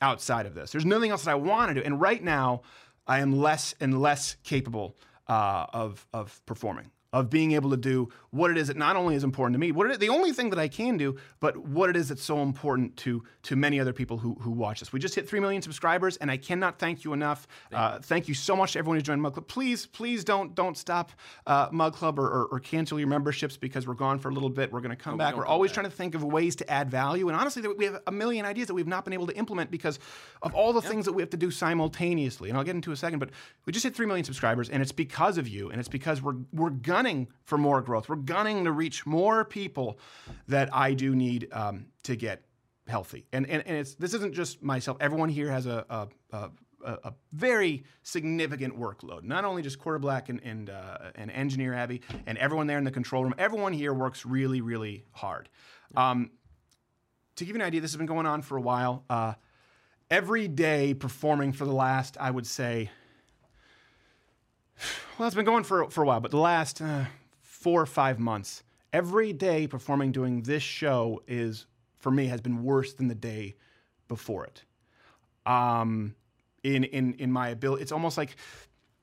outside 0.02 0.46
of 0.46 0.54
this. 0.56 0.72
There's 0.72 0.86
nothing 0.86 1.12
else 1.12 1.24
that 1.26 1.32
I 1.32 1.36
want 1.36 1.70
to 1.70 1.74
do. 1.76 1.82
And 1.86 2.02
right 2.02 2.24
now, 2.24 2.62
I 3.08 3.20
am 3.20 3.32
less 3.48 3.76
and 3.80 4.02
less 4.02 4.36
capable 4.44 4.96
uh, 5.28 5.66
of, 5.74 6.06
of 6.14 6.46
performing, 6.46 6.92
of 7.16 7.30
being 7.30 7.54
able 7.54 7.70
to 7.70 7.78
do 7.78 8.10
what 8.32 8.52
it 8.52 8.58
is 8.58 8.68
that 8.68 8.76
not 8.76 8.98
only 8.98 9.16
is 9.16 9.24
important 9.24 9.54
to 9.54 9.58
me, 9.60 9.72
what 9.72 9.90
it 9.90 10.00
the 10.02 10.10
only 10.10 10.34
thing 10.34 10.50
that 10.50 10.60
I 10.60 10.68
can 10.68 10.98
do, 10.98 11.16
but 11.40 11.56
what 11.56 11.90
it 11.90 11.96
is 11.96 12.10
that's 12.10 12.22
so 12.24 12.42
important 12.42 12.98
to 12.98 13.24
to 13.44 13.56
many 13.56 13.80
other 13.80 13.94
people 13.94 14.18
who, 14.18 14.36
who 14.42 14.52
watch 14.52 14.82
this. 14.82 14.92
We 14.92 15.00
just 15.00 15.16
hit 15.16 15.30
3 15.30 15.40
million 15.40 15.62
subscribers, 15.62 16.18
and 16.18 16.30
I 16.30 16.36
cannot 16.36 16.78
thank 16.78 17.06
you 17.06 17.14
enough. 17.14 17.48
Uh, 17.72 18.00
thank 18.00 18.28
you 18.28 18.34
so 18.34 18.54
much 18.56 18.74
to 18.74 18.80
everyone 18.80 18.98
who 18.98 19.02
joined 19.02 19.22
Mug 19.22 19.34
Club. 19.36 19.48
Please, 19.48 19.86
please 19.86 20.26
don't 20.26 20.54
don't 20.54 20.78
stop 20.78 21.14
uh, 21.48 21.70
Mug 21.72 21.94
Club 21.94 22.20
or, 22.20 22.28
or, 22.28 22.46
or 22.48 22.60
cancel 22.60 23.00
your 23.00 23.08
memberships 23.08 23.56
because 23.56 23.88
we're 23.88 23.94
gone 23.94 24.20
for 24.20 24.28
a 24.28 24.34
little 24.34 24.50
bit. 24.50 24.74
We're 24.74 24.82
going 24.82 24.90
to 24.98 25.02
come 25.02 25.14
No, 25.14 25.20
back. 25.20 25.32
don't 25.32 25.40
We're 25.40 25.46
always 25.46 25.72
back. 25.72 25.76
trying 25.76 25.90
to 25.92 25.96
think 25.96 26.16
of 26.16 26.24
ways 26.26 26.58
to 26.58 26.70
add 26.70 26.92
value. 26.92 27.30
And 27.30 27.38
honestly, 27.38 27.66
we 27.66 27.86
have 27.86 28.02
a 28.08 28.12
million 28.12 28.46
ideas 28.46 28.68
that 28.68 28.74
we've 28.74 28.88
not 28.88 29.06
been 29.06 29.14
able 29.14 29.28
to 29.28 29.38
implement 29.38 29.72
because 29.72 30.00
of 30.42 30.54
all 30.54 30.74
the 30.74 30.82
things 30.82 31.06
that 31.06 31.14
we 31.14 31.22
have 31.22 31.30
to 31.30 31.38
do 31.38 31.50
simultaneously. 31.50 32.50
And 32.50 32.58
I'll 32.58 32.64
get 32.66 32.76
into 32.76 32.92
a 32.92 32.98
second, 32.98 33.20
but 33.20 33.30
we 33.66 33.72
just 33.72 33.84
hit 33.84 33.96
3 33.96 34.06
million 34.06 34.26
subscribers, 34.26 34.70
and 34.70 34.82
it's 34.82 34.92
because 34.92 35.38
of 35.38 35.48
you. 35.48 35.70
And 35.70 35.80
it's 35.80 35.88
because 35.90 36.22
we're, 36.22 36.36
we're 36.52 36.70
gunning 37.06 37.28
for 37.44 37.58
more 37.58 37.82
growth. 37.82 38.10
We're 38.10 38.16
gunning 38.16 38.64
to 38.64 38.72
reach 38.72 39.06
more 39.06 39.46
people 39.46 40.00
that 40.48 40.74
I 40.74 40.96
do 40.96 41.16
need 41.16 41.48
um, 41.52 41.86
to 42.04 42.16
get 42.16 42.44
healthy. 42.88 43.28
And, 43.32 43.48
and, 43.48 43.62
and 43.68 43.78
it's, 43.78 43.94
this 43.94 44.16
isn't 44.16 44.34
just 44.34 44.64
myself. 44.64 44.98
Everyone 45.00 45.30
here 45.30 45.52
has 45.52 45.68
a, 45.68 45.86
a, 45.90 46.08
a 46.36 46.50
a, 46.84 47.14
very 47.34 47.84
significant 48.04 48.80
workload. 48.80 49.24
Not 49.24 49.44
only 49.44 49.64
just 49.64 49.80
Quarter 49.80 49.98
Black 49.98 50.30
and 50.30 50.40
and, 50.44 50.70
uh, 50.70 50.98
and 51.16 51.32
engineer 51.32 51.74
Abby 51.74 52.02
and 52.28 52.38
everyone 52.38 52.68
there 52.68 52.78
in 52.78 52.84
the 52.84 52.92
control 52.92 53.24
room. 53.24 53.34
Everyone 53.40 53.74
here 53.74 53.92
works 53.92 54.24
really 54.24 54.62
really 54.62 55.04
hard. 55.12 55.50
Um, 55.96 56.30
to 57.38 57.44
give 57.44 57.56
you 57.56 57.62
an 57.64 57.66
idea, 57.66 57.82
this 57.82 57.90
has 57.90 57.98
been 57.98 58.06
going 58.06 58.28
on 58.28 58.44
for 58.44 58.56
a 58.56 58.62
while. 58.62 59.04
Uh, 59.10 59.34
every 60.12 60.48
day 60.48 60.94
performing 60.94 61.54
for 61.54 61.66
the 61.66 61.74
last, 61.74 62.18
I 62.20 62.30
would 62.30 62.46
say, 62.46 62.92
well, 65.18 65.28
it's 65.28 65.36
been 65.36 65.46
going 65.46 65.64
for 65.64 65.90
for 65.90 66.04
a 66.04 66.08
while, 66.08 66.20
but 66.20 66.32
the 66.32 66.38
last 66.38 66.82
uh, 66.82 67.06
four 67.42 67.82
or 67.82 67.86
five 67.86 68.20
months, 68.20 68.64
every 68.94 69.34
day 69.34 69.68
performing 69.68 70.12
doing 70.12 70.42
this 70.44 70.64
show 70.64 71.22
is 71.28 71.66
for 71.98 72.12
me 72.12 72.28
has 72.28 72.42
been 72.42 72.64
worse 72.64 72.94
than 72.94 73.08
the 73.08 73.16
day 73.16 73.56
before 74.08 74.46
it 74.46 74.64
um, 75.46 76.16
in 76.64 76.84
in 76.84 77.14
in 77.16 77.32
my 77.32 77.50
ability. 77.50 77.82
It's 77.82 77.92
almost 77.92 78.18
like 78.18 78.36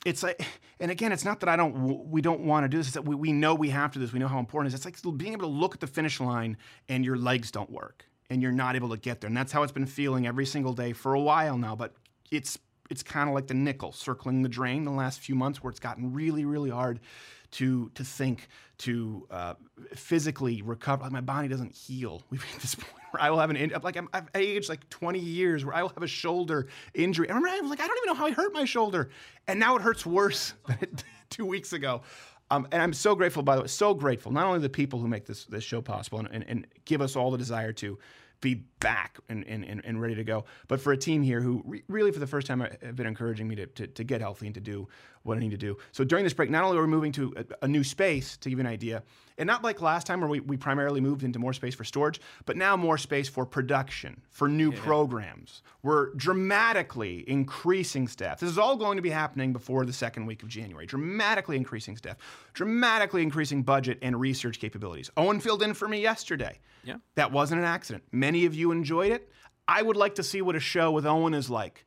it's 0.05 0.23
like, 0.23 0.45
and 0.81 0.91
again, 0.91 1.13
it's 1.13 1.25
not 1.25 1.41
that 1.41 1.49
I 1.49 1.57
don't 1.57 2.11
we 2.11 2.21
don't 2.21 2.41
want 2.41 2.65
to 2.65 2.69
do 2.69 2.79
this. 2.79 2.89
It's 2.89 2.95
that 2.95 3.05
we, 3.05 3.15
we 3.15 3.33
know 3.33 3.55
we 3.55 3.71
have 3.71 3.93
to 3.93 3.99
do 3.99 4.05
this. 4.05 4.13
We 4.13 4.19
know 4.19 4.29
how 4.29 4.39
important 4.39 4.73
it 4.73 4.75
is. 4.75 4.85
It's 4.85 5.05
like 5.05 5.19
being 5.19 5.33
able 5.33 5.49
to 5.49 5.55
look 5.55 5.75
at 5.75 5.81
the 5.81 5.87
finish 5.87 6.21
line 6.21 6.57
and 6.89 7.05
your 7.05 7.17
legs 7.17 7.51
don't 7.51 7.71
work 7.71 8.05
and 8.31 8.43
you're 8.43 8.53
not 8.53 8.77
able 8.77 8.89
to 8.91 8.97
get 8.97 9.21
there. 9.21 9.29
And 9.29 9.37
that's 9.37 9.53
how 9.53 9.63
it's 9.63 9.73
been 9.73 9.87
feeling 9.87 10.27
every 10.27 10.47
single 10.47 10.73
day 10.73 10.93
for 10.93 11.15
a 11.15 11.21
while 11.21 11.59
now. 11.59 11.77
But 11.77 11.95
it's 12.31 12.59
it's 12.93 13.03
kind 13.03 13.29
of 13.29 13.35
like 13.35 13.47
the 13.47 13.55
nickel 13.55 13.91
circling 13.91 14.43
the 14.43 14.49
drain 14.49 14.85
the 14.85 14.91
last 14.91 15.19
few 15.21 15.35
months 15.35 15.63
where 15.63 15.71
it's 15.71 15.81
gotten 15.81 16.13
really 16.13 16.45
really 16.45 16.71
hard 16.71 17.01
to 17.53 17.91
to 17.95 18.05
think 18.05 18.49
to 18.79 19.27
uh, 19.31 19.55
physically 19.95 20.63
recover. 20.63 21.05
Like 21.05 21.13
my 21.13 21.21
body 21.21 21.49
doesn't 21.49 21.75
heal. 21.75 22.23
We've 22.31 22.43
hit 22.43 22.61
this 22.61 22.75
point 22.75 23.03
where 23.11 23.23
I 23.23 23.31
will 23.31 23.39
have 23.39 23.51
an 23.51 23.57
in- 23.57 23.73
like 23.83 23.97
I'm, 23.97 24.09
I've 24.13 24.29
aged 24.35 24.69
like 24.69 24.89
20 24.91 25.19
years 25.19 25.65
where 25.65 25.75
I 25.75 25.83
will 25.83 25.91
have 25.91 26.03
a 26.03 26.09
shoulder 26.09 26.69
injury. 26.95 27.29
I 27.29 27.35
remember 27.35 27.49
I 27.49 27.61
was 27.61 27.71
like 27.71 27.81
I 27.81 27.87
don't 27.87 27.97
even 27.99 28.09
know 28.09 28.15
how 28.15 28.27
I 28.27 28.33
hurt 28.33 28.53
my 28.53 28.65
shoulder, 28.65 29.11
and 29.47 29.59
now 29.59 29.77
it 29.77 29.83
hurts 29.83 30.05
worse 30.05 30.55
than 30.67 30.79
it 30.81 30.97
did 30.97 31.05
two 31.31 31.47
weeks 31.47 31.73
ago. 31.73 32.03
Um, 32.51 32.69
and 32.71 32.83
I'm 32.83 32.93
so 32.93 33.15
grateful, 33.15 33.43
by 33.43 33.57
the 33.57 33.63
way, 33.63 33.69
so 33.69 33.95
grateful. 33.95 34.31
Not 34.31 34.47
only 34.47 34.59
the 34.59 34.69
people 34.69 34.99
who 34.99 35.09
make 35.09 35.25
this 35.25 35.45
this 35.47 35.65
show 35.65 35.81
possible 35.81 36.19
and, 36.19 36.29
and, 36.33 36.45
and 36.47 36.67
give 36.85 37.01
us 37.01 37.17
all 37.17 37.31
the 37.31 37.39
desire 37.39 37.73
to 37.75 37.99
be 38.43 38.65
back 38.83 39.19
and, 39.29 39.45
and, 39.47 39.65
and, 39.85 40.01
ready 40.01 40.15
to 40.15 40.25
go. 40.25 40.45
But 40.69 40.81
for 40.81 40.93
a 40.93 40.97
team 40.97 41.23
here 41.23 41.41
who 41.41 41.63
re- 41.65 41.83
really, 41.89 42.11
for 42.11 42.19
the 42.19 42.27
first 42.27 42.47
time, 42.47 42.61
uh, 42.61 42.67
have 42.83 42.97
been 42.97 43.07
encouraging 43.07 43.49
me 43.49 43.55
to, 43.57 43.67
to, 43.67 43.87
to 43.87 44.05
get 44.05 44.21
healthy 44.21 44.47
and 44.47 44.55
to 44.55 44.61
do 44.61 44.89
what 45.23 45.37
I 45.37 45.41
need 45.41 45.53
to 45.53 45.57
do. 45.57 45.77
So 45.93 46.05
during 46.05 46.25
this 46.25 46.33
break, 46.33 46.51
not 46.51 46.65
only 46.65 46.77
are 46.79 46.83
we 46.83 46.89
moving 46.89 47.13
to 47.13 47.33
a, 47.37 47.65
a 47.65 47.69
new 47.69 47.85
space, 47.85 48.37
to 48.39 48.51
give 48.51 48.59
you 48.59 48.65
an 48.65 48.71
idea, 48.71 49.03
and 49.39 49.47
not 49.47 49.63
like 49.63 49.81
last 49.81 50.07
time 50.07 50.21
where 50.21 50.29
we, 50.29 50.41
we 50.41 50.57
primarily 50.57 51.01
moved 51.01 51.23
into 51.23 51.39
more 51.39 51.53
space 51.53 51.75
for 51.75 51.85
storage, 51.85 52.21
but 52.45 52.57
now 52.57 52.77
more 52.77 52.99
space 52.99 53.29
for 53.29 53.47
production, 53.47 54.21
for 54.31 54.49
new 54.49 54.73
programs. 54.73 55.63
We're 55.83 56.13
dramatically 56.15 57.29
increasing 57.29 58.09
staff. 58.09 58.41
This 58.41 58.51
is 58.51 58.59
all 58.59 58.77
going 58.77 58.97
to 58.97 59.03
be 59.03 59.11
happening 59.11 59.53
before 59.53 59.85
the 59.85 59.93
second 59.93 60.27
week 60.27 60.43
of 60.43 60.49
January. 60.49 60.87
Dramatically 60.87 61.57
increasing 61.57 61.97
staff, 61.97 62.17
dramatically 62.53 63.23
increasing 63.23 63.63
budget 63.63 63.99
and 64.03 64.19
research 64.19 64.59
capabilities. 64.59 65.11
Owen 65.17 65.41
filled 65.41 65.63
in 65.63 65.75
for 65.75 65.89
me 65.89 66.01
yesterday. 66.01 66.59
Yeah. 66.85 66.97
That 67.15 67.31
wasn't 67.31 67.61
an 67.61 67.67
accident. 67.67 68.03
Many 68.11 68.45
of 68.45 68.55
you 68.55 68.72
enjoyed 68.73 69.13
it. 69.13 69.31
I 69.69 69.83
would 69.83 69.97
like 69.97 70.17
to 70.17 70.23
see 70.23 70.43
what 70.43 70.57
a 70.57 70.61
show 70.61 70.91
with 70.91 71.07
Owen 71.07 71.35
is 71.35 71.49
like 71.49 71.87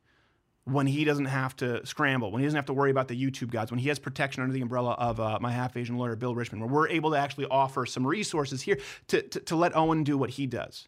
when 0.66 0.88
he 0.88 1.04
doesn't 1.04 1.26
have 1.26 1.56
to 1.58 1.86
scramble, 1.86 2.32
when 2.32 2.42
he 2.42 2.46
doesn't 2.46 2.56
have 2.56 2.66
to 2.66 2.74
worry 2.74 2.90
about 2.90 3.08
the 3.08 3.22
YouTube 3.22 3.52
gods, 3.52 3.72
when 3.72 3.80
he 3.80 3.90
has 3.90 4.00
protection 4.00 4.42
under 4.42 4.54
the 4.54 4.62
umbrella 4.62 4.94
of 4.94 5.20
uh, 5.20 5.38
my 5.40 5.52
half 5.52 5.78
Asian 5.78 5.98
lawyer, 5.98 6.16
Bill 6.16 6.34
Richmond, 6.34 6.64
where 6.64 6.72
we're 6.72 6.90
able 6.90 7.12
to 7.12 7.18
actually 7.18 7.46
offer 7.46 7.86
some 7.86 8.06
resources 8.06 8.64
here 8.64 8.80
to, 9.08 9.22
to, 9.22 9.40
to 9.42 9.56
let 9.56 9.76
Owen 9.76 10.04
do 10.04 10.18
what 10.18 10.32
he 10.32 10.48
does. 10.48 10.88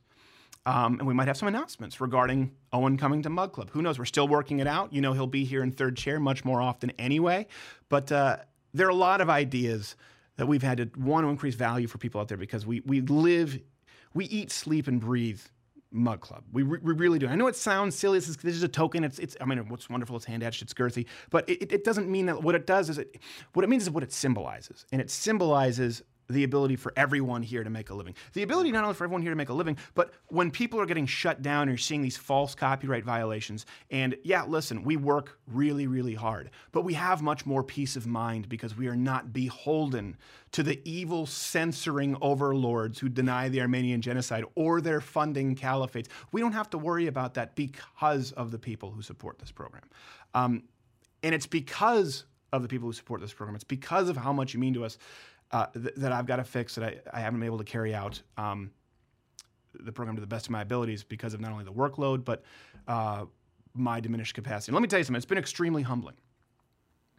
Um, 0.65 0.97
and 0.99 1.07
we 1.07 1.13
might 1.13 1.27
have 1.27 1.37
some 1.37 1.47
announcements 1.47 2.01
regarding 2.01 2.51
Owen 2.73 2.97
coming 2.97 3.21
to 3.21 3.29
Mug 3.29 3.53
Club. 3.53 3.69
Who 3.71 3.81
knows? 3.81 3.99
We're 3.99 4.05
still 4.05 4.27
working 4.27 4.59
it 4.59 4.67
out. 4.67 4.91
You 4.91 4.99
know, 4.99 5.13
he'll 5.13 5.27
be 5.27 5.45
here 5.45 5.63
in 5.63 5.71
third 5.71 5.95
chair 5.95 6.19
much 6.19 6.43
more 6.43 6.61
often 6.61 6.91
anyway. 6.97 7.47
But 7.87 8.11
uh, 8.11 8.37
there 8.73 8.87
are 8.87 8.91
a 8.91 8.95
lot 8.95 9.21
of 9.21 9.29
ideas 9.29 9.95
that 10.37 10.47
we've 10.47 10.63
had 10.63 10.77
to 10.77 10.89
want 10.99 11.23
to 11.23 11.29
increase 11.29 11.55
value 11.55 11.87
for 11.87 11.99
people 11.99 12.19
out 12.19 12.27
there 12.27 12.37
because 12.37 12.65
we, 12.65 12.81
we 12.81 12.99
live, 13.01 13.59
we 14.13 14.25
eat, 14.25 14.51
sleep, 14.51 14.87
and 14.87 14.99
breathe 14.99 15.41
Mug 15.91 16.21
Club. 16.21 16.43
We, 16.51 16.63
re- 16.63 16.79
we 16.81 16.93
really 16.93 17.19
do. 17.19 17.27
I 17.27 17.35
know 17.35 17.47
it 17.47 17.55
sounds 17.55 17.95
silly. 17.95 18.17
This 18.17 18.29
is, 18.29 18.37
this 18.37 18.55
is 18.55 18.63
a 18.63 18.67
token. 18.67 19.03
It's, 19.03 19.19
it's. 19.19 19.37
I 19.39 19.45
mean, 19.45 19.59
what's 19.69 19.89
wonderful. 19.89 20.15
It's 20.15 20.25
hand 20.25 20.43
etched. 20.43 20.61
It's 20.61 20.73
girthy. 20.73 21.05
But 21.29 21.49
it, 21.49 21.71
it 21.71 21.83
doesn't 21.83 22.09
mean 22.09 22.25
that. 22.27 22.41
What 22.41 22.55
it 22.55 22.67
does 22.67 22.89
is 22.89 22.97
it. 22.97 23.19
What 23.53 23.63
it 23.63 23.69
means 23.69 23.83
is 23.83 23.89
what 23.89 24.03
it 24.03 24.11
symbolizes, 24.11 24.85
and 24.91 25.01
it 25.01 25.09
symbolizes 25.09 26.03
the 26.29 26.43
ability 26.43 26.75
for 26.75 26.93
everyone 26.95 27.41
here 27.41 27.63
to 27.63 27.69
make 27.69 27.89
a 27.89 27.93
living. 27.93 28.15
The 28.33 28.43
ability 28.43 28.71
not 28.71 28.83
only 28.83 28.95
for 28.95 29.05
everyone 29.05 29.21
here 29.21 29.31
to 29.31 29.37
make 29.37 29.49
a 29.49 29.53
living, 29.53 29.77
but 29.95 30.13
when 30.27 30.51
people 30.51 30.79
are 30.79 30.85
getting 30.85 31.05
shut 31.05 31.41
down 31.41 31.67
you're 31.67 31.77
seeing 31.77 32.01
these 32.01 32.17
false 32.17 32.55
copyright 32.55 33.03
violations. 33.03 33.65
And 33.91 34.15
yeah, 34.23 34.43
listen, 34.45 34.83
we 34.83 34.97
work 34.97 35.39
really, 35.47 35.87
really 35.87 36.13
hard, 36.13 36.49
but 36.71 36.81
we 36.81 36.93
have 36.93 37.21
much 37.21 37.45
more 37.45 37.63
peace 37.63 37.95
of 37.95 38.07
mind 38.07 38.49
because 38.49 38.75
we 38.75 38.87
are 38.87 38.95
not 38.95 39.33
beholden 39.33 40.17
to 40.51 40.63
the 40.63 40.81
evil 40.89 41.25
censoring 41.25 42.17
overlords 42.21 42.99
who 42.99 43.09
deny 43.09 43.49
the 43.49 43.61
Armenian 43.61 44.01
genocide 44.01 44.43
or 44.55 44.81
their 44.81 45.01
funding 45.01 45.55
caliphates. 45.55 46.07
We 46.31 46.41
don't 46.41 46.53
have 46.53 46.69
to 46.71 46.77
worry 46.77 47.07
about 47.07 47.33
that 47.35 47.55
because 47.55 48.31
of 48.33 48.51
the 48.51 48.59
people 48.59 48.91
who 48.91 49.01
support 49.01 49.39
this 49.39 49.51
program. 49.51 49.83
Um, 50.33 50.63
and 51.23 51.33
it's 51.35 51.47
because 51.47 52.25
of 52.53 52.61
the 52.61 52.67
people 52.67 52.87
who 52.87 52.93
support 52.93 53.21
this 53.21 53.33
program. 53.33 53.55
It's 53.55 53.63
because 53.63 54.09
of 54.09 54.17
how 54.17 54.31
much 54.31 54.53
you 54.53 54.59
mean 54.59 54.73
to 54.75 54.85
us 54.85 54.97
uh, 55.51 55.67
th- 55.67 55.95
that 55.97 56.11
I've 56.11 56.25
got 56.25 56.37
to 56.37 56.43
fix 56.43 56.75
that 56.75 56.83
I, 56.83 57.17
I 57.17 57.19
haven't 57.19 57.39
been 57.39 57.47
able 57.47 57.57
to 57.57 57.63
carry 57.63 57.93
out 57.93 58.21
um, 58.37 58.71
the 59.79 59.91
program 59.91 60.15
to 60.15 60.21
the 60.21 60.27
best 60.27 60.45
of 60.47 60.51
my 60.51 60.61
abilities 60.61 61.03
because 61.03 61.33
of 61.33 61.41
not 61.41 61.51
only 61.51 61.63
the 61.63 61.71
workload 61.71 62.25
but 62.25 62.43
uh, 62.87 63.25
my 63.73 63.99
diminished 63.99 64.33
capacity. 64.33 64.71
Let 64.71 64.81
me 64.81 64.87
tell 64.87 64.99
you 64.99 65.05
something. 65.05 65.17
It's 65.17 65.25
been 65.25 65.37
extremely 65.37 65.83
humbling 65.83 66.15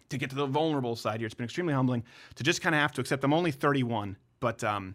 to 0.09 0.19
get 0.19 0.31
to 0.31 0.37
the 0.37 0.47
vulnerable 0.47 0.97
side 0.97 1.21
here. 1.21 1.27
It's 1.27 1.35
been 1.35 1.45
extremely 1.45 1.75
humbling 1.75 2.03
to 2.35 2.43
just 2.43 2.61
kind 2.61 2.75
of 2.75 2.81
have 2.81 2.93
to 2.93 3.01
accept. 3.01 3.25
I'm 3.25 3.33
only 3.33 3.53
31, 3.53 4.17
but 4.41 4.65
um, 4.65 4.95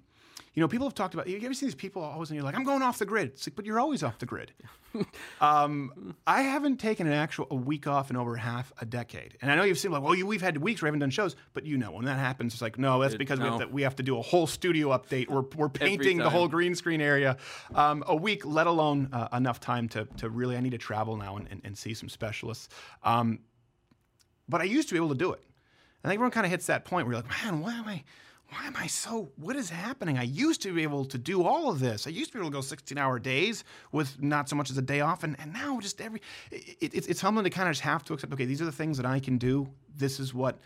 you 0.54 0.62
know, 0.62 0.68
people 0.68 0.86
have 0.86 0.94
talked 0.94 1.16
about. 1.16 1.28
You 1.28 1.40
ever 1.44 1.54
see 1.54 1.66
these 1.66 1.74
people 1.74 2.04
always, 2.04 2.30
and 2.30 2.36
you're 2.36 2.44
like, 2.46 2.56
I'm 2.56 2.64
going 2.64 2.84
off 2.84 3.00
the 3.00 3.06
grid. 3.06 3.30
It's 3.30 3.48
like, 3.48 3.56
but 3.56 3.66
you're 3.66 3.80
always 3.80 4.04
off 4.04 4.20
the 4.20 4.28
grid. 4.28 4.52
um, 5.42 6.16
I 6.28 6.44
haven't 6.44 6.78
taken 6.78 7.08
an 7.08 7.14
actual 7.14 7.48
a 7.50 7.56
week 7.56 7.88
off 7.88 8.12
in 8.12 8.16
over 8.18 8.36
half 8.36 8.72
a 8.80 8.86
decade, 8.86 9.38
and 9.42 9.52
I 9.52 9.56
know 9.56 9.64
you've 9.64 9.80
seen 9.80 9.92
like, 9.92 10.04
well, 10.04 10.14
you, 10.14 10.28
we've 10.28 10.42
had 10.44 10.58
weeks 10.58 10.82
where 10.82 10.88
we 10.88 10.90
haven't 10.90 11.00
done 11.00 11.10
shows, 11.10 11.36
but 11.54 11.66
you 11.66 11.78
know, 11.78 11.92
when 11.92 12.06
that 12.06 12.20
happens, 12.20 12.54
it's 12.54 12.62
like, 12.62 12.78
no, 12.78 13.02
that's 13.02 13.16
It- 13.16 13.18
because 13.18 13.40
we, 13.40 13.46
have 13.46 13.60
to, 13.60 13.68
we 13.68 13.82
have 13.82 13.96
to 13.96 14.04
do 14.04 14.20
a 14.20 14.22
whole 14.22 14.46
studio 14.46 14.90
update. 14.90 15.28
We're 15.30 15.42
we're 15.56 15.70
painting 15.70 16.18
the 16.20 16.30
whole 16.30 16.48
green 16.48 16.76
screen 16.76 17.02
area. 17.02 17.38
Um, 17.74 18.04
a 18.06 18.16
week, 18.16 18.46
let 18.46 18.68
alone 18.68 19.10
uh, 19.12 19.30
enough 19.34 19.60
time 19.60 19.90
to 19.90 20.06
to 20.18 20.30
really. 20.30 20.56
I 20.56 20.60
need 20.60 20.72
to 20.72 20.78
travel 20.78 21.18
now 21.18 21.38
and, 21.38 21.48
and, 21.50 21.62
and 21.64 21.78
see 21.78 21.96
some 21.96 22.10
specialists. 22.10 22.70
Um, 23.04 23.40
but 24.48 24.62
I 24.62 24.66
used 24.66 24.90
to 24.90 24.94
be 24.94 24.98
able 24.98 25.10
to 25.10 25.16
do 25.16 25.34
it. 25.34 25.42
I 26.04 26.10
think 26.10 26.18
everyone 26.18 26.32
kind 26.32 26.46
of 26.46 26.52
hits 26.52 26.66
that 26.68 26.84
point 26.86 27.08
where 27.08 27.16
you're 27.16 27.24
like, 27.24 27.44
man, 27.44 27.62
why 27.62 27.74
am 27.76 27.88
I, 27.88 28.04
why 28.54 28.68
am 28.68 28.76
I 28.78 28.86
so? 28.86 29.32
What 29.36 29.56
is 29.56 29.72
happening? 29.72 30.20
I 30.20 30.24
used 30.24 30.62
to 30.62 30.74
be 30.74 30.84
able 30.84 31.06
to 31.06 31.18
do 31.18 31.44
all 31.44 31.72
of 31.72 31.80
this. 31.80 32.06
I 32.06 32.12
used 32.12 32.32
to 32.32 32.38
be 32.38 32.40
able 32.40 32.52
to 32.52 32.54
go 32.54 32.62
16 32.62 32.98
hour 32.98 33.18
days 33.18 33.64
with 33.92 34.22
not 34.22 34.48
so 34.48 34.56
much 34.56 34.70
as 34.70 34.78
a 34.78 34.82
day 34.82 35.02
off. 35.02 35.24
And, 35.24 35.36
and 35.40 35.52
now 35.52 35.80
just 35.80 36.00
every, 36.00 36.22
it, 36.52 36.94
it, 36.94 37.10
it's 37.10 37.20
humbling 37.20 37.46
to 37.46 37.50
kind 37.50 37.68
of 37.68 37.74
just 37.74 37.82
have 37.82 38.04
to 38.06 38.14
accept, 38.14 38.32
okay, 38.32 38.46
these 38.46 38.62
are 38.62 38.66
the 38.66 38.72
things 38.72 38.98
that 38.98 39.08
I 39.08 39.20
can 39.20 39.40
do. 39.40 39.70
This 39.96 40.20
is 40.20 40.36
what 40.36 40.60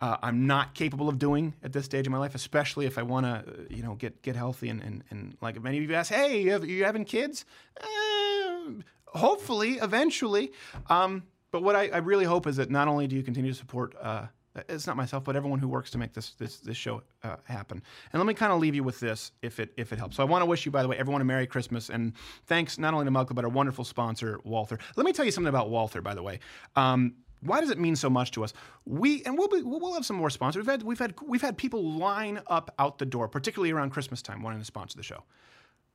uh, 0.00 0.16
I'm 0.22 0.46
not 0.46 0.72
capable 0.72 1.10
of 1.10 1.18
doing 1.18 1.54
at 1.62 1.74
this 1.74 1.84
stage 1.84 2.06
of 2.06 2.10
my 2.10 2.18
life, 2.18 2.34
especially 2.34 2.86
if 2.86 2.96
I 2.96 3.02
want 3.02 3.26
to, 3.26 3.66
you 3.68 3.82
know, 3.82 3.96
get 3.96 4.22
get 4.22 4.34
healthy 4.34 4.70
and, 4.70 4.82
and, 4.82 5.04
and 5.10 5.36
like 5.42 5.62
many 5.62 5.76
of 5.76 5.90
you 5.90 5.94
ask, 5.94 6.10
hey, 6.10 6.40
you, 6.40 6.52
have, 6.52 6.64
you 6.64 6.84
having 6.84 7.04
kids? 7.04 7.44
Eh, 7.82 8.70
hopefully, 9.08 9.72
eventually. 9.74 10.52
Um, 10.88 11.24
but 11.50 11.62
what 11.62 11.76
I, 11.76 11.88
I, 11.88 11.98
really 11.98 12.24
hope 12.24 12.46
is 12.46 12.56
that 12.56 12.70
not 12.70 12.88
only 12.88 13.08
do 13.08 13.16
you 13.16 13.22
continue 13.22 13.52
to 13.52 13.58
support, 13.58 13.94
uh, 14.00 14.26
it's 14.68 14.86
not 14.86 14.96
myself, 14.96 15.24
but 15.24 15.36
everyone 15.36 15.60
who 15.60 15.68
works 15.68 15.90
to 15.92 15.98
make 15.98 16.12
this 16.12 16.30
this 16.30 16.58
this 16.58 16.76
show 16.76 17.02
uh, 17.22 17.36
happen. 17.44 17.82
And 18.12 18.20
let 18.20 18.26
me 18.26 18.34
kind 18.34 18.52
of 18.52 18.58
leave 18.58 18.74
you 18.74 18.82
with 18.82 18.98
this, 19.00 19.32
if 19.42 19.60
it 19.60 19.72
if 19.76 19.92
it 19.92 19.98
helps. 19.98 20.16
So 20.16 20.22
I 20.22 20.26
want 20.26 20.42
to 20.42 20.46
wish 20.46 20.66
you, 20.66 20.72
by 20.72 20.82
the 20.82 20.88
way, 20.88 20.96
everyone 20.96 21.20
a 21.20 21.24
Merry 21.24 21.46
Christmas, 21.46 21.88
and 21.88 22.12
thanks 22.46 22.78
not 22.78 22.92
only 22.92 23.06
to 23.06 23.10
Club 23.10 23.34
but 23.36 23.44
our 23.44 23.50
wonderful 23.50 23.84
sponsor 23.84 24.40
Walther. 24.44 24.78
Let 24.96 25.06
me 25.06 25.12
tell 25.12 25.24
you 25.24 25.30
something 25.30 25.48
about 25.48 25.70
Walther, 25.70 26.00
by 26.00 26.14
the 26.14 26.22
way. 26.22 26.40
Um, 26.74 27.14
why 27.42 27.60
does 27.60 27.70
it 27.70 27.78
mean 27.78 27.96
so 27.96 28.10
much 28.10 28.32
to 28.32 28.44
us? 28.44 28.52
We 28.84 29.22
and 29.24 29.38
we'll 29.38 29.48
be, 29.48 29.62
we'll 29.62 29.94
have 29.94 30.04
some 30.04 30.16
more 30.16 30.30
sponsors. 30.30 30.60
We've 30.60 30.70
had 30.70 30.82
we've 30.82 30.98
had 30.98 31.14
we've 31.26 31.42
had 31.42 31.56
people 31.56 31.82
line 31.82 32.40
up 32.48 32.74
out 32.78 32.98
the 32.98 33.06
door, 33.06 33.28
particularly 33.28 33.70
around 33.70 33.90
Christmas 33.90 34.20
time, 34.20 34.42
wanting 34.42 34.58
to 34.58 34.64
sponsor 34.64 34.96
the 34.96 35.02
show. 35.02 35.22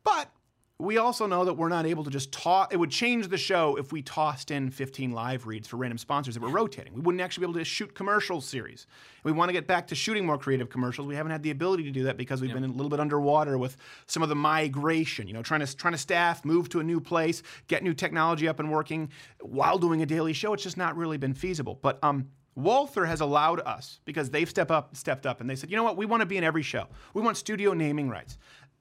But 0.04 0.30
we 0.78 0.98
also 0.98 1.26
know 1.26 1.46
that 1.46 1.54
we're 1.54 1.70
not 1.70 1.86
able 1.86 2.04
to 2.04 2.10
just 2.10 2.34
toss. 2.34 2.68
It 2.70 2.78
would 2.78 2.92
change 2.92 3.30
the 3.30 3.38
show 3.38 3.78
if 3.78 3.94
we 3.94 4.02
tossed 4.02 4.52
in 4.52 4.70
15 4.70 5.12
live 5.12 5.48
reads 5.48 5.70
for 5.70 5.78
random 5.78 5.98
sponsors 5.98 6.34
that 6.34 6.42
were 6.42 6.50
rotating. 6.50 6.94
We 6.94 7.00
wouldn't 7.00 7.22
actually 7.22 7.46
be 7.48 7.52
able 7.52 7.60
to 7.60 7.66
shoot 7.66 7.96
commercial 7.96 8.42
series. 8.42 8.86
We 9.24 9.32
want 9.32 9.48
to 9.48 9.54
get 9.54 9.68
back 9.68 9.88
to 9.88 9.96
shooting 9.96 10.26
more 10.26 10.38
creative 10.38 10.70
commercials. 10.70 11.08
We 11.08 11.16
haven't 11.16 11.32
had 11.32 11.44
the 11.44 11.52
ability 11.52 11.84
to 11.84 11.92
do 11.92 12.04
that 12.04 12.18
because 12.18 12.42
we've 12.42 12.50
yep. 12.50 12.60
been 12.60 12.70
a 12.70 12.74
little 12.74 12.90
bit 12.90 13.00
underwater 13.00 13.58
with 13.58 13.78
some 14.08 14.22
of 14.22 14.28
the 14.28 14.36
migration. 14.36 15.28
You 15.28 15.34
know, 15.34 15.42
trying 15.42 15.62
to 15.62 15.78
trying 15.78 15.94
to 15.94 15.98
staff, 15.98 16.44
move 16.44 16.68
to 16.70 16.82
a 16.82 16.84
new 16.84 17.00
place, 17.00 17.42
get 17.68 17.82
new 17.82 17.94
technology 17.94 18.46
up 18.50 18.60
and 18.60 18.70
working 18.70 19.10
while 19.40 19.78
doing 19.78 20.02
a 20.02 20.06
daily 20.06 20.34
show. 20.34 20.52
It's 20.54 20.64
just 20.64 20.78
not 20.78 20.98
really 20.98 21.18
been 21.18 21.34
feasible. 21.34 21.80
But 21.82 22.04
um, 22.04 22.28
Walther 22.56 23.06
has 23.06 23.22
allowed 23.22 23.62
us 23.62 24.00
because 24.04 24.30
they've 24.30 24.50
stepped 24.50 24.72
up, 24.72 24.96
stepped 24.96 25.26
up, 25.26 25.40
and 25.40 25.50
they 25.50 25.56
said, 25.56 25.70
you 25.70 25.78
know 25.78 25.84
what, 25.84 25.98
we 25.98 26.06
want 26.06 26.22
to 26.22 26.26
be 26.26 26.38
in 26.38 26.44
every 26.44 26.64
show. 26.64 26.88
We 27.14 27.22
want 27.22 27.38
studio 27.38 27.74
naming 27.74 28.10
rights 28.10 28.38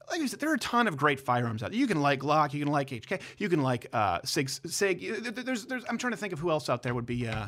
like 0.09 0.21
I 0.21 0.25
said, 0.25 0.39
there 0.39 0.51
are 0.51 0.55
a 0.55 0.59
ton 0.59 0.87
of 0.87 0.97
great 0.97 1.19
firearms 1.19 1.63
out 1.63 1.71
there. 1.71 1.79
You 1.79 1.87
can 1.87 2.01
like 2.01 2.19
Glock, 2.19 2.53
you 2.53 2.59
can 2.63 2.71
like 2.71 2.89
HK, 2.89 3.21
you 3.37 3.49
can 3.49 3.61
like 3.61 3.87
uh, 3.93 4.19
Sig. 4.23 4.49
Sig. 4.49 5.23
There's, 5.35 5.65
there's. 5.65 5.83
I'm 5.89 5.97
trying 5.97 6.11
to 6.11 6.17
think 6.17 6.33
of 6.33 6.39
who 6.39 6.51
else 6.51 6.69
out 6.69 6.83
there 6.83 6.93
would 6.93 7.05
be. 7.05 7.27
Uh, 7.27 7.47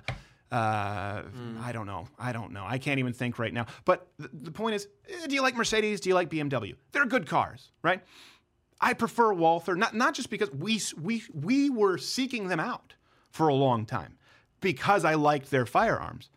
uh, 0.51 1.23
mm. 1.23 1.61
I 1.61 1.71
don't 1.73 1.87
know. 1.87 2.07
I 2.17 2.31
don't 2.31 2.53
know. 2.53 2.65
I 2.65 2.77
can't 2.77 2.99
even 2.99 3.11
think 3.11 3.37
right 3.37 3.53
now. 3.53 3.65
But 3.83 4.07
th- 4.17 4.29
the 4.33 4.51
point 4.51 4.75
is, 4.75 4.87
eh, 5.09 5.27
do 5.27 5.35
you 5.35 5.41
like 5.41 5.55
Mercedes? 5.55 5.99
Do 5.99 6.09
you 6.09 6.15
like 6.15 6.29
BMW? 6.29 6.75
They're 6.93 7.05
good 7.05 7.27
cars, 7.27 7.71
right? 7.81 8.01
I 8.79 8.93
prefer 8.93 9.33
Walther, 9.33 9.75
not 9.75 9.95
not 9.95 10.13
just 10.13 10.29
because 10.29 10.51
we 10.51 10.81
we 11.01 11.23
we 11.33 11.69
were 11.69 11.97
seeking 11.97 12.47
them 12.47 12.59
out 12.59 12.93
for 13.31 13.47
a 13.47 13.53
long 13.53 13.85
time 13.85 14.17
because 14.61 15.03
I 15.03 15.15
liked 15.15 15.51
their 15.51 15.65
firearms, 15.65 16.29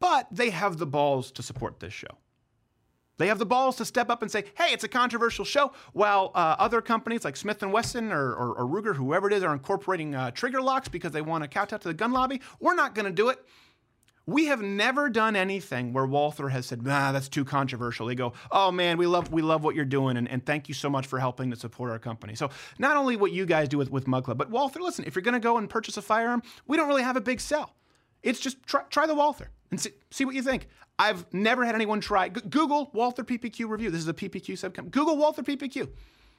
but 0.00 0.26
they 0.30 0.50
have 0.50 0.78
the 0.78 0.86
balls 0.86 1.30
to 1.32 1.42
support 1.42 1.80
this 1.80 1.92
show. 1.92 2.18
They 3.18 3.28
have 3.28 3.38
the 3.38 3.46
balls 3.46 3.76
to 3.76 3.84
step 3.84 4.10
up 4.10 4.22
and 4.22 4.30
say, 4.30 4.44
"Hey, 4.56 4.72
it's 4.72 4.84
a 4.84 4.88
controversial 4.88 5.44
show." 5.44 5.72
While 5.92 6.32
uh, 6.34 6.56
other 6.58 6.82
companies 6.82 7.24
like 7.24 7.36
Smith 7.36 7.62
and 7.62 7.72
Wesson 7.72 8.12
or, 8.12 8.32
or, 8.32 8.54
or, 8.54 8.66
Ruger, 8.66 8.96
whoever 8.96 9.28
it 9.28 9.32
is, 9.32 9.42
are 9.42 9.52
incorporating 9.52 10.14
uh, 10.14 10.30
trigger 10.30 10.60
locks 10.60 10.88
because 10.88 11.12
they 11.12 11.22
want 11.22 11.42
to 11.44 11.48
kowtow 11.48 11.78
to 11.78 11.88
the 11.88 11.94
gun 11.94 12.12
lobby, 12.12 12.40
we're 12.60 12.74
not 12.74 12.94
going 12.94 13.06
to 13.06 13.12
do 13.12 13.28
it. 13.28 13.38
We 14.28 14.46
have 14.46 14.60
never 14.60 15.08
done 15.08 15.36
anything 15.36 15.92
where 15.92 16.04
Walther 16.04 16.48
has 16.48 16.66
said, 16.66 16.82
"Nah, 16.82 17.12
that's 17.12 17.28
too 17.28 17.44
controversial." 17.44 18.06
They 18.06 18.16
go, 18.16 18.32
"Oh 18.50 18.70
man, 18.70 18.98
we 18.98 19.06
love 19.06 19.32
we 19.32 19.40
love 19.40 19.64
what 19.64 19.74
you're 19.74 19.84
doing, 19.84 20.16
and, 20.16 20.28
and 20.28 20.44
thank 20.44 20.68
you 20.68 20.74
so 20.74 20.90
much 20.90 21.06
for 21.06 21.18
helping 21.18 21.50
to 21.50 21.56
support 21.56 21.90
our 21.92 21.98
company." 21.98 22.34
So 22.34 22.50
not 22.78 22.96
only 22.96 23.16
what 23.16 23.32
you 23.32 23.46
guys 23.46 23.68
do 23.68 23.78
with 23.78 23.90
with 23.90 24.06
Mug 24.06 24.24
Club, 24.24 24.36
but 24.36 24.50
Walther, 24.50 24.80
listen, 24.80 25.04
if 25.06 25.14
you're 25.14 25.22
going 25.22 25.34
to 25.34 25.40
go 25.40 25.56
and 25.56 25.70
purchase 25.70 25.96
a 25.96 26.02
firearm, 26.02 26.42
we 26.66 26.76
don't 26.76 26.88
really 26.88 27.04
have 27.04 27.16
a 27.16 27.20
big 27.20 27.40
sell. 27.40 27.76
It's 28.22 28.40
just 28.40 28.62
try, 28.66 28.82
try 28.90 29.06
the 29.06 29.14
Walther 29.14 29.50
and 29.70 29.80
see, 29.80 29.90
see 30.10 30.24
what 30.24 30.34
you 30.34 30.42
think. 30.42 30.68
I've 30.98 31.32
never 31.32 31.64
had 31.64 31.74
anyone 31.74 32.00
try. 32.00 32.28
G- 32.28 32.40
Google 32.48 32.90
Walther 32.92 33.24
PPQ 33.24 33.68
review. 33.68 33.90
This 33.90 34.00
is 34.00 34.08
a 34.08 34.14
PPQ 34.14 34.52
subcom. 34.52 34.90
Google 34.90 35.16
Walther 35.16 35.42
PPQ. 35.42 35.88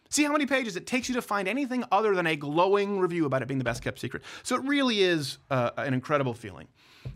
See 0.10 0.24
how 0.24 0.32
many 0.32 0.46
pages 0.46 0.76
it 0.76 0.88
takes 0.88 1.10
you 1.10 1.16
to 1.16 1.22
find 1.22 1.48
anything 1.48 1.84
other 1.92 2.16
than 2.16 2.28
a 2.28 2.36
glowing 2.36 3.00
review 3.00 3.26
about 3.26 3.42
it 3.42 3.48
being 3.48 3.58
the 3.58 3.64
best 3.64 3.84
kept 3.84 4.00
secret. 4.00 4.24
So 4.44 4.56
it 4.56 4.64
really 4.64 5.02
is 5.02 5.38
uh, 5.52 5.72
an 5.78 5.94
incredible 5.94 6.34
feeling 6.34 6.68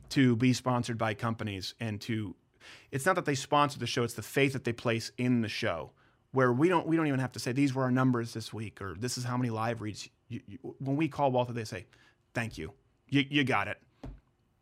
to 0.09 0.35
be 0.35 0.53
sponsored 0.53 0.97
by 0.97 1.13
companies 1.13 1.73
and 1.79 1.99
to. 2.01 2.35
It's 2.91 3.05
not 3.05 3.15
that 3.15 3.25
they 3.25 3.35
sponsor 3.35 3.79
the 3.79 3.87
show; 3.87 4.03
it's 4.03 4.13
the 4.13 4.21
faith 4.21 4.53
that 4.53 4.65
they 4.65 4.73
place 4.73 5.11
in 5.17 5.41
the 5.41 5.49
show. 5.49 5.91
Where 6.33 6.53
we 6.53 6.69
don't 6.69 6.85
we 6.85 6.95
don't 6.95 7.07
even 7.07 7.19
have 7.19 7.31
to 7.33 7.39
say 7.39 7.53
these 7.53 7.73
were 7.73 7.83
our 7.83 7.91
numbers 7.91 8.33
this 8.33 8.53
week 8.53 8.81
or 8.81 8.95
this 8.97 9.17
is 9.17 9.23
how 9.23 9.37
many 9.37 9.49
live 9.49 9.81
reads. 9.81 10.09
You, 10.27 10.41
you, 10.47 10.57
when 10.79 10.95
we 10.95 11.07
call 11.07 11.31
Walther, 11.31 11.53
they 11.53 11.65
say, 11.65 11.85
"Thank 12.33 12.57
you, 12.57 12.73
you, 13.09 13.25
you 13.29 13.43
got 13.43 13.67
it." 13.67 13.77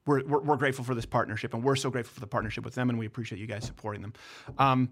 We're, 0.09 0.23
we're, 0.25 0.39
we're, 0.39 0.55
grateful 0.55 0.83
for 0.83 0.95
this 0.95 1.05
partnership, 1.05 1.53
and 1.53 1.63
we're 1.63 1.75
so 1.75 1.91
grateful 1.91 2.15
for 2.15 2.19
the 2.19 2.27
partnership 2.27 2.65
with 2.65 2.73
them, 2.73 2.89
and 2.89 2.97
we 2.97 3.05
appreciate 3.05 3.37
you 3.37 3.45
guys 3.45 3.63
supporting 3.63 4.01
them. 4.01 4.13
Um, 4.57 4.89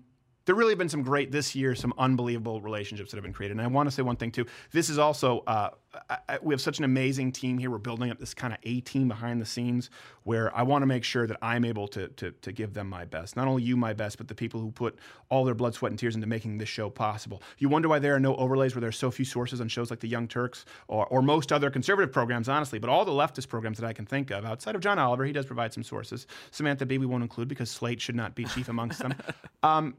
there 0.47 0.55
really 0.55 0.71
have 0.71 0.77
been 0.77 0.89
some 0.89 1.03
great 1.03 1.29
this 1.29 1.55
year, 1.55 1.75
some 1.75 1.93
unbelievable 1.97 2.61
relationships 2.61 3.11
that 3.11 3.17
have 3.17 3.23
been 3.23 3.33
created. 3.33 3.57
And 3.57 3.61
I 3.61 3.67
want 3.67 3.87
to 3.87 3.91
say 3.91 4.01
one 4.01 4.15
thing 4.15 4.31
too. 4.31 4.45
This 4.71 4.89
is 4.89 4.97
also 4.97 5.43
uh, 5.45 5.69
I, 6.09 6.39
we 6.41 6.53
have 6.53 6.61
such 6.61 6.79
an 6.79 6.85
amazing 6.85 7.33
team 7.33 7.57
here. 7.57 7.69
We're 7.69 7.79
building 7.79 8.11
up 8.11 8.17
this 8.17 8.33
kind 8.33 8.53
of 8.53 8.59
A 8.63 8.79
team 8.81 9.09
behind 9.09 9.41
the 9.41 9.45
scenes 9.45 9.89
where 10.23 10.55
I 10.55 10.63
want 10.63 10.83
to 10.83 10.85
make 10.85 11.03
sure 11.03 11.27
that 11.27 11.37
I'm 11.41 11.65
able 11.65 11.87
to, 11.89 12.07
to 12.07 12.31
to 12.31 12.51
give 12.51 12.73
them 12.73 12.87
my 12.89 13.03
best. 13.03 13.35
Not 13.35 13.47
only 13.47 13.63
you 13.63 13.75
my 13.75 13.93
best, 13.93 14.17
but 14.17 14.27
the 14.27 14.35
people 14.35 14.61
who 14.61 14.71
put 14.71 14.97
all 15.29 15.43
their 15.43 15.53
blood, 15.53 15.73
sweat, 15.73 15.91
and 15.91 15.99
tears 15.99 16.15
into 16.15 16.27
making 16.27 16.57
this 16.57 16.69
show 16.69 16.89
possible. 16.89 17.41
You 17.57 17.67
wonder 17.69 17.89
why 17.89 17.99
there 17.99 18.15
are 18.15 18.19
no 18.19 18.35
overlays 18.35 18.73
where 18.73 18.81
there's 18.81 18.97
so 18.97 19.11
few 19.11 19.25
sources 19.25 19.59
on 19.59 19.67
shows 19.67 19.89
like 19.89 19.99
The 19.99 20.07
Young 20.07 20.27
Turks 20.27 20.65
or, 20.87 21.05
or 21.07 21.21
most 21.21 21.51
other 21.51 21.69
conservative 21.69 22.11
programs, 22.11 22.47
honestly. 22.47 22.79
But 22.79 22.89
all 22.89 23.03
the 23.03 23.11
leftist 23.11 23.49
programs 23.49 23.77
that 23.79 23.87
I 23.87 23.93
can 23.93 24.05
think 24.05 24.31
of, 24.31 24.45
outside 24.45 24.75
of 24.75 24.81
John 24.81 24.99
Oliver, 24.99 25.25
he 25.25 25.33
does 25.33 25.45
provide 25.45 25.73
some 25.73 25.83
sources. 25.83 26.27
Samantha 26.51 26.85
Bee 26.85 26.97
we 26.97 27.05
won't 27.05 27.23
include 27.23 27.47
because 27.47 27.69
Slate 27.69 28.01
should 28.01 28.15
not 28.15 28.35
be 28.35 28.45
chief 28.45 28.69
amongst 28.69 28.99
them. 28.99 29.13
Um, 29.63 29.95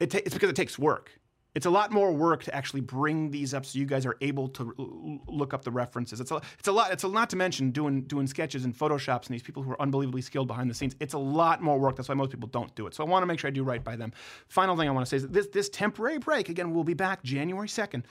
it 0.00 0.10
ta- 0.10 0.20
it's 0.24 0.34
because 0.34 0.50
it 0.50 0.56
takes 0.56 0.78
work. 0.78 1.10
It's 1.54 1.66
a 1.66 1.70
lot 1.70 1.90
more 1.90 2.12
work 2.12 2.44
to 2.44 2.54
actually 2.54 2.82
bring 2.82 3.30
these 3.30 3.52
up 3.52 3.66
so 3.66 3.78
you 3.78 3.86
guys 3.86 4.06
are 4.06 4.16
able 4.20 4.48
to 4.50 4.74
l- 4.78 5.20
look 5.26 5.52
up 5.52 5.64
the 5.64 5.72
references. 5.72 6.20
It's 6.20 6.30
a, 6.30 6.40
it's 6.58 6.68
a 6.68 6.72
lot. 6.72 6.92
It's 6.92 7.02
a, 7.04 7.08
not 7.08 7.30
to 7.30 7.36
mention 7.36 7.70
doing 7.70 8.02
doing 8.02 8.26
sketches 8.26 8.64
and 8.64 8.76
photoshops 8.76 9.26
and 9.26 9.34
these 9.34 9.42
people 9.42 9.62
who 9.62 9.72
are 9.72 9.82
unbelievably 9.82 10.22
skilled 10.22 10.46
behind 10.46 10.70
the 10.70 10.74
scenes. 10.74 10.94
It's 11.00 11.14
a 11.14 11.18
lot 11.18 11.62
more 11.62 11.78
work. 11.78 11.96
That's 11.96 12.08
why 12.08 12.14
most 12.14 12.30
people 12.30 12.48
don't 12.48 12.72
do 12.74 12.86
it. 12.86 12.94
So 12.94 13.04
I 13.04 13.08
want 13.08 13.22
to 13.22 13.26
make 13.26 13.40
sure 13.40 13.48
I 13.48 13.50
do 13.50 13.64
right 13.64 13.82
by 13.82 13.96
them. 13.96 14.12
Final 14.48 14.76
thing 14.76 14.88
I 14.88 14.92
want 14.92 15.06
to 15.06 15.10
say 15.10 15.16
is 15.16 15.28
this 15.28 15.48
this 15.48 15.68
temporary 15.68 16.18
break 16.18 16.48
again 16.48 16.72
we'll 16.72 16.84
be 16.84 16.94
back 16.94 17.22
January 17.22 17.68
second 17.68 18.06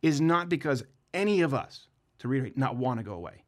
is 0.00 0.20
not 0.20 0.48
because 0.48 0.84
any 1.12 1.40
of 1.42 1.52
us 1.52 1.88
to 2.18 2.28
reiterate 2.28 2.56
not 2.56 2.76
want 2.76 2.98
to 2.98 3.04
go 3.04 3.14
away. 3.14 3.42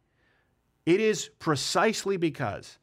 It 0.85 1.01
is 1.01 1.31
precisely 1.39 2.17
because 2.17 2.79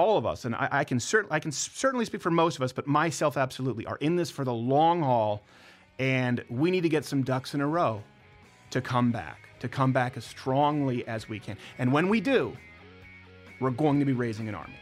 all 0.00 0.16
of 0.16 0.26
us, 0.26 0.44
and 0.44 0.54
I, 0.54 0.68
I 0.70 0.84
can 0.84 0.98
cert- 0.98 1.26
I 1.30 1.38
can 1.38 1.52
certainly 1.52 2.04
speak 2.04 2.22
for 2.22 2.30
most 2.30 2.56
of 2.56 2.62
us, 2.62 2.72
but 2.72 2.86
myself 2.86 3.36
absolutely, 3.36 3.86
are 3.86 3.96
in 3.96 4.16
this 4.16 4.30
for 4.30 4.44
the 4.44 4.52
long 4.52 5.02
haul, 5.02 5.42
and 5.98 6.42
we 6.48 6.70
need 6.70 6.82
to 6.82 6.88
get 6.88 7.04
some 7.04 7.22
ducks 7.22 7.54
in 7.54 7.60
a 7.60 7.66
row 7.66 8.02
to 8.70 8.80
come 8.80 9.12
back, 9.12 9.48
to 9.60 9.68
come 9.68 9.92
back 9.92 10.16
as 10.16 10.24
strongly 10.24 11.06
as 11.06 11.28
we 11.28 11.38
can. 11.38 11.56
And 11.78 11.92
when 11.92 12.08
we 12.08 12.20
do, 12.20 12.56
we're 13.60 13.70
going 13.70 13.98
to 14.00 14.06
be 14.06 14.14
raising 14.14 14.48
an 14.48 14.54
army 14.54 14.76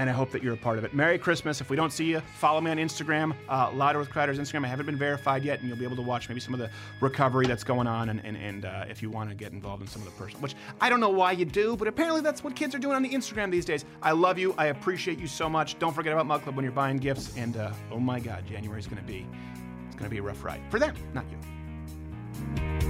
and 0.00 0.08
I 0.08 0.14
hope 0.14 0.30
that 0.30 0.42
you're 0.42 0.54
a 0.54 0.56
part 0.56 0.78
of 0.78 0.84
it. 0.84 0.94
Merry 0.94 1.18
Christmas. 1.18 1.60
If 1.60 1.68
we 1.68 1.76
don't 1.76 1.92
see 1.92 2.06
you, 2.06 2.20
follow 2.20 2.62
me 2.62 2.70
on 2.70 2.78
Instagram, 2.78 3.34
uh, 3.50 3.70
Louder 3.74 3.98
with 3.98 4.08
Crowder's 4.08 4.38
Instagram. 4.38 4.64
I 4.64 4.68
haven't 4.68 4.86
been 4.86 4.96
verified 4.96 5.44
yet, 5.44 5.60
and 5.60 5.68
you'll 5.68 5.76
be 5.76 5.84
able 5.84 5.96
to 5.96 6.02
watch 6.02 6.26
maybe 6.26 6.40
some 6.40 6.54
of 6.54 6.60
the 6.60 6.70
recovery 7.02 7.46
that's 7.46 7.62
going 7.62 7.86
on, 7.86 8.08
and, 8.08 8.24
and, 8.24 8.34
and 8.34 8.64
uh, 8.64 8.86
if 8.88 9.02
you 9.02 9.10
want 9.10 9.28
to 9.28 9.36
get 9.36 9.52
involved 9.52 9.82
in 9.82 9.88
some 9.88 10.00
of 10.00 10.06
the 10.06 10.14
personal, 10.14 10.40
which 10.40 10.54
I 10.80 10.88
don't 10.88 11.00
know 11.00 11.10
why 11.10 11.32
you 11.32 11.44
do, 11.44 11.76
but 11.76 11.86
apparently 11.86 12.22
that's 12.22 12.42
what 12.42 12.56
kids 12.56 12.74
are 12.74 12.78
doing 12.78 12.96
on 12.96 13.02
the 13.02 13.10
Instagram 13.10 13.50
these 13.50 13.66
days. 13.66 13.84
I 14.00 14.12
love 14.12 14.38
you. 14.38 14.54
I 14.56 14.66
appreciate 14.68 15.18
you 15.18 15.26
so 15.26 15.50
much. 15.50 15.78
Don't 15.78 15.92
forget 15.92 16.14
about 16.14 16.24
Mug 16.24 16.40
Club 16.44 16.56
when 16.56 16.64
you're 16.64 16.72
buying 16.72 16.96
gifts, 16.96 17.36
and 17.36 17.58
uh, 17.58 17.70
oh 17.92 18.00
my 18.00 18.20
God, 18.20 18.46
January 18.46 18.80
is 18.80 18.86
going 18.86 19.02
to 19.02 19.06
be, 19.06 19.26
it's 19.86 19.96
going 19.96 20.08
to 20.08 20.10
be 20.10 20.18
a 20.18 20.22
rough 20.22 20.42
ride 20.42 20.62
for 20.70 20.78
them, 20.78 20.94
not 21.12 21.26
you. 21.30 22.89